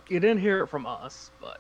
You 0.09 0.20
didn't 0.20 0.38
hear 0.38 0.62
it 0.62 0.68
from 0.68 0.86
us, 0.86 1.32
but 1.40 1.59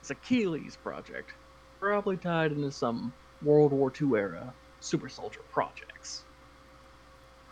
it's 0.00 0.08
Achilles 0.08 0.78
project. 0.82 1.32
Probably 1.80 2.16
tied 2.16 2.50
into 2.52 2.72
some 2.72 3.12
World 3.42 3.72
War 3.74 3.92
II 4.00 4.16
era 4.18 4.54
super 4.80 5.10
soldier 5.10 5.40
projects. 5.52 6.24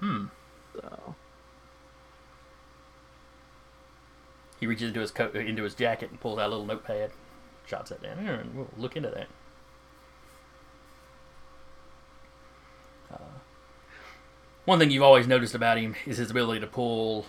hmm 0.01 0.25
So 0.73 1.15
he 4.67 4.69
reaches 4.69 4.89
into 4.89 5.01
his 5.01 5.11
coat 5.11 5.35
into 5.37 5.63
his 5.63 5.75
jacket 5.75 6.11
and 6.11 6.21
pulls 6.21 6.39
out 6.39 6.47
a 6.47 6.49
little 6.49 6.67
notepad 6.67 7.11
shots 7.67 7.91
that 7.91 8.03
down 8.03 8.25
there 8.25 8.35
and 8.35 8.55
we'll 8.55 8.69
look 8.77 8.97
into 8.97 9.11
that 9.11 9.29
Uh, 13.09 13.19
one 14.65 14.81
thing 14.81 14.91
you've 14.91 15.05
always 15.05 15.29
noticed 15.29 15.55
about 15.55 15.79
him 15.79 15.95
is 16.07 16.17
his 16.17 16.29
ability 16.29 16.59
to 16.59 16.67
pull 16.67 17.25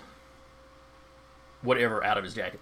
whatever 1.61 2.03
out 2.03 2.17
of 2.17 2.23
his 2.23 2.33
jacket 2.33 2.59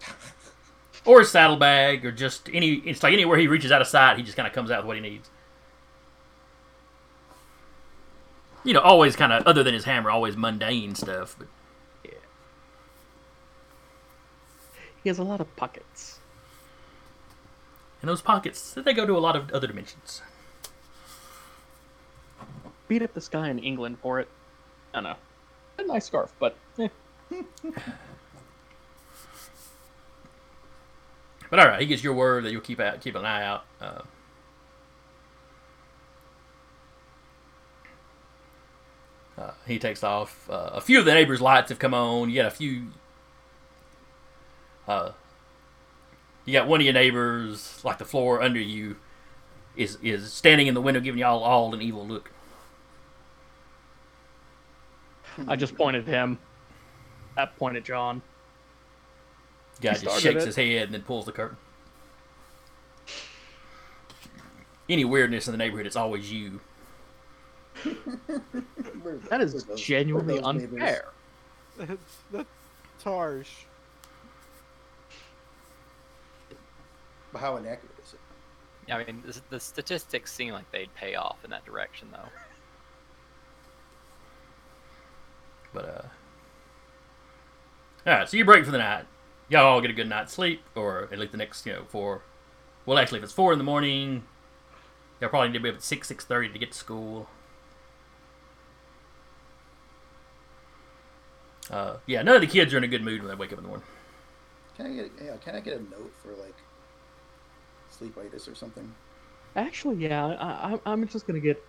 or 1.04 1.18
his 1.18 1.32
saddlebag 1.32 2.06
or 2.06 2.12
just 2.12 2.48
any 2.52 2.74
it's 2.74 3.02
like 3.02 3.12
anywhere 3.12 3.36
he 3.38 3.48
reaches 3.48 3.72
out 3.72 3.82
of 3.82 3.88
sight 3.88 4.16
he 4.16 4.22
just 4.22 4.36
kind 4.36 4.46
of 4.46 4.52
comes 4.52 4.70
out 4.70 4.84
with 4.84 4.86
what 4.86 4.96
he 4.96 5.02
needs 5.02 5.28
you 8.64 8.74
know, 8.74 8.80
always 8.80 9.16
kind 9.16 9.32
of 9.32 9.46
other 9.46 9.62
than 9.62 9.72
his 9.72 9.84
hammer, 9.84 10.10
always 10.10 10.36
mundane 10.36 10.94
stuff. 10.94 11.36
But 11.38 11.48
He 15.08 15.10
has 15.10 15.18
a 15.18 15.24
lot 15.24 15.40
of 15.40 15.56
pockets. 15.56 16.18
And 18.02 18.10
those 18.10 18.20
pockets, 18.20 18.74
they 18.74 18.92
go 18.92 19.06
to 19.06 19.16
a 19.16 19.18
lot 19.18 19.36
of 19.36 19.50
other 19.52 19.66
dimensions. 19.66 20.20
Beat 22.88 23.00
up 23.00 23.14
this 23.14 23.26
guy 23.26 23.48
in 23.48 23.58
England 23.58 24.00
for 24.02 24.20
it. 24.20 24.28
I 24.92 24.98
don't 24.98 25.04
know. 25.04 25.16
A 25.78 25.86
nice 25.86 26.04
scarf, 26.04 26.34
but 26.38 26.58
eh. 26.78 26.88
But 31.48 31.58
all 31.58 31.68
right, 31.68 31.80
he 31.80 31.86
gets 31.86 32.04
your 32.04 32.12
word 32.12 32.44
that 32.44 32.52
you'll 32.52 32.60
keep 32.60 32.80
out, 32.80 33.00
keep 33.00 33.14
an 33.14 33.24
eye 33.24 33.42
out. 33.42 33.64
Uh, 33.80 34.02
uh, 39.38 39.52
he 39.66 39.78
takes 39.78 40.04
off. 40.04 40.50
Uh, 40.50 40.68
a 40.74 40.82
few 40.82 40.98
of 40.98 41.06
the 41.06 41.14
neighbors' 41.14 41.40
lights 41.40 41.70
have 41.70 41.78
come 41.78 41.94
on. 41.94 42.28
You 42.28 42.42
got 42.42 42.46
a 42.48 42.50
few. 42.50 42.88
Uh, 44.88 45.12
you 46.46 46.52
got 46.54 46.66
one 46.66 46.80
of 46.80 46.84
your 46.84 46.94
neighbors, 46.94 47.80
like 47.84 47.98
the 47.98 48.04
floor 48.06 48.40
under 48.42 48.58
you, 48.60 48.96
is 49.76 49.98
is 50.02 50.32
standing 50.32 50.66
in 50.66 50.74
the 50.74 50.80
window, 50.80 50.98
giving 51.00 51.20
y'all 51.20 51.44
all 51.44 51.74
an 51.74 51.82
evil 51.82 52.06
look. 52.06 52.30
I 55.46 55.54
just 55.56 55.76
pointed 55.76 56.08
at 56.08 56.12
him. 56.12 56.38
I 57.36 57.44
pointed 57.46 57.80
at 57.82 57.84
John. 57.84 58.22
Guy 59.80 59.90
He 59.90 59.94
just 59.94 60.00
started 60.00 60.20
shakes 60.22 60.42
it. 60.42 60.46
his 60.46 60.56
head 60.56 60.84
and 60.86 60.94
then 60.94 61.02
pulls 61.02 61.26
the 61.26 61.32
curtain. 61.32 61.56
Any 64.88 65.04
weirdness 65.04 65.46
in 65.46 65.52
the 65.52 65.58
neighborhood, 65.58 65.86
it's 65.86 65.94
always 65.96 66.32
you. 66.32 66.60
Where- 69.02 69.18
That 69.30 69.40
is 69.42 69.52
where 69.54 69.62
those- 69.62 69.80
genuinely 69.80 70.40
those 70.40 70.54
neighbors- 70.54 70.72
unfair. 70.72 71.04
That's, 71.76 72.16
that's 72.32 72.48
harsh. 73.04 73.50
But 77.32 77.40
how 77.40 77.56
inaccurate 77.56 77.94
is 78.02 78.14
it? 78.14 78.20
Yeah, 78.86 78.96
I 78.96 79.04
mean, 79.04 79.22
the, 79.26 79.40
the 79.50 79.60
statistics 79.60 80.32
seem 80.32 80.52
like 80.52 80.70
they'd 80.72 80.94
pay 80.94 81.14
off 81.14 81.44
in 81.44 81.50
that 81.50 81.64
direction, 81.64 82.08
though. 82.10 82.28
But 85.74 85.84
uh, 85.84 86.02
all 88.06 88.18
right. 88.18 88.28
So 88.28 88.36
you 88.36 88.44
break 88.44 88.64
for 88.64 88.70
the 88.70 88.78
night. 88.78 89.04
Y'all 89.50 89.66
all 89.66 89.80
get 89.80 89.90
a 89.90 89.94
good 89.94 90.08
night's 90.08 90.32
sleep, 90.32 90.62
or 90.74 91.08
at 91.12 91.18
least 91.18 91.32
the 91.32 91.38
next, 91.38 91.66
you 91.66 91.72
know, 91.72 91.84
four. 91.88 92.22
Well, 92.86 92.98
actually, 92.98 93.18
if 93.18 93.24
it's 93.24 93.32
four 93.32 93.52
in 93.52 93.58
the 93.58 93.64
morning, 93.64 94.24
y'all 95.20 95.28
probably 95.28 95.48
need 95.48 95.54
to 95.54 95.60
be 95.60 95.68
up 95.68 95.76
at 95.76 95.82
six, 95.82 96.08
six 96.08 96.24
thirty 96.24 96.48
to 96.48 96.58
get 96.58 96.72
to 96.72 96.78
school. 96.78 97.28
Uh, 101.70 101.98
yeah, 102.06 102.22
none 102.22 102.34
of 102.34 102.40
the 102.40 102.46
kids 102.46 102.72
are 102.72 102.78
in 102.78 102.84
a 102.84 102.88
good 102.88 103.04
mood 103.04 103.20
when 103.20 103.28
they 103.28 103.34
wake 103.34 103.52
up 103.52 103.58
in 103.58 103.64
the 103.64 103.68
morning. 103.68 103.86
Can 104.76 104.86
I 104.86 104.94
get 104.94 105.10
yeah, 105.22 105.36
can 105.36 105.54
I 105.54 105.60
get 105.60 105.76
a 105.76 105.82
note 105.82 106.12
for 106.22 106.30
like 106.30 106.54
sleepitis 108.00 108.50
or 108.50 108.54
something? 108.54 108.92
Actually, 109.56 109.96
yeah, 109.96 110.26
I, 110.26 110.74
I, 110.74 110.80
I'm 110.86 111.06
just 111.08 111.26
gonna 111.26 111.40
get 111.40 111.62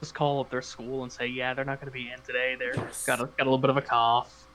just 0.00 0.14
call 0.14 0.40
up 0.40 0.50
their 0.50 0.62
school 0.62 1.02
and 1.02 1.12
say, 1.12 1.26
yeah, 1.26 1.54
they're 1.54 1.64
not 1.64 1.80
gonna 1.80 1.90
be 1.90 2.10
in 2.10 2.20
today. 2.22 2.56
They're 2.58 2.74
got 3.06 3.20
a, 3.20 3.26
got 3.26 3.40
a 3.40 3.44
little 3.44 3.58
bit 3.58 3.70
of 3.70 3.76
a 3.76 3.82
cough. 3.82 4.46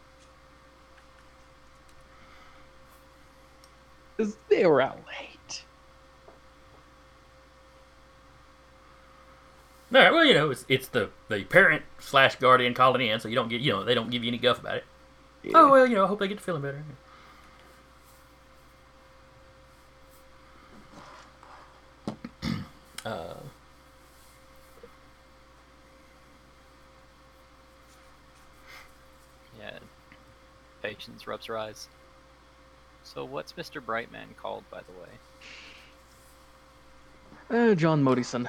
Cause 4.18 4.36
they 4.50 4.66
were 4.66 4.82
out 4.82 5.00
late. 5.08 5.64
All 9.94 10.00
right. 10.02 10.14
Well, 10.14 10.24
you 10.24 10.34
know, 10.34 10.52
it's 10.52 10.66
it's 10.70 10.88
the 10.88 11.10
the 11.28 11.44
parent 11.44 11.84
slash 12.00 12.36
guardian 12.36 12.74
calling 12.74 13.06
in, 13.06 13.20
so 13.20 13.28
you 13.28 13.36
don't 13.36 13.50
get 13.50 13.62
you 13.62 13.72
know 13.72 13.84
they 13.84 13.96
don't 13.96 14.10
give 14.10 14.24
you 14.24 14.30
any 14.30 14.38
guff 14.38 14.60
about 14.60 14.78
it. 14.78 14.84
Oh 15.54 15.72
well, 15.72 15.88
you 15.88 15.96
know, 15.96 16.04
I 16.06 16.08
hope 16.08 16.20
they 16.20 16.28
get 16.28 16.38
to 16.38 16.44
feeling 16.44 16.62
better. 16.62 16.84
Uh, 23.04 23.34
Yeah. 29.60 29.78
Patience 31.02 31.26
rubs 31.26 31.48
her 31.48 31.58
eyes. 31.58 31.88
So, 33.02 33.26
what's 33.26 33.54
Mr. 33.54 33.84
Brightman 33.84 34.36
called, 34.40 34.64
by 34.70 34.82
the 34.82 34.92
way? 37.58 37.72
Uh, 37.72 37.74
John 37.74 38.04
Modison. 38.04 38.48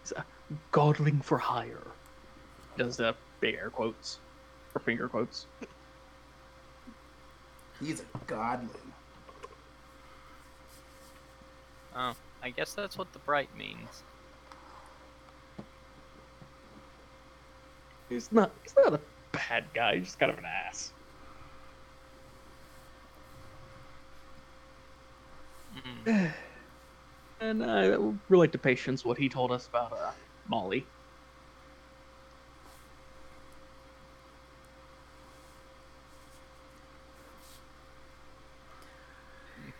He's 0.00 0.12
a 0.12 0.24
godling 0.72 1.22
for 1.22 1.36
hire. 1.36 1.86
Does 2.78 2.96
the 2.96 3.14
big 3.40 3.56
air 3.56 3.68
quotes 3.68 4.20
or 4.74 4.80
finger 4.80 5.06
quotes? 5.06 5.44
He's 7.78 8.00
a 8.00 8.04
godling. 8.26 8.70
Oh, 11.94 12.14
I 12.42 12.48
guess 12.48 12.72
that's 12.72 12.96
what 12.96 13.12
the 13.12 13.18
bright 13.18 13.54
means. 13.54 14.02
He's 18.08 18.32
not. 18.32 18.50
He's 18.62 18.74
not 18.76 18.94
a 18.94 19.00
bad 19.48 19.64
guy. 19.74 19.96
He's 19.96 20.06
just 20.06 20.18
kind 20.18 20.32
of 20.32 20.38
an 20.38 20.44
ass. 20.44 20.92
Mm. 26.06 26.32
And 27.40 27.62
I 27.62 27.98
relate 28.30 28.52
to 28.52 28.58
Patience 28.58 29.04
what 29.04 29.18
he 29.18 29.28
told 29.28 29.52
us 29.52 29.66
about 29.66 29.92
uh, 29.92 30.12
Molly. 30.48 30.86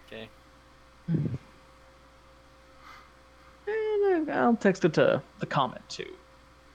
Okay. 0.07 0.29
And 3.67 4.31
I'll 4.31 4.57
text 4.57 4.85
it 4.85 4.93
to 4.95 5.23
the 5.39 5.47
comet 5.47 5.81
too, 5.89 6.13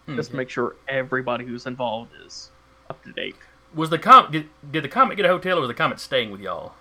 hmm. 0.07 0.15
just 0.15 0.31
to 0.31 0.37
make 0.37 0.49
sure 0.49 0.75
everybody 0.87 1.45
who's 1.45 1.67
involved 1.67 2.13
is 2.25 2.49
up 2.89 3.03
to 3.03 3.11
date. 3.11 3.35
Was 3.73 3.89
the 3.89 3.99
com 3.99 4.31
did, 4.31 4.49
did 4.71 4.83
the 4.83 4.87
comet 4.89 5.15
get 5.15 5.25
a 5.25 5.29
hotel 5.29 5.57
or 5.57 5.61
was 5.61 5.67
the 5.67 5.73
comet 5.75 5.99
staying 5.99 6.31
with 6.31 6.41
y'all? 6.41 6.73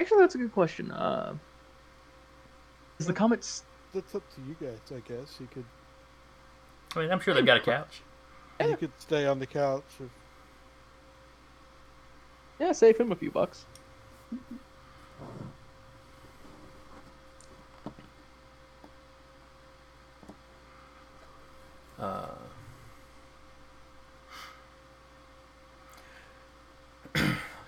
Actually, 0.00 0.20
that's 0.20 0.34
a 0.34 0.38
good 0.38 0.52
question. 0.52 0.90
Uh, 0.90 1.34
is 2.98 3.06
the 3.06 3.12
comet? 3.12 3.40
s- 3.40 3.64
That's 3.94 4.14
up 4.14 4.22
to 4.34 4.40
you 4.42 4.56
guys, 4.60 4.78
I 4.90 5.00
guess. 5.06 5.36
You 5.40 5.48
could 5.52 5.64
I 6.94 7.00
mean, 7.00 7.10
I'm 7.10 7.20
sure 7.20 7.34
they've 7.34 7.44
got 7.44 7.58
a 7.58 7.60
couch. 7.60 8.00
Yeah. 8.58 8.68
you 8.68 8.76
could 8.78 8.92
stay 8.98 9.26
on 9.26 9.38
the 9.38 9.46
couch. 9.46 9.84
If, 10.00 10.08
Yeah, 12.58 12.72
save 12.72 12.98
him 12.98 13.12
a 13.12 13.16
few 13.16 13.30
bucks. 13.30 13.66
Uh, 21.98 22.26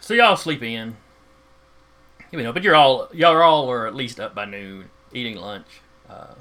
so 0.09 0.15
y'all 0.15 0.37
sleep 0.37 0.63
in. 0.63 0.97
You 2.31 2.43
know, 2.43 2.51
but 2.51 2.63
you're 2.63 2.75
all 2.75 3.11
y'all 3.13 3.35
are 3.35 3.43
all 3.43 3.71
are 3.71 3.87
at 3.87 3.95
least 3.95 4.19
up 4.19 4.35
by 4.35 4.47
noon, 4.47 4.89
eating 5.13 5.37
lunch. 5.37 5.67
Uh, 6.09 6.35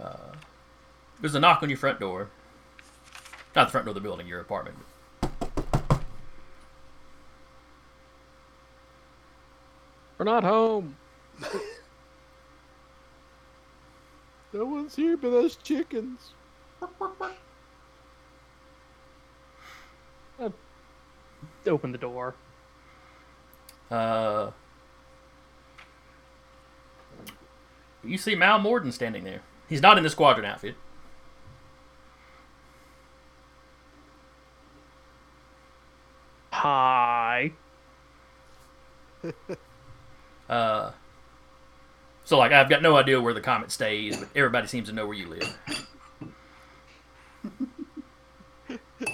uh, 0.00 0.32
there's 1.20 1.34
a 1.34 1.40
knock 1.40 1.62
on 1.62 1.68
your 1.68 1.76
front 1.76 2.00
door. 2.00 2.30
Not 3.54 3.66
the 3.66 3.70
front 3.70 3.84
door 3.84 3.90
of 3.90 3.94
the 3.96 4.00
building, 4.00 4.26
your 4.26 4.40
apartment. 4.40 4.78
We're 10.16 10.24
not 10.24 10.42
home. 10.42 10.96
no 14.52 14.64
one's 14.64 14.96
here 14.96 15.16
but 15.16 15.32
us 15.32 15.56
chickens. 15.56 16.32
Open 21.66 21.92
the 21.92 21.98
door. 21.98 22.34
Uh, 23.90 24.50
you 28.04 28.16
see 28.16 28.34
Mal 28.34 28.58
Morden 28.58 28.92
standing 28.92 29.24
there. 29.24 29.42
He's 29.68 29.82
not 29.82 29.98
in 29.98 30.04
the 30.04 30.10
squadron 30.10 30.46
outfit. 30.46 30.76
Hi. 36.52 37.52
Uh, 40.48 40.92
so 42.28 42.36
like 42.36 42.52
I've 42.52 42.68
got 42.68 42.82
no 42.82 42.94
idea 42.94 43.18
where 43.18 43.32
the 43.32 43.40
comet 43.40 43.70
stays, 43.72 44.18
but 44.18 44.28
everybody 44.36 44.66
seems 44.66 44.90
to 44.90 44.94
know 44.94 45.06
where 45.06 45.16
you 45.16 45.28
live. 45.28 45.58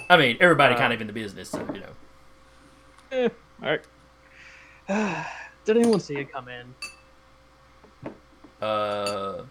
I 0.09 0.17
mean, 0.17 0.35
everybody 0.41 0.75
kind 0.75 0.91
of 0.91 0.99
in 0.99 1.07
the 1.07 1.13
business, 1.13 1.47
so 1.49 1.65
you 1.73 1.79
know. 1.79 1.93
Eh, 3.13 3.29
all 3.63 3.69
right. 3.69 5.25
Did 5.63 5.77
anyone 5.77 6.01
see 6.01 6.15
it 6.15 6.29
come 6.29 6.49
in? 6.49 6.75
Uh, 8.61 9.43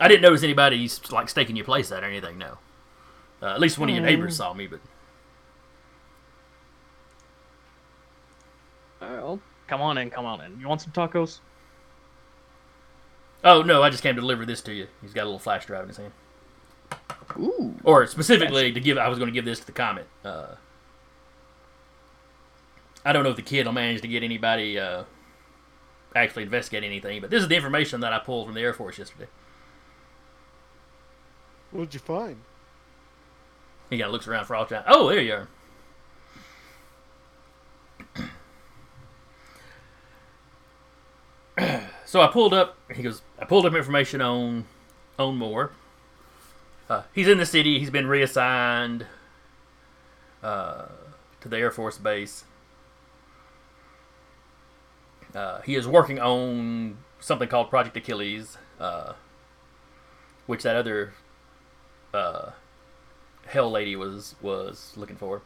I 0.00 0.08
didn't 0.08 0.22
notice 0.22 0.42
anybody 0.42 0.88
like 1.10 1.28
staking 1.28 1.54
your 1.54 1.66
place 1.66 1.92
at 1.92 2.02
or 2.02 2.06
anything. 2.06 2.38
No. 2.38 2.56
Uh, 3.42 3.48
at 3.48 3.60
least 3.60 3.78
one 3.78 3.90
of 3.90 3.94
your 3.94 4.06
neighbors 4.06 4.38
saw 4.38 4.54
me, 4.54 4.68
but 4.68 4.80
Well, 9.02 9.38
come 9.66 9.82
on 9.82 9.98
in, 9.98 10.08
come 10.08 10.24
on 10.24 10.40
in. 10.40 10.58
You 10.58 10.66
want 10.66 10.80
some 10.80 10.92
tacos? 10.92 11.40
Oh 13.44 13.62
no, 13.62 13.82
I 13.82 13.90
just 13.90 14.02
came 14.02 14.14
to 14.14 14.20
deliver 14.20 14.46
this 14.46 14.60
to 14.62 14.72
you. 14.72 14.88
He's 15.00 15.12
got 15.12 15.22
a 15.22 15.24
little 15.24 15.38
flash 15.38 15.66
drive 15.66 15.82
in 15.82 15.88
his 15.88 15.96
hand, 15.98 16.12
Ooh. 17.38 17.74
or 17.84 18.06
specifically 18.06 18.72
to 18.72 18.80
give. 18.80 18.98
I 18.98 19.08
was 19.08 19.18
going 19.18 19.28
to 19.28 19.34
give 19.34 19.44
this 19.44 19.60
to 19.60 19.66
the 19.66 19.72
comet. 19.72 20.06
Uh, 20.24 20.54
I 23.04 23.12
don't 23.12 23.24
know 23.24 23.30
if 23.30 23.36
the 23.36 23.42
kid 23.42 23.66
will 23.66 23.72
manage 23.72 24.00
to 24.02 24.08
get 24.08 24.22
anybody 24.22 24.78
uh, 24.78 25.04
actually 26.14 26.44
investigate 26.44 26.84
anything, 26.84 27.20
but 27.20 27.30
this 27.30 27.42
is 27.42 27.48
the 27.48 27.56
information 27.56 28.00
that 28.00 28.12
I 28.12 28.18
pulled 28.18 28.46
from 28.46 28.54
the 28.54 28.60
Air 28.60 28.72
Force 28.72 28.98
yesterday. 28.98 29.28
What'd 31.70 31.94
you 31.94 32.00
find? 32.00 32.36
He 33.90 33.96
kind 33.98 34.06
of 34.06 34.12
looks 34.12 34.28
around 34.28 34.44
for 34.46 34.56
all 34.56 34.66
time. 34.66 34.84
Oh, 34.86 35.08
there 35.08 35.20
you 35.20 35.46
are. 41.58 41.88
so 42.12 42.20
I 42.20 42.26
pulled 42.26 42.52
up. 42.52 42.76
He 42.94 43.02
goes. 43.02 43.22
I 43.38 43.46
pulled 43.46 43.64
up 43.64 43.72
information 43.72 44.20
on 44.20 44.66
on 45.18 45.38
Moore. 45.38 45.72
Uh, 46.86 47.04
he's 47.14 47.26
in 47.26 47.38
the 47.38 47.46
city. 47.46 47.78
He's 47.78 47.88
been 47.88 48.06
reassigned 48.06 49.06
uh, 50.42 50.88
to 51.40 51.48
the 51.48 51.56
Air 51.56 51.70
Force 51.70 51.96
base. 51.96 52.44
Uh, 55.34 55.62
he 55.62 55.74
is 55.74 55.88
working 55.88 56.20
on 56.20 56.98
something 57.18 57.48
called 57.48 57.70
Project 57.70 57.96
Achilles, 57.96 58.58
uh, 58.78 59.14
which 60.44 60.64
that 60.64 60.76
other 60.76 61.14
uh, 62.12 62.50
Hel 63.46 63.70
Lady 63.70 63.96
was 63.96 64.34
was 64.42 64.92
looking 64.96 65.16
for. 65.16 65.40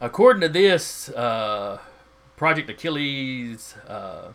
Uh, 0.00 0.06
according 0.06 0.40
to 0.42 0.48
this, 0.48 1.08
uh, 1.10 1.78
Project 2.36 2.68
Achilles, 2.70 3.74
uh, 3.86 4.32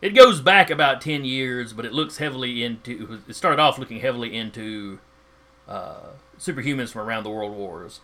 it 0.00 0.10
goes 0.10 0.40
back 0.40 0.70
about 0.70 1.00
ten 1.00 1.24
years, 1.24 1.72
but 1.72 1.84
it 1.84 1.92
looks 1.92 2.18
heavily 2.18 2.62
into. 2.62 3.20
It 3.28 3.34
started 3.34 3.60
off 3.60 3.78
looking 3.78 4.00
heavily 4.00 4.36
into 4.36 4.98
uh, 5.68 6.10
superhumans 6.38 6.90
from 6.90 7.02
around 7.02 7.24
the 7.24 7.30
world 7.30 7.56
wars. 7.56 8.00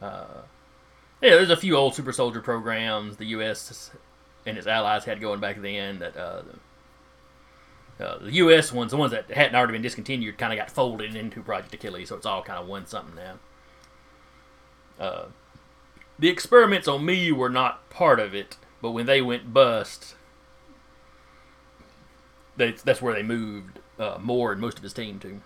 Uh, 0.00 0.42
yeah, 1.20 1.30
there's 1.30 1.50
a 1.50 1.56
few 1.56 1.76
old 1.76 1.94
super 1.94 2.12
soldier 2.12 2.40
programs 2.40 3.16
the 3.16 3.26
U.S. 3.26 3.92
and 4.44 4.58
its 4.58 4.66
allies 4.66 5.04
had 5.04 5.20
going 5.20 5.38
back 5.38 5.60
then 5.60 6.00
that 6.00 6.16
uh, 8.00 8.18
the 8.18 8.32
U.S. 8.32 8.72
ones, 8.72 8.90
the 8.90 8.96
ones 8.96 9.12
that 9.12 9.30
hadn't 9.30 9.54
already 9.54 9.72
been 9.72 9.82
discontinued, 9.82 10.38
kind 10.38 10.52
of 10.52 10.58
got 10.58 10.70
folded 10.70 11.14
into 11.14 11.42
Project 11.42 11.74
Achilles, 11.74 12.08
so 12.08 12.16
it's 12.16 12.26
all 12.26 12.42
kind 12.42 12.58
of 12.58 12.66
one 12.66 12.86
something 12.86 13.14
now. 13.14 13.38
Uh, 14.98 15.24
the 16.18 16.28
experiments 16.28 16.86
on 16.88 17.04
me 17.04 17.32
were 17.32 17.48
not 17.48 17.88
part 17.90 18.20
of 18.20 18.34
it, 18.34 18.56
but 18.80 18.90
when 18.92 19.06
they 19.06 19.20
went 19.20 19.52
bust, 19.52 20.14
they, 22.56 22.72
that's 22.72 23.02
where 23.02 23.14
they 23.14 23.22
moved 23.22 23.78
uh, 23.98 24.18
Moore 24.20 24.52
and 24.52 24.60
most 24.60 24.76
of 24.76 24.82
his 24.82 24.92
team 24.92 25.18
to. 25.20 25.40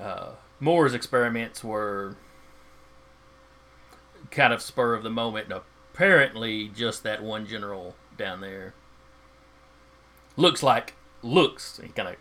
Uh, 0.00 0.32
Moore's 0.60 0.94
experiments 0.94 1.64
were 1.64 2.16
kind 4.30 4.52
of 4.52 4.60
spur 4.60 4.94
of 4.94 5.02
the 5.02 5.10
moment. 5.10 5.48
Apparently, 5.96 6.68
just 6.68 7.02
that 7.02 7.22
one 7.22 7.46
general 7.46 7.94
down 8.18 8.40
there 8.42 8.74
looks 10.36 10.62
like 10.62 10.92
looks. 11.22 11.80
He 11.82 11.88
kind 11.88 12.10
of 12.10 12.16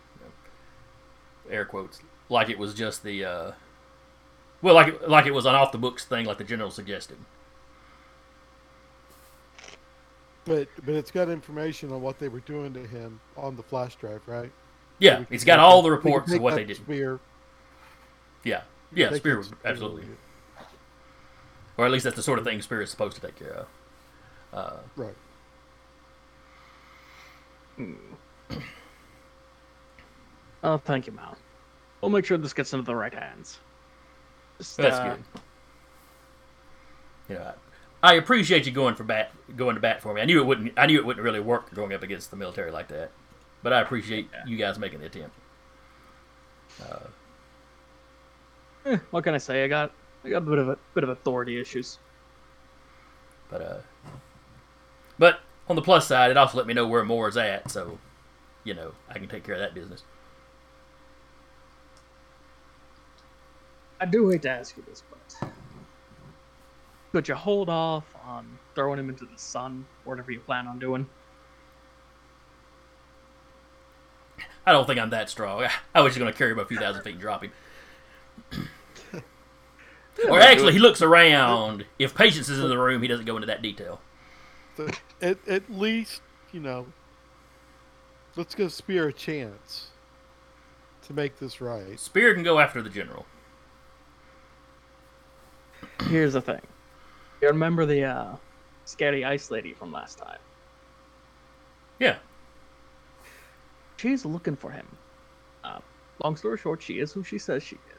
air 1.50 1.66
quotes 1.66 2.00
like 2.30 2.50
it 2.50 2.58
was 2.58 2.74
just 2.74 3.04
the 3.04 3.26
uh, 3.26 3.52
well, 4.62 4.76
like 4.76 4.88
it, 4.88 5.10
like 5.10 5.26
it 5.26 5.34
was 5.34 5.46
an 5.46 5.56
off 5.56 5.72
the 5.72 5.78
books 5.78 6.06
thing, 6.06 6.26
like 6.26 6.38
the 6.38 6.44
general 6.44 6.72
suggested. 6.72 7.18
But 10.46 10.70
but 10.84 10.94
it's 10.96 11.12
got 11.12 11.30
information 11.30 11.92
on 11.92 12.02
what 12.02 12.20
they 12.20 12.30
were 12.30 12.40
doing 12.42 12.74
to 12.74 12.86
him 12.88 13.20
on 13.36 13.56
the 13.56 13.64
flash 13.64 13.96
drive, 13.96 14.22
right? 14.28 14.52
Yeah, 15.00 15.18
can 15.18 15.28
it's 15.32 15.44
got 15.44 15.60
all 15.60 15.82
the 15.82 15.92
reports 15.92 16.32
of 16.32 16.42
what 16.42 16.56
they 16.56 16.64
did. 16.64 16.78
Spear, 16.78 17.20
Yeah, 18.44 18.62
yeah, 18.94 19.08
Spear 19.14 19.44
spear 19.44 19.58
absolutely, 19.66 20.04
you. 20.04 20.18
Or 21.78 21.86
at 21.86 21.92
least 21.92 22.04
that's 22.04 22.16
the 22.16 22.24
sort 22.24 22.40
of 22.40 22.46
thing 22.46 22.62
Spear 22.62 22.82
is 22.82 22.90
supposed 22.90 23.16
to 23.16 23.22
take 23.22 23.38
care 23.38 23.54
of. 23.54 23.68
Uh, 24.54 24.78
Right. 24.96 25.16
Oh, 30.64 30.78
thank 30.80 31.06
you, 31.06 31.14
Mal. 31.14 31.38
We'll 32.02 32.10
make 32.10 32.26
sure 32.26 32.40
this 32.40 32.54
gets 32.54 32.74
into 32.74 32.86
the 32.86 32.96
right 32.96 33.14
hands. 33.14 33.60
Just, 34.58 34.78
That's 34.78 34.96
uh, 34.96 35.16
good. 35.16 35.24
You 37.30 37.36
know, 37.36 37.54
I, 38.02 38.12
I 38.12 38.14
appreciate 38.16 38.66
you 38.66 38.72
going 38.72 38.96
for 38.96 39.04
bat, 39.04 39.32
going 39.56 39.76
to 39.76 39.82
bat 39.82 40.02
for 40.02 40.12
me. 40.14 40.22
I 40.22 40.26
knew 40.26 40.42
it 40.42 40.46
wouldn't. 40.46 40.74
I 40.76 40.88
knew 40.88 40.98
it 40.98 41.06
wouldn't 41.06 41.24
really 41.24 41.40
work 41.40 41.72
going 41.76 41.94
up 41.94 42.02
against 42.02 42.32
the 42.32 42.38
military 42.38 42.72
like 42.72 42.88
that, 42.88 43.12
but 43.62 43.74
I 43.74 43.82
appreciate 43.82 44.28
you 44.48 44.58
guys 44.58 44.80
making 44.80 45.02
the 45.02 45.06
attempt. 45.06 45.36
eh, 48.86 48.98
what 49.12 49.24
can 49.24 49.36
I 49.36 49.40
say? 49.40 49.64
I 49.64 49.68
got 49.68 49.92
I 50.26 50.30
got 50.30 50.38
a 50.38 50.42
bit 50.42 50.58
of 50.58 50.70
a 50.70 50.78
bit 50.96 51.04
of 51.04 51.10
authority 51.10 51.62
issues. 51.62 52.00
But 53.50 53.62
uh, 53.62 53.78
but 55.20 55.40
on 55.70 55.76
the 55.76 55.84
plus 55.84 56.08
side, 56.08 56.32
it 56.32 56.38
also 56.38 56.58
let 56.58 56.66
me 56.66 56.74
know 56.74 56.88
where 56.88 57.06
Moore's 57.06 57.38
at, 57.38 57.70
so 57.70 58.00
you 58.64 58.74
know 58.74 58.94
I 59.08 59.20
can 59.20 59.28
take 59.28 59.44
care 59.44 59.54
of 59.54 59.62
that 59.62 59.76
business. 59.76 60.04
I 64.02 64.06
do 64.06 64.30
hate 64.30 64.42
to 64.42 64.50
ask 64.50 64.76
you 64.76 64.84
this, 64.88 65.04
but 65.10 65.50
could 67.12 67.28
you 67.28 67.36
hold 67.36 67.70
off 67.70 68.04
on 68.26 68.58
throwing 68.74 69.00
him 69.00 69.10
into 69.10 69.26
the 69.26 69.38
sun, 69.38 69.86
whatever 70.06 70.32
you 70.32 70.40
plan 70.40 70.68
on 70.68 70.80
doing? 70.80 71.08
I 74.66 74.72
don't 74.72 74.88
think 74.88 75.00
I'm 75.00 75.12
that 75.12 75.30
strong. 75.30 75.68
I 75.94 76.02
was 76.02 76.14
just 76.14 76.20
going 76.20 76.32
to 76.32 76.38
carry 76.38 76.52
him 76.52 76.60
a 76.60 76.66
few 76.66 76.78
thousand 76.78 77.04
feet 77.04 77.14
and 77.14 77.22
drop 77.22 77.44
him. 77.44 77.52
or 80.30 80.40
actually, 80.40 80.74
he 80.74 80.80
looks 80.80 81.02
around. 81.02 81.86
If 82.00 82.16
Patience 82.16 82.50
is 82.50 82.60
in 82.60 82.70
the 82.70 82.78
room, 82.78 83.02
he 83.02 83.08
doesn't 83.08 83.26
go 83.26 83.36
into 83.36 83.48
that 83.48 83.62
detail. 83.62 84.00
So 84.78 84.90
at 85.22 85.38
at 85.48 85.70
least 85.70 86.22
you 86.52 86.60
know. 86.60 86.88
Let's 88.38 88.54
give 88.54 88.74
Spear 88.74 89.08
a 89.08 89.14
chance 89.14 89.88
to 91.04 91.14
make 91.14 91.40
this 91.40 91.62
right. 91.62 91.98
Spear 91.98 92.34
can 92.34 92.44
go 92.44 92.60
after 92.60 92.82
the 92.82 92.90
general. 92.90 93.26
Here's 96.10 96.34
the 96.34 96.42
thing. 96.42 96.62
You 97.42 97.48
remember 97.48 97.86
the 97.86 98.04
uh, 98.04 98.36
scary 98.84 99.24
ice 99.24 99.52
lady 99.52 99.74
from 99.74 99.94
last 99.94 100.18
time? 100.18 100.40
Yeah. 102.00 102.18
She's 103.96 104.26
looking 104.26 104.58
for 104.58 104.70
him. 104.70 104.86
Uh, 105.64 105.80
long 106.22 106.36
story 106.36 106.58
short, 106.58 106.82
she 106.82 107.00
is 107.00 107.14
who 107.14 107.24
she 107.24 107.38
says 107.38 107.64
she 107.64 107.76
is. 107.76 107.95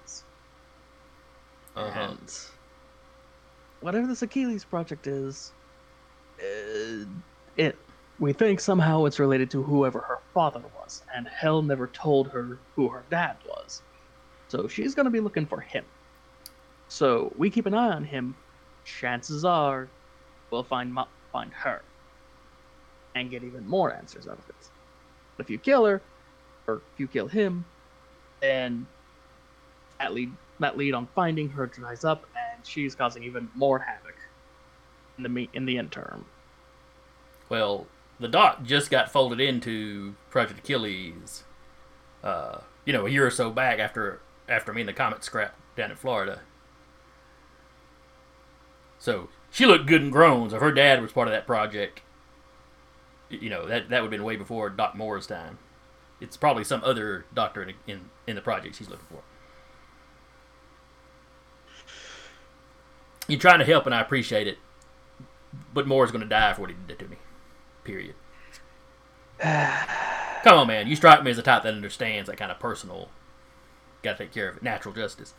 Uh-huh. 1.77 2.01
And 2.01 2.32
whatever 3.81 4.07
this 4.07 4.23
Achilles 4.23 4.65
project 4.65 5.07
is, 5.07 5.53
uh, 6.40 7.05
it 7.57 7.77
we 8.19 8.32
think 8.32 8.61
somehow 8.61 9.05
it's 9.05 9.19
related 9.19 9.51
to 9.51 9.62
whoever 9.62 10.01
her 10.01 10.19
father 10.32 10.62
was, 10.81 11.03
and 11.15 11.28
Hel 11.28 11.61
never 11.62 11.86
told 11.89 12.28
her 12.28 12.59
who 12.74 12.89
her 12.89 13.05
dad 13.11 13.36
was. 13.47 13.82
So 14.48 14.69
she's 14.69 14.94
gonna 14.94 15.11
be 15.11 15.20
looking 15.20 15.47
for 15.47 15.61
him. 15.61 15.85
So 16.89 17.32
we 17.36 17.51
keep 17.51 17.66
an 17.66 17.74
eye 17.74 17.90
on 17.90 18.05
him. 18.05 18.35
Chances 18.85 19.44
are, 19.44 19.89
we'll 20.51 20.62
find 20.62 20.94
Mo- 20.94 21.09
find 21.32 21.53
her, 21.53 21.82
and 23.15 23.31
get 23.31 23.43
even 23.43 23.66
more 23.66 23.93
answers 23.93 24.27
out 24.27 24.39
of 24.39 24.48
it. 24.48 24.70
But 25.36 25.44
if 25.47 25.51
you 25.51 25.59
kill 25.59 25.85
her, 25.85 26.01
or 26.66 26.77
if 26.94 27.01
you 27.01 27.09
kill 27.09 27.27
him, 27.28 27.65
then 28.40 28.86
that 29.98 30.15
lead 30.15 30.32
that 30.61 30.77
lead 30.77 30.95
on 30.95 31.09
finding 31.15 31.51
her 31.51 31.66
dries 31.66 32.05
up, 32.05 32.27
and 32.35 32.65
she's 32.66 32.95
causing 32.95 33.23
even 33.23 33.51
more 33.55 33.81
havoc 33.81 34.16
in 35.19 35.24
the 35.24 35.49
in 35.53 35.66
the 35.66 35.78
interim. 35.78 36.27
Well, 37.49 37.87
the 38.19 38.28
doc 38.28 38.65
just 38.65 38.91
got 38.91 39.11
folded 39.11 39.41
into 39.41 40.15
Project 40.31 40.61
Achilles. 40.61 41.45
Uh, 42.23 42.61
you 42.85 42.93
know, 42.93 43.07
a 43.07 43.11
year 43.11 43.27
or 43.27 43.31
so 43.31 43.51
back 43.51 43.78
after 43.78 44.20
after 44.49 44.73
me 44.73 44.83
and 44.83 44.89
the 44.89 44.93
Comet 44.93 45.23
scrapped 45.24 45.59
down 45.77 45.91
in 45.91 45.97
Florida. 45.97 46.41
So 48.99 49.28
she 49.51 49.66
looked 49.66 49.87
good 49.87 50.03
and 50.03 50.12
grown. 50.12 50.51
So 50.51 50.57
if 50.57 50.62
her 50.62 50.73
dad 50.73 51.03
was 51.03 51.12
part 51.12 51.28
of 51.28 51.33
that 51.33 51.47
project, 51.47 52.01
you 53.28 53.51
know 53.51 53.66
that 53.66 53.91
that 53.91 54.03
would 54.03 54.07
have 54.07 54.19
been 54.19 54.24
way 54.24 54.37
before 54.37 54.70
Doc 54.70 54.97
Moore's 54.97 55.27
time. 55.27 55.59
It's 56.20 56.37
probably 56.37 56.65
some 56.65 56.83
other 56.85 57.27
doctor 57.35 57.62
in 57.62 57.74
in, 57.87 58.11
in 58.27 58.37
the 58.37 58.43
project 58.43 58.77
she's 58.77 58.89
looking 58.89 59.07
for. 59.11 59.23
You're 63.28 63.40
trying 63.40 63.59
to 63.59 63.65
help, 63.65 63.86
and 63.86 63.94
I 63.94 64.01
appreciate 64.01 64.47
it. 64.47 64.59
But 65.73 65.86
Moore's 65.86 66.11
going 66.11 66.23
to 66.23 66.28
die 66.28 66.53
for 66.53 66.62
what 66.62 66.70
he 66.70 66.77
did 66.86 66.98
to 67.01 67.09
me. 67.09 67.16
Period. 67.85 68.15
Come 69.40 70.59
on, 70.59 70.66
man. 70.66 70.86
You 70.86 70.97
strike 70.97 71.23
me 71.23 71.31
as 71.31 71.39
a 71.39 71.43
type 71.43 71.62
that 71.65 71.74
understands 71.74 72.28
that 72.28 72.36
kind 72.36 72.53
of 72.53 72.59
personal. 72.59 73.09
Got 74.03 74.19
to 74.19 74.24
take 74.24 74.32
care 74.32 74.48
of 74.48 74.57
it. 74.59 74.62
Natural 74.62 74.94
justice. 74.94 75.35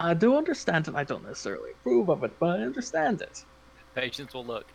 I 0.00 0.14
do 0.14 0.36
understand 0.36 0.88
it. 0.88 0.94
I 0.94 1.04
don't 1.04 1.24
necessarily 1.24 1.72
approve 1.72 2.08
of 2.08 2.24
it, 2.24 2.32
but 2.40 2.58
I 2.58 2.62
understand 2.62 3.20
it. 3.22 3.44
Patience 3.94 4.34
will 4.34 4.44
look. 4.44 4.66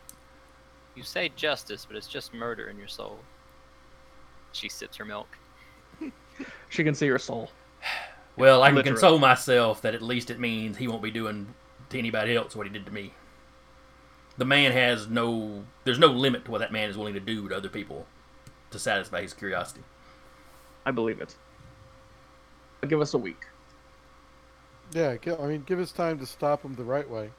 You 0.96 1.04
say 1.04 1.30
justice, 1.36 1.86
but 1.86 1.98
it's 1.98 2.08
just 2.08 2.34
murder 2.34 2.70
in 2.70 2.78
your 2.78 2.88
soul. 2.88 3.20
She 4.54 4.70
sips 4.70 4.96
her 4.98 5.06
milk. 5.06 5.28
She 6.70 6.84
can 6.84 6.96
see 6.96 7.06
your 7.06 7.20
soul. 7.20 7.50
Well, 8.38 8.64
I 8.64 8.68
can 8.68 8.76
Literally. 8.76 8.96
console 9.00 9.20
myself 9.20 9.82
that 9.82 9.96
at 9.96 10.02
least 10.02 10.30
it 10.30 10.40
means 10.40 10.78
he 10.78 10.88
won't 10.88 11.02
be 11.02 11.12
doing 11.12 11.54
to 11.96 12.00
anybody 12.00 12.36
else 12.36 12.56
what 12.56 12.68
he 12.68 12.74
did 12.74 12.86
to 12.86 12.92
me. 12.94 13.14
The 14.38 14.46
man 14.46 14.72
has 14.72 15.08
no. 15.08 15.64
There's 15.84 16.00
no 16.00 16.08
limit 16.08 16.46
to 16.46 16.52
what 16.52 16.60
that 16.60 16.72
man 16.72 16.90
is 16.90 16.98
willing 16.98 17.14
to 17.14 17.20
do 17.20 17.48
to 17.50 17.56
other 17.56 17.70
people 17.70 18.06
to 18.72 18.80
satisfy 18.80 19.22
his 19.22 19.34
curiosity. 19.34 19.82
I 20.86 20.92
believe 20.92 21.20
it. 21.20 21.36
But 22.82 22.90
give 22.90 23.02
us 23.02 23.14
a 23.14 23.18
week. 23.18 23.46
Yeah, 24.92 25.16
I 25.40 25.48
mean, 25.48 25.64
give 25.66 25.80
us 25.80 25.92
time 25.92 26.20
to 26.20 26.26
stop 26.26 26.64
him 26.64 26.76
the 26.76 26.84
right 26.84 27.10
way. 27.10 27.32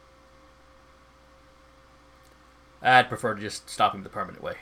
I'd 2.83 3.09
prefer 3.09 3.35
to 3.35 3.41
just 3.41 3.71
stop 3.71 3.95
him 3.95 4.03
the 4.03 4.09
permanent 4.09 4.43
way. 4.43 4.57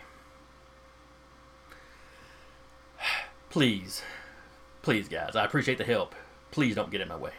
Please. 3.51 4.03
Please, 4.83 5.09
guys. 5.09 5.35
I 5.35 5.45
appreciate 5.45 5.79
the 5.79 5.85
help. 5.85 6.15
Please 6.51 6.75
don't 6.75 6.91
get 6.91 7.01
in 7.01 7.09
my 7.09 7.17
way. 7.17 7.33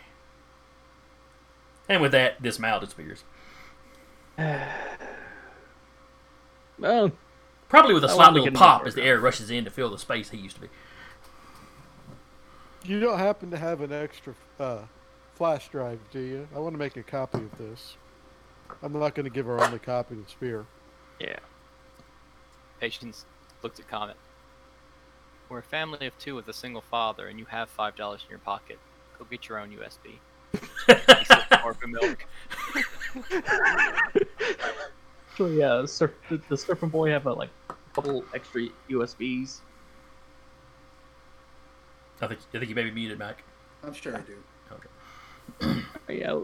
And 1.88 2.02
with 2.02 2.12
that, 2.14 2.41
this 2.41 2.56
dismount 2.56 2.82
disappears. 2.84 3.24
Well, 6.78 7.14
Probably 7.70 7.94
with 7.94 8.03
a 8.03 8.10
slight 8.10 8.34
little 8.34 8.52
pop 8.52 8.86
as 8.86 8.95
the 8.95 9.03
air 9.03 9.20
rushes 9.20 9.49
in 9.49 9.66
to 9.66 9.72
fill 9.72 9.90
the 9.90 9.98
space 9.98 10.30
he 10.30 10.38
used 10.38 10.56
to 10.56 10.62
be. 10.62 10.68
You 12.84 12.99
don't 12.99 13.18
happen 13.18 13.49
to 13.52 13.57
have 13.57 13.82
an 13.82 13.91
extra 13.91 14.36
uh, 14.60 14.80
flash 15.34 15.70
drive, 15.70 15.99
do 16.12 16.20
you? 16.20 16.48
I 16.56 16.60
want 16.60 16.74
to 16.74 16.78
make 16.78 16.95
a 16.95 17.03
copy 17.03 17.40
of 17.40 17.57
this. 17.57 17.95
I'm 18.84 18.94
not 18.94 19.16
going 19.16 19.24
to 19.24 19.32
give 19.32 19.48
her 19.48 19.64
only 19.64 19.80
copy 19.80 20.16
of 20.16 20.30
Spear. 20.30 20.66
yeah. 21.20 21.40
Patience 22.80 23.26
looked 23.64 23.80
at 23.80 23.88
Comet. 23.88 24.18
We're 25.49 25.60
a 25.60 25.64
family 25.64 26.06
of 26.07 26.18
two 26.20 26.36
with 26.36 26.48
a 26.48 26.53
single 26.53 26.82
father, 26.82 27.28
and 27.28 27.40
you 27.40 27.45
have 27.45 27.70
five 27.70 27.95
dollars 27.95 28.22
in 28.26 28.30
your 28.30 28.40
pocket. 28.40 28.80
Go 29.18 29.26
get 29.26 29.48
your 29.48 29.60
own 29.60 29.72
USB. 29.72 30.20
He 31.66 31.72
sips 31.72 31.72
more 31.72 31.72
of 31.72 31.78
her 31.80 31.88
milk. 31.88 32.26
So 35.38 35.48
yeah, 35.48 35.82
the, 35.82 35.88
surf, 35.88 36.12
the, 36.30 36.40
the 36.48 36.56
Serpent 36.58 36.94
Boy 36.94 37.10
have 37.10 37.28
uh, 37.28 37.32
a 37.32 37.34
like 37.34 37.50
couple 37.94 38.24
extra 38.34 38.68
USBs. 38.90 39.60
I 42.22 42.28
think 42.28 42.40
I 42.54 42.60
think 42.60 42.70
you 42.70 42.76
may 42.76 42.84
be 42.86 42.92
muted, 42.92 43.20
Mike. 43.20 43.44
I'm 43.84 43.92
sure 43.94 44.16
I 44.16 44.22
do. 44.22 44.38
Okay. 44.72 45.82
Yeah. 46.10 46.40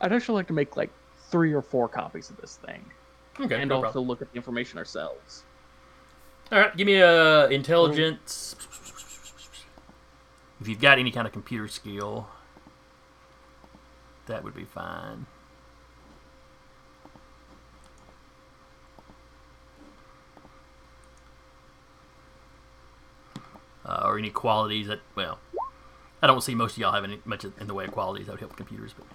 I'd 0.00 0.12
actually 0.12 0.34
like 0.34 0.48
to 0.48 0.52
make 0.52 0.76
like 0.76 0.90
three 1.30 1.54
or 1.54 1.62
four 1.62 1.88
copies 1.88 2.28
of 2.28 2.36
this 2.36 2.56
thing, 2.56 2.84
Okay. 3.40 3.60
and 3.60 3.68
no 3.70 3.76
also 3.76 3.84
problem. 3.92 4.08
look 4.08 4.20
at 4.20 4.30
the 4.30 4.36
information 4.36 4.76
ourselves. 4.78 5.44
All 6.52 6.58
right. 6.58 6.76
Give 6.76 6.86
me 6.86 6.96
a 6.96 7.48
intelligence. 7.48 8.56
If 10.60 10.68
you've 10.68 10.80
got 10.80 10.98
any 10.98 11.10
kind 11.10 11.26
of 11.26 11.32
computer 11.32 11.68
skill, 11.68 12.28
that 14.26 14.42
would 14.44 14.54
be 14.54 14.64
fine. 14.64 15.26
Uh, 23.84 24.02
or 24.06 24.18
any 24.18 24.30
qualities 24.30 24.86
that 24.86 25.00
well, 25.14 25.38
I 26.22 26.26
don't 26.26 26.40
see 26.42 26.54
most 26.54 26.72
of 26.72 26.78
y'all 26.78 26.92
have 26.92 27.04
any 27.04 27.20
much 27.26 27.44
in 27.44 27.66
the 27.66 27.74
way 27.74 27.84
of 27.84 27.92
qualities 27.92 28.26
that 28.26 28.32
would 28.32 28.40
help 28.40 28.56
computers, 28.56 28.94
but 28.96 29.06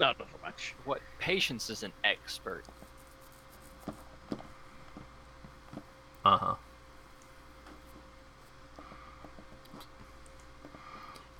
Not 0.00 0.16
so 0.18 0.26
much. 0.42 0.74
What 0.84 1.02
patience 1.18 1.70
is 1.70 1.82
an 1.84 1.92
expert. 2.04 2.64
uh 6.24 6.36
huh. 6.38 6.54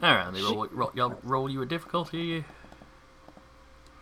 All 0.02 0.14
right, 0.14 0.32
they 0.32 0.40
roll, 0.42 0.66
roll, 0.70 0.90
y'all 0.94 1.18
roll 1.22 1.50
you 1.50 1.60
a 1.62 1.66
difficulty. 1.66 2.44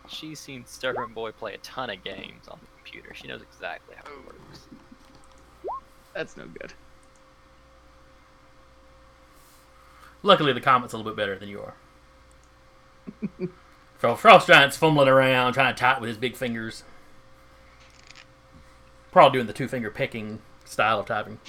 She's 0.09 0.39
seen 0.39 0.65
Serpent 0.65 1.13
Boy 1.13 1.31
play 1.31 1.53
a 1.53 1.57
ton 1.59 1.89
of 1.89 2.03
games 2.03 2.47
on 2.47 2.59
the 2.61 2.67
computer. 2.75 3.13
She 3.13 3.27
knows 3.27 3.41
exactly 3.41 3.95
how 3.95 4.11
it 4.11 4.25
works. 4.25 4.67
That's 6.13 6.35
no 6.35 6.45
good. 6.47 6.73
Luckily, 10.23 10.51
the 10.51 10.61
comet's 10.61 10.93
a 10.93 10.97
little 10.97 11.11
bit 11.11 11.17
better 11.17 11.37
than 11.37 11.47
you 11.47 11.61
are. 11.61 11.75
Fro- 13.97 14.15
Frost 14.15 14.47
Giant's 14.47 14.77
fumbling 14.77 15.07
around, 15.07 15.53
trying 15.53 15.73
to 15.73 15.79
type 15.79 16.01
with 16.01 16.09
his 16.09 16.17
big 16.17 16.35
fingers. 16.35 16.83
Probably 19.11 19.37
doing 19.37 19.47
the 19.47 19.53
two 19.53 19.67
finger 19.67 19.89
picking 19.89 20.41
style 20.65 20.99
of 20.99 21.05
typing. 21.05 21.39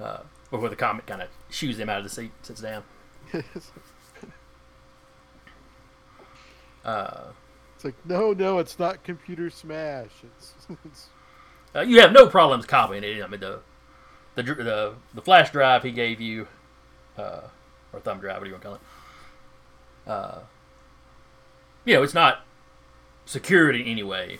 Uh, 0.00 0.22
before 0.50 0.68
the 0.68 0.76
comet 0.76 1.06
kind 1.06 1.22
of 1.22 1.28
shoos 1.48 1.78
him 1.78 1.88
out 1.88 1.98
of 1.98 2.04
the 2.04 2.10
seat, 2.10 2.32
sits 2.42 2.60
down. 2.60 2.84
Uh, 6.84 7.24
It's 7.76 7.84
like, 7.84 7.94
no, 8.04 8.32
no, 8.32 8.58
it's 8.58 8.78
not 8.78 9.04
computer 9.04 9.50
smash. 9.50 10.10
It's, 10.22 10.54
it's 10.84 11.08
uh, 11.74 11.80
you 11.80 12.00
have 12.00 12.12
no 12.12 12.26
problems 12.26 12.66
copying 12.66 13.02
it. 13.04 13.22
I 13.22 13.26
mean, 13.26 13.40
the 13.40 13.60
the 14.34 14.42
the, 14.42 14.94
the 15.14 15.22
flash 15.22 15.50
drive 15.50 15.82
he 15.82 15.90
gave 15.92 16.20
you, 16.20 16.48
uh, 17.16 17.42
or 17.92 18.00
thumb 18.00 18.20
drive, 18.20 18.38
what 18.38 18.44
do 18.44 18.50
you 18.50 18.54
want 18.54 18.62
to 18.62 18.68
call 18.68 18.74
it? 18.76 18.80
Uh, 20.06 20.38
you 21.84 21.94
know, 21.94 22.02
it's 22.02 22.14
not 22.14 22.44
secured 23.24 23.74
in 23.76 23.82
any 23.82 24.02
way. 24.02 24.38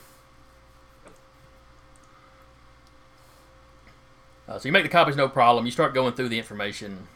Uh, 4.49 4.59
so 4.59 4.69
you 4.69 4.73
make 4.73 4.83
the 4.83 4.89
copies 4.89 5.17
no 5.17 5.29
problem. 5.29 5.65
You 5.65 5.73
start 5.73 5.95
going 5.95 6.15
through 6.15 6.29
the 6.29 6.39
information. 6.39 7.07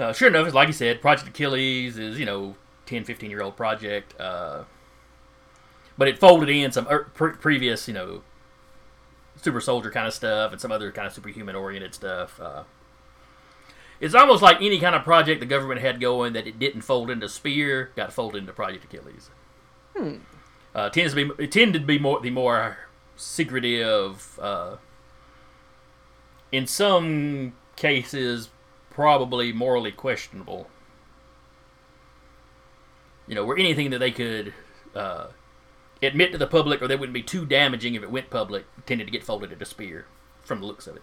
Uh, 0.00 0.12
sure 0.12 0.28
enough, 0.28 0.54
like 0.54 0.66
you 0.66 0.72
said, 0.72 1.02
Project 1.02 1.28
Achilles 1.28 1.98
is, 1.98 2.18
you 2.18 2.24
know, 2.24 2.56
10, 2.86 3.04
15 3.04 3.30
year 3.30 3.42
old 3.42 3.56
project. 3.56 4.18
Uh, 4.18 4.64
but 5.98 6.08
it 6.08 6.18
folded 6.18 6.48
in 6.48 6.72
some 6.72 6.88
er, 6.88 7.10
pre- 7.12 7.32
previous, 7.32 7.86
you 7.86 7.92
know, 7.92 8.22
super 9.36 9.60
soldier 9.60 9.90
kind 9.90 10.06
of 10.06 10.14
stuff 10.14 10.52
and 10.52 10.60
some 10.60 10.72
other 10.72 10.90
kind 10.90 11.06
of 11.06 11.12
superhuman 11.12 11.54
oriented 11.54 11.94
stuff. 11.94 12.40
Uh, 12.40 12.62
it's 14.00 14.14
almost 14.14 14.42
like 14.42 14.56
any 14.62 14.80
kind 14.80 14.94
of 14.94 15.04
project 15.04 15.40
the 15.40 15.46
government 15.46 15.80
had 15.80 16.00
going 16.00 16.32
that 16.32 16.46
it 16.46 16.58
didn't 16.58 16.80
fold 16.80 17.10
into 17.10 17.28
Spear 17.28 17.90
got 17.96 18.12
folded 18.12 18.38
into 18.38 18.52
Project 18.52 18.84
Achilles. 18.84 19.28
Uh, 20.74 20.88
tends 20.88 21.12
to 21.14 21.28
be 21.28 21.44
it 21.44 21.52
tended 21.52 21.82
to 21.82 21.86
be 21.86 21.98
more 21.98 22.20
the 22.20 22.30
more 22.30 22.78
secretive. 23.16 24.38
Uh, 24.40 24.76
in 26.50 26.66
some 26.66 27.52
cases, 27.76 28.48
probably 28.90 29.52
morally 29.52 29.92
questionable. 29.92 30.68
You 33.26 33.34
know, 33.34 33.44
where 33.44 33.56
anything 33.56 33.90
that 33.90 33.98
they 33.98 34.10
could 34.10 34.52
uh, 34.94 35.28
admit 36.02 36.32
to 36.32 36.38
the 36.38 36.46
public 36.46 36.82
or 36.82 36.88
they 36.88 36.96
wouldn't 36.96 37.14
be 37.14 37.22
too 37.22 37.46
damaging 37.46 37.94
if 37.94 38.02
it 38.02 38.10
went 38.10 38.30
public 38.30 38.66
tended 38.86 39.06
to 39.06 39.12
get 39.12 39.24
folded 39.24 39.52
into 39.52 39.64
Spear 39.64 40.06
from 40.42 40.60
the 40.60 40.66
looks 40.66 40.86
of 40.86 40.96
it. 40.96 41.02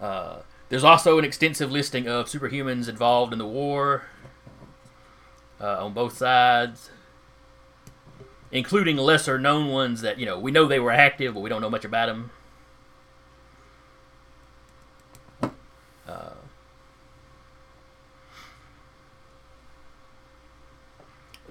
Uh, 0.00 0.38
there's 0.68 0.84
also 0.84 1.18
an 1.18 1.24
extensive 1.24 1.70
listing 1.72 2.06
of 2.06 2.26
superhumans 2.26 2.88
involved 2.88 3.32
in 3.32 3.38
the 3.38 3.46
war 3.46 4.06
uh, 5.60 5.84
on 5.84 5.92
both 5.92 6.16
sides, 6.16 6.90
including 8.52 8.96
lesser 8.96 9.38
known 9.38 9.68
ones 9.68 10.02
that, 10.02 10.18
you 10.18 10.26
know, 10.26 10.38
we 10.38 10.50
know 10.50 10.66
they 10.66 10.80
were 10.80 10.92
active, 10.92 11.34
but 11.34 11.40
we 11.40 11.48
don't 11.48 11.62
know 11.62 11.70
much 11.70 11.84
about 11.84 12.06
them. 12.06 12.30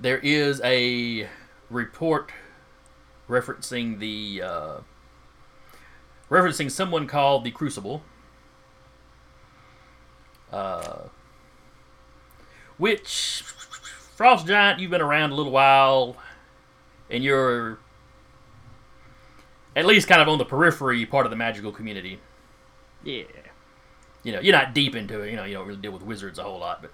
There 0.06 0.20
is 0.20 0.62
a 0.64 1.28
report 1.72 2.32
referencing 3.28 3.98
the 3.98 4.40
uh, 4.40 4.78
referencing 6.30 6.70
someone 6.70 7.08
called 7.08 7.44
the 7.44 7.50
Crucible, 7.50 8.04
uh, 10.52 11.06
which 12.78 13.42
Frost 14.16 14.46
Giant, 14.46 14.80
you've 14.80 14.92
been 14.92 15.02
around 15.02 15.32
a 15.32 15.36
little 15.36 15.52
while, 15.52 16.18
and 17.10 17.24
you're 17.24 17.80
at 19.76 19.88
least 19.88 20.08
kind 20.08 20.22
of 20.22 20.28
on 20.28 20.38
the 20.38 20.46
periphery 20.46 21.04
part 21.08 21.26
of 21.26 21.32
the 21.32 21.36
magical 21.36 21.72
community. 21.72 22.20
Yeah. 23.04 23.24
You 24.22 24.34
know, 24.34 24.40
you're 24.40 24.56
not 24.56 24.76
deep 24.76 24.96
into 24.96 25.22
it. 25.22 25.32
You 25.32 25.36
know, 25.36 25.46
you 25.46 25.56
don't 25.56 25.66
really 25.66 25.82
deal 25.82 25.92
with 25.92 26.04
wizards 26.04 26.38
a 26.38 26.44
whole 26.44 26.60
lot, 26.60 26.84
but 26.84 26.92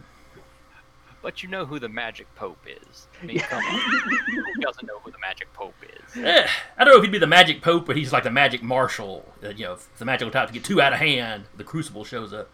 But 1.21 1.43
you 1.43 1.49
know 1.49 1.65
who 1.65 1.77
the 1.79 1.89
Magic 1.89 2.33
Pope 2.35 2.65
is. 2.65 3.07
I 3.21 3.25
mean, 3.25 3.39
come 3.39 3.63
on. 3.63 3.79
Who 4.55 4.61
doesn't 4.61 4.87
know 4.87 4.97
who 4.99 5.11
the 5.11 5.19
Magic 5.19 5.53
Pope 5.53 5.75
is? 5.83 6.17
eh, 6.23 6.47
I 6.77 6.83
don't 6.83 6.93
know 6.93 6.97
if 6.97 7.03
he'd 7.03 7.11
be 7.11 7.19
the 7.19 7.27
magic 7.27 7.61
pope, 7.61 7.85
but 7.85 7.95
he's 7.95 8.11
like 8.11 8.23
the 8.23 8.31
magic 8.31 8.63
marshal. 8.63 9.31
Uh, 9.43 9.49
you 9.49 9.65
know, 9.65 9.73
if 9.73 9.87
the 9.97 10.05
magical 10.05 10.31
type 10.31 10.47
to 10.47 10.53
get 10.53 10.63
too 10.63 10.81
out 10.81 10.93
of 10.93 10.99
hand, 10.99 11.43
the 11.55 11.63
crucible 11.63 12.03
shows 12.03 12.33
up. 12.33 12.49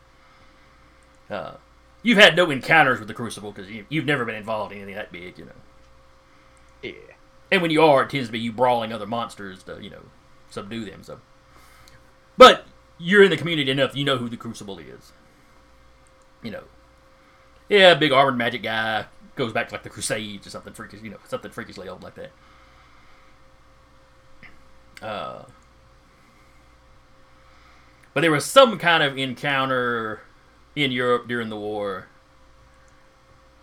Uh, 1.29 1.53
you've 2.03 2.17
had 2.17 2.35
no 2.35 2.51
encounters 2.51 2.99
with 2.99 3.07
the 3.07 3.13
crucible 3.13 3.51
because 3.51 3.71
you, 3.71 3.85
you've 3.89 4.05
never 4.05 4.25
been 4.25 4.35
involved 4.35 4.71
in 4.73 4.79
anything 4.79 4.95
that 4.95 5.11
big, 5.11 5.37
you 5.39 5.45
know. 5.45 5.51
Yeah. 6.83 6.91
And 7.51 7.61
when 7.61 7.71
you 7.71 7.81
are, 7.81 8.03
it 8.03 8.09
tends 8.09 8.27
to 8.27 8.31
be 8.33 8.39
you 8.39 8.51
brawling 8.51 8.91
other 8.91 9.07
monsters 9.07 9.63
to, 9.63 9.81
you 9.81 9.89
know, 9.89 10.03
subdue 10.49 10.83
them. 10.85 11.03
So, 11.03 11.19
but 12.37 12.65
you're 12.97 13.23
in 13.23 13.29
the 13.29 13.37
community 13.37 13.71
enough, 13.71 13.95
you 13.95 14.03
know 14.03 14.17
who 14.17 14.29
the 14.29 14.37
Crucible 14.37 14.77
is. 14.79 15.13
You 16.43 16.51
know, 16.51 16.63
yeah, 17.69 17.93
big 17.95 18.11
armored 18.11 18.37
magic 18.37 18.63
guy 18.63 19.05
goes 19.35 19.53
back 19.53 19.69
to 19.69 19.75
like 19.75 19.83
the 19.83 19.89
Crusades 19.89 20.47
or 20.47 20.49
something 20.49 20.73
freakish, 20.73 21.01
you 21.01 21.11
know, 21.11 21.17
something 21.27 21.51
freakishly 21.51 21.87
old 21.87 22.03
like 22.03 22.15
that. 22.15 22.31
Uh, 25.01 25.43
but 28.13 28.21
there 28.21 28.31
was 28.31 28.45
some 28.45 28.79
kind 28.79 29.03
of 29.03 29.17
encounter 29.17 30.21
in 30.75 30.91
Europe 30.91 31.27
during 31.27 31.49
the 31.49 31.57
war. 31.57 32.07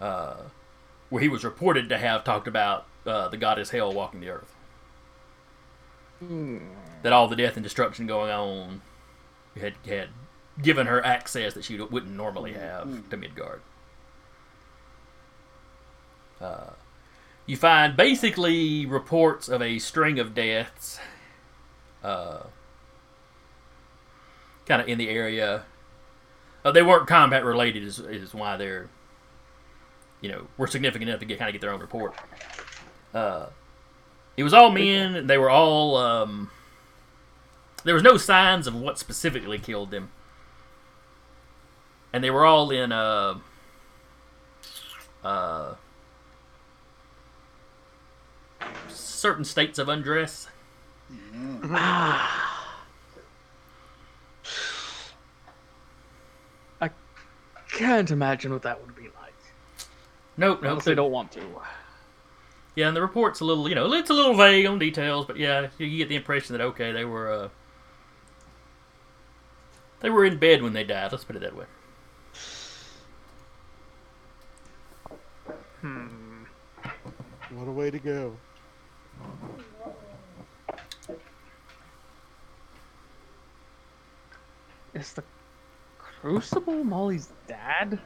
Uh, 0.00 0.44
where 1.08 1.22
he 1.22 1.28
was 1.28 1.44
reported 1.44 1.88
to 1.88 1.96
have 1.96 2.24
talked 2.24 2.48
about 2.48 2.86
uh, 3.06 3.28
the 3.28 3.36
goddess 3.36 3.70
Hel 3.70 3.92
walking 3.92 4.20
the 4.20 4.28
earth. 4.30 4.54
That 7.02 7.12
all 7.12 7.28
the 7.28 7.36
death 7.36 7.56
and 7.56 7.62
destruction 7.62 8.06
going 8.06 8.30
on 8.30 8.82
had 9.58 9.74
had 9.86 10.08
given 10.60 10.86
her 10.86 11.04
access 11.04 11.54
that 11.54 11.64
she 11.64 11.78
wouldn't 11.78 12.14
normally 12.14 12.52
have 12.54 13.08
to 13.10 13.16
Midgard. 13.16 13.60
Uh, 16.44 16.70
you 17.46 17.56
find 17.56 17.96
basically 17.96 18.86
reports 18.86 19.48
of 19.48 19.62
a 19.62 19.78
string 19.78 20.18
of 20.18 20.34
deaths, 20.34 20.98
uh, 22.02 22.44
kind 24.66 24.82
of 24.82 24.88
in 24.88 24.98
the 24.98 25.08
area. 25.08 25.64
Uh, 26.64 26.72
they 26.72 26.82
weren't 26.82 27.06
combat 27.06 27.44
related, 27.44 27.82
is, 27.82 27.98
is 27.98 28.34
why 28.34 28.56
they're 28.56 28.88
you 30.24 30.30
know, 30.30 30.46
were 30.56 30.66
significant 30.66 31.10
enough 31.10 31.20
to 31.20 31.26
get 31.26 31.38
kind 31.38 31.50
of 31.50 31.52
get 31.52 31.60
their 31.60 31.70
own 31.70 31.80
report. 31.80 32.14
Uh, 33.12 33.48
it 34.38 34.42
was 34.42 34.54
all 34.54 34.70
men. 34.70 35.26
They 35.26 35.36
were 35.36 35.50
all. 35.50 35.98
Um, 35.98 36.50
there 37.84 37.92
was 37.92 38.02
no 38.02 38.16
signs 38.16 38.66
of 38.66 38.74
what 38.74 38.98
specifically 38.98 39.58
killed 39.58 39.90
them, 39.90 40.10
and 42.10 42.24
they 42.24 42.30
were 42.30 42.46
all 42.46 42.70
in 42.70 42.90
uh, 42.90 43.34
uh, 45.22 45.74
certain 48.88 49.44
states 49.44 49.78
of 49.78 49.88
undress. 49.88 50.48
I 51.62 52.50
can't 57.70 58.10
imagine 58.10 58.52
what 58.52 58.62
that 58.62 58.80
would 58.80 58.94
be 58.94 59.04
like. 59.04 59.34
Nope, 60.36 60.58
I 60.60 60.64
nope. 60.64 60.72
honestly 60.72 60.94
don't 60.94 61.10
want 61.10 61.32
to. 61.32 61.42
Yeah, 62.76 62.88
and 62.88 62.96
the 62.96 63.02
report's 63.02 63.40
a 63.40 63.44
little, 63.44 63.68
you 63.68 63.74
know, 63.74 63.92
it's 63.92 64.10
a 64.10 64.14
little 64.14 64.34
vague 64.34 64.66
on 64.66 64.78
details, 64.78 65.26
but 65.26 65.36
yeah, 65.36 65.68
you, 65.78 65.86
you 65.86 65.98
get 65.98 66.08
the 66.08 66.16
impression 66.16 66.56
that 66.56 66.62
okay, 66.62 66.92
they 66.92 67.04
were, 67.04 67.32
uh, 67.32 67.48
they 70.00 70.10
were 70.10 70.24
in 70.24 70.38
bed 70.38 70.62
when 70.62 70.72
they 70.72 70.84
died. 70.84 71.12
Let's 71.12 71.24
put 71.24 71.36
it 71.36 71.40
that 71.40 71.56
way. 71.56 71.66
Hmm. 75.80 76.44
What 77.50 77.68
a 77.68 77.72
way 77.72 77.90
to 77.90 77.98
go. 77.98 78.36
Is 84.94 85.12
the 85.12 85.24
Crucible 85.98 86.84
Molly's 86.84 87.28
dad? 87.48 87.98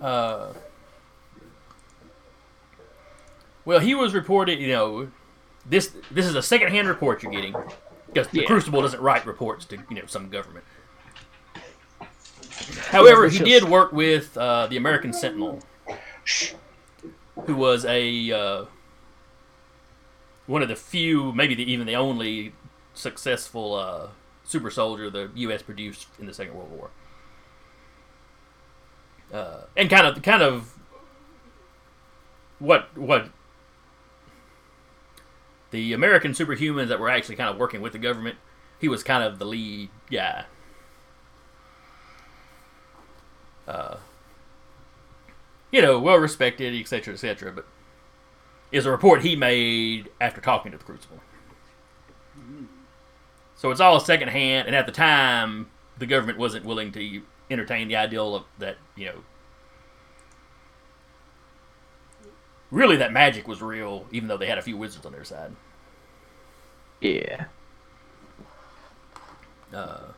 Uh, 0.00 0.52
well, 3.64 3.80
he 3.80 3.94
was 3.94 4.14
reported. 4.14 4.60
You 4.60 4.68
know, 4.68 5.08
this 5.66 5.92
this 6.10 6.26
is 6.26 6.34
a 6.34 6.42
secondhand 6.42 6.88
report 6.88 7.22
you're 7.22 7.32
getting 7.32 7.54
because 8.06 8.28
the 8.28 8.40
Yeah. 8.40 8.46
Crucible 8.46 8.82
doesn't 8.82 9.00
write 9.00 9.26
reports 9.26 9.64
to 9.66 9.76
you 9.88 9.96
know 9.96 10.06
some 10.06 10.28
government. 10.28 10.64
However, 12.88 13.28
he 13.28 13.40
did 13.40 13.64
work 13.64 13.92
with 13.92 14.36
uh, 14.36 14.68
the 14.68 14.76
American 14.76 15.12
Sentinel, 15.12 15.60
who 17.34 17.54
was 17.54 17.84
a 17.84 18.32
uh, 18.32 18.64
one 20.46 20.62
of 20.62 20.68
the 20.68 20.76
few, 20.76 21.32
maybe 21.32 21.54
the, 21.54 21.70
even 21.70 21.86
the 21.86 21.96
only 21.96 22.52
successful 22.94 23.74
uh, 23.74 24.08
super 24.44 24.70
soldier 24.70 25.10
the 25.10 25.30
U.S. 25.34 25.62
produced 25.62 26.06
in 26.18 26.26
the 26.26 26.34
Second 26.34 26.54
World 26.54 26.70
War 26.70 26.90
uh, 29.34 29.62
and 29.76 29.90
kind 29.90 30.06
of 30.06 30.22
kind 30.22 30.42
of 30.42 30.74
what 32.58 32.96
what 32.96 33.30
the 35.72 35.92
American 35.92 36.32
superhumans 36.32 36.88
that 36.88 37.00
were 37.00 37.10
actually 37.10 37.34
kind 37.34 37.50
of 37.50 37.56
working 37.56 37.80
with 37.80 37.92
the 37.92 37.98
government. 37.98 38.36
He 38.80 38.88
was 38.88 39.02
kind 39.02 39.24
of 39.24 39.38
the 39.38 39.44
lead 39.44 39.88
guy. 40.10 40.44
Uh, 43.66 43.96
you 45.74 45.82
know, 45.82 45.98
well 45.98 46.18
respected, 46.18 46.72
etc., 46.80 47.14
etc. 47.14 47.50
But 47.50 47.66
is 48.70 48.86
a 48.86 48.92
report 48.92 49.22
he 49.22 49.34
made 49.34 50.08
after 50.20 50.40
talking 50.40 50.70
to 50.70 50.78
the 50.78 50.84
Crucible. 50.84 51.18
So 53.56 53.72
it's 53.72 53.80
all 53.80 53.98
secondhand, 53.98 54.68
and 54.68 54.76
at 54.76 54.86
the 54.86 54.92
time, 54.92 55.70
the 55.98 56.06
government 56.06 56.38
wasn't 56.38 56.64
willing 56.64 56.92
to 56.92 57.22
entertain 57.50 57.88
the 57.88 57.96
ideal 57.96 58.36
of 58.36 58.44
that, 58.58 58.76
you 58.94 59.06
know, 59.06 59.24
really 62.70 62.96
that 62.96 63.12
magic 63.12 63.48
was 63.48 63.60
real, 63.60 64.06
even 64.12 64.28
though 64.28 64.36
they 64.36 64.46
had 64.46 64.58
a 64.58 64.62
few 64.62 64.76
wizards 64.76 65.04
on 65.06 65.12
their 65.12 65.24
side. 65.24 65.56
Yeah. 67.00 67.46
Uh, 69.72 70.12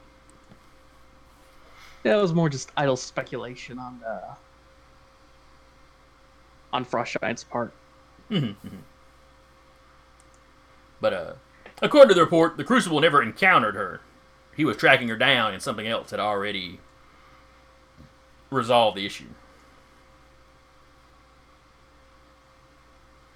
That 2.02 2.16
was 2.16 2.32
more 2.32 2.48
just 2.48 2.70
idle 2.76 2.96
speculation 2.96 3.78
on 3.78 4.02
uh 4.04 4.34
on 6.76 6.84
Frost 6.84 7.16
Giant's 7.20 7.42
part. 7.42 7.72
but 11.00 11.12
uh, 11.12 11.32
according 11.80 12.08
to 12.10 12.14
the 12.14 12.20
report, 12.20 12.56
the 12.58 12.64
Crucible 12.64 13.00
never 13.00 13.22
encountered 13.22 13.74
her. 13.74 14.00
He 14.54 14.64
was 14.64 14.76
tracking 14.76 15.08
her 15.08 15.16
down, 15.16 15.54
and 15.54 15.62
something 15.62 15.86
else 15.86 16.10
had 16.10 16.20
already 16.20 16.80
resolved 18.50 18.96
the 18.96 19.06
issue. 19.06 19.28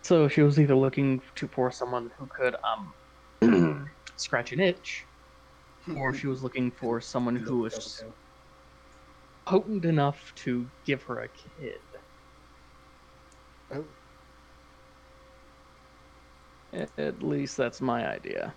So 0.03 0.29
she 0.29 0.43
was 0.43 0.59
either 0.59 0.75
looking 0.77 1.23
to 1.37 1.49
for 1.49 1.71
someone 1.71 2.11
who 2.19 2.27
could 2.27 2.57
um 2.65 3.91
scratch 4.17 4.53
an 4.53 4.61
itch, 4.61 5.05
or 5.97 6.13
she 6.13 6.27
was 6.27 6.43
looking 6.43 6.71
for 6.71 7.01
someone 7.01 7.37
who 7.37 7.59
was 7.59 8.05
potent 9.47 9.85
enough 9.85 10.33
to 10.37 10.67
give 10.85 11.03
her 11.05 11.21
a 11.21 11.29
kid. 11.29 11.81
Oh, 13.73 13.77
A- 13.79 13.85
At 16.73 17.23
least 17.23 17.57
that's 17.57 17.81
my 17.81 18.09
idea. 18.09 18.55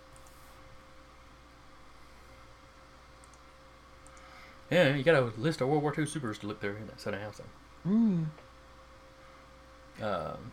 Yeah, 4.69 4.95
you 4.95 5.03
got 5.03 5.15
a 5.15 5.31
list 5.38 5.61
of 5.61 5.68
World 5.68 5.84
War 5.84 5.94
II 5.98 6.06
supers 6.06 6.40
to 6.40 6.48
look 6.48 6.61
through 6.61 6.77
in 6.77 6.88
that 6.88 6.99
set 6.99 7.14
of 7.14 7.22
house. 7.22 7.41
Hmm. 7.84 8.23
Um, 10.02 10.52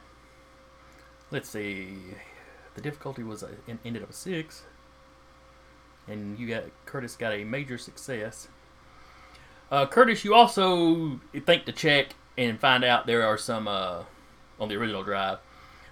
let's 1.31 1.49
see. 1.49 1.97
The 2.75 2.81
difficulty 2.81 3.23
was 3.23 3.43
uh, 3.43 3.49
ended 3.85 4.03
up 4.03 4.11
a 4.11 4.13
six, 4.13 4.65
and 6.07 6.39
you 6.39 6.47
got 6.47 6.65
Curtis 6.87 7.17
got 7.17 7.33
a 7.33 7.45
major 7.45 7.79
success. 7.79 8.49
Uh, 9.71 9.87
Curtis, 9.87 10.25
you 10.25 10.35
also 10.35 11.21
think 11.47 11.65
to 11.65 11.73
check 11.73 12.15
and 12.37 12.59
find 12.59 12.85
out 12.85 13.07
there 13.07 13.25
are 13.27 13.39
some 13.39 13.69
uh, 13.69 14.03
on 14.59 14.69
the 14.69 14.75
original 14.77 15.03
drive. 15.03 15.39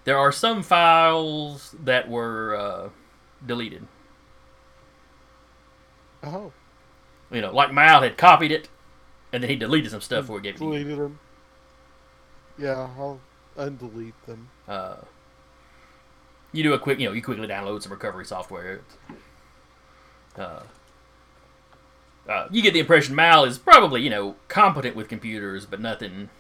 There 0.09 0.16
are 0.16 0.32
some 0.32 0.62
files 0.62 1.76
that 1.85 2.09
were 2.09 2.56
uh, 2.56 2.89
deleted. 3.44 3.86
oh, 6.22 6.51
You 7.30 7.43
know, 7.43 7.52
like 7.52 7.74
Mal 7.74 8.01
had 8.01 8.16
copied 8.16 8.51
it 8.51 8.70
and 9.35 9.43
then 9.43 9.51
he 9.51 9.56
deleted 9.56 9.90
some 9.90 10.01
stuff 10.01 10.22
before 10.22 10.39
he 10.39 10.44
gave 10.44 10.55
it 10.55 10.59
to. 10.60 10.64
Deleted 10.64 10.98
them. 10.98 11.18
Yeah, 12.56 12.89
I'll 12.98 13.20
undelete 13.59 14.14
them. 14.26 14.48
Uh, 14.66 14.97
you 16.52 16.62
do 16.62 16.72
a 16.72 16.78
quick, 16.78 16.98
you 16.98 17.06
know, 17.06 17.12
you 17.12 17.20
quickly 17.20 17.47
download 17.47 17.82
some 17.82 17.93
recovery 17.93 18.24
software. 18.24 18.80
Uh, 20.39 20.62
uh, 22.26 22.48
you 22.51 22.62
get 22.62 22.72
the 22.72 22.80
impression 22.80 23.14
Mal 23.14 23.44
is 23.44 23.59
probably, 23.59 24.01
you 24.01 24.09
know, 24.09 24.36
competent 24.48 24.97
with 24.97 25.10
computers, 25.10 25.66
but 25.66 25.82
nothing. 25.82 26.30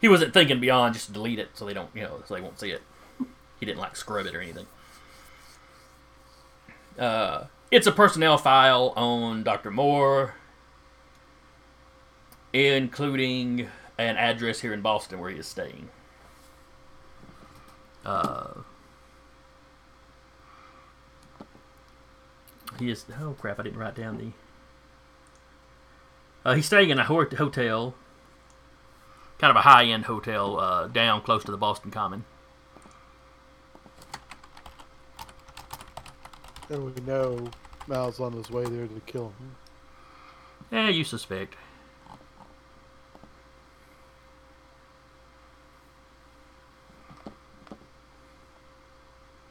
He 0.00 0.08
wasn't 0.08 0.32
thinking 0.32 0.60
beyond 0.60 0.94
just 0.94 1.12
delete 1.12 1.38
it 1.38 1.50
so 1.54 1.66
they 1.66 1.74
don't, 1.74 1.90
you 1.94 2.02
know, 2.02 2.22
so 2.26 2.34
they 2.34 2.40
won't 2.40 2.58
see 2.58 2.70
it. 2.70 2.82
He 3.58 3.66
didn't 3.66 3.78
like 3.78 3.96
scrub 3.96 4.26
it 4.26 4.34
or 4.34 4.40
anything. 4.40 4.66
Uh, 6.98 7.44
it's 7.70 7.86
a 7.86 7.92
personnel 7.92 8.38
file 8.38 8.92
on 8.96 9.42
Dr. 9.42 9.70
Moore, 9.70 10.34
including 12.52 13.68
an 13.98 14.16
address 14.16 14.60
here 14.60 14.72
in 14.72 14.80
Boston 14.80 15.20
where 15.20 15.30
he 15.30 15.38
is 15.38 15.46
staying. 15.46 15.90
Uh, 18.04 18.54
he 22.78 22.90
is. 22.90 23.04
Oh 23.20 23.36
crap! 23.38 23.60
I 23.60 23.64
didn't 23.64 23.78
write 23.78 23.94
down 23.94 24.16
the. 24.16 24.32
Uh, 26.48 26.54
he's 26.54 26.64
staying 26.64 26.88
in 26.88 26.98
a 26.98 27.04
hotel, 27.04 27.94
kind 29.40 29.50
of 29.50 29.56
a 29.56 29.62
high-end 29.62 30.04
hotel, 30.04 30.60
uh, 30.60 30.86
down 30.88 31.22
close 31.22 31.42
to 31.44 31.50
the 31.50 31.56
Boston 31.56 31.90
Common. 31.90 32.24
And 36.68 36.94
we 36.94 37.02
know 37.02 37.48
Mal's 37.88 38.20
on 38.20 38.34
his 38.34 38.50
way 38.50 38.64
there 38.64 38.86
to 38.86 39.00
kill 39.06 39.32
him. 39.38 39.56
Eh, 40.70 40.90
you 40.90 41.04
suspect. 41.04 41.56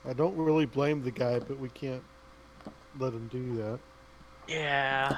I 0.07 0.13
don't 0.13 0.37
really 0.37 0.65
blame 0.65 1.03
the 1.03 1.11
guy, 1.11 1.39
but 1.39 1.59
we 1.59 1.69
can't 1.69 2.03
let 2.99 3.13
him 3.13 3.27
do 3.27 3.55
that. 3.57 3.79
Yeah. 4.47 5.17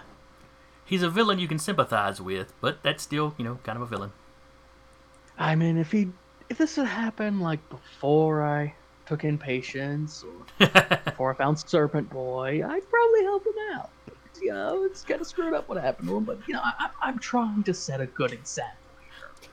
He's 0.86 1.04
a 1.04 1.10
villain 1.10 1.40
you 1.40 1.48
can 1.48 1.60
sympathize 1.60 2.20
with, 2.20 2.54
but 2.62 2.84
that's 2.84 3.04
still, 3.04 3.36
you 3.38 3.46
know, 3.46 3.60
kind 3.64 3.78
of 3.78 3.84
a 3.84 3.86
villain. 3.86 4.12
I 5.42 5.56
mean, 5.56 5.78
if 5.78 5.92
he, 5.92 6.08
if 6.50 6.60
this 6.60 6.76
had 6.76 6.86
happened 6.86 7.42
like 7.42 7.68
before 7.70 8.44
I 8.44 8.76
took 9.08 9.24
in 9.24 9.40
Patience 9.40 10.24
or 10.24 10.68
before 11.06 11.34
I 11.34 11.36
found 11.36 11.58
Serpent 11.58 12.10
Boy, 12.12 12.64
I'd 12.64 12.90
probably 12.90 13.24
help 13.24 13.46
him 13.46 13.54
out. 13.74 13.90
You 14.40 14.54
know, 14.54 14.84
it's 14.84 15.04
kind 15.04 15.20
of 15.20 15.26
screwed 15.26 15.54
up 15.54 15.68
what 15.68 15.82
happened 15.82 16.10
to 16.10 16.18
him, 16.18 16.26
but 16.26 16.40
you 16.48 16.54
know, 16.54 16.62
I, 16.64 16.90
I'm 17.02 17.18
trying 17.18 17.64
to 17.64 17.74
set 17.74 18.02
a 18.02 18.06
good 18.06 18.32
example. 18.32 18.78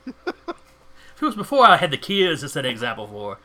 If 0.05 1.23
it 1.23 1.25
was 1.25 1.35
before 1.35 1.65
I 1.65 1.77
had 1.77 1.89
the 1.89 1.97
kids 1.97 2.41
to 2.41 2.49
set 2.49 2.65
an 2.65 2.71
example 2.71 3.07
for, 3.07 3.39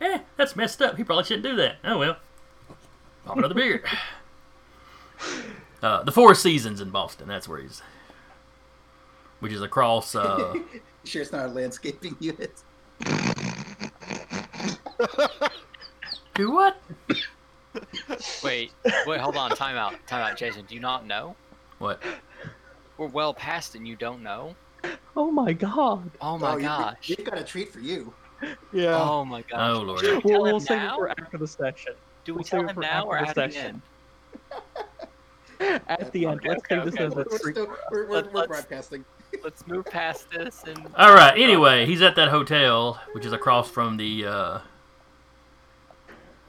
eh, 0.00 0.20
that's 0.36 0.56
messed 0.56 0.80
up. 0.80 0.96
He 0.96 1.04
probably 1.04 1.24
shouldn't 1.24 1.44
do 1.44 1.54
that. 1.56 1.76
Oh 1.84 1.98
well. 1.98 2.16
Pop 3.26 3.36
another 3.36 3.54
beer. 3.54 3.82
Uh, 5.82 6.02
the 6.02 6.12
Four 6.12 6.34
Seasons 6.34 6.80
in 6.80 6.88
Boston. 6.88 7.28
That's 7.28 7.46
where 7.46 7.60
he's. 7.60 7.82
Which 9.40 9.52
is 9.52 9.60
across. 9.60 10.14
Uh, 10.14 10.54
Sure, 11.04 11.22
it's 11.22 11.32
not 11.32 11.46
a 11.46 11.48
landscaping 11.48 12.16
unit. 12.20 12.52
do 16.34 16.50
what? 16.50 16.76
Wait, 18.42 18.72
wait, 19.06 19.20
hold 19.20 19.36
on. 19.36 19.50
Time 19.50 19.76
out. 19.76 19.94
Time 20.06 20.22
out, 20.22 20.36
Jason. 20.36 20.64
Do 20.66 20.74
you 20.74 20.80
not 20.80 21.06
know? 21.06 21.36
What? 21.78 22.02
We're 22.96 23.08
well 23.08 23.34
past 23.34 23.74
and 23.74 23.86
you 23.86 23.96
don't 23.96 24.22
know? 24.22 24.54
Oh 25.16 25.30
my 25.30 25.52
god. 25.52 26.10
Oh 26.20 26.38
my 26.38 26.52
oh, 26.52 26.56
you- 26.56 26.62
gosh. 26.64 27.08
We've 27.16 27.24
got 27.24 27.38
a 27.38 27.44
treat 27.44 27.72
for 27.72 27.80
you. 27.80 28.12
Yeah. 28.72 28.96
Oh 29.00 29.24
my 29.24 29.42
gosh. 29.42 29.70
Oh 29.76 29.80
lord. 29.82 30.00
Should 30.00 30.22
we 30.24 30.32
We'll, 30.32 30.32
tell 30.34 30.42
we'll 30.42 30.56
him 30.56 30.60
save 30.60 30.78
it 30.78 30.82
now? 30.84 30.96
for 30.96 31.08
after 31.08 31.38
the 31.38 31.46
session. 31.48 31.92
Do 32.24 32.32
we 32.32 32.36
we'll 32.38 32.44
tell 32.44 32.60
save 32.60 32.64
it 32.66 32.70
him 32.70 32.74
for 32.76 32.80
now 32.80 33.06
or 33.06 33.16
after 33.18 33.40
at 33.42 33.50
the 33.52 33.56
the 33.58 33.64
end? 33.64 33.82
At 35.88 36.10
the 36.12 36.26
end, 36.26 36.40
Okay, 36.40 36.48
let's 36.48 36.58
okay, 36.64 36.74
take 36.76 36.84
this 36.84 36.94
okay. 36.94 37.04
as 37.04 37.12
a 37.12 37.16
We're, 37.16 37.24
treat. 37.38 37.54
still, 37.54 37.66
we're, 37.90 38.06
we're, 38.06 38.10
Let- 38.12 38.26
we're 38.26 38.32
let's- 38.40 38.48
broadcasting. 38.48 39.04
Let's 39.44 39.66
move 39.66 39.84
past 39.84 40.30
this 40.30 40.64
and. 40.66 40.78
All 40.96 41.14
right. 41.14 41.38
Anyway, 41.38 41.84
he's 41.86 42.00
at 42.02 42.16
that 42.16 42.28
hotel, 42.28 42.98
which 43.12 43.24
is 43.26 43.32
across 43.32 43.68
from 43.70 43.96
the. 43.98 44.26
Uh, 44.26 44.58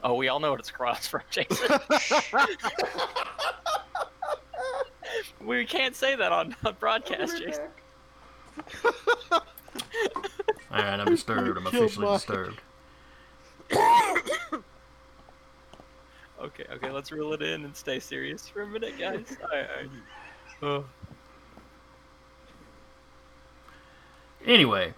Oh, 0.06 0.14
we 0.14 0.28
all 0.28 0.40
know 0.40 0.52
what 0.52 0.60
it's 0.60 0.70
across 0.70 1.08
from, 1.08 1.22
Jason. 1.32 1.80
we 5.42 5.66
can't 5.66 5.96
say 5.96 6.16
that 6.16 6.32
on, 6.32 6.56
on 6.64 6.76
broadcast, 6.80 7.40
Jason. 7.40 7.64
all 9.32 9.42
right. 10.72 11.00
I'm 11.00 11.08
disturbed. 11.08 11.58
I'm 11.58 11.66
officially 11.76 12.06
disturbed. 12.06 12.62
Okay, 16.40 16.66
okay, 16.72 16.92
let's 16.92 17.12
reel 17.12 17.34
it 17.34 17.42
in 17.42 17.66
and 17.66 17.76
stay 17.76 18.00
serious 18.00 18.48
for 18.48 18.62
a 18.62 18.68
minute, 18.68 19.00
guys. 19.00 19.36
Alright, 19.42 19.68
alright. 19.72 19.90
Oh. 20.62 20.86
Anyway, 24.46 24.94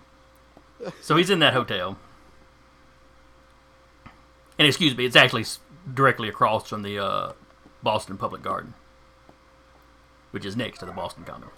so 1.01 1.15
he's 1.15 1.29
in 1.29 1.39
that 1.39 1.53
hotel. 1.53 1.97
And 4.59 4.67
excuse 4.67 4.95
me, 4.97 5.05
it's 5.05 5.15
actually 5.15 5.45
directly 5.93 6.27
across 6.27 6.67
from 6.67 6.81
the 6.81 6.99
uh, 6.99 7.33
Boston 7.83 8.17
Public 8.17 8.41
Garden, 8.41 8.73
which 10.31 10.45
is 10.45 10.55
next 10.55 10.79
to 10.79 10.85
the 10.85 10.91
Boston 10.91 11.23
Common. 11.23 11.49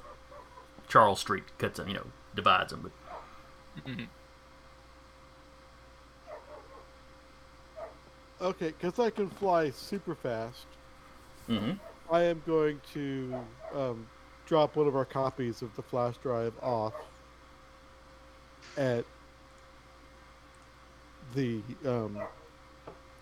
Charles 0.87 1.19
Street 1.19 1.43
cuts 1.57 1.77
them, 1.77 1.87
you 1.87 1.93
know, 1.95 2.07
divides 2.35 2.71
them. 2.71 2.81
But 2.83 2.91
Okay, 8.41 8.67
because 8.69 8.99
I 8.99 9.09
can 9.09 9.29
fly 9.29 9.69
super 9.71 10.15
fast, 10.15 10.65
hmm 11.47 11.71
I 12.11 12.23
am 12.23 12.41
going 12.45 12.81
to 12.93 13.35
um, 13.75 14.07
drop 14.45 14.75
one 14.75 14.87
of 14.87 14.95
our 14.95 15.05
copies 15.05 15.61
of 15.61 15.75
the 15.75 15.83
flash 15.83 16.17
drive 16.17 16.53
off 16.61 16.93
at 18.77 19.05
the 21.35 21.61
um, 21.85 22.19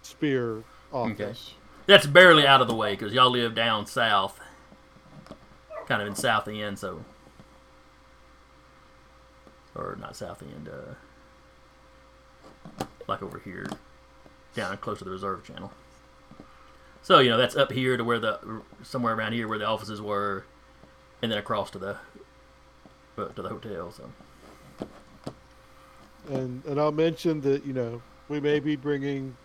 Spear 0.01 0.63
office. 0.91 1.53
that's 1.85 2.05
barely 2.05 2.47
out 2.47 2.61
of 2.61 2.67
the 2.67 2.75
way 2.75 2.91
because 2.93 3.13
y'all 3.13 3.29
live 3.29 3.55
down 3.55 3.85
south, 3.85 4.39
kind 5.87 6.01
of 6.01 6.07
in 6.07 6.15
South 6.15 6.47
End, 6.47 6.79
so 6.79 7.03
or 9.75 9.97
not 9.99 10.15
South 10.15 10.41
End, 10.41 10.69
uh, 10.69 10.93
like 13.07 13.21
over 13.21 13.39
here, 13.39 13.67
down 14.55 14.77
close 14.77 14.99
to 14.99 15.05
the 15.05 15.11
reserve 15.11 15.43
channel. 15.43 15.71
So 17.01 17.19
you 17.19 17.29
know 17.29 17.37
that's 17.37 17.55
up 17.55 17.71
here 17.71 17.95
to 17.95 18.03
where 18.03 18.19
the 18.19 18.61
somewhere 18.83 19.13
around 19.13 19.33
here 19.33 19.47
where 19.47 19.59
the 19.59 19.65
offices 19.65 20.01
were, 20.01 20.45
and 21.21 21.31
then 21.31 21.39
across 21.39 21.69
to 21.71 21.79
the 21.79 21.97
to 23.15 23.41
the 23.41 23.49
hotel. 23.49 23.91
So 23.91 24.09
And 26.29 26.63
and 26.65 26.79
I'll 26.79 26.91
mention 26.91 27.41
that 27.41 27.65
you 27.65 27.73
know 27.73 28.01
we 28.29 28.39
may 28.39 28.59
be 28.59 28.75
bringing 28.75 29.35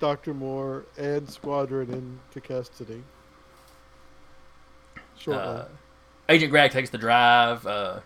Doctor 0.00 0.34
Moore 0.34 0.84
and 0.96 1.28
Squadron 1.28 1.90
into 1.90 2.46
custody 2.46 3.02
shortly. 5.16 5.42
uh, 5.42 5.64
Agent 6.28 6.50
Greg 6.50 6.70
takes 6.72 6.90
the 6.90 6.98
drive, 6.98 7.66
uh, 7.66 8.00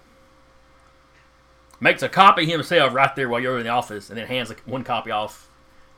makes 1.80 2.02
a 2.02 2.09
copy 2.09 2.44
himself 2.47 2.94
right 2.94 3.14
there 3.16 3.28
while 3.28 3.40
you're 3.40 3.59
in 3.59 3.64
the 3.64 3.70
office, 3.70 4.10
and 4.10 4.18
then 4.18 4.26
hands 4.26 4.52
one 4.66 4.84
copy 4.84 5.10
off, 5.10 5.48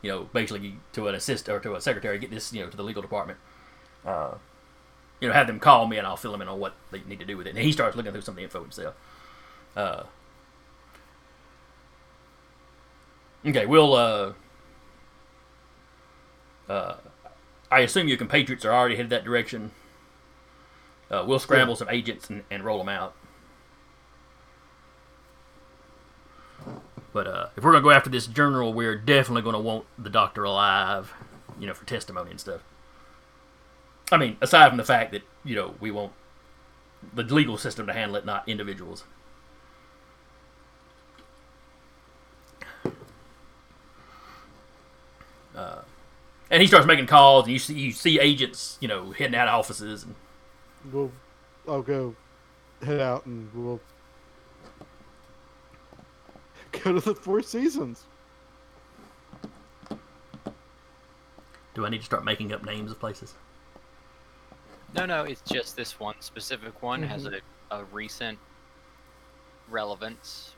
you 0.02 0.10
know, 0.10 0.28
basically 0.32 0.76
to 0.92 1.08
an 1.08 1.14
assist 1.14 1.48
or 1.48 1.58
to 1.60 1.74
a 1.74 1.80
secretary. 1.80 2.18
Get 2.18 2.30
this, 2.30 2.52
you 2.52 2.62
know, 2.62 2.70
to 2.70 2.76
the 2.76 2.84
legal 2.84 3.02
department. 3.02 3.38
Uh, 4.04 4.34
you 5.20 5.28
know, 5.28 5.34
have 5.34 5.46
them 5.46 5.60
call 5.60 5.86
me, 5.86 5.98
and 5.98 6.06
I'll 6.06 6.16
fill 6.16 6.32
them 6.32 6.42
in 6.42 6.48
on 6.48 6.58
what 6.58 6.74
they 6.90 7.00
need 7.06 7.20
to 7.20 7.26
do 7.26 7.36
with 7.36 7.46
it. 7.46 7.50
And 7.50 7.58
he 7.58 7.72
starts 7.72 7.96
looking 7.96 8.12
through 8.12 8.22
some 8.22 8.32
of 8.32 8.36
the 8.36 8.42
info 8.42 8.62
himself. 8.62 8.94
Uh, 9.76 10.02
okay, 13.46 13.66
we'll. 13.66 13.94
Uh, 13.94 14.32
uh, 16.68 16.96
I 17.70 17.80
assume 17.80 18.08
your 18.08 18.18
compatriots 18.18 18.64
are 18.64 18.72
already 18.72 18.96
headed 18.96 19.10
that 19.10 19.24
direction. 19.24 19.70
Uh, 21.10 21.24
we'll 21.26 21.38
scramble 21.38 21.76
some 21.76 21.88
agents 21.90 22.30
and, 22.30 22.44
and 22.50 22.64
roll 22.64 22.78
them 22.78 22.88
out. 22.88 23.14
But 27.12 27.26
uh, 27.26 27.46
if 27.56 27.62
we're 27.62 27.72
gonna 27.72 27.82
go 27.82 27.90
after 27.90 28.08
this 28.08 28.26
general, 28.26 28.72
we're 28.72 28.96
definitely 28.96 29.42
gonna 29.42 29.60
want 29.60 29.84
the 29.98 30.08
doctor 30.08 30.44
alive, 30.44 31.12
you 31.60 31.66
know, 31.66 31.74
for 31.74 31.84
testimony 31.84 32.30
and 32.30 32.40
stuff. 32.40 32.62
I 34.10 34.16
mean, 34.16 34.36
aside 34.40 34.68
from 34.68 34.78
the 34.78 34.84
fact 34.84 35.12
that 35.12 35.22
you 35.44 35.54
know 35.54 35.74
we 35.80 35.90
want 35.90 36.12
the 37.14 37.22
legal 37.22 37.58
system 37.58 37.86
to 37.86 37.92
handle 37.92 38.16
it, 38.16 38.24
not 38.24 38.48
individuals. 38.48 39.04
Uh, 45.54 45.82
and 46.50 46.60
he 46.60 46.68
starts 46.68 46.86
making 46.86 47.06
calls, 47.06 47.44
and 47.44 47.52
you 47.52 47.58
see 47.58 47.74
you 47.74 47.92
see 47.92 48.18
agents, 48.20 48.78
you 48.80 48.88
know, 48.88 49.10
heading 49.10 49.34
out 49.34 49.48
of 49.48 49.54
offices, 49.54 50.04
and 50.04 50.14
We'll 50.90 51.12
I'll 51.68 51.82
go 51.82 52.16
head 52.82 53.00
out 53.00 53.26
and 53.26 53.48
we'll 53.54 53.80
go 56.82 56.92
to 56.94 57.00
the 57.00 57.14
Four 57.14 57.42
Seasons. 57.42 58.04
Do 61.74 61.86
I 61.86 61.88
need 61.88 61.98
to 61.98 62.04
start 62.04 62.24
making 62.24 62.52
up 62.52 62.64
names 62.64 62.90
of 62.90 62.98
places? 62.98 63.34
No, 64.94 65.06
no, 65.06 65.22
it's 65.22 65.40
just 65.42 65.76
this 65.76 65.98
one 65.98 66.16
specific 66.20 66.82
one 66.82 67.02
has 67.02 67.24
a, 67.24 67.40
a 67.70 67.84
recent 67.84 68.38
relevance 69.70 70.54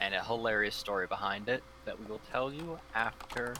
and 0.00 0.14
a 0.14 0.24
hilarious 0.24 0.74
story 0.74 1.06
behind 1.06 1.48
it 1.48 1.62
that 1.84 1.98
we 1.98 2.06
will 2.06 2.20
tell 2.30 2.52
you 2.52 2.78
after. 2.94 3.54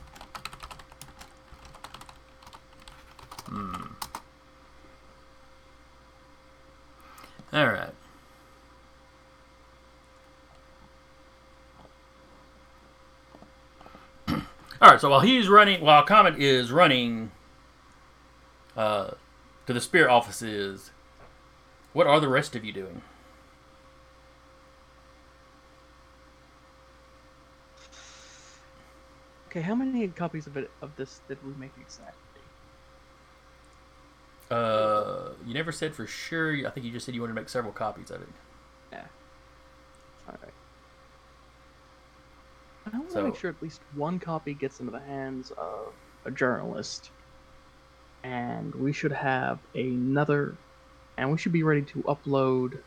Hmm. 3.47 3.75
All 7.53 7.67
right. 7.67 7.95
All 14.29 14.91
right. 14.91 15.01
So 15.01 15.11
while 15.11 15.21
he's 15.21 15.49
running, 15.49 15.81
while 15.81 16.03
Comet 16.03 16.39
is 16.39 16.73
running 16.73 17.31
uh, 18.77 19.13
to 19.67 19.73
the 19.73 19.81
spirit 19.81 20.11
offices, 20.11 20.91
what 21.93 22.07
are 22.07 22.21
the 22.21 22.29
rest 22.29 22.57
of 22.57 22.65
you 22.65 22.73
doing? 22.73 23.01
Okay, 29.49 29.63
how 29.63 29.75
many 29.75 30.07
copies 30.09 30.47
of 30.47 30.57
it 30.59 30.71
of 30.83 30.95
this 30.97 31.21
did 31.29 31.39
we 31.47 31.55
make 31.55 31.71
exactly? 31.81 32.26
Uh, 34.51 35.31
you 35.47 35.55
never 35.55 35.73
said 35.73 35.95
for 35.95 36.07
sure. 36.07 36.67
I 36.67 36.71
think 36.71 36.87
you 36.87 36.93
just 36.93 37.07
said 37.07 37.15
you 37.15 37.21
wanted 37.21 37.35
to 37.35 37.41
make 37.41 37.49
several 37.49 37.73
copies 37.73 38.11
of 38.11 38.23
it. 38.23 38.29
Yeah. 38.93 39.05
All 40.29 40.37
right. 40.43 40.53
I 42.93 42.99
want 42.99 43.11
to 43.11 43.23
make 43.25 43.37
sure 43.37 43.51
at 43.51 43.61
least 43.61 43.81
one 43.95 44.21
copy 44.21 44.55
gets 44.55 44.79
into 44.79 44.93
the 44.93 45.01
hands 45.01 45.51
of 45.59 45.93
a 46.25 46.31
journalist, 46.31 47.11
and 48.23 48.73
we 48.77 48.93
should 48.93 49.11
have 49.11 49.59
another, 49.75 50.55
and 51.19 51.33
we 51.33 51.39
should 51.39 51.53
be 51.53 51.65
ready 51.65 51.83
to 51.83 52.03
upload 52.05 52.79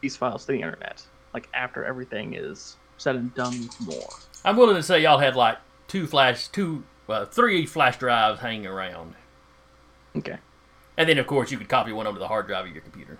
these 0.00 0.16
files 0.16 0.46
to 0.46 0.52
the 0.52 0.60
internet, 0.62 1.04
like 1.34 1.48
after 1.52 1.84
everything 1.84 2.34
is 2.34 2.76
said 2.96 3.16
and 3.16 3.34
done 3.34 3.52
with 3.52 3.80
Moore. 3.82 4.08
I'm 4.44 4.56
willing 4.56 4.76
to 4.76 4.82
say 4.82 5.02
y'all 5.02 5.18
had 5.18 5.36
like 5.36 5.58
two 5.88 6.06
flash, 6.06 6.48
two, 6.48 6.84
well, 7.06 7.26
three 7.26 7.66
flash 7.66 7.98
drives 7.98 8.40
hanging 8.40 8.66
around. 8.66 9.14
Okay. 10.16 10.38
And 10.98 11.08
then, 11.08 11.16
of 11.18 11.28
course, 11.28 11.52
you 11.52 11.58
could 11.58 11.68
copy 11.68 11.92
one 11.92 12.08
onto 12.08 12.18
the 12.18 12.26
hard 12.26 12.48
drive 12.48 12.66
of 12.66 12.72
your 12.72 12.82
computer. 12.82 13.18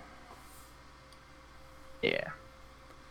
Yeah. 2.01 2.31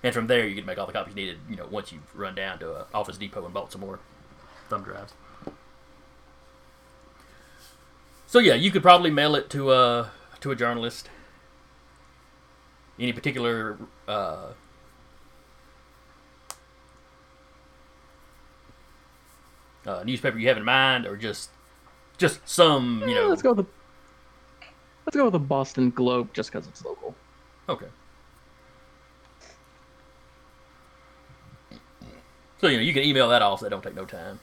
And 0.03 0.13
from 0.15 0.27
there, 0.27 0.47
you 0.47 0.55
could 0.55 0.67
make 0.67 0.77
all 0.77 0.87
the 0.87 0.93
copies 0.93 1.15
needed, 1.15 1.39
you 1.49 1.57
know, 1.57 1.67
once 1.71 1.91
you've 1.91 2.15
run 2.15 2.35
down 2.35 2.59
to 2.59 2.73
uh, 2.73 2.85
Office 2.93 3.17
Depot 3.17 3.43
and 3.47 3.55
bought 3.55 3.73
some 3.73 3.81
more 3.81 3.99
thumb 4.69 4.83
drives. 4.83 5.15
So, 8.27 8.41
yeah, 8.41 8.55
you 8.55 8.71
could 8.71 8.83
probably 8.83 9.11
mail 9.11 9.35
it 9.35 9.49
to 9.51 9.73
a, 9.73 10.11
to 10.41 10.51
a 10.51 10.55
journalist. 10.55 11.09
Any 13.01 13.15
particular 13.15 13.79
uh, 14.07 14.49
uh, 19.87 20.03
newspaper 20.05 20.37
you 20.37 20.49
have 20.49 20.59
in 20.59 20.65
mind, 20.65 21.07
or 21.07 21.17
just 21.17 21.51
just 22.19 22.47
some, 22.47 23.05
you 23.07 23.15
know. 23.15 23.29
let's 23.29 23.41
go 23.43 23.53
with 23.53 23.65
the 23.65 23.78
let's 25.09 25.17
go 25.17 25.25
with 25.25 25.33
the 25.33 25.39
Boston 25.39 25.89
Globe 25.89 26.35
just 26.35 26.53
because 26.53 26.69
it's 26.69 26.85
local. 26.85 27.15
Okay. 27.67 27.87
So 32.61 32.67
you 32.67 32.77
know 32.77 32.83
you 32.83 32.93
can 32.93 33.05
email 33.05 33.27
that 33.31 33.41
off. 33.41 33.61
So 33.61 33.65
that 33.65 33.71
don't 33.71 33.83
take 33.83 33.95
no 33.95 34.05
time. 34.05 34.39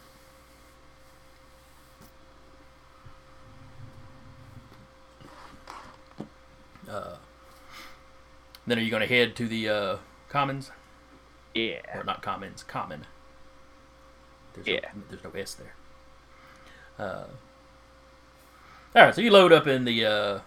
Uh, 6.89 7.17
then 8.65 8.79
are 8.79 8.81
you 8.81 8.89
going 8.89 9.01
to 9.01 9.07
head 9.07 9.35
to 9.35 9.47
the 9.47 9.69
uh, 9.69 9.97
Commons? 10.29 10.71
Yeah. 11.53 11.81
Or 11.93 12.03
not 12.03 12.23
Commons, 12.23 12.63
Common. 12.63 13.05
There's 14.55 14.65
Yeah. 14.65 14.89
No, 14.95 15.03
there's 15.09 15.23
no 15.23 15.29
S 15.29 15.53
there. 15.53 15.75
Uh, 16.97 17.25
all 18.95 19.03
right, 19.03 19.13
so 19.13 19.21
you 19.21 19.29
load 19.29 19.53
up 19.53 19.67
in 19.67 19.83
the 19.83 20.05
uh, 20.05 20.39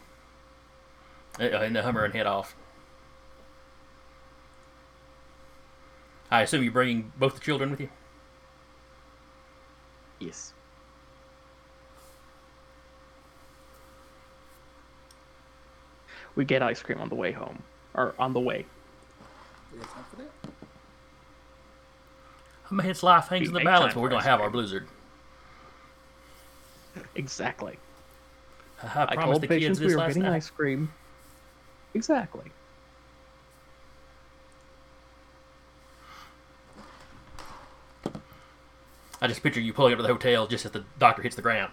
in 1.39 1.73
the 1.73 1.83
Hummer 1.83 2.05
and 2.05 2.15
head 2.15 2.27
off. 2.27 2.57
I 6.31 6.43
assume 6.43 6.63
you're 6.63 6.73
bringing 6.73 7.13
both 7.17 7.35
the 7.35 7.41
children 7.41 7.71
with 7.71 7.81
you. 7.81 7.89
Yes. 10.19 10.53
We 16.35 16.45
get 16.45 16.63
ice 16.63 16.83
cream 16.83 17.01
on 17.01 17.09
the 17.09 17.15
way 17.15 17.33
home, 17.33 17.63
or 17.95 18.15
on 18.19 18.33
the 18.33 18.41
way. 18.41 18.65
We 19.73 19.79
have 19.81 19.93
time 19.93 20.05
for 20.11 20.17
that? 20.17 20.31
A 22.71 22.75
man's 22.75 23.03
life 23.03 23.29
hangs 23.29 23.43
We 23.43 23.47
in 23.49 23.55
the 23.55 23.61
balance, 23.61 23.95
time 23.95 23.95
but 23.95 24.01
we're 24.03 24.11
gonna 24.11 24.23
have 24.23 24.41
our 24.41 24.51
blizzard. 24.51 24.87
Exactly. 27.15 27.79
I, 28.83 28.87
I 29.03 29.15
promised 29.15 29.25
told 29.25 29.43
the 29.43 29.47
kids 29.49 29.61
patients 29.61 29.79
this 29.79 29.89
we 29.89 29.95
were 29.95 30.01
last 30.01 30.09
getting 30.09 30.23
night. 30.25 30.37
ice 30.37 30.51
cream. 30.51 30.93
Exactly. 31.95 32.53
I 39.21 39.27
just 39.27 39.43
picture 39.43 39.61
you 39.61 39.73
pulling 39.73 39.93
up 39.93 39.99
to 39.99 40.03
the 40.03 40.09
hotel 40.09 40.47
just 40.47 40.65
as 40.65 40.71
the 40.71 40.85
doctor 40.99 41.23
hits 41.23 41.35
the 41.35 41.43
ground. 41.43 41.73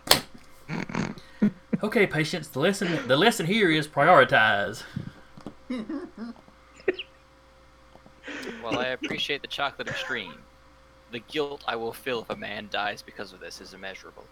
okay, 1.84 2.08
Patience. 2.08 2.48
The 2.48 2.60
lesson 2.60 3.08
the 3.08 3.16
lesson 3.16 3.46
here 3.46 3.70
is 3.70 3.88
prioritize. 3.88 4.84
well, 5.70 6.00
I 8.80 8.88
appreciate 8.88 9.42
the 9.42 9.48
chocolate 9.48 9.88
extreme, 9.88 10.34
the 11.12 11.20
guilt 11.20 11.64
I 11.68 11.76
will 11.76 11.94
feel 11.94 12.22
if 12.22 12.30
a 12.32 12.36
man 12.36 12.68
dies 12.72 13.04
because 13.04 13.32
of 13.32 13.40
this 13.40 13.62
is 13.62 13.74
immeasurable. 13.74 14.26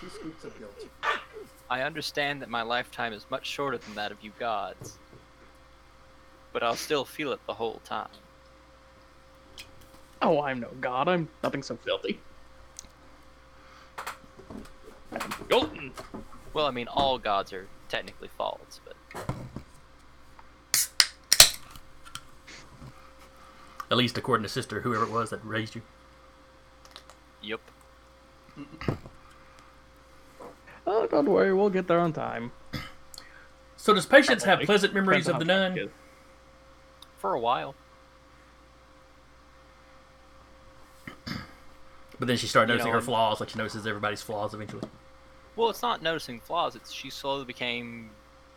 Two 0.00 0.08
scoops 0.08 0.44
of 0.44 0.58
guilt. 0.58 0.88
I 1.74 1.82
understand 1.82 2.40
that 2.40 2.48
my 2.48 2.62
lifetime 2.62 3.12
is 3.12 3.26
much 3.30 3.46
shorter 3.46 3.78
than 3.78 3.96
that 3.96 4.12
of 4.12 4.18
you 4.22 4.30
gods, 4.38 4.96
but 6.52 6.62
I'll 6.62 6.76
still 6.76 7.04
feel 7.04 7.32
it 7.32 7.40
the 7.48 7.54
whole 7.54 7.80
time. 7.84 8.06
Oh, 10.22 10.40
I'm 10.40 10.60
no 10.60 10.68
god. 10.80 11.08
I'm 11.08 11.28
nothing 11.42 11.64
so 11.64 11.74
filthy. 11.74 12.20
Golden. 15.48 15.90
Well, 16.52 16.66
I 16.66 16.70
mean, 16.70 16.86
all 16.86 17.18
gods 17.18 17.52
are 17.52 17.66
technically 17.88 18.28
false, 18.38 18.80
but 18.84 18.94
At 23.90 23.96
least 23.96 24.16
according 24.16 24.44
to 24.44 24.48
sister, 24.48 24.82
whoever 24.82 25.02
it 25.02 25.10
was 25.10 25.30
that 25.30 25.44
raised 25.44 25.74
you. 25.74 25.82
yep. 27.42 27.60
Oh, 30.86 31.06
don't 31.06 31.26
worry. 31.28 31.52
We'll 31.54 31.70
get 31.70 31.88
there 31.88 31.98
on 32.00 32.12
time. 32.12 32.52
So 33.76 33.94
does 33.94 34.06
patience 34.06 34.44
have 34.44 34.60
pleasant 34.60 34.94
memories 34.94 35.28
of 35.28 35.38
the 35.38 35.44
on 35.44 35.48
how 35.48 35.56
traffic 35.68 35.82
nun? 35.82 35.90
For 37.18 37.34
a 37.34 37.40
while. 37.40 37.74
But 42.18 42.28
then 42.28 42.36
she 42.36 42.46
started 42.46 42.68
You 42.72 42.74
noticing 42.78 42.92
know, 42.92 42.98
her 42.98 43.04
flaws, 43.04 43.40
like 43.40 43.48
she 43.50 43.58
notices 43.58 43.86
everybody's 43.86 44.22
flaws 44.22 44.54
eventually. 44.54 44.88
Well, 45.56 45.70
it's 45.70 45.82
not 45.82 46.02
noticing 46.02 46.40
flaws. 46.40 46.74
It's 46.76 46.92
she 46.92 47.10
slowly 47.10 47.44
became 47.44 48.10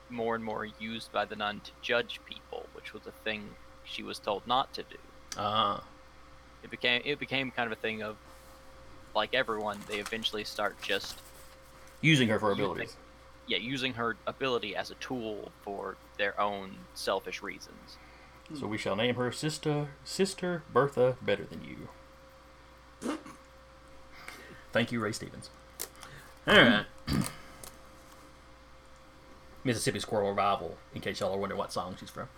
more 0.10 0.36
and 0.36 0.44
more 0.44 0.66
used 0.80 1.12
by 1.12 1.26
the 1.26 1.36
nun 1.36 1.60
to 1.62 1.72
judge 1.82 2.20
people, 2.26 2.66
which 2.74 2.94
was 2.94 3.06
a 3.08 3.12
thing 3.12 3.50
she 3.84 4.04
was 4.04 4.20
told 4.20 4.46
not 4.48 4.74
to 4.74 4.84
do. 4.84 4.98
Ah, 5.38 5.84
It 6.64 6.70
became 6.70 7.02
it 7.06 7.20
became 7.20 7.52
kind 7.52 7.72
of 7.72 7.78
a 7.78 7.82
thing 7.82 8.04
of 8.04 8.16
like 9.16 9.34
everyone, 9.34 9.80
they 9.88 9.98
eventually 10.00 10.44
start 10.44 10.80
just 10.82 11.18
using 12.02 12.30
her 12.30 12.40
for 12.40 12.50
Using- 12.52 12.64
abilities. 12.66 12.96
yeah 13.48 13.58
using 13.58 13.94
her 13.94 14.16
ability 14.28 14.76
as 14.76 14.92
a 14.92 14.96
tool 14.96 15.52
for 15.64 15.96
their 16.18 16.40
own 16.40 16.76
selfish 16.94 17.42
reasons. 17.44 17.98
So 18.58 18.66
we 18.68 18.78
shall 18.78 18.96
name 18.96 19.16
her 19.16 19.32
sister, 19.32 19.90
sister 20.06 20.64
Bertha, 20.72 21.18
better 21.22 21.44
than 21.44 21.64
you. 21.66 21.90
Thank 24.72 24.92
you, 24.92 25.00
Ray 25.02 25.12
Stevens. 25.12 25.50
All 26.48 26.56
right. 26.56 26.86
Mississippi 29.64 30.00
Squirrel 30.00 30.30
Revival, 30.30 30.78
in 30.96 31.02
case 31.02 31.20
y'all 31.20 31.34
are 31.34 31.38
wondering 31.38 31.60
what 31.60 31.74
song 31.74 31.96
she's 32.00 32.10
from. 32.10 32.30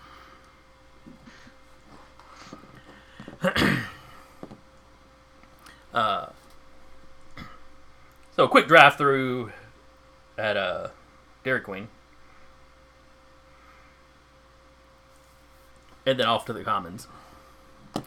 uh, 5.93 6.27
so 8.39 8.45
a 8.45 8.47
quick 8.47 8.69
drive 8.69 8.95
through 8.95 9.51
at 10.37 10.55
uh, 10.55 10.87
Dairy 11.43 11.59
Queen. 11.59 11.89
And 16.05 16.17
then 16.17 16.25
off 16.25 16.45
to 16.45 16.53
the 16.53 16.63
Commons. 16.63 17.07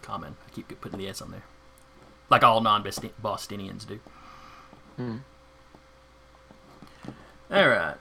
Common. 0.01 0.37
I 0.47 0.51
keep 0.55 0.81
putting 0.81 0.99
the 0.99 1.07
S 1.07 1.21
on 1.21 1.33
there. 1.33 1.43
Like 2.31 2.43
all 2.43 2.63
non 2.63 2.83
Bostonians 3.21 3.85
do. 3.85 4.01
Alright. 7.51 7.99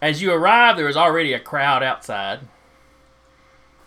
As 0.00 0.22
you 0.22 0.32
arrive, 0.32 0.76
there 0.76 0.86
is 0.86 0.96
already 0.96 1.32
a 1.32 1.40
crowd 1.40 1.82
outside. 1.82 2.38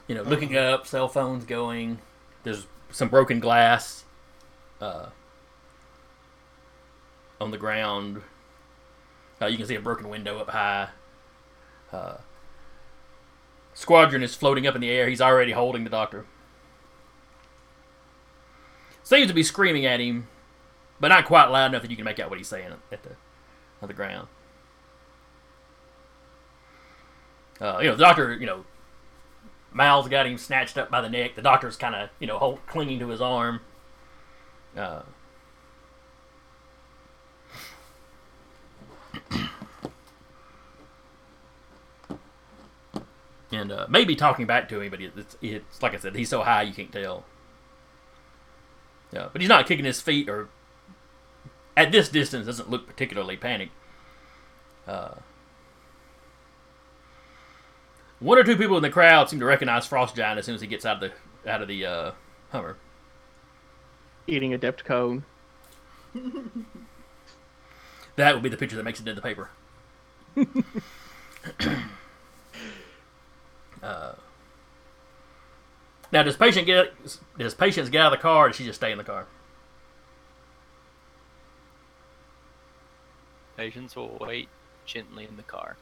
You 0.10 0.16
know, 0.16 0.24
looking 0.24 0.58
up, 0.58 0.86
cell 0.86 1.08
phones 1.08 1.46
going. 1.46 2.00
There's 2.44 2.68
some 2.92 3.08
broken 3.08 3.40
glass 3.40 4.04
uh, 4.82 5.06
on 7.40 7.52
the 7.52 7.58
ground. 7.58 8.22
Uh, 9.42 9.46
you 9.46 9.58
can 9.58 9.66
see 9.68 9.76
a 9.76 9.82
broken 9.82 10.10
window 10.10 10.40
up 10.40 10.50
high. 10.50 10.90
Uh, 11.92 12.18
Squadron 13.74 14.24
is 14.24 14.36
floating 14.36 14.66
up 14.66 14.76
in 14.76 14.82
the 14.82 14.90
air. 14.90 15.08
He's 15.08 15.22
already 15.22 15.52
holding 15.52 15.84
the 15.84 15.90
doctor. 15.90 16.26
Seems 19.04 19.28
to 19.28 19.34
be 19.34 19.44
screaming 19.44 19.86
at 19.86 20.00
him, 20.00 20.28
but 21.00 21.10
not 21.10 21.26
quite 21.26 21.46
loud 21.46 21.68
enough 21.68 21.84
that 21.84 21.92
you 21.92 21.96
can 21.96 22.04
make 22.04 22.20
out 22.20 22.30
what 22.30 22.40
he's 22.40 22.48
saying 22.48 22.74
at 22.92 23.04
the 23.04 23.12
on 23.82 23.88
the 23.88 23.94
ground. 23.94 24.28
Uh, 27.62 27.80
you 27.80 27.88
know, 27.88 27.96
the 27.96 28.04
doctor, 28.04 28.34
you 28.34 28.46
know, 28.46 28.66
Miles 29.72 30.08
got 30.08 30.26
him 30.26 30.38
snatched 30.38 30.78
up 30.78 30.90
by 30.90 31.02
the 31.02 31.10
neck. 31.10 31.36
The 31.36 31.42
doctor's 31.42 31.78
kind 31.78 31.96
of, 31.96 32.10
you 32.20 32.28
know, 32.28 32.38
hold, 32.38 32.66
clinging 32.68 33.00
to 33.00 33.10
his 33.10 33.22
arm. 33.22 33.62
Uh, 34.76 35.04
and 43.52 43.72
uh, 43.72 43.86
maybe 43.90 44.16
talking 44.16 44.46
back 44.46 44.70
to 44.70 44.82
him, 44.82 44.90
but 44.90 45.02
it's, 45.02 45.38
it's 45.42 45.82
like 45.82 45.94
I 45.94 45.98
said, 45.98 46.16
he's 46.16 46.30
so 46.30 46.44
high 46.44 46.64
you 46.64 46.74
can't 46.74 46.92
tell. 46.92 47.26
Yeah, 49.12 49.30
but 49.32 49.42
he's 49.42 49.50
not 49.50 49.68
kicking 49.68 49.86
his 49.86 50.02
feet 50.02 50.28
or 50.28 50.50
at 51.78 51.92
this 51.92 52.10
distance 52.10 52.46
doesn't 52.46 52.70
look 52.70 52.88
particularly 52.88 53.38
panicked. 53.38 53.72
Uh, 54.86 55.16
one 58.20 58.38
or 58.38 58.44
two 58.44 58.58
people 58.58 58.76
in 58.78 58.84
the 58.84 58.90
crowd 58.90 59.30
seem 59.30 59.40
to 59.40 59.46
recognize 59.46 59.86
Frost 59.86 60.16
Giant 60.16 60.40
as 60.40 60.46
soon 60.46 60.56
as 60.56 60.62
he 60.62 60.68
gets 60.68 60.86
out 60.86 61.04
of 61.04 61.12
the 61.12 61.50
out 61.50 61.62
of 61.62 61.68
the 61.68 61.86
uh, 61.86 62.12
Hummer. 62.52 62.78
Eating 64.26 64.54
a 64.54 64.58
dipped 64.58 64.84
cone. 64.84 65.24
That 68.18 68.34
would 68.34 68.44
be 68.44 68.50
the 68.50 68.58
picture 68.58 68.76
that 68.76 68.84
makes 68.84 69.00
it 69.00 69.08
into 69.08 69.22
the 69.22 69.22
paper. 69.22 69.50
uh, 73.84 74.14
now, 76.12 76.24
does 76.24 76.38
patient 76.38 76.66
get 76.66 76.94
does 77.38 77.54
Patience 77.54 77.90
get 77.90 78.02
out 78.02 78.14
of 78.14 78.20
the 78.20 78.22
car, 78.22 78.46
or 78.46 78.48
does 78.50 78.58
she 78.58 78.66
just 78.66 78.80
stay 78.80 78.92
in 78.92 78.98
the 78.98 79.04
car? 79.04 79.26
Patience 83.58 83.96
will 83.96 84.18
wait 84.22 84.50
gently 84.86 85.26
in 85.26 85.36
the 85.36 85.44
car. 85.44 85.76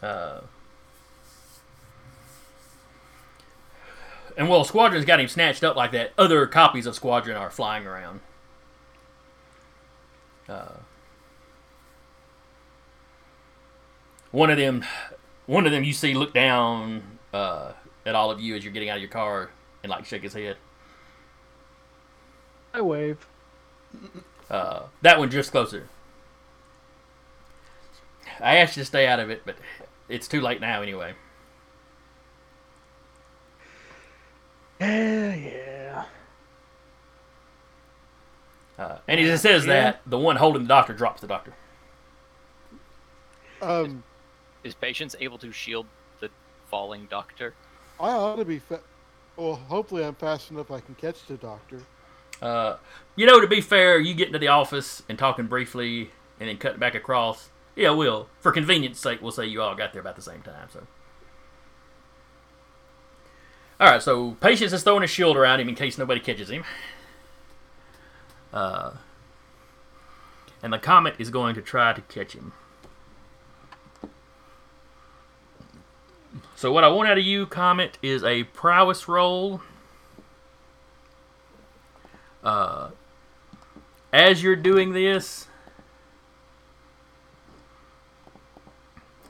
Uh, 0.00 0.40
and 4.36 4.48
while 4.48 4.64
Squadron's 4.64 5.04
got 5.04 5.20
him 5.20 5.28
snatched 5.28 5.62
up 5.62 5.76
like 5.76 5.92
that, 5.92 6.12
other 6.16 6.46
copies 6.46 6.86
of 6.86 6.94
Squadron 6.94 7.36
are 7.36 7.50
flying 7.50 7.86
around. 7.86 8.20
Uh, 10.48 10.78
one 14.32 14.50
of 14.50 14.56
them, 14.58 14.84
one 15.46 15.64
of 15.66 15.72
them, 15.72 15.84
you 15.84 15.92
see 15.92 16.14
look 16.14 16.34
down 16.34 17.18
uh, 17.32 17.72
at 18.04 18.14
all 18.14 18.30
of 18.30 18.40
you 18.40 18.56
as 18.56 18.64
you're 18.64 18.72
getting 18.72 18.88
out 18.88 18.96
of 18.96 19.02
your 19.02 19.10
car 19.10 19.50
and 19.82 19.90
like 19.90 20.04
shake 20.04 20.22
his 20.22 20.34
head. 20.34 20.56
I 22.74 22.80
wave. 22.80 23.26
Uh, 24.50 24.84
that 25.02 25.18
one 25.18 25.28
drifts 25.28 25.50
closer. 25.50 25.88
I 28.40 28.56
asked 28.56 28.76
you 28.76 28.80
to 28.82 28.86
stay 28.86 29.06
out 29.06 29.20
of 29.20 29.30
it, 29.30 29.42
but 29.44 29.56
it's 30.08 30.26
too 30.26 30.40
late 30.40 30.60
now 30.60 30.82
anyway. 30.82 31.14
Yeah, 34.80 35.34
yeah. 35.34 36.04
Uh, 38.78 38.98
and 39.06 39.20
as 39.20 39.28
it 39.28 39.42
says 39.42 39.66
Yeah. 39.66 39.72
that, 39.82 40.00
the 40.06 40.18
one 40.18 40.36
holding 40.36 40.62
the 40.62 40.68
doctor 40.68 40.92
drops 40.94 41.20
the 41.20 41.26
doctor. 41.26 41.52
Um, 43.60 44.02
Is 44.64 44.74
Patience 44.74 45.16
able 45.20 45.38
to 45.38 45.52
shield 45.52 45.86
the 46.20 46.30
falling 46.70 47.06
doctor? 47.10 47.54
I 47.98 48.10
ought 48.10 48.36
to 48.36 48.44
be. 48.44 48.58
Fa- 48.58 48.80
well, 49.36 49.56
hopefully, 49.56 50.04
I'm 50.04 50.14
fast 50.14 50.50
enough. 50.50 50.70
I 50.70 50.80
can 50.80 50.94
catch 50.94 51.26
the 51.26 51.36
doctor. 51.36 51.80
Uh, 52.40 52.76
you 53.16 53.26
know, 53.26 53.40
to 53.40 53.46
be 53.46 53.60
fair, 53.60 53.98
you 53.98 54.14
get 54.14 54.26
into 54.26 54.38
the 54.38 54.48
office 54.48 55.02
and 55.08 55.18
talking 55.18 55.46
briefly 55.46 56.10
and 56.40 56.48
then 56.48 56.58
cutting 56.58 56.80
back 56.80 56.94
across. 56.94 57.50
Yeah, 57.76 57.90
we'll. 57.90 58.28
For 58.40 58.52
convenience 58.52 59.00
sake, 59.00 59.22
we'll 59.22 59.32
say 59.32 59.46
you 59.46 59.62
all 59.62 59.74
got 59.74 59.92
there 59.92 60.00
about 60.00 60.16
the 60.16 60.22
same 60.22 60.42
time. 60.42 60.68
So, 60.72 60.86
all 63.80 63.88
right. 63.88 64.02
So, 64.02 64.32
Patience 64.40 64.72
is 64.72 64.82
throwing 64.82 65.04
a 65.04 65.06
shield 65.06 65.36
around 65.36 65.60
him 65.60 65.68
in 65.68 65.74
case 65.74 65.96
nobody 65.96 66.20
catches 66.20 66.50
him. 66.50 66.64
Uh, 68.52 68.92
and 70.62 70.72
the 70.72 70.78
comet 70.78 71.14
is 71.18 71.30
going 71.30 71.54
to 71.54 71.62
try 71.62 71.92
to 71.92 72.00
catch 72.02 72.32
him. 72.34 72.52
So, 76.54 76.72
what 76.72 76.84
I 76.84 76.88
want 76.88 77.08
out 77.08 77.18
of 77.18 77.24
you, 77.24 77.46
Comet, 77.46 77.98
is 78.02 78.22
a 78.24 78.44
prowess 78.44 79.08
roll. 79.08 79.60
Uh, 82.42 82.90
as 84.12 84.42
you're 84.42 84.56
doing 84.56 84.92
this, 84.92 85.46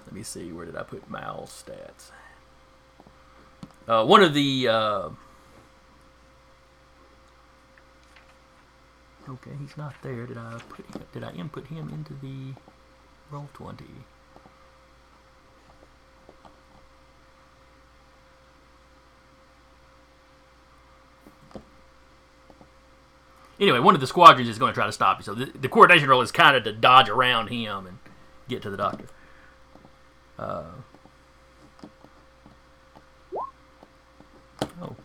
let 0.06 0.14
me 0.14 0.22
see, 0.22 0.52
where 0.52 0.66
did 0.66 0.76
I 0.76 0.82
put 0.82 1.08
Mal's 1.10 1.64
stats? 1.66 2.10
Uh, 3.88 4.04
one 4.04 4.22
of 4.22 4.34
the. 4.34 4.68
Uh, 4.68 5.08
okay, 9.28 9.50
he's 9.60 9.76
not 9.76 9.94
there. 10.02 10.26
Did 10.26 10.38
I 10.38 10.60
put? 10.68 11.12
Did 11.12 11.24
I 11.24 11.32
input 11.32 11.66
him 11.66 11.88
into 11.88 12.14
the 12.14 12.54
Roll20? 13.32 13.84
Anyway, 23.62 23.78
one 23.78 23.94
of 23.94 24.00
the 24.00 24.08
squadrons 24.08 24.48
is 24.48 24.58
going 24.58 24.72
to 24.72 24.74
try 24.74 24.86
to 24.86 24.92
stop 24.92 25.20
you. 25.20 25.24
So 25.24 25.34
the, 25.34 25.44
the 25.56 25.68
coordination 25.68 26.08
roll 26.08 26.20
is 26.20 26.32
kind 26.32 26.56
of 26.56 26.64
to 26.64 26.72
dodge 26.72 27.08
around 27.08 27.46
him 27.46 27.86
and 27.86 27.98
get 28.48 28.60
to 28.62 28.70
the 28.70 28.76
doctor. 28.76 29.04
Uh, 30.36 30.64
oh, 34.82 34.96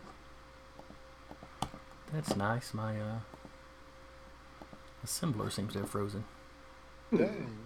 that's 2.12 2.34
nice. 2.34 2.74
My 2.74 3.00
uh, 3.00 3.18
assembler 5.06 5.52
seems 5.52 5.74
to 5.74 5.78
have 5.78 5.90
frozen. 5.90 6.24
Dang. 7.16 7.58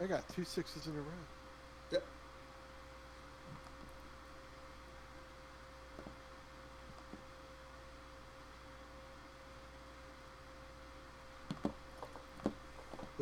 I 0.00 0.06
got 0.06 0.26
two 0.34 0.44
sixes 0.44 0.86
in 0.86 0.94
a 0.94 0.96
row. 0.96 1.41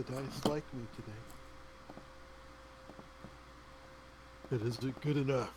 The 0.01 0.13
dice 0.13 0.45
like 0.47 0.65
me 0.73 0.85
today. 0.97 1.13
It 4.51 4.63
good 5.03 5.19
enough? 5.19 5.53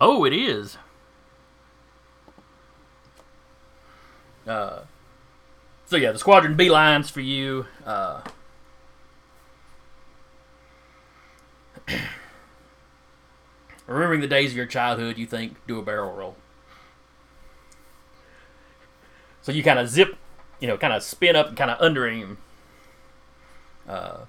Oh, 0.00 0.24
it 0.24 0.32
is. 0.32 0.78
Uh, 4.46 4.84
so 5.84 5.96
yeah, 5.96 6.12
the 6.12 6.18
squadron 6.18 6.56
beelines 6.56 7.10
for 7.10 7.20
you. 7.20 7.66
Uh, 7.84 8.22
remembering 13.86 14.22
the 14.22 14.26
days 14.26 14.52
of 14.52 14.56
your 14.56 14.64
childhood, 14.64 15.18
you 15.18 15.26
think 15.26 15.58
do 15.66 15.78
a 15.78 15.82
barrel 15.82 16.14
roll. 16.14 16.36
So 19.42 19.52
you 19.52 19.62
kind 19.62 19.78
of 19.78 19.88
zip, 19.88 20.16
you 20.60 20.68
know, 20.68 20.78
kind 20.78 20.92
of 20.92 21.02
spin 21.02 21.36
up 21.36 21.48
and 21.48 21.56
kind 21.56 21.70
of 21.70 21.80
under 21.80 22.08
him. 22.08 22.38
Uh, 23.88 24.24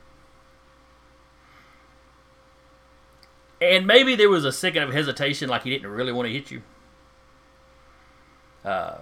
and 3.62 3.88
maybe 3.88 4.16
there 4.16 4.30
was 4.30 4.44
a 4.44 4.52
second 4.52 4.84
of 4.84 4.92
hesitation, 4.92 5.50
like 5.50 5.64
he 5.64 5.70
didn't 5.70 5.90
really 5.90 6.12
want 6.12 6.28
to 6.28 6.34
hit 6.34 6.52
you. 6.52 6.64
Uh, 8.66 8.98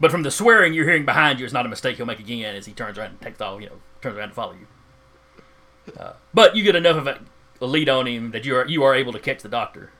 but 0.00 0.10
from 0.10 0.22
the 0.22 0.30
swearing 0.30 0.72
you're 0.72 0.86
hearing 0.86 1.04
behind 1.04 1.38
you, 1.38 1.44
it's 1.44 1.54
not 1.54 1.66
a 1.66 1.68
mistake 1.68 1.96
he'll 1.96 2.06
make 2.06 2.18
again 2.18 2.56
as 2.56 2.66
he 2.66 2.72
turns 2.72 2.98
around 2.98 3.10
and 3.10 3.20
takes 3.20 3.40
off, 3.40 3.60
you 3.60 3.68
know, 3.68 3.80
turns 4.00 4.16
around 4.16 4.30
to 4.30 4.34
follow 4.34 4.54
you. 4.54 4.66
Uh, 5.96 6.14
but 6.32 6.56
you 6.56 6.62
get 6.62 6.74
enough 6.74 6.96
of 6.96 7.06
a, 7.06 7.20
a 7.60 7.66
lead 7.66 7.88
on 7.88 8.06
him 8.06 8.30
that 8.30 8.44
you 8.44 8.56
are 8.56 8.66
you 8.66 8.82
are 8.82 8.94
able 8.94 9.12
to 9.12 9.18
catch 9.18 9.42
the 9.42 9.48
doctor. 9.48 9.90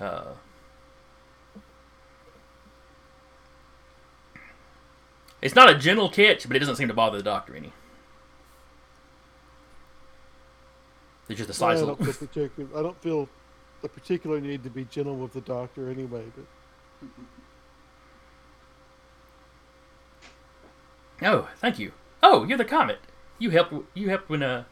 Uh, 0.00 0.32
it's 5.44 5.54
not 5.54 5.68
a 5.70 5.78
gentle 5.78 6.08
catch, 6.08 6.48
but 6.48 6.56
it 6.56 6.60
doesn't 6.60 6.76
seem 6.76 6.88
to 6.88 6.94
bother 6.94 7.18
the 7.18 7.22
doctor 7.22 7.54
any. 7.54 7.72
It's 11.28 11.38
just 11.38 11.50
a 11.50 11.52
I 11.52 11.76
slight 11.76 11.86
don't, 11.86 12.02
feel 12.02 12.68
I 12.74 12.82
don't 12.82 13.00
feel 13.02 13.28
a 13.82 13.88
particular 13.88 14.40
need 14.40 14.64
to 14.64 14.70
be 14.70 14.84
gentle 14.86 15.16
with 15.16 15.34
the 15.34 15.42
doctor 15.42 15.90
anyway. 15.90 16.24
But 16.34 17.10
Oh, 21.22 21.48
thank 21.58 21.78
you. 21.78 21.92
Oh, 22.22 22.44
you're 22.44 22.58
the 22.58 22.64
comet. 22.64 22.98
You 23.38 23.50
helped. 23.50 23.74
You 23.94 24.08
helped 24.08 24.28
when 24.28 24.42
uh, 24.42 24.64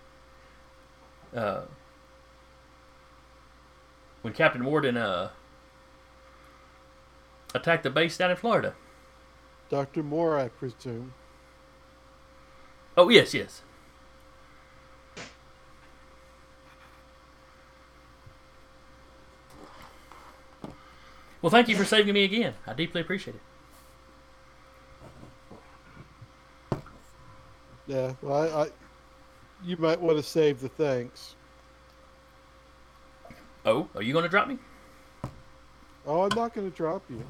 uh, 1.35 1.63
when 4.23 4.33
Captain 4.33 4.65
Warden 4.65 4.97
uh 4.97 5.31
attacked 7.55 7.83
the 7.83 7.91
base 7.91 8.17
down 8.17 8.31
in 8.31 8.37
Florida. 8.37 8.75
Doctor 9.73 10.03
Moore, 10.03 10.39
I 10.39 10.49
presume. 10.49 11.15
Oh 12.95 13.09
yes, 13.09 13.33
yes. 13.33 13.63
Well, 21.41 21.49
thank 21.49 21.71
you 21.71 21.77
for 21.77 21.87
saving 21.87 22.13
me 22.13 22.25
again. 22.25 22.53
I 22.67 22.75
deeply 22.75 23.01
appreciate 23.01 23.37
it. 26.71 26.83
Yeah. 27.87 28.13
Well, 28.21 28.35
I, 28.35 28.65
I 28.65 28.69
you 29.65 29.79
might 29.79 29.99
want 29.99 30.19
to 30.19 30.23
save 30.23 30.61
the 30.61 30.69
thanks. 30.69 31.35
Oh, 33.65 33.89
are 33.95 34.03
you 34.03 34.13
going 34.13 34.25
to 34.25 34.29
drop 34.29 34.49
me? 34.49 34.59
Oh, 36.07 36.25
I'm 36.25 36.37
not 36.37 36.53
going 36.53 36.71
to 36.71 36.77
drop 36.77 37.03
you. 37.09 37.25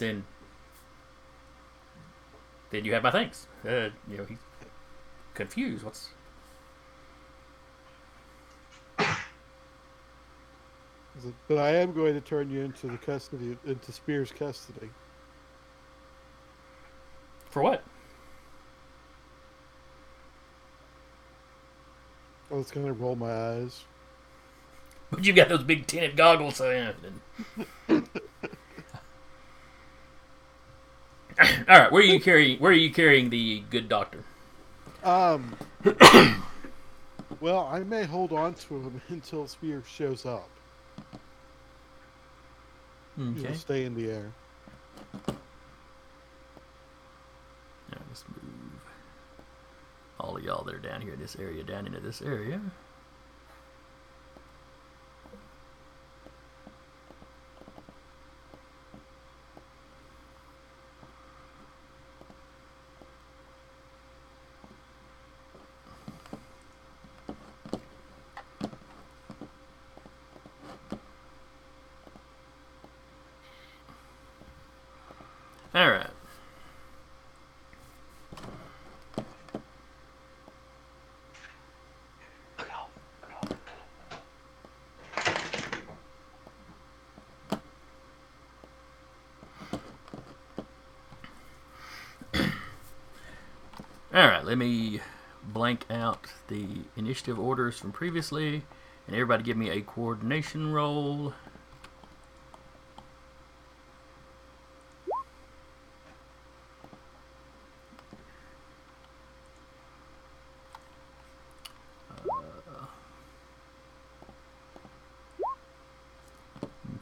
Then, 0.00 0.24
then 2.70 2.84
you 2.86 2.94
have 2.94 3.02
my 3.02 3.10
thanks. 3.10 3.46
Uh, 3.64 3.90
you 4.08 4.16
know, 4.16 4.24
he's 4.24 4.38
confused. 5.34 5.84
What's 5.84 6.08
But 11.48 11.58
I 11.58 11.74
am 11.76 11.92
going 11.92 12.14
to 12.14 12.20
turn 12.22 12.50
you 12.50 12.60
into 12.62 12.86
the 12.86 12.96
custody 12.96 13.58
into 13.66 13.92
Spears 13.92 14.32
custody. 14.32 14.88
for 17.50 17.62
what? 17.62 17.84
I 22.50 22.54
was 22.54 22.70
going 22.70 22.86
to 22.86 22.92
roll 22.92 23.16
my 23.16 23.30
eyes. 23.30 23.84
But 25.10 25.24
you've 25.24 25.36
got 25.36 25.48
those 25.50 25.62
big 25.64 25.86
tinted 25.86 26.16
goggles. 26.16 26.56
So, 26.56 26.70
yeah. 26.70 26.92
then- 27.88 28.08
All 31.70 31.78
right, 31.78 31.92
where 31.92 32.02
are 32.02 32.04
you 32.04 32.18
carrying? 32.18 32.58
Where 32.58 32.72
are 32.72 32.74
you 32.74 32.90
carrying 32.90 33.30
the 33.30 33.62
good 33.70 33.88
doctor? 33.88 34.24
Um. 35.04 35.54
well, 37.40 37.70
I 37.72 37.78
may 37.84 38.02
hold 38.02 38.32
on 38.32 38.54
to 38.54 38.74
him 38.74 39.00
until 39.08 39.46
Spear 39.46 39.84
shows 39.88 40.26
up. 40.26 40.48
He'll 43.16 43.54
stay 43.54 43.84
in 43.84 43.94
the 43.94 44.10
air. 44.10 44.32
Yeah, 45.28 45.34
let's 48.08 48.24
move 48.28 48.80
all 50.18 50.36
of 50.36 50.42
y'all 50.42 50.64
that 50.64 50.74
are 50.74 50.78
down 50.78 51.02
here 51.02 51.12
in 51.12 51.20
this 51.20 51.36
area 51.36 51.62
down 51.62 51.86
into 51.86 52.00
this 52.00 52.20
area. 52.20 52.60
All 75.72 75.88
right. 75.88 76.06
All 94.12 94.26
right, 94.26 94.39
let 94.50 94.58
me 94.58 94.98
blank 95.44 95.84
out 95.90 96.26
the 96.48 96.66
initiative 96.96 97.38
orders 97.38 97.78
from 97.78 97.92
previously, 97.92 98.64
and 99.06 99.14
everybody 99.14 99.44
give 99.44 99.56
me 99.56 99.70
a 99.70 99.80
coordination 99.80 100.72
roll. 100.72 101.32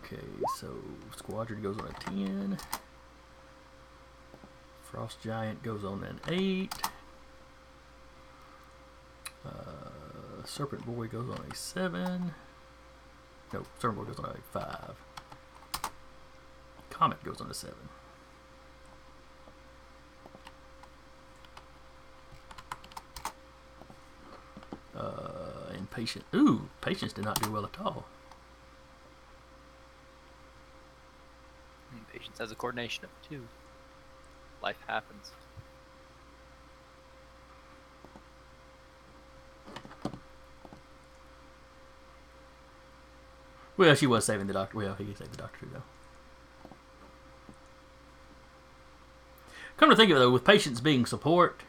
Okay, 0.04 0.20
so 0.58 0.68
Squadron 1.16 1.62
goes 1.62 1.78
on 1.78 1.86
a 1.86 1.92
10. 2.10 2.58
Frost 4.82 5.22
Giant 5.22 5.62
goes 5.62 5.82
on 5.82 6.04
an 6.04 6.20
8. 6.28 6.74
Serpent 10.48 10.86
Boy 10.86 11.06
goes 11.06 11.28
on 11.28 11.44
a 11.50 11.54
7. 11.54 12.32
No, 13.52 13.62
Serpent 13.78 13.98
Boy 13.98 14.04
goes 14.04 14.18
on 14.18 14.24
a 14.24 14.58
5. 14.58 14.94
Comet 16.90 17.22
goes 17.22 17.40
on 17.40 17.50
a 17.50 17.54
7. 17.54 17.74
Uh, 24.96 25.72
and 25.74 25.90
Patient. 25.90 26.24
Ooh, 26.34 26.68
Patience 26.80 27.12
did 27.12 27.26
not 27.26 27.40
do 27.42 27.52
well 27.52 27.64
at 27.64 27.78
all. 27.78 28.06
Hmm, 31.90 31.98
Patience 32.10 32.38
has 32.38 32.50
a 32.50 32.54
coordination 32.54 33.04
of 33.04 33.10
two. 33.28 33.46
Life 34.62 34.78
happens. 34.86 35.30
Well, 43.78 43.94
she 43.94 44.08
was 44.08 44.24
saving 44.26 44.48
the 44.48 44.52
doctor. 44.52 44.76
Well, 44.76 44.94
he 44.96 45.04
saved 45.14 45.32
the 45.32 45.36
doctor 45.38 45.60
too, 45.60 45.70
though. 45.72 45.82
Come 49.78 49.88
to 49.88 49.96
think 49.96 50.10
of 50.10 50.16
it, 50.16 50.20
though, 50.20 50.32
with 50.32 50.44
Patience 50.44 50.80
being 50.80 51.06
support, 51.06 51.62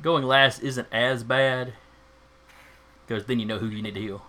going 0.00 0.24
last 0.24 0.62
isn't 0.62 0.88
as 0.90 1.22
bad 1.22 1.74
because 3.06 3.26
then 3.26 3.38
you 3.38 3.44
know 3.44 3.58
who 3.58 3.68
you 3.68 3.82
need 3.82 3.94
to 3.94 4.00
heal. 4.00 4.24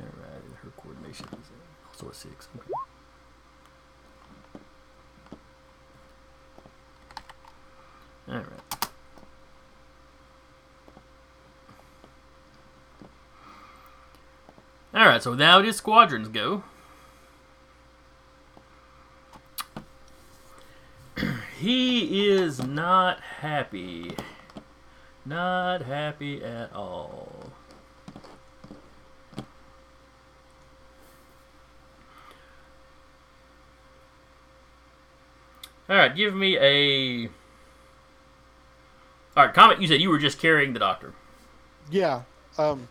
All 0.00 0.06
right, 0.06 0.42
and 0.42 0.54
her 0.62 0.70
coordination 0.78 1.26
is 1.32 1.50
also 1.92 2.08
a 2.08 2.14
six. 2.14 2.48
Okay. 2.56 2.72
All 8.30 8.36
right. 8.36 8.44
All 14.94 15.06
right, 15.06 15.17
so 15.28 15.34
now 15.34 15.58
it 15.58 15.66
is 15.66 15.76
squadrons 15.76 16.28
go. 16.28 16.62
he 21.58 22.26
is 22.30 22.66
not 22.66 23.20
happy 23.20 24.12
Not 25.26 25.82
happy 25.82 26.42
at 26.42 26.72
all. 26.72 27.52
All 29.36 29.44
right, 35.96 36.16
give 36.16 36.34
me 36.34 36.56
a. 36.56 37.26
All 39.36 39.44
right, 39.44 39.52
Comet. 39.52 39.78
You 39.78 39.88
said 39.88 40.00
you 40.00 40.08
were 40.08 40.16
just 40.16 40.38
carrying 40.38 40.72
the 40.72 40.78
doctor. 40.78 41.12
Yeah. 41.90 42.22
Um. 42.56 42.88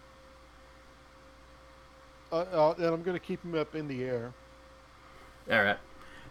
Uh, 2.38 2.70
uh, 2.70 2.74
and 2.78 2.86
I'm 2.86 3.04
going 3.04 3.18
to 3.18 3.26
keep 3.26 3.44
him 3.44 3.56
up 3.56 3.74
in 3.76 3.88
the 3.88 4.04
air. 4.04 4.34
All 5.52 5.64
right. 5.64 5.78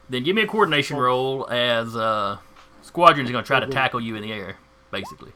Then 0.09 0.23
give 0.23 0.37
me 0.37 0.43
a 0.43 0.47
coordination 0.47 0.97
roll 0.97 1.49
as 1.51 1.97
uh, 1.97 2.39
Squadron's 2.83 3.31
going 3.31 3.43
to 3.43 3.47
try 3.47 3.59
to 3.59 3.67
tackle 3.67 4.01
you 4.01 4.15
in 4.15 4.23
the 4.23 4.33
air, 4.33 4.57
basically. 4.91 5.33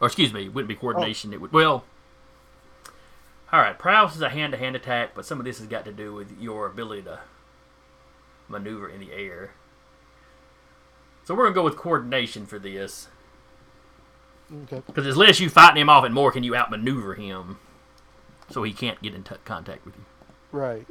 Or 0.00 0.06
excuse 0.06 0.32
me, 0.32 0.46
it 0.46 0.54
wouldn't 0.54 0.68
be 0.68 0.74
coordination. 0.74 1.32
It 1.32 1.40
would 1.40 1.52
well. 1.52 1.84
All 3.52 3.60
right, 3.60 3.78
prowess 3.78 4.16
is 4.16 4.22
a 4.22 4.30
hand-to-hand 4.30 4.74
attack, 4.74 5.10
but 5.14 5.24
some 5.24 5.38
of 5.38 5.44
this 5.44 5.58
has 5.58 5.68
got 5.68 5.84
to 5.84 5.92
do 5.92 6.12
with 6.12 6.40
your 6.40 6.66
ability 6.66 7.02
to 7.02 7.20
maneuver 8.48 8.88
in 8.88 9.00
the 9.00 9.12
air. 9.12 9.52
So 11.24 11.34
we're 11.34 11.44
gonna 11.44 11.54
go 11.54 11.62
with 11.62 11.76
coordination 11.76 12.46
for 12.46 12.58
this, 12.58 13.08
Okay. 14.52 14.82
because 14.86 15.06
it's 15.06 15.16
less 15.16 15.40
you 15.40 15.48
fighting 15.48 15.80
him 15.80 15.88
off 15.88 16.04
and 16.04 16.14
more 16.14 16.30
can 16.30 16.44
you 16.44 16.54
outmaneuver 16.54 17.14
him, 17.14 17.58
so 18.50 18.62
he 18.62 18.72
can't 18.72 19.00
get 19.02 19.14
in 19.14 19.22
t- 19.22 19.34
contact 19.44 19.84
with 19.84 19.96
you. 19.96 20.04
Right. 20.52 20.86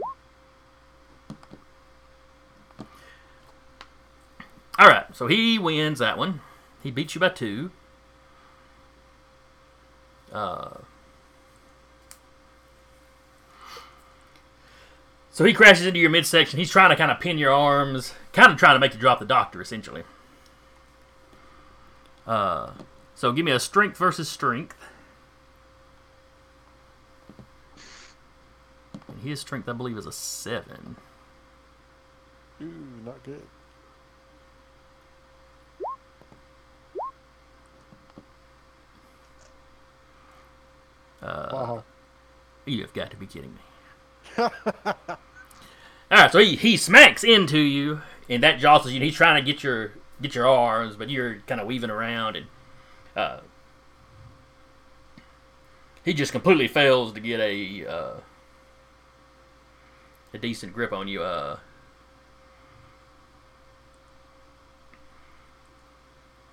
All 4.80 4.88
right, 4.88 5.06
so 5.16 5.28
he 5.28 5.60
wins 5.60 6.00
that 6.00 6.18
one. 6.18 6.42
He 6.82 6.90
beats 6.90 7.14
you 7.14 7.22
by 7.22 7.30
two. 7.30 7.72
Uh, 10.32 10.78
so 15.30 15.46
he 15.46 15.54
crashes 15.54 15.86
into 15.86 16.00
your 16.00 16.10
midsection. 16.10 16.58
He's 16.58 16.72
trying 16.72 16.90
to 16.90 16.96
kind 16.96 17.12
of 17.12 17.20
pin 17.20 17.38
your 17.38 17.54
arms, 17.54 18.16
kind 18.34 18.52
of 18.52 18.58
trying 18.58 18.76
to 18.76 18.80
make 18.80 18.94
you 18.96 19.00
drop 19.00 19.20
the 19.20 19.26
doctor, 19.26 19.62
essentially. 19.62 20.04
Uh, 22.26 22.72
so 23.24 23.32
give 23.32 23.45
me 23.45 23.54
a 23.54 23.60
strength 23.62 23.98
versus 23.98 24.28
strength. 24.28 24.76
And 29.08 29.22
his 29.22 29.40
strength, 29.40 29.70
I 29.70 29.72
believe, 29.72 29.98
is 29.98 30.06
a 30.06 30.12
seven. 30.12 30.98
Ooh, 32.62 32.74
not 33.06 33.24
good. 33.24 33.44
Uh, 41.22 41.50
Wow. 41.54 41.84
You 42.66 42.82
have 42.82 42.94
got 42.94 43.10
to 43.12 43.16
be 43.16 43.26
kidding 43.26 43.54
me. 43.54 43.62
All 44.38 44.54
right, 46.12 46.30
so 46.30 46.40
he, 46.40 46.58
he 46.58 46.76
smacks 46.76 47.24
into 47.24 47.58
you, 47.58 48.02
and 48.28 48.44
that 48.44 48.60
jostles 48.60 48.91
you. 48.91 48.98
And 48.98 49.06
he's 49.06 49.16
trying 49.16 49.41
to 49.41 49.50
get 49.50 49.64
your 49.64 49.94
get 50.22 50.36
your 50.36 50.45
arms, 50.45 50.98
but 50.98 51.10
you're 51.10 51.36
kind 51.48 51.62
of 51.62 51.68
weaving 51.68 51.90
around, 51.90 52.36
and 52.36 52.48
uh, 53.15 53.40
he 56.03 56.14
just 56.14 56.31
completely 56.31 56.68
fails 56.68 57.14
to 57.14 57.19
get 57.19 57.40
a 57.40 57.85
uh, 57.88 58.14
a 60.34 60.38
decent 60.38 60.73
grip 60.73 60.91
on 60.91 61.07
you. 61.07 61.23
Uh, 61.23 61.57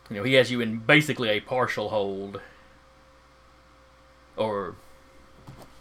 you 0.09 0.17
know, 0.17 0.23
he 0.23 0.35
has 0.35 0.51
you 0.51 0.61
in 0.61 0.79
basically 0.79 1.29
a 1.31 1.41
partial 1.41 1.89
hold, 1.89 2.41
or 4.37 4.75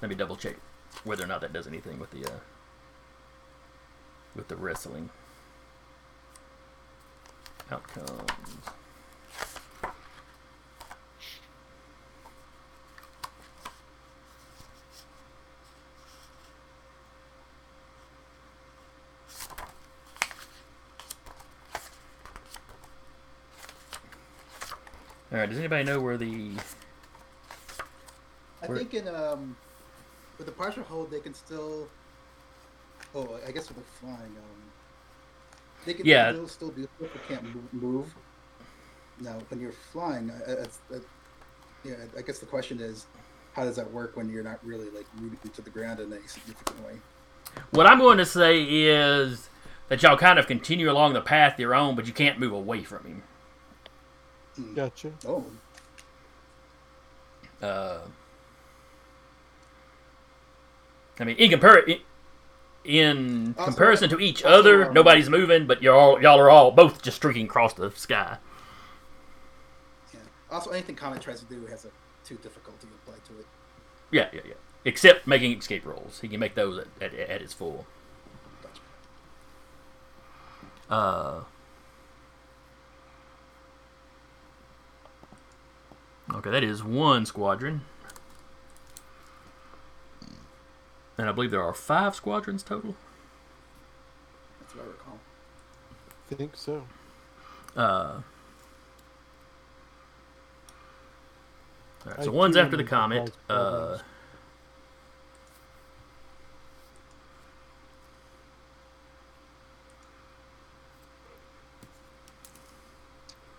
let 0.01 0.09
me 0.09 0.15
double 0.15 0.35
check 0.35 0.55
whether 1.03 1.23
or 1.23 1.27
not 1.27 1.41
that 1.41 1.53
does 1.53 1.67
anything 1.67 1.99
with 1.99 2.11
the 2.11 2.25
uh, 2.25 2.39
with 4.35 4.47
the 4.47 4.55
wrestling 4.55 5.09
outcomes. 7.71 8.29
All 25.31 25.37
right. 25.37 25.49
Does 25.49 25.59
anybody 25.59 25.83
know 25.83 25.99
where 26.01 26.17
the 26.17 26.51
I 28.61 28.67
Where- 28.67 28.77
think 28.77 28.93
in 28.93 29.07
um, 29.07 29.55
with 30.37 30.47
the 30.47 30.53
partial 30.53 30.83
hold, 30.83 31.11
they 31.11 31.19
can 31.19 31.33
still. 31.33 31.87
Oh, 33.15 33.39
I 33.47 33.51
guess 33.51 33.67
with 33.69 33.77
the 33.77 33.83
flying, 33.99 34.19
um, 34.37 34.61
they 35.85 35.95
can 35.95 36.05
Yeah. 36.05 36.31
still, 36.31 36.47
still 36.47 36.69
do 36.69 36.83
stuff 36.97 37.09
but 37.11 37.27
can't 37.27 37.43
move, 37.43 37.73
move. 37.73 38.15
Now, 39.19 39.39
when 39.49 39.59
you're 39.59 39.71
flying, 39.71 40.29
uh, 40.29 40.39
it's, 40.47 40.77
uh, 40.93 40.99
yeah, 41.83 41.95
I 42.15 42.21
guess 42.21 42.37
the 42.37 42.45
question 42.45 42.79
is, 42.79 43.07
how 43.53 43.63
does 43.63 43.75
that 43.77 43.91
work 43.91 44.15
when 44.15 44.29
you're 44.29 44.43
not 44.43 44.63
really 44.63 44.91
like 44.91 45.07
rooted 45.17 45.53
to 45.55 45.61
the 45.63 45.71
ground 45.71 45.99
in 45.99 46.13
any 46.13 46.27
significant 46.27 46.85
way? 46.85 46.99
What 47.71 47.87
I'm 47.87 47.97
going 47.97 48.19
to 48.19 48.25
say 48.27 48.61
is 48.61 49.49
that 49.87 50.03
y'all 50.03 50.15
kind 50.15 50.37
of 50.37 50.45
continue 50.45 50.91
along 50.91 51.13
the 51.13 51.21
path 51.21 51.59
you're 51.59 51.73
on, 51.73 51.95
but 51.95 52.05
you 52.05 52.13
can't 52.13 52.37
move 52.39 52.51
away 52.53 52.83
from 52.83 53.05
him. 53.05 53.23
Gotcha. 54.75 55.11
Oh, 55.27 55.45
Uh, 57.61 57.99
I 61.19 61.23
mean, 61.25 61.35
in 61.35 61.51
compar- 61.51 61.85
in, 61.87 61.99
in 62.85 63.55
Also- 63.57 63.71
comparison 63.71 64.09
to 64.11 64.19
each 64.19 64.43
also, 64.43 64.57
other, 64.59 64.91
nobody's 64.93 65.29
moving, 65.29 65.67
but 65.67 65.83
you're 65.83 65.93
all 65.93 66.21
y'all 66.21 66.39
are 66.39 66.49
all 66.49 66.71
both 66.71 67.01
just 67.01 67.17
streaking 67.17 67.45
across 67.45 67.73
the 67.73 67.91
sky. 67.91 68.37
yeah. 70.13 70.19
Also, 70.49 70.69
anything 70.71 70.95
Comet 70.95 71.21
tries 71.21 71.39
to 71.41 71.45
do 71.47 71.65
has 71.65 71.83
a 71.83 71.89
two 72.25 72.35
difficulty 72.35 72.87
applied 73.03 73.23
to 73.25 73.39
it. 73.39 73.45
Yeah, 74.11 74.29
yeah, 74.31 74.41
yeah. 74.45 74.53
Except 74.85 75.27
making 75.27 75.57
escape 75.57 75.85
rolls, 75.85 76.19
he 76.21 76.29
can 76.29 76.39
make 76.39 76.55
those 76.55 76.77
at, 76.77 76.87
at, 77.01 77.13
at 77.13 77.41
its 77.41 77.53
full. 77.53 77.85
Gotcha. 78.63 78.81
Uh, 80.89 81.43
okay, 86.33 86.49
that 86.49 86.63
is 86.63 86.83
one 86.83 87.25
squadron. 87.25 87.81
And 91.17 91.27
I 91.27 91.31
believe 91.31 91.51
there 91.51 91.63
are 91.63 91.73
five 91.73 92.15
squadrons 92.15 92.63
total. 92.63 92.95
That's 94.61 94.75
what 94.75 94.85
I 94.85 94.87
recall. 94.87 95.19
Think 96.29 96.55
so. 96.55 96.83
Uh, 97.75 98.21
all 102.05 102.11
right, 102.11 102.23
so 102.23 102.31
I 102.31 102.33
one's 102.33 102.55
after 102.55 102.77
the 102.77 102.83
remember 102.83 102.89
comet. 102.89 103.31
Uh. 103.49 103.97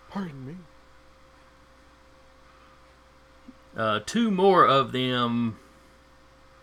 Pardon 0.09 0.45
me. 0.45 0.55
Uh, 3.75 3.99
two 4.05 4.31
more 4.31 4.67
of 4.67 4.91
them. 4.91 5.57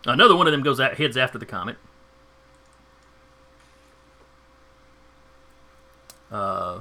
Another 0.04 0.36
one 0.36 0.46
of 0.46 0.52
them 0.52 0.62
goes 0.62 0.80
out, 0.80 0.94
heads 0.94 1.16
after 1.16 1.38
the 1.38 1.46
comet. 1.46 1.76
Uh, 6.30 6.80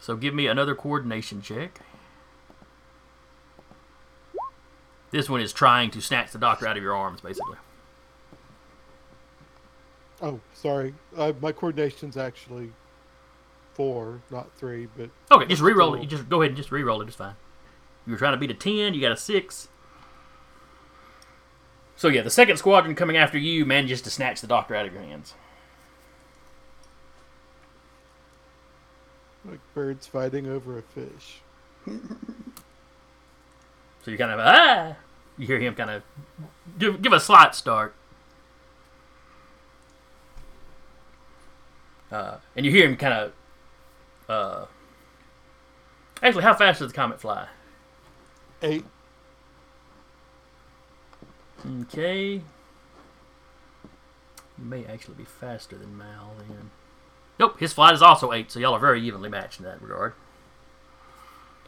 so 0.00 0.16
give 0.16 0.34
me 0.34 0.46
another 0.46 0.74
coordination 0.74 1.40
check. 1.40 1.80
This 5.12 5.28
one 5.28 5.40
is 5.40 5.52
trying 5.52 5.90
to 5.90 6.00
snatch 6.00 6.32
the 6.32 6.38
doctor 6.38 6.66
out 6.66 6.76
of 6.76 6.82
your 6.82 6.96
arms, 6.96 7.20
basically. 7.20 7.58
Oh, 10.22 10.40
sorry. 10.54 10.94
Uh, 11.16 11.32
my 11.40 11.52
coordination's 11.52 12.16
actually 12.16 12.72
four, 13.74 14.20
not 14.30 14.50
three, 14.56 14.86
but 14.96 15.10
Okay, 15.30 15.46
just 15.46 15.62
re-roll 15.62 15.94
it. 15.94 16.02
You 16.02 16.06
just 16.06 16.28
go 16.28 16.42
ahead 16.42 16.50
and 16.50 16.56
just 16.56 16.72
re-roll 16.72 17.00
it. 17.02 17.08
It's 17.08 17.16
fine. 17.16 17.34
You 18.06 18.12
were 18.12 18.18
trying 18.18 18.32
to 18.32 18.38
beat 18.38 18.50
a 18.50 18.54
ten. 18.54 18.94
You 18.94 19.00
got 19.00 19.12
a 19.12 19.16
six. 19.16 19.68
So 21.96 22.08
yeah, 22.08 22.22
the 22.22 22.30
second 22.30 22.56
squadron 22.56 22.94
coming 22.94 23.16
after 23.16 23.38
you 23.38 23.64
manages 23.64 24.02
to 24.02 24.10
snatch 24.10 24.40
the 24.40 24.46
doctor 24.46 24.74
out 24.74 24.86
of 24.86 24.92
your 24.92 25.02
hands. 25.02 25.34
like 29.44 29.60
birds 29.74 30.06
fighting 30.06 30.46
over 30.46 30.78
a 30.78 30.82
fish. 30.82 31.40
So 34.04 34.10
you 34.10 34.18
kind 34.18 34.30
of 34.30 34.40
ah, 34.40 34.96
you 35.38 35.46
hear 35.46 35.60
him 35.60 35.74
kind 35.74 35.90
of 35.90 36.02
give, 36.78 37.02
give 37.02 37.12
a 37.12 37.20
slight 37.20 37.54
start, 37.54 37.94
uh, 42.10 42.36
and 42.56 42.64
you 42.66 42.72
hear 42.72 42.88
him 42.88 42.96
kind 42.96 43.14
of 43.14 43.32
Uh, 44.32 44.66
actually, 46.22 46.42
how 46.42 46.54
fast 46.54 46.78
does 46.78 46.88
the 46.88 46.94
comet 46.94 47.20
fly? 47.20 47.48
Eight. 48.62 48.84
Okay. 51.82 52.40
You 54.58 54.64
may 54.64 54.86
actually 54.86 55.16
be 55.16 55.24
faster 55.24 55.76
than 55.76 55.98
Mal 55.98 56.32
then. 56.48 56.70
Nope, 57.38 57.60
his 57.60 57.74
flight 57.74 57.92
is 57.92 58.00
also 58.00 58.32
eight, 58.32 58.50
so 58.50 58.58
y'all 58.58 58.74
are 58.74 58.80
very 58.80 59.02
evenly 59.02 59.28
matched 59.28 59.58
in 59.58 59.66
that 59.66 59.82
regard. 59.82 60.14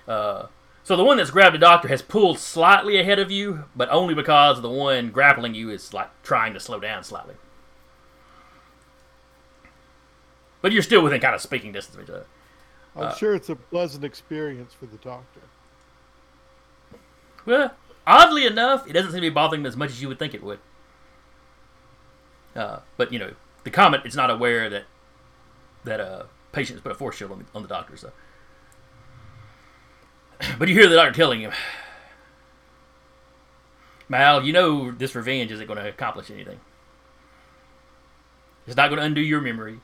Uh, 0.09 0.47
so 0.85 0.97
the 0.97 1.05
one 1.05 1.19
that's 1.19 1.31
grabbed 1.31 1.55
the 1.55 1.59
doctor 1.59 1.89
has 1.89 2.01
pulled 2.01 2.39
slightly 2.39 2.99
ahead 2.99 3.19
of 3.19 3.31
you, 3.31 3.65
but 3.77 3.91
only 3.91 4.15
because 4.15 4.63
the 4.63 4.71
one 4.71 5.11
grappling 5.11 5.55
you 5.55 5.69
is 5.69 5.93
like 5.93 6.11
trying 6.23 6.55
to 6.55 6.61
slow 6.61 6.81
down 6.81 7.05
slightly. 7.05 7.35
But 10.63 10.73
you're 10.73 10.83
still 10.83 11.03
within 11.03 11.21
kind 11.21 11.35
of 11.35 11.43
speaking 11.43 11.73
distance 11.73 11.97
of 11.97 12.05
each 12.05 12.11
other. 12.11 12.27
I'm 12.97 13.05
Uh, 13.05 13.15
sure 13.15 13.35
it's 13.35 13.49
a 13.49 13.57
pleasant 13.57 14.05
experience 14.05 14.73
for 14.73 14.87
the 14.87 14.97
doctor. 14.99 15.41
Well, 17.45 17.75
oddly 18.07 18.47
enough, 18.47 18.89
it 18.89 18.93
doesn't 18.93 19.11
seem 19.11 19.21
to 19.21 19.29
be 19.29 19.31
bothering 19.31 19.63
him 19.63 19.67
as 19.67 19.77
much 19.77 19.91
as 19.91 20.01
you 20.01 20.09
would 20.09 20.19
think 20.19 20.33
it 20.35 20.43
would. 20.43 20.61
Uh, 22.55 22.81
but 22.97 23.13
you 23.13 23.19
know, 23.19 23.35
the 23.65 23.71
comet 23.71 24.03
is 24.07 24.15
not 24.15 24.31
aware 24.31 24.71
that 24.71 24.85
that 25.85 26.01
uh, 26.01 26.25
patient 26.53 26.77
has 26.77 26.83
put 26.83 26.93
a 26.93 26.95
force 26.95 27.17
shield 27.17 27.33
on 27.33 27.39
the, 27.41 27.45
on 27.55 27.63
the 27.63 27.69
doctor. 27.69 27.97
So, 27.97 28.13
but 30.59 30.69
you 30.69 30.75
hear 30.75 30.89
the 30.89 30.95
doctor 30.95 31.13
telling 31.13 31.41
him, 31.41 31.53
"Mal, 34.09 34.45
you 34.45 34.53
know 34.53 34.93
this 34.93 35.15
revenge 35.17 35.51
isn't 35.51 35.67
going 35.67 35.79
to 35.83 35.89
accomplish 35.89 36.31
anything. 36.31 36.61
It's 38.67 38.77
not 38.77 38.89
going 38.89 39.01
to 39.01 39.05
undo 39.05 39.21
your 39.21 39.41
memory." 39.41 39.81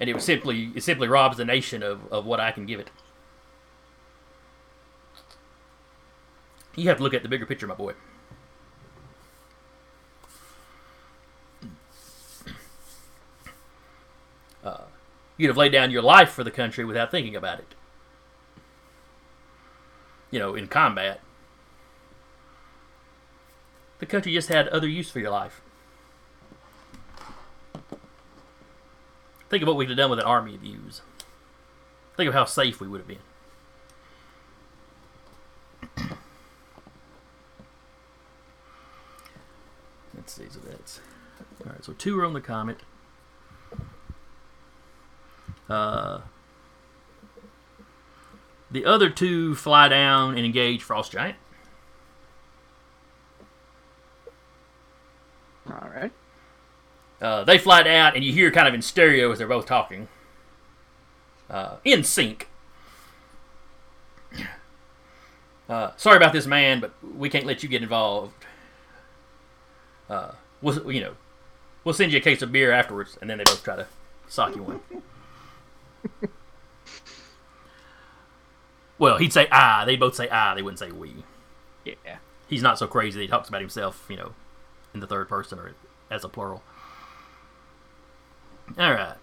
And 0.00 0.08
it 0.08 0.14
was 0.14 0.24
simply 0.24 0.70
it 0.74 0.82
simply 0.82 1.08
robs 1.08 1.36
the 1.36 1.44
nation 1.44 1.82
of, 1.82 2.10
of 2.12 2.24
what 2.24 2.40
I 2.40 2.52
can 2.52 2.66
give 2.66 2.80
it. 2.80 2.90
You 6.76 6.88
have 6.88 6.98
to 6.98 7.02
look 7.02 7.14
at 7.14 7.24
the 7.24 7.28
bigger 7.28 7.46
picture, 7.46 7.66
my 7.66 7.74
boy. 7.74 7.94
Uh, 14.62 14.82
you'd 15.36 15.48
have 15.48 15.56
laid 15.56 15.72
down 15.72 15.90
your 15.90 16.02
life 16.02 16.30
for 16.30 16.44
the 16.44 16.50
country 16.52 16.84
without 16.84 17.10
thinking 17.10 17.34
about 17.34 17.58
it. 17.58 17.74
You 20.30 20.38
know, 20.38 20.54
in 20.54 20.68
combat. 20.68 21.20
The 23.98 24.06
country 24.06 24.32
just 24.32 24.48
had 24.48 24.68
other 24.68 24.86
use 24.86 25.10
for 25.10 25.18
your 25.18 25.30
life. 25.30 25.60
Think 29.48 29.62
of 29.62 29.68
what 29.68 29.76
we'd 29.76 29.88
have 29.88 29.96
done 29.96 30.10
with 30.10 30.18
an 30.18 30.24
army 30.24 30.54
of 30.54 30.62
yous. 30.62 31.00
Think 32.16 32.28
of 32.28 32.34
how 32.34 32.44
safe 32.44 32.80
we 32.80 32.88
would 32.88 33.00
have 33.00 33.08
been. 33.08 33.18
Let's 40.14 40.32
see, 40.32 40.44
so 40.50 40.58
that's 40.60 41.00
all 41.64 41.72
right. 41.72 41.84
So 41.84 41.92
two 41.92 42.18
are 42.20 42.24
on 42.24 42.32
the 42.32 42.40
comet. 42.40 42.80
Uh, 45.68 46.20
the 48.70 48.84
other 48.84 49.08
two 49.08 49.54
fly 49.54 49.88
down 49.88 50.36
and 50.36 50.44
engage 50.44 50.82
Frost 50.82 51.12
Giant. 51.12 51.36
All 55.70 55.88
right. 55.94 56.12
Uh, 57.20 57.44
they 57.44 57.58
fly 57.58 57.82
down, 57.82 58.12
and 58.14 58.24
you 58.24 58.32
hear 58.32 58.50
kind 58.50 58.68
of 58.68 58.74
in 58.74 58.82
stereo 58.82 59.30
as 59.32 59.38
they're 59.38 59.48
both 59.48 59.66
talking. 59.66 60.08
Uh, 61.50 61.76
in 61.84 62.04
sync. 62.04 62.48
Uh, 65.68 65.90
sorry 65.96 66.16
about 66.16 66.32
this, 66.32 66.46
man, 66.46 66.80
but 66.80 66.92
we 67.16 67.28
can't 67.28 67.44
let 67.44 67.62
you 67.62 67.68
get 67.68 67.82
involved. 67.82 68.46
Uh, 70.08 70.32
we'll, 70.62 70.90
you 70.90 71.00
know, 71.00 71.14
we'll 71.84 71.92
send 71.92 72.12
you 72.12 72.18
a 72.18 72.22
case 72.22 72.40
of 72.40 72.50
beer 72.50 72.72
afterwards, 72.72 73.18
and 73.20 73.28
then 73.28 73.38
they 73.38 73.44
both 73.44 73.62
try 73.62 73.76
to 73.76 73.86
sock 74.28 74.56
you 74.56 74.62
one. 74.62 74.80
well, 78.98 79.18
he'd 79.18 79.32
say 79.32 79.46
ah. 79.50 79.84
They 79.84 79.96
both 79.96 80.14
say 80.14 80.28
ah. 80.30 80.54
They 80.54 80.62
wouldn't 80.62 80.78
say 80.78 80.90
we. 80.90 81.24
Yeah. 81.84 82.18
He's 82.48 82.62
not 82.62 82.78
so 82.78 82.86
crazy 82.86 83.18
that 83.18 83.22
he 83.22 83.28
talks 83.28 83.48
about 83.48 83.60
himself, 83.60 84.06
you 84.08 84.16
know, 84.16 84.32
in 84.94 85.00
the 85.00 85.06
third 85.06 85.28
person 85.28 85.58
or 85.58 85.74
as 86.10 86.24
a 86.24 86.28
plural. 86.28 86.62
All 88.76 88.92
right. 88.92 89.16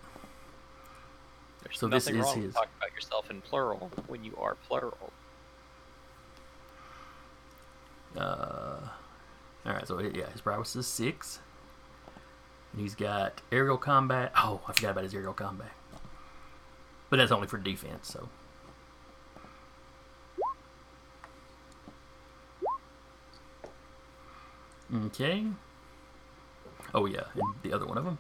There's 1.64 1.80
So 1.80 1.88
this 1.88 2.08
is 2.08 2.18
wrong 2.18 2.42
his- 2.42 2.54
talking 2.54 2.70
about 2.78 2.94
yourself 2.94 3.30
in 3.30 3.42
plural 3.42 3.92
when 4.08 4.24
you 4.24 4.36
are 4.38 4.56
plural. 4.68 5.12
Uh, 8.18 8.80
all 9.66 9.74
right. 9.74 9.88
So 9.88 10.00
yeah, 10.00 10.30
his 10.32 10.42
prowess 10.42 10.76
is 10.76 10.88
six, 10.88 11.40
and 12.72 12.82
he's 12.82 12.96
got 12.96 13.42
aerial 13.52 13.78
combat. 13.78 14.32
Oh, 14.38 14.62
I 14.68 14.74
forgot 14.74 14.92
about 14.92 15.04
his 15.04 15.14
aerial 15.14 15.34
combat. 15.34 15.72
But 17.10 17.18
that's 17.18 17.32
only 17.32 17.48
for 17.48 17.58
defense. 17.58 18.10
So. 18.12 18.30
Okay. 24.94 25.46
Oh 26.94 27.06
yeah, 27.06 27.24
and 27.34 27.44
the 27.64 27.74
other 27.74 27.86
one 27.86 27.98
of 27.98 28.06
them. 28.06 28.18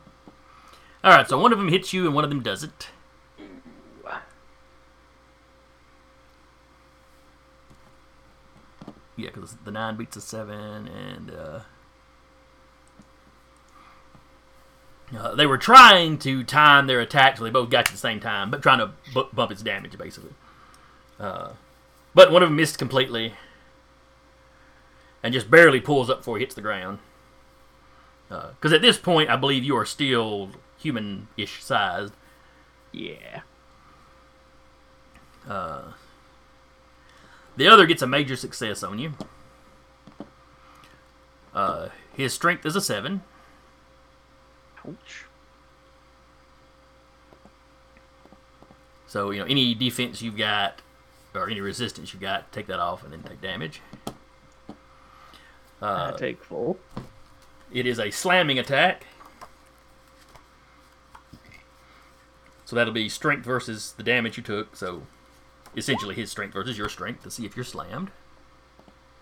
All 1.05 1.11
right, 1.11 1.29
so 1.29 1.37
one 1.37 1.53
of 1.53 1.59
them 1.59 1.69
hits 1.69 1.93
you 1.93 2.07
and 2.07 2.15
one 2.15 2.23
of 2.23 2.31
them 2.31 2.41
doesn't. 2.41 2.89
Yeah, 9.17 9.29
because 9.33 9.55
the 9.63 9.71
nine 9.71 9.95
beats 9.95 10.17
a 10.17 10.21
seven, 10.21 10.89
and 10.89 11.31
uh, 11.31 11.59
uh, 15.17 15.35
they 15.35 15.45
were 15.45 15.57
trying 15.57 16.17
to 16.17 16.43
time 16.43 16.87
their 16.87 16.99
attack 16.99 17.37
so 17.37 17.45
they 17.45 17.49
both 17.49 17.69
got 17.69 17.87
you 17.87 17.91
at 17.91 17.93
the 17.93 17.97
same 17.97 18.19
time, 18.19 18.51
but 18.51 18.61
trying 18.61 18.79
to 18.79 18.91
bu- 19.13 19.29
bump 19.31 19.51
its 19.51 19.61
damage 19.61 19.97
basically. 19.97 20.33
Uh, 21.17 21.51
but 22.13 22.29
one 22.29 22.43
of 22.43 22.49
them 22.49 22.57
missed 22.57 22.77
completely, 22.77 23.35
and 25.23 25.33
just 25.33 25.49
barely 25.49 25.79
pulls 25.79 26.09
up 26.09 26.17
before 26.17 26.37
he 26.37 26.43
hits 26.43 26.55
the 26.55 26.61
ground. 26.61 26.97
Because 28.27 28.73
at 28.73 28.81
this 28.81 28.97
point, 28.97 29.29
I 29.29 29.37
believe 29.37 29.63
you 29.63 29.77
are 29.77 29.85
still 29.85 30.49
human-ish 30.85 31.63
sized. 31.63 32.13
Yeah. 32.91 33.41
Uh, 35.49 35.93
the 37.57 37.67
other 37.67 37.87
gets 37.87 38.03
a 38.03 38.07
major 38.07 38.35
success 38.35 38.83
on 38.83 38.99
you. 38.99 39.13
Uh, 41.55 41.87
his 42.15 42.33
strength 42.33 42.65
is 42.67 42.75
a 42.75 42.81
seven. 42.81 43.23
Ouch. 44.87 45.25
So 49.07 49.31
you 49.31 49.39
know 49.39 49.45
any 49.45 49.73
defense 49.73 50.21
you've 50.21 50.37
got 50.37 50.81
or 51.33 51.49
any 51.49 51.61
resistance 51.61 52.13
you've 52.13 52.21
got, 52.21 52.51
take 52.51 52.67
that 52.67 52.79
off 52.79 53.03
and 53.03 53.11
then 53.11 53.23
take 53.23 53.41
damage. 53.41 53.81
I 55.81 55.85
Uh, 55.85 56.11
take 56.17 56.43
full. 56.43 56.77
it 57.73 57.85
is 57.85 57.99
a 57.99 58.11
slamming 58.11 58.59
attack. 58.59 59.05
So 62.65 62.75
that'll 62.75 62.93
be 62.93 63.09
strength 63.09 63.45
versus 63.45 63.93
the 63.95 64.03
damage 64.03 64.37
you 64.37 64.43
took. 64.43 64.75
So 64.75 65.03
essentially 65.77 66.15
his 66.15 66.31
strength 66.31 66.53
versus 66.53 66.77
your 66.77 66.89
strength 66.89 67.23
to 67.23 67.31
see 67.31 67.45
if 67.45 67.55
you're 67.55 67.65
slammed. 67.65 68.09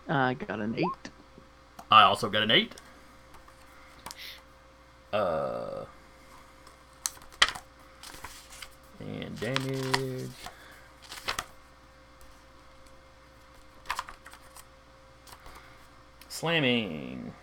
I 0.07 0.33
got 0.33 0.59
an 0.59 0.75
eight. 0.77 1.09
I 1.91 2.03
also 2.03 2.29
got 2.29 2.43
an 2.43 2.51
eight. 2.51 2.73
Uh, 5.11 5.85
and 8.99 9.39
damage. 9.39 10.29
Slamming. 16.29 17.33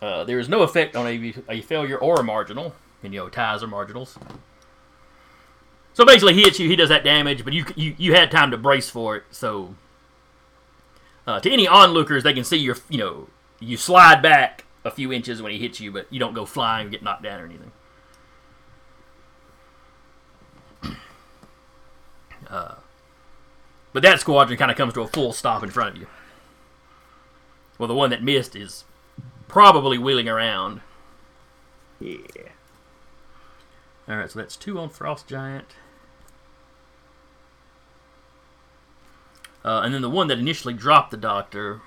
Uh, 0.00 0.24
there 0.24 0.38
is 0.38 0.48
no 0.48 0.62
effect 0.62 0.94
on 0.96 1.06
a, 1.06 1.34
a 1.48 1.60
failure 1.62 1.98
or 1.98 2.20
a 2.20 2.22
marginal. 2.22 2.74
And, 3.04 3.12
you 3.12 3.20
know, 3.20 3.28
ties 3.28 3.62
are 3.62 3.66
marginals. 3.66 4.18
So 5.92 6.04
basically, 6.04 6.34
he 6.34 6.42
hits 6.42 6.58
you, 6.58 6.68
he 6.68 6.74
does 6.74 6.88
that 6.88 7.04
damage, 7.04 7.44
but 7.44 7.52
you 7.52 7.64
you, 7.76 7.94
you 7.96 8.14
had 8.14 8.30
time 8.32 8.50
to 8.50 8.56
brace 8.56 8.90
for 8.90 9.16
it, 9.16 9.22
so 9.30 9.76
uh, 11.26 11.40
to 11.40 11.50
any 11.50 11.66
onlookers, 11.66 12.22
they 12.22 12.32
can 12.34 12.44
see 12.44 12.56
your, 12.56 12.76
you 12.88 12.98
know, 12.98 13.28
you 13.60 13.76
slide 13.76 14.20
back 14.20 14.64
a 14.84 14.90
few 14.90 15.12
inches 15.12 15.40
when 15.40 15.52
he 15.52 15.58
hits 15.58 15.80
you, 15.80 15.90
but 15.90 16.06
you 16.10 16.18
don't 16.18 16.34
go 16.34 16.44
flying, 16.44 16.90
get 16.90 17.02
knocked 17.02 17.22
down 17.22 17.40
or 17.40 17.44
anything. 17.46 17.72
Uh, 22.50 22.74
but 23.94 24.02
that 24.02 24.20
squadron 24.20 24.58
kind 24.58 24.70
of 24.70 24.76
comes 24.76 24.92
to 24.92 25.00
a 25.00 25.08
full 25.08 25.32
stop 25.32 25.62
in 25.62 25.70
front 25.70 25.94
of 25.94 25.96
you. 25.96 26.06
Well, 27.78 27.88
the 27.88 27.94
one 27.94 28.10
that 28.10 28.22
missed 28.22 28.54
is 28.54 28.84
probably 29.48 29.96
wheeling 29.96 30.28
around. 30.28 30.82
Yeah. 31.98 32.18
All 34.06 34.16
right, 34.16 34.30
so 34.30 34.38
that's 34.38 34.56
two 34.56 34.78
on 34.78 34.90
Frost 34.90 35.26
Giant. 35.26 35.76
Uh, 39.64 39.80
and 39.82 39.94
then 39.94 40.02
the 40.02 40.10
one 40.10 40.28
that 40.28 40.38
initially 40.38 40.74
dropped 40.74 41.10
the 41.10 41.16
Doctor. 41.16 41.80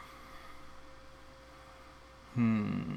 Hmm. 2.33 2.95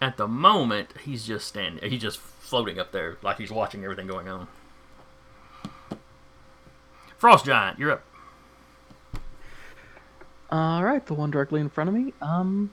At 0.00 0.16
the 0.16 0.28
moment, 0.28 0.94
he's 1.04 1.26
just 1.26 1.46
standing. 1.46 1.90
He's 1.90 2.00
just 2.00 2.18
floating 2.18 2.78
up 2.78 2.92
there, 2.92 3.18
like 3.20 3.36
he's 3.36 3.50
watching 3.50 3.84
everything 3.84 4.06
going 4.06 4.28
on. 4.28 4.48
Frost 7.18 7.44
Giant, 7.44 7.78
you're 7.78 7.90
up. 7.90 8.04
All 10.50 10.82
right, 10.82 11.04
the 11.04 11.14
one 11.14 11.30
directly 11.30 11.60
in 11.60 11.68
front 11.68 11.88
of 11.88 11.94
me. 11.94 12.14
Um, 12.22 12.72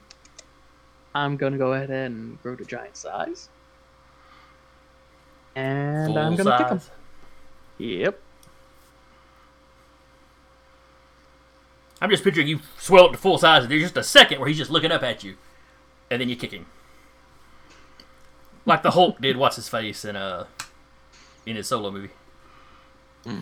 I'm 1.14 1.36
gonna 1.38 1.58
go 1.58 1.74
ahead 1.74 1.90
and 1.90 2.42
grow 2.42 2.56
to 2.56 2.64
giant 2.64 2.95
size, 2.95 3.50
and 5.56 6.08
Full 6.14 6.18
I'm 6.18 6.36
gonna 6.36 6.58
kick 6.58 6.68
him. 6.68 6.82
Yep. 7.78 8.22
I'm 12.02 12.10
just 12.10 12.24
picturing 12.24 12.48
you 12.48 12.60
swell 12.78 13.06
up 13.06 13.12
to 13.14 13.18
full 13.18 13.38
size, 13.38 13.64
and 13.64 13.72
there's 13.72 13.82
just 13.82 13.98
a 13.98 14.04
second 14.04 14.40
where 14.40 14.48
he's 14.48 14.58
just 14.58 14.72
looking 14.72 14.92
up 14.92 15.04
at 15.04 15.24
you, 15.24 15.36
and 16.12 16.22
then 16.22 16.30
you 16.30 16.36
kick 16.36 16.52
him, 16.52 16.66
like 18.66 18.84
the 18.84 18.92
Hulk 18.92 19.20
did. 19.22 19.38
What's 19.38 19.56
his 19.56 19.68
face 19.68 20.06
in 20.06 20.16
uh 20.16 20.45
in 21.45 21.56
his 21.56 21.68
solo 21.68 21.92
movie. 21.92 22.12
All 23.28 23.34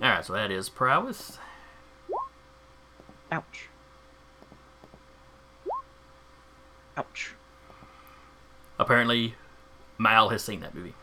right, 0.00 0.24
so 0.24 0.32
that 0.32 0.50
is 0.50 0.68
prowess. 0.68 1.38
Ouch. 3.30 3.68
Ouch. 6.96 7.34
Apparently, 8.78 9.34
Mal 9.98 10.28
has 10.28 10.42
seen 10.42 10.60
that 10.60 10.74
movie. 10.74 10.94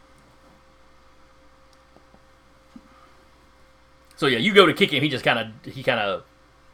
So 4.16 4.27
yeah, 4.27 4.38
you 4.38 4.53
go 4.53 4.66
to 4.66 4.74
kick 4.74 4.92
him, 4.92 5.01
he 5.01 5.08
just 5.08 5.24
kind 5.24 5.40
of 5.40 5.74
he 5.74 5.82
kind 5.82 6.00
of 6.00 6.26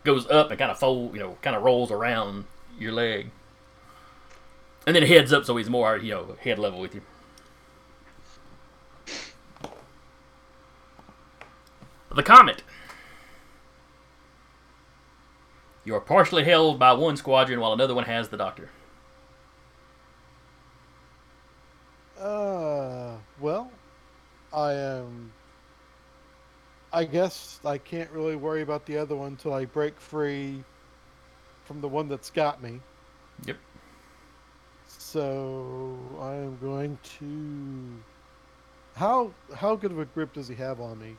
goes 0.04 0.28
up 0.28 0.50
and 0.50 0.58
kind 0.58 0.72
of 0.72 0.80
fold, 0.80 1.14
you 1.14 1.20
know, 1.20 1.38
kind 1.44 1.56
of 1.56 1.62
rolls 1.64 1.92
around 1.92 2.46
your 2.80 2.92
leg, 2.92 3.30
and 4.88 4.96
then 4.96 5.04
heads 5.04 5.32
up 5.32 5.46
so 5.46 5.56
he's 5.56 5.70
more, 5.70 5.98
you 5.98 6.12
know, 6.12 6.36
head 6.42 6.58
level 6.58 6.80
with 6.80 6.96
you. 6.96 7.02
The 12.16 12.24
comet. 12.24 12.64
You 15.84 15.96
are 15.96 16.02
partially 16.02 16.46
held 16.46 16.80
by 16.80 16.94
one 16.94 17.18
squadron 17.18 17.60
while 17.60 17.74
another 17.74 17.94
one 17.94 18.06
has 18.06 18.30
the 18.30 18.38
doctor. 18.38 18.70
Uh, 22.18 23.18
well, 23.42 23.70
I 24.54 24.72
am. 24.72 25.34
I 26.94 27.04
guess 27.04 27.60
I 27.66 27.78
can't 27.78 28.10
really 28.12 28.38
worry 28.38 28.62
about 28.62 28.86
the 28.86 28.98
other 28.98 29.18
one 29.18 29.34
until 29.34 29.54
I 29.54 29.66
break 29.66 30.00
free 30.00 30.64
from 31.66 31.82
the 31.82 31.88
one 31.90 32.08
that's 32.08 32.30
got 32.30 32.64
me. 32.64 32.80
Yep. 33.46 33.58
So 34.88 35.98
I 36.22 36.36
am 36.36 36.58
going 36.62 36.98
to. 37.20 38.02
How 38.96 39.32
how 39.54 39.76
good 39.76 39.92
of 39.92 40.00
a 40.00 40.06
grip 40.06 40.32
does 40.32 40.48
he 40.48 40.56
have 40.56 40.80
on 40.80 40.98
me? 40.98 41.18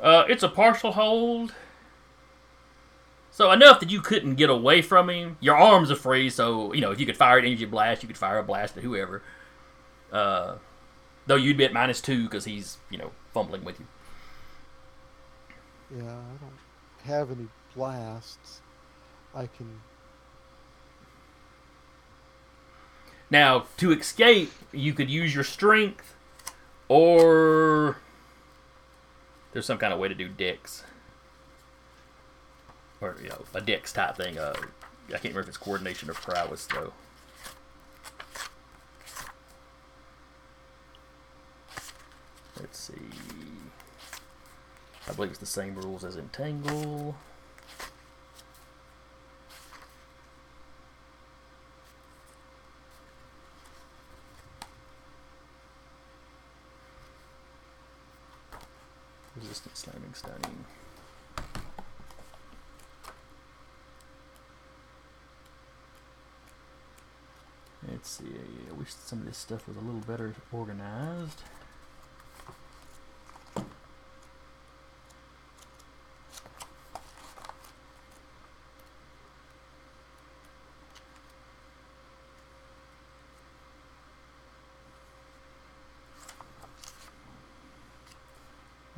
Uh, 0.00 0.24
it's 0.28 0.42
a 0.42 0.48
partial 0.48 0.92
hold. 0.92 1.54
So 3.30 3.52
enough 3.52 3.80
that 3.80 3.90
you 3.90 4.00
couldn't 4.00 4.34
get 4.34 4.50
away 4.50 4.82
from 4.82 5.08
him. 5.08 5.36
Your 5.40 5.56
arms 5.56 5.90
are 5.90 5.96
free, 5.96 6.30
so 6.30 6.72
you 6.72 6.80
know 6.80 6.90
if 6.90 6.98
you 6.98 7.06
could 7.06 7.16
fire 7.16 7.38
an 7.38 7.44
energy 7.44 7.64
blast, 7.64 8.02
you 8.02 8.06
could 8.06 8.18
fire 8.18 8.38
a 8.38 8.42
blast 8.42 8.76
at 8.76 8.82
whoever. 8.82 9.22
Uh, 10.12 10.56
though 11.26 11.36
you'd 11.36 11.56
be 11.56 11.64
at 11.64 11.72
minus 11.72 12.00
two 12.00 12.24
because 12.24 12.44
he's 12.44 12.78
you 12.90 12.98
know 12.98 13.12
fumbling 13.32 13.64
with 13.64 13.78
you. 13.78 13.86
Yeah, 15.96 16.02
I 16.02 16.36
don't 16.40 17.04
have 17.04 17.30
any 17.30 17.48
blasts. 17.74 18.60
I 19.34 19.46
can. 19.46 19.80
Now 23.30 23.66
to 23.76 23.92
escape, 23.92 24.52
you 24.72 24.92
could 24.92 25.08
use 25.08 25.34
your 25.34 25.44
strength, 25.44 26.16
or 26.88 27.98
there's 29.52 29.66
some 29.66 29.78
kind 29.78 29.92
of 29.92 29.98
way 29.98 30.08
to 30.08 30.14
do 30.14 30.28
dex, 30.28 30.84
or 33.00 33.16
you 33.22 33.28
know 33.28 33.44
a 33.54 33.60
dex 33.60 33.92
type 33.92 34.16
thing. 34.16 34.38
Uh, 34.38 34.54
I 35.08 35.12
can't 35.12 35.24
remember 35.24 35.40
if 35.40 35.48
it's 35.48 35.56
coordination 35.56 36.08
or 36.08 36.14
prowess 36.14 36.66
though. 36.66 36.92
Let's 42.58 42.78
see. 42.78 42.94
I 45.08 45.12
believe 45.12 45.30
it's 45.30 45.40
the 45.40 45.46
same 45.46 45.74
rules 45.74 46.04
as 46.04 46.16
entangle. 46.16 47.16
Resistant 59.40 59.76
slamming 59.76 60.14
stunning. 60.14 60.64
Let's 67.88 68.10
see. 68.10 68.24
I 68.68 68.72
wish 68.74 68.92
some 68.94 69.20
of 69.20 69.24
this 69.26 69.38
stuff 69.38 69.66
was 69.66 69.76
a 69.76 69.80
little 69.80 70.00
better 70.00 70.34
organized. 70.52 71.42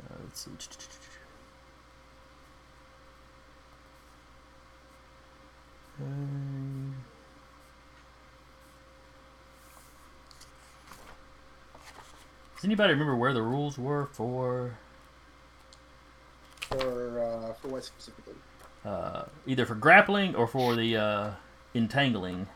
Uh, 0.03 0.15
let's 0.23 0.41
see. 0.45 0.51
Um, 6.01 6.95
does 12.63 12.69
anybody 12.69 12.93
remember 12.93 13.13
where 13.13 13.33
the 13.33 13.41
rules 13.41 13.77
were 13.77 14.05
for 14.13 14.77
For 16.61 17.19
uh, 17.19 17.53
for 17.55 17.67
what 17.67 17.83
specifically? 17.83 18.35
uh, 18.85 19.23
either 19.45 19.65
for 19.65 19.75
grappling 19.75 20.33
or 20.33 20.47
for 20.47 20.73
the 20.73 20.95
uh, 20.95 21.31
entangling? 21.75 22.47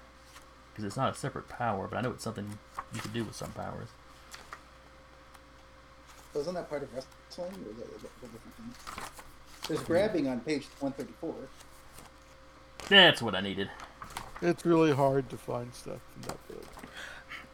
Because 0.71 0.85
it's 0.85 0.95
not 0.95 1.13
a 1.13 1.17
separate 1.17 1.49
power, 1.49 1.89
but 1.89 1.97
I 1.97 2.01
know 2.01 2.11
it's 2.11 2.23
something 2.23 2.57
you 2.93 3.01
could 3.01 3.11
do 3.11 3.25
with 3.25 3.35
some 3.35 3.51
powers. 3.51 3.89
Wasn't 6.33 6.55
that 6.55 6.69
part 6.69 6.83
of 6.83 6.93
wrestling? 6.93 7.51
Or 7.51 7.73
was 7.73 7.75
that 7.75 8.09
a 8.23 8.27
different 8.27 8.55
thing? 8.55 9.03
There's 9.67 9.81
grabbing 9.81 10.29
on 10.29 10.39
page 10.39 10.67
134. 10.79 11.35
That's 12.87 13.21
what 13.21 13.35
I 13.35 13.41
needed. 13.41 13.69
It's 14.41 14.65
really 14.65 14.93
hard 14.93 15.29
to 15.31 15.37
find 15.37 15.73
stuff 15.73 15.99
in 16.15 16.21
that 16.29 16.47
book. 16.47 16.63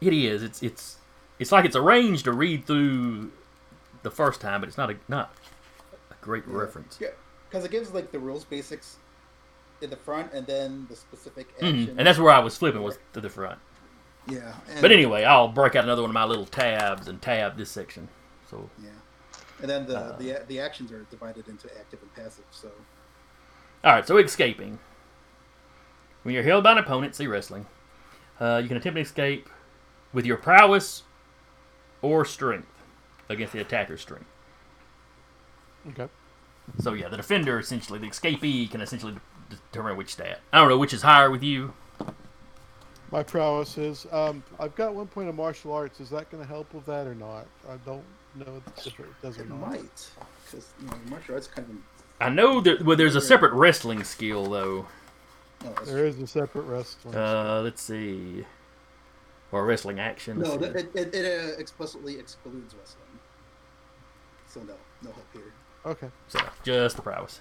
It 0.00 0.12
is. 0.12 0.44
It's 0.44 0.62
it's 0.62 0.98
it's 1.38 1.52
like 1.52 1.64
it's 1.64 1.76
arranged 1.76 2.24
to 2.24 2.32
read 2.32 2.66
through 2.66 3.30
the 4.02 4.10
first 4.10 4.40
time, 4.40 4.60
but 4.60 4.68
it's 4.68 4.78
not 4.78 4.90
a 4.90 4.96
not 5.08 5.34
a 6.10 6.14
great 6.24 6.46
reference. 6.46 6.98
Yeah, 7.00 7.08
because 7.48 7.64
it 7.64 7.70
gives 7.70 7.92
like 7.92 8.12
the 8.12 8.18
rules 8.18 8.44
basics 8.44 8.96
in 9.80 9.90
the 9.90 9.96
front, 9.96 10.32
and 10.32 10.46
then 10.46 10.86
the 10.88 10.96
specific 10.96 11.58
Mhm. 11.60 11.88
And 11.96 12.06
that's 12.06 12.18
where 12.18 12.32
I 12.32 12.38
was 12.38 12.56
flipping 12.56 12.82
was 12.82 12.98
to 13.12 13.20
the 13.20 13.28
front. 13.30 13.58
yeah. 14.26 14.54
But 14.80 14.92
anyway, 14.92 15.24
I'll 15.24 15.48
break 15.48 15.74
out 15.76 15.84
another 15.84 16.02
one 16.02 16.10
of 16.10 16.14
my 16.14 16.24
little 16.24 16.46
tabs 16.46 17.08
and 17.08 17.20
tab 17.20 17.56
this 17.56 17.70
section. 17.70 18.08
So 18.50 18.70
Yeah. 18.78 18.90
And 19.60 19.70
then 19.70 19.86
the, 19.86 19.96
Uh, 19.98 20.16
the 20.16 20.44
the 20.48 20.60
actions 20.60 20.92
are 20.92 21.02
divided 21.10 21.48
into 21.48 21.68
active 21.78 22.00
and 22.02 22.14
passive. 22.14 22.44
So 22.50 22.70
all 23.82 23.92
right, 23.92 24.06
so 24.06 24.16
escaping. 24.16 24.78
When 26.22 26.34
you're 26.34 26.42
held 26.44 26.64
by 26.64 26.72
an 26.72 26.78
opponent, 26.78 27.14
see 27.14 27.26
wrestling. 27.26 27.66
Uh, 28.40 28.60
you 28.62 28.68
can 28.68 28.78
attempt 28.78 28.96
an 28.96 29.02
escape 29.02 29.48
with 30.14 30.24
your 30.24 30.38
prowess 30.38 31.02
or 32.04 32.24
strength 32.26 32.68
against 33.30 33.54
the 33.54 33.60
attacker's 33.60 34.02
strength. 34.02 34.26
Okay. 35.90 36.08
So 36.80 36.92
yeah, 36.92 37.08
the 37.08 37.16
defender 37.16 37.58
essentially, 37.58 37.98
the 37.98 38.08
escapee 38.08 38.70
can 38.70 38.80
essentially 38.80 39.14
determine 39.50 39.96
which 39.96 40.12
stat. 40.12 40.40
I 40.52 40.58
don't 40.60 40.68
know 40.68 40.78
which 40.78 40.92
is 40.92 41.02
higher 41.02 41.30
with 41.30 41.42
you. 41.42 41.72
My 43.10 43.22
prowess 43.22 43.78
is. 43.78 44.06
Um, 44.12 44.42
I've 44.58 44.74
got 44.74 44.94
one 44.94 45.06
point 45.06 45.28
of 45.28 45.34
martial 45.34 45.72
arts. 45.72 46.00
Is 46.00 46.10
that 46.10 46.30
going 46.30 46.42
to 46.42 46.48
help 46.48 46.72
with 46.74 46.84
that 46.86 47.06
or 47.06 47.14
not? 47.14 47.46
I 47.68 47.76
don't 47.86 48.02
know 48.34 48.60
it's 48.66 48.84
different. 48.84 49.12
It 49.12 49.26
does 49.26 49.38
It 49.38 49.42
or 49.42 49.44
not. 49.50 49.70
might, 49.70 50.10
because 50.44 50.68
you 50.80 50.86
know, 50.88 50.96
martial 51.08 51.34
arts 51.34 51.46
kind 51.46 51.68
of. 51.70 51.76
I 52.20 52.28
know 52.30 52.60
that 52.60 52.84
well, 52.84 52.96
there's 52.96 53.14
a 53.16 53.20
separate 53.20 53.52
wrestling 53.52 54.04
skill 54.04 54.46
though. 54.46 54.86
Oh, 55.64 55.68
that's 55.76 55.90
There 55.90 56.06
is 56.06 56.18
a 56.18 56.26
separate 56.26 56.62
wrestling. 56.62 57.14
Uh, 57.14 57.60
let's 57.62 57.82
see. 57.82 58.44
Or 59.54 59.64
wrestling 59.64 60.00
action. 60.00 60.40
No, 60.40 60.56
let's 60.56 60.72
that, 60.72 60.92
see. 60.92 60.98
it, 60.98 61.14
it, 61.14 61.24
it 61.24 61.40
uh, 61.40 61.60
explicitly 61.60 62.18
excludes 62.18 62.74
wrestling. 62.74 63.20
So 64.48 64.62
no, 64.62 64.74
no 65.00 65.12
help 65.12 65.26
here. 65.32 65.52
okay. 65.86 66.08
So, 66.26 66.40
just 66.64 66.96
the 66.96 67.02
prowess. 67.02 67.38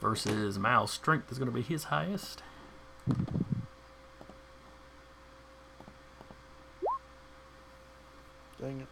Versus 0.00 0.58
Mal's 0.58 0.90
strength 0.90 1.30
is 1.30 1.38
going 1.38 1.48
to 1.48 1.54
be 1.54 1.62
his 1.62 1.84
highest. 1.84 2.42
Dang 8.60 8.80
it. 8.80 8.88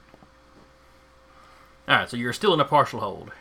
All 1.88 1.96
right, 1.96 2.08
so 2.08 2.16
you're 2.16 2.32
still 2.32 2.54
in 2.54 2.60
a 2.60 2.64
partial 2.64 3.00
hold. 3.00 3.32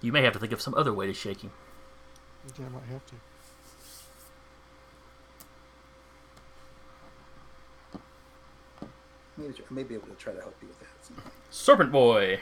You 0.00 0.12
may 0.12 0.22
have 0.22 0.32
to 0.34 0.38
think 0.38 0.52
of 0.52 0.60
some 0.60 0.74
other 0.74 0.92
way 0.92 1.06
to 1.06 1.14
shake 1.14 1.40
him. 1.40 1.50
Yeah, 2.58 2.66
I 2.66 2.68
might 2.68 2.84
have 2.84 3.04
to. 3.06 3.14
Maybe 9.36 9.54
I 9.54 9.74
may 9.74 9.82
be 9.84 9.94
able 9.94 10.08
to 10.08 10.14
try 10.14 10.32
to 10.32 10.40
help 10.40 10.54
you 10.60 10.68
with 10.68 10.80
that. 10.80 11.22
Serpent 11.50 11.92
Boy. 11.92 12.40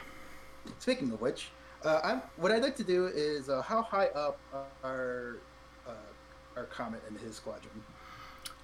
Speaking 0.79 1.11
of 1.11 1.21
which, 1.21 1.49
uh, 1.83 2.01
I'm, 2.03 2.21
what 2.37 2.51
I'd 2.51 2.63
like 2.63 2.75
to 2.77 2.83
do 2.83 3.07
is 3.13 3.49
uh, 3.49 3.61
how 3.61 3.81
high 3.83 4.07
up 4.07 4.39
are 4.83 5.37
uh, 5.87 5.91
our 6.55 6.65
comet 6.65 7.01
and 7.07 7.17
his 7.19 7.35
squadron? 7.35 7.83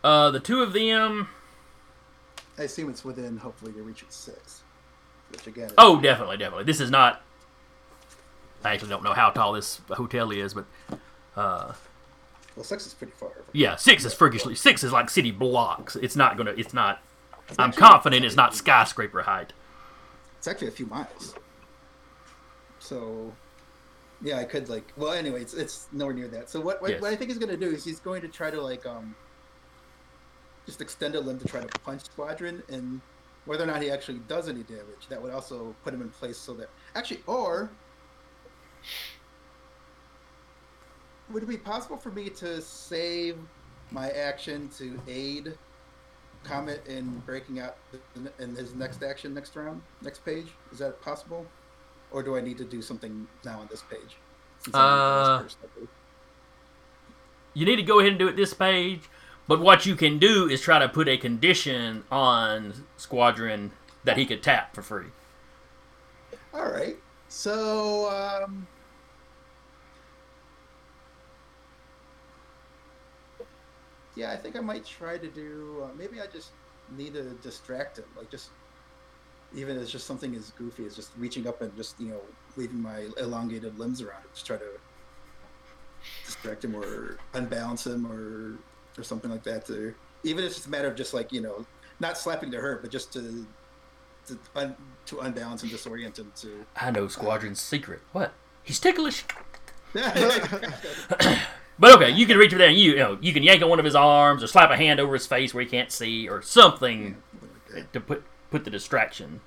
Uh, 0.03 0.31
the 0.31 0.39
two 0.39 0.61
of 0.61 0.73
them. 0.73 1.29
I 2.57 2.63
assume 2.63 2.89
it's 2.89 3.05
within 3.05 3.37
hopefully 3.37 3.71
to 3.73 3.81
reach 3.81 4.03
at 4.03 4.11
six. 4.11 4.61
Which 5.31 5.47
again, 5.47 5.71
Oh, 5.77 5.99
definitely, 6.01 6.37
definitely. 6.37 6.65
This 6.65 6.79
is 6.79 6.91
not. 6.91 7.21
I 8.63 8.73
actually 8.73 8.89
don't 8.89 9.03
know 9.03 9.13
how 9.13 9.29
tall 9.29 9.53
this 9.53 9.81
hotel 9.89 10.31
is, 10.31 10.53
but 10.53 10.65
uh, 11.35 11.73
well, 12.55 12.63
six 12.63 12.85
is 12.85 12.93
pretty 12.93 13.13
far. 13.13 13.31
yeah, 13.51 13.75
six 13.75 14.05
is 14.05 14.13
freakishly. 14.13 14.55
Six 14.55 14.83
is 14.83 14.91
like 14.91 15.09
city 15.09 15.31
blocks. 15.31 15.95
It's 15.95 16.15
not 16.15 16.37
gonna. 16.37 16.51
It's 16.57 16.73
not. 16.73 17.01
I'm 17.59 17.71
confident 17.73 18.23
it's 18.25 18.35
not 18.35 18.55
skyscraper 18.55 19.23
height. 19.23 19.53
It's 20.37 20.47
actually 20.47 20.67
a 20.69 20.71
few 20.71 20.85
miles. 20.85 21.35
So, 22.79 23.31
yeah, 24.21 24.37
I 24.39 24.43
could 24.45 24.69
like. 24.69 24.91
Well, 24.97 25.13
anyway, 25.13 25.41
it's, 25.41 25.53
it's 25.53 25.87
nowhere 25.91 26.13
near 26.13 26.27
that. 26.29 26.49
So 26.49 26.59
what 26.61 26.81
what, 26.81 26.91
Yes. 26.91 27.01
what 27.01 27.11
I 27.13 27.15
think 27.15 27.29
he's 27.29 27.39
going 27.39 27.51
to 27.51 27.57
do 27.57 27.69
is 27.71 27.83
he's 27.83 27.99
going 27.99 28.21
to 28.21 28.27
try 28.27 28.49
to 28.51 28.61
like 28.61 28.85
um. 28.85 29.15
Just 30.65 30.79
extend 30.79 31.15
a 31.15 31.19
limb 31.19 31.39
to 31.39 31.45
try 31.45 31.59
to 31.59 31.79
punch 31.79 32.05
Squadron, 32.05 32.63
and 32.69 33.01
whether 33.45 33.65
or 33.65 33.67
not 33.67 33.81
he 33.81 33.91
actually 33.91 34.19
does 34.29 34.47
any 34.47 34.63
damage, 34.63 35.07
that 35.09 35.21
would 35.21 35.33
also 35.33 35.75
put 35.83 35.93
him 35.93 36.01
in 36.01 36.07
place 36.09 36.37
so 36.37 36.53
that 36.53 36.69
actually, 36.95 37.19
or 37.27 37.69
would 41.31 41.43
it 41.43 41.49
be 41.49 41.57
possible 41.57 41.97
for 41.97 42.11
me 42.11 42.29
to 42.29 42.61
save 42.61 43.37
my 43.91 44.09
action 44.09 44.69
to 44.77 44.99
aid 45.07 45.57
Comet 46.43 46.85
in 46.87 47.19
breaking 47.25 47.59
out 47.59 47.77
in- 48.39 48.55
his 48.55 48.73
next 48.73 49.01
action 49.01 49.33
next 49.33 49.55
round, 49.55 49.81
next 50.01 50.25
page? 50.25 50.47
Is 50.71 50.79
that 50.79 51.01
possible? 51.01 51.45
Or 52.11 52.21
do 52.21 52.35
I 52.35 52.41
need 52.41 52.57
to 52.57 52.65
do 52.65 52.81
something 52.81 53.27
now 53.45 53.59
on 53.59 53.67
this 53.71 53.81
page? 53.81 54.17
Since 54.59 54.75
I'm 54.75 54.97
the 54.97 55.55
Uh? 55.55 55.85
You 57.53 57.65
need 57.65 57.77
to 57.77 57.83
go 57.83 57.99
ahead 57.99 58.11
and 58.11 58.19
do 58.19 58.27
it 58.27 58.35
this 58.35 58.53
page. 58.53 59.09
But 59.47 59.59
what 59.59 59.85
you 59.85 59.95
can 59.95 60.19
do 60.19 60.47
is 60.49 60.61
try 60.61 60.79
to 60.79 60.87
put 60.87 61.07
a 61.07 61.17
condition 61.17 62.05
on 62.11 62.85
Squadron 62.97 63.71
that 64.03 64.17
he 64.17 64.25
could 64.25 64.41
tap 64.41 64.73
for 64.73 64.81
free. 64.81 65.07
All 66.53 66.71
right. 66.71 66.97
So, 67.27 68.09
um, 68.09 68.67
yeah, 74.15 74.31
I 74.31 74.37
think 74.37 74.55
I 74.55 74.59
might 74.59 74.85
try 74.85 75.17
to 75.17 75.27
do. 75.27 75.83
Uh, 75.83 75.89
maybe 75.97 76.21
I 76.21 76.27
just 76.27 76.51
need 76.95 77.13
to 77.13 77.23
distract 77.41 77.97
him, 77.99 78.05
like 78.17 78.29
just 78.29 78.49
even 79.55 79.77
as 79.77 79.91
just 79.91 80.07
something 80.07 80.35
as 80.35 80.51
goofy 80.51 80.85
as 80.85 80.95
just 80.95 81.11
reaching 81.17 81.47
up 81.47 81.61
and 81.61 81.75
just 81.75 81.99
you 81.99 82.07
know 82.07 82.21
leaving 82.57 82.81
my 82.81 83.07
elongated 83.17 83.77
limbs 83.77 84.01
around 84.01 84.23
just 84.33 84.45
try 84.45 84.57
to 84.57 84.79
distract 86.25 86.63
him 86.63 86.75
or 86.75 87.17
unbalance 87.33 87.85
him 87.85 88.05
or 88.11 88.57
or 88.99 89.03
something 89.03 89.31
like 89.31 89.43
that. 89.43 89.65
To 89.67 89.93
even 90.23 90.43
if 90.43 90.47
it's 90.47 90.55
just 90.55 90.67
a 90.67 90.71
matter 90.71 90.87
of 90.87 90.95
just 90.95 91.13
like 91.13 91.31
you 91.31 91.41
know 91.41 91.65
not 91.99 92.17
slapping 92.17 92.51
to 92.51 92.57
hurt, 92.57 92.81
but 92.81 92.91
just 92.91 93.13
to 93.13 93.45
to, 94.27 94.39
un, 94.55 94.75
to 95.05 95.19
unbalance 95.19 95.63
and 95.63 95.71
disorient 95.71 96.17
him 96.17 96.31
to 96.37 96.65
I 96.75 96.91
know 96.91 97.07
Squadron's 97.07 97.61
secret. 97.61 98.01
What? 98.11 98.33
He's 98.63 98.79
ticklish. 98.79 99.25
yeah, 101.79 101.79
But 101.79 101.95
okay, 101.95 102.09
you 102.11 102.25
can 102.25 102.37
reach 102.37 102.51
over 102.53 102.59
there 102.59 102.69
and 102.69 102.77
you, 102.77 102.91
you 102.91 102.97
know 102.97 103.17
you 103.21 103.33
can 103.33 103.43
yank 103.43 103.61
on 103.61 103.69
one 103.69 103.79
of 103.79 103.85
his 103.85 103.95
arms 103.95 104.43
or 104.43 104.47
slap 104.47 104.69
a 104.71 104.77
hand 104.77 104.99
over 104.99 105.13
his 105.13 105.27
face 105.27 105.53
where 105.53 105.63
he 105.63 105.69
can't 105.69 105.91
see 105.91 106.27
or 106.29 106.41
something 106.41 107.15
to 107.91 107.99
put 107.99 108.23
put 108.51 108.63
the 108.65 108.69
distraction. 108.71 109.41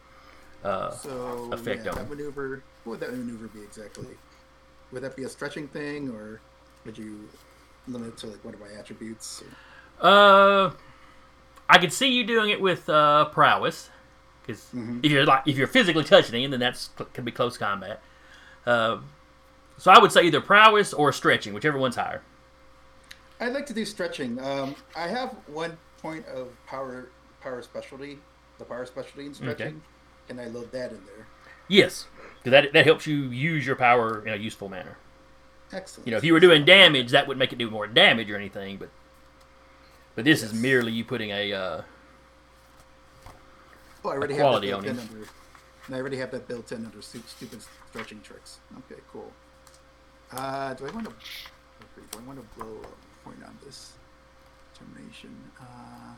Uh, 0.64 0.90
so 0.90 1.48
effect 1.52 1.84
yeah, 1.84 1.92
on 1.92 1.96
that 1.98 2.10
maneuver. 2.10 2.62
What 2.84 2.92
would 2.92 3.00
that 3.00 3.12
maneuver 3.12 3.48
be 3.48 3.60
exactly? 3.62 4.06
Would 4.92 5.02
that 5.02 5.16
be 5.16 5.24
a 5.24 5.28
stretching 5.28 5.68
thing, 5.68 6.10
or 6.10 6.40
would 6.84 6.96
you 6.98 7.28
limit 7.88 8.08
it 8.08 8.16
to 8.18 8.26
like 8.28 8.44
one 8.44 8.54
of 8.54 8.60
my 8.60 8.68
attributes? 8.78 9.42
uh, 10.00 10.70
I 11.68 11.78
could 11.78 11.92
see 11.92 12.08
you 12.08 12.24
doing 12.24 12.50
it 12.50 12.60
with 12.60 12.88
uh, 12.88 13.26
prowess, 13.26 13.90
because 14.42 14.62
Mhm. 14.74 15.04
if 15.04 15.10
you're 15.12 15.24
like 15.26 15.42
if 15.46 15.56
you're 15.56 15.66
physically 15.66 16.04
touching 16.04 16.42
him, 16.42 16.50
then 16.50 16.60
that's 16.60 16.90
could 17.12 17.24
be 17.24 17.32
close 17.32 17.56
combat. 17.58 18.00
Uh, 18.64 18.98
so 19.78 19.90
I 19.90 19.98
would 19.98 20.12
say 20.12 20.22
either 20.22 20.40
prowess 20.40 20.92
or 20.92 21.12
stretching, 21.12 21.54
whichever 21.54 21.78
one's 21.78 21.96
higher. 21.96 22.22
I'd 23.40 23.52
like 23.52 23.66
to 23.66 23.74
do 23.74 23.84
stretching. 23.84 24.38
Um, 24.38 24.74
I 24.96 25.08
have 25.08 25.30
one 25.46 25.76
point 26.00 26.26
of 26.26 26.48
power 26.66 27.10
power 27.40 27.62
specialty, 27.62 28.18
the 28.58 28.64
power 28.64 28.86
specialty 28.86 29.26
in 29.26 29.34
stretching. 29.34 29.82
Can 30.28 30.40
I 30.40 30.46
load 30.46 30.72
that 30.72 30.90
in 30.90 31.04
there? 31.04 31.26
Yes, 31.68 32.06
because 32.38 32.52
that 32.52 32.72
that 32.72 32.86
helps 32.86 33.06
you 33.06 33.16
use 33.30 33.66
your 33.66 33.76
power 33.76 34.26
in 34.26 34.32
a 34.32 34.36
useful 34.36 34.68
manner. 34.68 34.96
Excellent. 35.72 36.06
You 36.06 36.12
know, 36.12 36.16
if 36.16 36.24
you 36.24 36.32
were 36.32 36.40
doing 36.40 36.64
damage, 36.64 37.10
that 37.10 37.26
would 37.26 37.36
make 37.36 37.52
it 37.52 37.58
do 37.58 37.70
more 37.70 37.86
damage 37.86 38.30
or 38.30 38.36
anything, 38.36 38.78
but 38.78 38.88
but 40.14 40.24
this 40.24 40.42
is 40.42 40.54
merely 40.54 40.92
you 40.92 41.04
putting 41.04 41.30
a 41.30 41.52
uh, 41.52 41.82
oh, 44.04 44.08
I 44.08 44.12
already 44.12 44.34
have 44.34 44.42
quality 44.42 44.68
that 44.68 44.76
on 44.76 44.82
built 44.84 44.96
in 44.96 45.02
under. 45.02 45.28
And 45.86 45.94
I 45.94 46.00
already 46.00 46.16
have 46.16 46.30
that 46.32 46.48
built 46.48 46.72
in 46.72 46.84
under 46.84 47.02
stupid 47.02 47.60
stretching 47.90 48.20
tricks. 48.20 48.58
Okay, 48.78 49.00
cool. 49.12 49.32
Uh, 50.32 50.74
do 50.74 50.86
I 50.86 50.90
want 50.90 51.06
to? 51.06 51.12
Do 52.12 52.18
I 52.18 52.26
want 52.26 52.38
to 52.38 52.58
blow 52.58 52.80
a 52.82 53.24
point 53.24 53.38
on 53.46 53.56
this 53.64 53.92
determination? 54.72 55.34
Uh, 55.60 56.14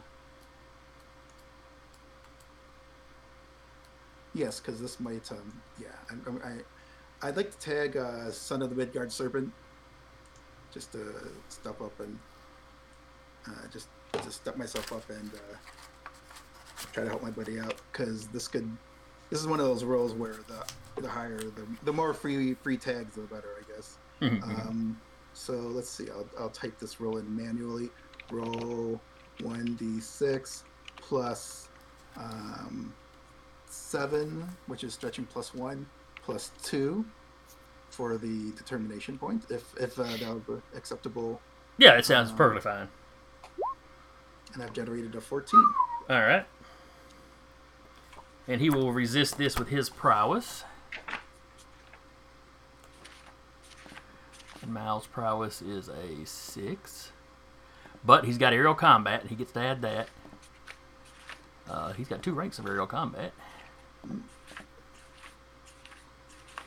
yes, 4.34 4.60
because 4.60 4.80
this 4.80 4.98
might. 4.98 5.30
Um, 5.30 5.60
yeah, 5.80 5.88
I'm, 6.10 6.40
I, 6.42 7.26
I'd 7.26 7.36
like 7.36 7.50
to 7.50 7.58
tag 7.58 7.96
uh, 7.96 8.30
Son 8.30 8.62
of 8.62 8.70
the 8.70 8.76
Midgard 8.76 9.12
Serpent, 9.12 9.52
just 10.72 10.92
to 10.92 11.14
step 11.48 11.80
up 11.82 11.98
and 12.00 12.18
uh, 13.46 13.66
just 13.70 13.88
to 14.12 14.30
step 14.30 14.56
myself 14.56 14.90
up 14.92 15.08
and 15.10 15.30
uh, 15.34 16.08
try 16.92 17.04
to 17.04 17.10
help 17.10 17.22
my 17.22 17.30
buddy 17.30 17.60
out 17.60 17.74
because 17.92 18.26
this 18.28 18.48
could. 18.48 18.68
This 19.28 19.40
is 19.40 19.46
one 19.46 19.60
of 19.60 19.66
those 19.66 19.84
rolls 19.84 20.14
where 20.14 20.36
the 20.48 21.02
the 21.02 21.08
higher 21.08 21.38
the 21.38 21.66
the 21.84 21.92
more 21.92 22.14
free 22.14 22.54
free 22.54 22.78
tags 22.78 23.14
the 23.16 23.22
better, 23.22 23.48
I. 23.57 23.57
Um, 24.20 25.00
so 25.32 25.52
let's 25.54 25.88
see. 25.88 26.10
I'll, 26.10 26.26
I'll 26.38 26.50
type 26.50 26.78
this 26.78 27.00
roll 27.00 27.18
in 27.18 27.36
manually. 27.36 27.90
Roll 28.30 29.00
one 29.42 29.74
d 29.76 30.00
six 30.00 30.64
plus 30.96 31.68
um, 32.16 32.92
seven, 33.70 34.48
which 34.66 34.82
is 34.84 34.92
stretching 34.94 35.24
plus 35.26 35.54
one, 35.54 35.86
plus 36.22 36.50
two 36.62 37.04
for 37.90 38.18
the 38.18 38.50
determination 38.52 39.16
point. 39.16 39.44
If 39.50 39.74
if 39.80 39.98
uh, 39.98 40.02
that 40.02 40.28
would 40.28 40.46
be 40.46 40.76
acceptable, 40.76 41.40
yeah, 41.78 41.92
it 41.96 42.04
sounds 42.04 42.30
Um, 42.30 42.36
perfectly 42.36 42.60
fine. 42.70 42.88
and 44.52 44.62
I've 44.62 44.72
generated 44.72 45.14
a 45.14 45.20
fourteen. 45.20 45.64
All 46.10 46.20
right, 46.20 46.44
and 48.46 48.60
he 48.60 48.68
will 48.68 48.92
resist 48.92 49.38
this 49.38 49.58
with 49.58 49.68
his 49.68 49.88
prowess. 49.88 50.64
And 54.68 54.74
Mal's 54.74 55.06
prowess 55.06 55.62
is 55.62 55.88
a 55.88 56.26
six, 56.26 57.10
but 58.04 58.26
he's 58.26 58.36
got 58.36 58.52
aerial 58.52 58.74
combat. 58.74 59.22
and 59.22 59.30
He 59.30 59.34
gets 59.34 59.50
to 59.52 59.60
add 59.60 59.80
that. 59.80 60.10
Uh, 61.70 61.94
he's 61.94 62.06
got 62.06 62.22
two 62.22 62.34
ranks 62.34 62.58
of 62.58 62.66
aerial 62.66 62.86
combat. 62.86 63.32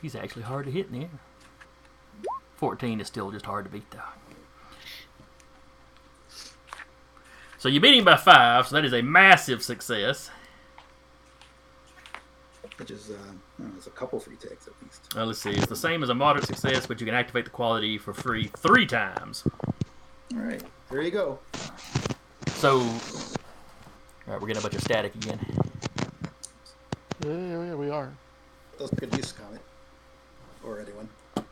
He's 0.02 0.16
actually 0.16 0.42
hard 0.42 0.64
to 0.66 0.72
hit 0.72 0.86
in 0.86 0.98
the 0.98 1.00
air. 1.02 1.20
14 2.56 3.00
is 3.00 3.06
still 3.06 3.30
just 3.30 3.46
hard 3.46 3.66
to 3.66 3.70
beat, 3.70 3.88
though. 3.92 4.00
So 7.58 7.68
you 7.68 7.78
beat 7.78 7.96
him 7.96 8.04
by 8.04 8.16
five, 8.16 8.66
so 8.66 8.74
that 8.74 8.84
is 8.84 8.92
a 8.92 9.02
massive 9.02 9.62
success. 9.62 10.28
Which 12.82 12.90
is, 12.90 13.10
uh, 13.10 13.12
I 13.12 13.16
don't 13.16 13.38
know, 13.60 13.72
there's 13.74 13.86
a 13.86 13.90
couple 13.90 14.18
free 14.18 14.34
tags 14.34 14.66
at 14.66 14.72
least. 14.82 15.16
Uh, 15.16 15.24
let's 15.24 15.38
see, 15.38 15.50
it's 15.50 15.66
the 15.66 15.76
same 15.76 16.02
as 16.02 16.08
a 16.08 16.14
moderate 16.16 16.48
success, 16.48 16.84
but 16.84 16.98
you 16.98 17.06
can 17.06 17.14
activate 17.14 17.44
the 17.44 17.50
quality 17.52 17.96
for 17.96 18.12
free 18.12 18.50
three 18.56 18.86
times. 18.86 19.44
All 20.34 20.40
right, 20.40 20.60
there 20.90 21.00
you 21.00 21.12
go. 21.12 21.38
So, 22.48 22.80
all 22.80 22.88
right, 24.26 24.40
we're 24.40 24.48
getting 24.48 24.58
a 24.58 24.62
bunch 24.62 24.74
of 24.74 24.80
static 24.80 25.14
again. 25.14 25.38
Yeah, 27.24 27.30
yeah, 27.30 27.64
yeah, 27.66 27.74
we 27.76 27.88
are. 27.88 28.12
Those 28.80 28.90
good 28.90 29.16
use 29.16 29.30
comment 29.30 29.62
or 30.64 30.80
anyone. 30.80 31.08
And 31.36 31.46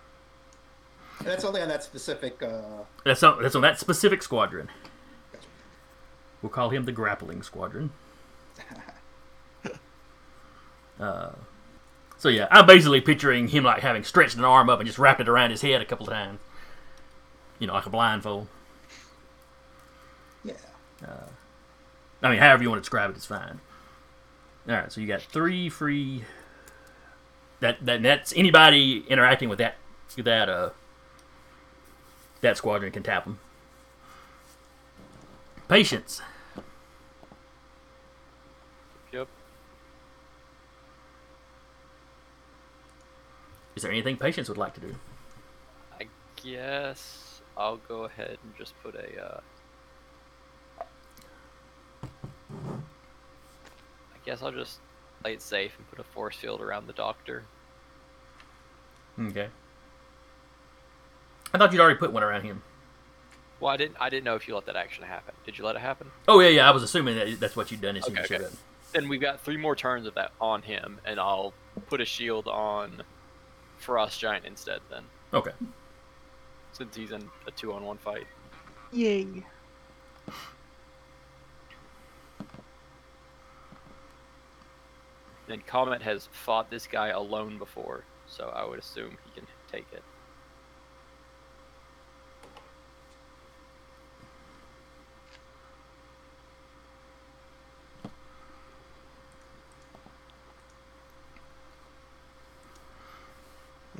that's 1.28 1.44
only 1.44 1.62
on 1.62 1.68
that 1.68 1.84
specific. 1.84 2.42
Uh, 2.42 2.82
That's 3.04 3.22
on, 3.22 3.40
that's 3.40 3.54
on 3.54 3.62
that 3.62 3.78
specific 3.78 4.24
squadron. 4.24 4.68
Gotcha. 5.32 5.46
We'll 6.42 6.50
call 6.50 6.70
him 6.70 6.86
the 6.86 6.92
grappling 6.92 7.44
squadron. 7.44 7.92
Uh, 11.00 11.30
so 12.18 12.28
yeah, 12.28 12.46
I'm 12.50 12.66
basically 12.66 13.00
picturing 13.00 13.48
him 13.48 13.64
like 13.64 13.80
having 13.80 14.04
stretched 14.04 14.36
an 14.36 14.44
arm 14.44 14.68
up 14.68 14.78
and 14.78 14.86
just 14.86 14.98
wrapped 14.98 15.20
it 15.20 15.28
around 15.28 15.50
his 15.50 15.62
head 15.62 15.80
a 15.80 15.84
couple 15.86 16.06
times. 16.06 16.38
You 17.58 17.66
know, 17.66 17.72
like 17.72 17.86
a 17.86 17.90
blindfold. 17.90 18.48
yeah. 21.02 21.24
I 22.22 22.30
mean, 22.30 22.38
however 22.38 22.62
you 22.62 22.68
want 22.68 22.80
to 22.80 22.82
describe 22.82 23.10
it, 23.10 23.14
it 23.14 23.18
is 23.18 23.26
fine. 23.26 23.60
All 24.68 24.74
right, 24.74 24.92
so 24.92 25.00
you 25.00 25.06
got 25.06 25.22
three 25.22 25.68
free. 25.68 26.24
That 27.60 27.84
that 27.84 28.02
that's 28.02 28.32
anybody 28.36 29.04
interacting 29.08 29.48
with 29.48 29.58
that 29.58 29.76
that 30.16 30.48
uh 30.48 30.70
that 32.40 32.56
squadron 32.56 32.92
can 32.92 33.02
tap 33.02 33.24
them. 33.24 33.38
Patience. 35.68 36.20
Yep. 39.12 39.28
Is 43.80 43.84
there 43.84 43.92
anything 43.92 44.18
patience 44.18 44.46
would 44.50 44.58
like 44.58 44.74
to 44.74 44.80
do? 44.82 44.94
I 45.98 46.06
guess 46.44 47.40
I'll 47.56 47.78
go 47.78 48.04
ahead 48.04 48.36
and 48.44 48.54
just 48.58 48.74
put 48.82 48.94
a. 48.94 49.24
Uh... 49.24 49.40
I 52.42 54.18
guess 54.26 54.42
I'll 54.42 54.52
just 54.52 54.80
play 55.22 55.32
it 55.32 55.40
safe 55.40 55.72
and 55.78 55.88
put 55.88 55.98
a 55.98 56.02
force 56.02 56.36
field 56.36 56.60
around 56.60 56.88
the 56.88 56.92
doctor. 56.92 57.44
Okay. 59.18 59.48
I 61.54 61.56
thought 61.56 61.72
you'd 61.72 61.80
already 61.80 61.98
put 61.98 62.12
one 62.12 62.22
around 62.22 62.42
him. 62.42 62.62
Well, 63.60 63.72
I 63.72 63.78
didn't. 63.78 63.96
I 63.98 64.10
didn't 64.10 64.24
know 64.24 64.34
if 64.34 64.46
you 64.46 64.54
let 64.54 64.66
that 64.66 64.76
action 64.76 65.04
happen. 65.04 65.34
Did 65.46 65.56
you 65.56 65.64
let 65.64 65.74
it 65.74 65.80
happen? 65.80 66.10
Oh 66.28 66.40
yeah, 66.40 66.50
yeah. 66.50 66.68
I 66.68 66.72
was 66.72 66.82
assuming 66.82 67.16
that 67.16 67.40
that's 67.40 67.56
what 67.56 67.70
you'd 67.70 67.80
done 67.80 67.96
as 67.96 68.04
soon 68.04 68.18
as 68.18 68.26
Okay, 68.26 68.34
you 68.34 68.40
showed 68.40 68.44
okay. 68.44 68.54
up. 68.54 68.60
Then 68.92 69.08
we've 69.08 69.22
got 69.22 69.40
three 69.40 69.56
more 69.56 69.74
turns 69.74 70.06
of 70.06 70.16
that 70.16 70.32
on 70.38 70.60
him, 70.60 71.00
and 71.06 71.18
I'll 71.18 71.54
put 71.88 72.02
a 72.02 72.04
shield 72.04 72.46
on 72.46 73.04
Frost 73.80 74.20
Giant 74.20 74.44
instead. 74.44 74.80
Then, 74.90 75.04
Okay. 75.32 75.52
since 76.72 76.94
he's 76.94 77.12
in 77.12 77.28
a 77.46 77.50
two-on-one 77.50 77.98
fight. 77.98 78.26
Yay. 78.92 79.44
And 85.48 85.66
Comet 85.66 86.02
has 86.02 86.28
fought 86.30 86.70
this 86.70 86.86
guy 86.86 87.08
alone 87.08 87.58
before, 87.58 88.04
so 88.26 88.50
I 88.54 88.64
would 88.64 88.78
assume 88.78 89.16
he 89.24 89.32
can 89.40 89.46
take 89.70 89.86
it. 89.92 90.02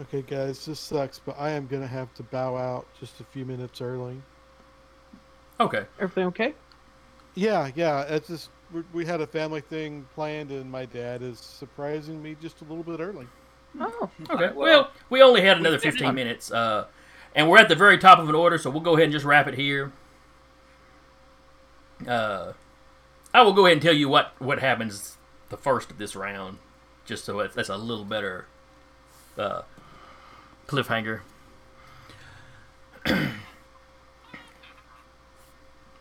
Okay, 0.01 0.23
guys, 0.23 0.65
this 0.65 0.81
sucks, 0.81 1.19
but 1.19 1.37
I 1.39 1.51
am 1.51 1.67
gonna 1.67 1.87
have 1.87 2.13
to 2.15 2.23
bow 2.23 2.57
out 2.57 2.87
just 2.99 3.21
a 3.21 3.25
few 3.25 3.45
minutes 3.45 3.81
early. 3.81 4.21
Okay. 5.59 5.85
Everything 5.99 6.27
okay? 6.29 6.55
Yeah, 7.35 7.71
yeah. 7.75 8.03
It's 8.03 8.29
just 8.29 8.51
we- 8.73 8.85
we 8.93 9.05
had 9.05 9.21
a 9.21 9.27
family 9.27 9.61
thing 9.61 10.07
planned, 10.15 10.51
and 10.53 10.71
my 10.71 10.87
dad 10.87 11.23
is 11.23 11.39
surprising 11.39 12.23
me 12.23 12.37
just 12.41 12.61
a 12.63 12.65
little 12.65 12.85
bit 12.85 13.01
early. 13.01 13.27
Oh. 13.79 14.11
Okay. 14.31 14.53
well, 14.53 14.55
Well, 14.57 14.91
we 15.11 15.23
only 15.23 15.43
had 15.43 15.59
another 15.59 15.79
15 15.79 16.15
minutes, 16.15 16.51
uh, 16.51 16.87
and 17.35 17.49
we're 17.49 17.59
at 17.59 17.69
the 17.69 17.77
very 17.77 17.99
top 17.99 18.19
of 18.19 18.29
an 18.29 18.35
order, 18.35 18.59
so 18.59 18.71
we'll 18.71 18.81
go 18.81 18.95
ahead 18.95 19.05
and 19.05 19.13
just 19.13 19.25
wrap 19.25 19.47
it 19.49 19.55
here. 19.55 19.93
Uh, 22.09 22.53
I 23.35 23.43
will 23.43 23.53
go 23.53 23.67
ahead 23.67 23.75
and 23.75 23.83
tell 23.83 23.93
you 23.93 24.09
what 24.09 24.33
what 24.39 24.61
happens 24.61 25.19
the 25.51 25.57
first 25.59 25.91
of 25.91 25.99
this 25.99 26.17
round, 26.17 26.59
just 27.05 27.25
so 27.25 27.41
it, 27.41 27.53
that's 27.53 27.69
a 27.69 27.77
little 27.77 28.05
better 28.07 28.47
uh, 29.37 29.63
cliffhanger. 30.71 31.21
hmm, 33.07 33.27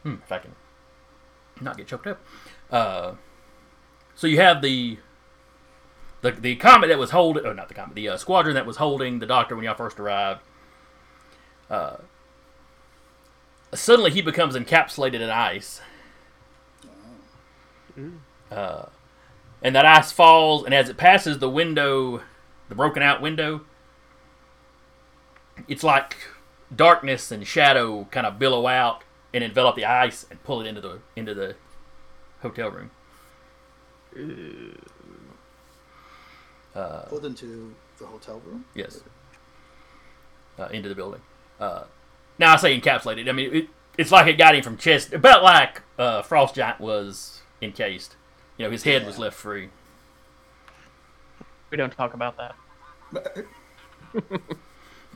if 0.04 0.32
I 0.32 0.38
can 0.38 0.56
not 1.60 1.76
get 1.76 1.88
choked 1.88 2.08
up. 2.08 2.22
Uh, 2.72 3.14
so 4.16 4.28
you 4.28 4.40
have 4.40 4.62
the 4.62 4.98
the 6.22 6.32
the 6.32 6.56
comet 6.58 6.88
that 6.88 7.00
was 7.00 7.12
holding, 7.12 7.46
oh 7.46 7.54
not 7.54 7.68
the 7.68 7.74
comet, 7.74 7.96
the 7.96 8.10
uh, 8.10 8.18
squadron 8.18 8.54
that 8.56 8.66
was 8.66 8.78
holding 8.78 9.20
the 9.20 9.26
doctor 9.26 9.56
when 9.56 9.66
y'all 9.66 9.76
first 9.76 10.00
arrived. 10.00 10.42
Uh, 11.70 11.98
suddenly 13.74 14.12
he 14.12 14.22
becomes 14.22 14.56
encapsulated 14.56 15.22
in 15.22 15.30
ice, 15.30 15.82
uh, 18.52 18.86
and 19.64 19.76
that 19.76 19.86
ice 19.86 20.12
falls, 20.12 20.64
and 20.64 20.74
as 20.74 20.90
it 20.90 20.98
passes 20.98 21.40
the 21.40 21.50
window, 21.50 22.22
the 22.70 22.76
broken 22.76 23.02
out 23.02 23.22
window, 23.22 23.62
it's 25.68 25.84
like 25.84 26.18
darkness 26.76 27.32
and 27.32 27.46
shadow 27.46 28.08
kind 28.12 28.26
of 28.26 28.40
billow 28.40 28.68
out 28.68 29.04
and 29.34 29.44
envelop 29.44 29.76
the 29.76 29.86
ice 29.86 30.26
and 30.30 30.44
pull 30.44 30.62
it 30.62 30.68
into 30.68 30.82
the 30.82 31.00
into 31.16 31.34
the 31.34 31.56
hotel 32.42 32.70
room. 32.70 32.92
Uh, 36.76 37.02
Pulled 37.04 37.26
into 37.26 37.76
the 37.98 38.06
hotel 38.06 38.42
room. 38.46 38.66
Yes. 38.74 39.02
Uh, 40.58 40.68
into 40.68 40.90
the 40.90 40.96
building. 40.96 41.22
Uh, 41.60 41.84
now 42.38 42.54
I 42.54 42.56
say 42.58 42.80
encapsulated. 42.80 43.30
I 43.30 43.32
mean, 43.32 43.56
it, 43.56 43.68
it's 43.98 44.12
like 44.12 44.28
it 44.28 44.38
got 44.38 44.56
him 44.56 44.64
from 44.64 44.78
chest, 44.78 45.14
about 45.14 45.44
like 45.44 45.82
uh, 45.98 46.22
Frost 46.22 46.56
Giant 46.56 46.80
was 46.80 47.42
encased. 47.62 48.16
You 48.58 48.66
know, 48.66 48.72
his 48.72 48.84
head 48.84 49.06
was 49.06 49.18
left 49.18 49.36
free. 49.36 49.70
We 51.70 51.78
don't 51.78 51.94
talk 51.94 52.14
about 52.14 52.38
that. 52.38 52.56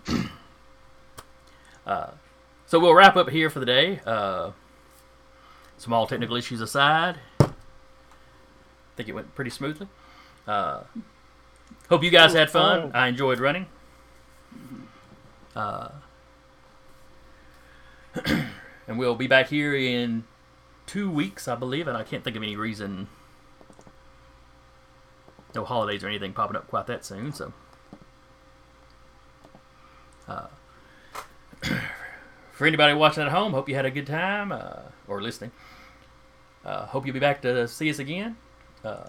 So 2.74 2.80
we'll 2.80 2.96
wrap 2.96 3.16
up 3.18 3.30
here 3.30 3.52
for 3.52 3.60
the 3.60 3.68
day. 3.68 4.00
Uh, 4.04 4.50
small 5.78 6.08
technical 6.08 6.36
issues 6.36 6.60
aside, 6.60 7.18
I 7.40 7.52
think 8.96 9.10
it 9.10 9.14
went 9.14 9.36
pretty 9.36 9.52
smoothly. 9.52 9.88
Uh, 10.48 10.82
hope 11.88 12.04
you 12.04 12.10
guys 12.10 12.34
had 12.34 12.50
fun. 12.50 12.90
I 12.96 13.10
enjoyed 13.10 13.40
running. 13.40 13.68
Uh, 15.56 15.90
and 18.88 18.98
we'll 18.98 19.14
be 19.14 19.28
back 19.28 19.50
here 19.50 19.76
in 19.76 20.24
two 20.88 21.12
weeks, 21.12 21.48
I 21.48 21.54
believe, 21.54 21.88
and 21.88 21.96
I 21.96 22.02
can't 22.02 22.24
think 22.24 22.36
of 22.36 22.42
any 22.42 22.56
reason, 22.56 23.08
no 25.54 25.64
holidays 25.64 26.04
or 26.04 26.08
anything 26.08 26.34
popping 26.34 26.56
up 26.56 26.68
quite 26.68 26.88
that 26.88 27.06
soon. 27.06 27.34
So. 27.34 27.54
Uh, 30.28 30.48
for 32.52 32.66
anybody 32.66 32.94
watching 32.94 33.24
at 33.24 33.30
home, 33.30 33.54
hope 33.54 33.68
you 33.70 33.76
had 33.76 33.86
a 33.86 33.92
good 33.92 34.08
time 34.08 34.52
uh, 34.52 34.82
or 35.08 35.22
listening. 35.22 35.52
Uh, 36.66 36.86
hope 36.86 37.06
you'll 37.06 37.14
be 37.14 37.20
back 37.20 37.42
to 37.42 37.68
see 37.68 37.90
us 37.90 38.00
again. 38.00 38.38
Uh, 38.84 39.08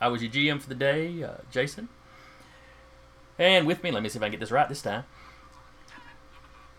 I 0.00 0.08
was 0.08 0.22
your 0.22 0.30
GM 0.30 0.60
for 0.60 0.68
the 0.68 0.74
day, 0.74 1.22
uh, 1.22 1.36
Jason. 1.50 1.88
And 3.38 3.66
with 3.66 3.82
me, 3.82 3.90
let 3.90 4.02
me 4.02 4.08
see 4.08 4.18
if 4.18 4.22
I 4.22 4.26
can 4.26 4.32
get 4.32 4.40
this 4.40 4.50
right 4.50 4.68
this 4.68 4.82
time. 4.82 5.04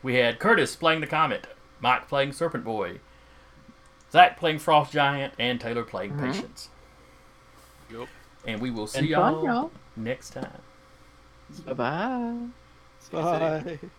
We 0.04 0.16
had 0.16 0.40
Curtis 0.40 0.76
playing 0.76 1.02
the 1.02 1.08
Comet, 1.08 1.48
Mike 1.80 2.08
playing 2.08 2.34
Serpent 2.34 2.64
Boy, 2.64 3.00
Zach 4.12 4.38
playing 4.40 4.60
Frost 4.60 4.92
Giant, 4.92 5.34
and 5.40 5.60
Taylor 5.60 5.84
playing 5.84 6.14
Mhm. 6.14 6.20
Patience. 6.32 6.70
Yup. 7.92 8.08
And 8.46 8.62
we 8.62 8.70
will 8.70 8.88
see 8.88 9.00
And 9.00 9.08
y'all 9.08 9.44
y'all. 9.44 9.72
next 9.96 10.32
time. 10.32 10.62
Bye 11.66 11.74
bye. 11.74 12.38
Bye. 13.12 13.92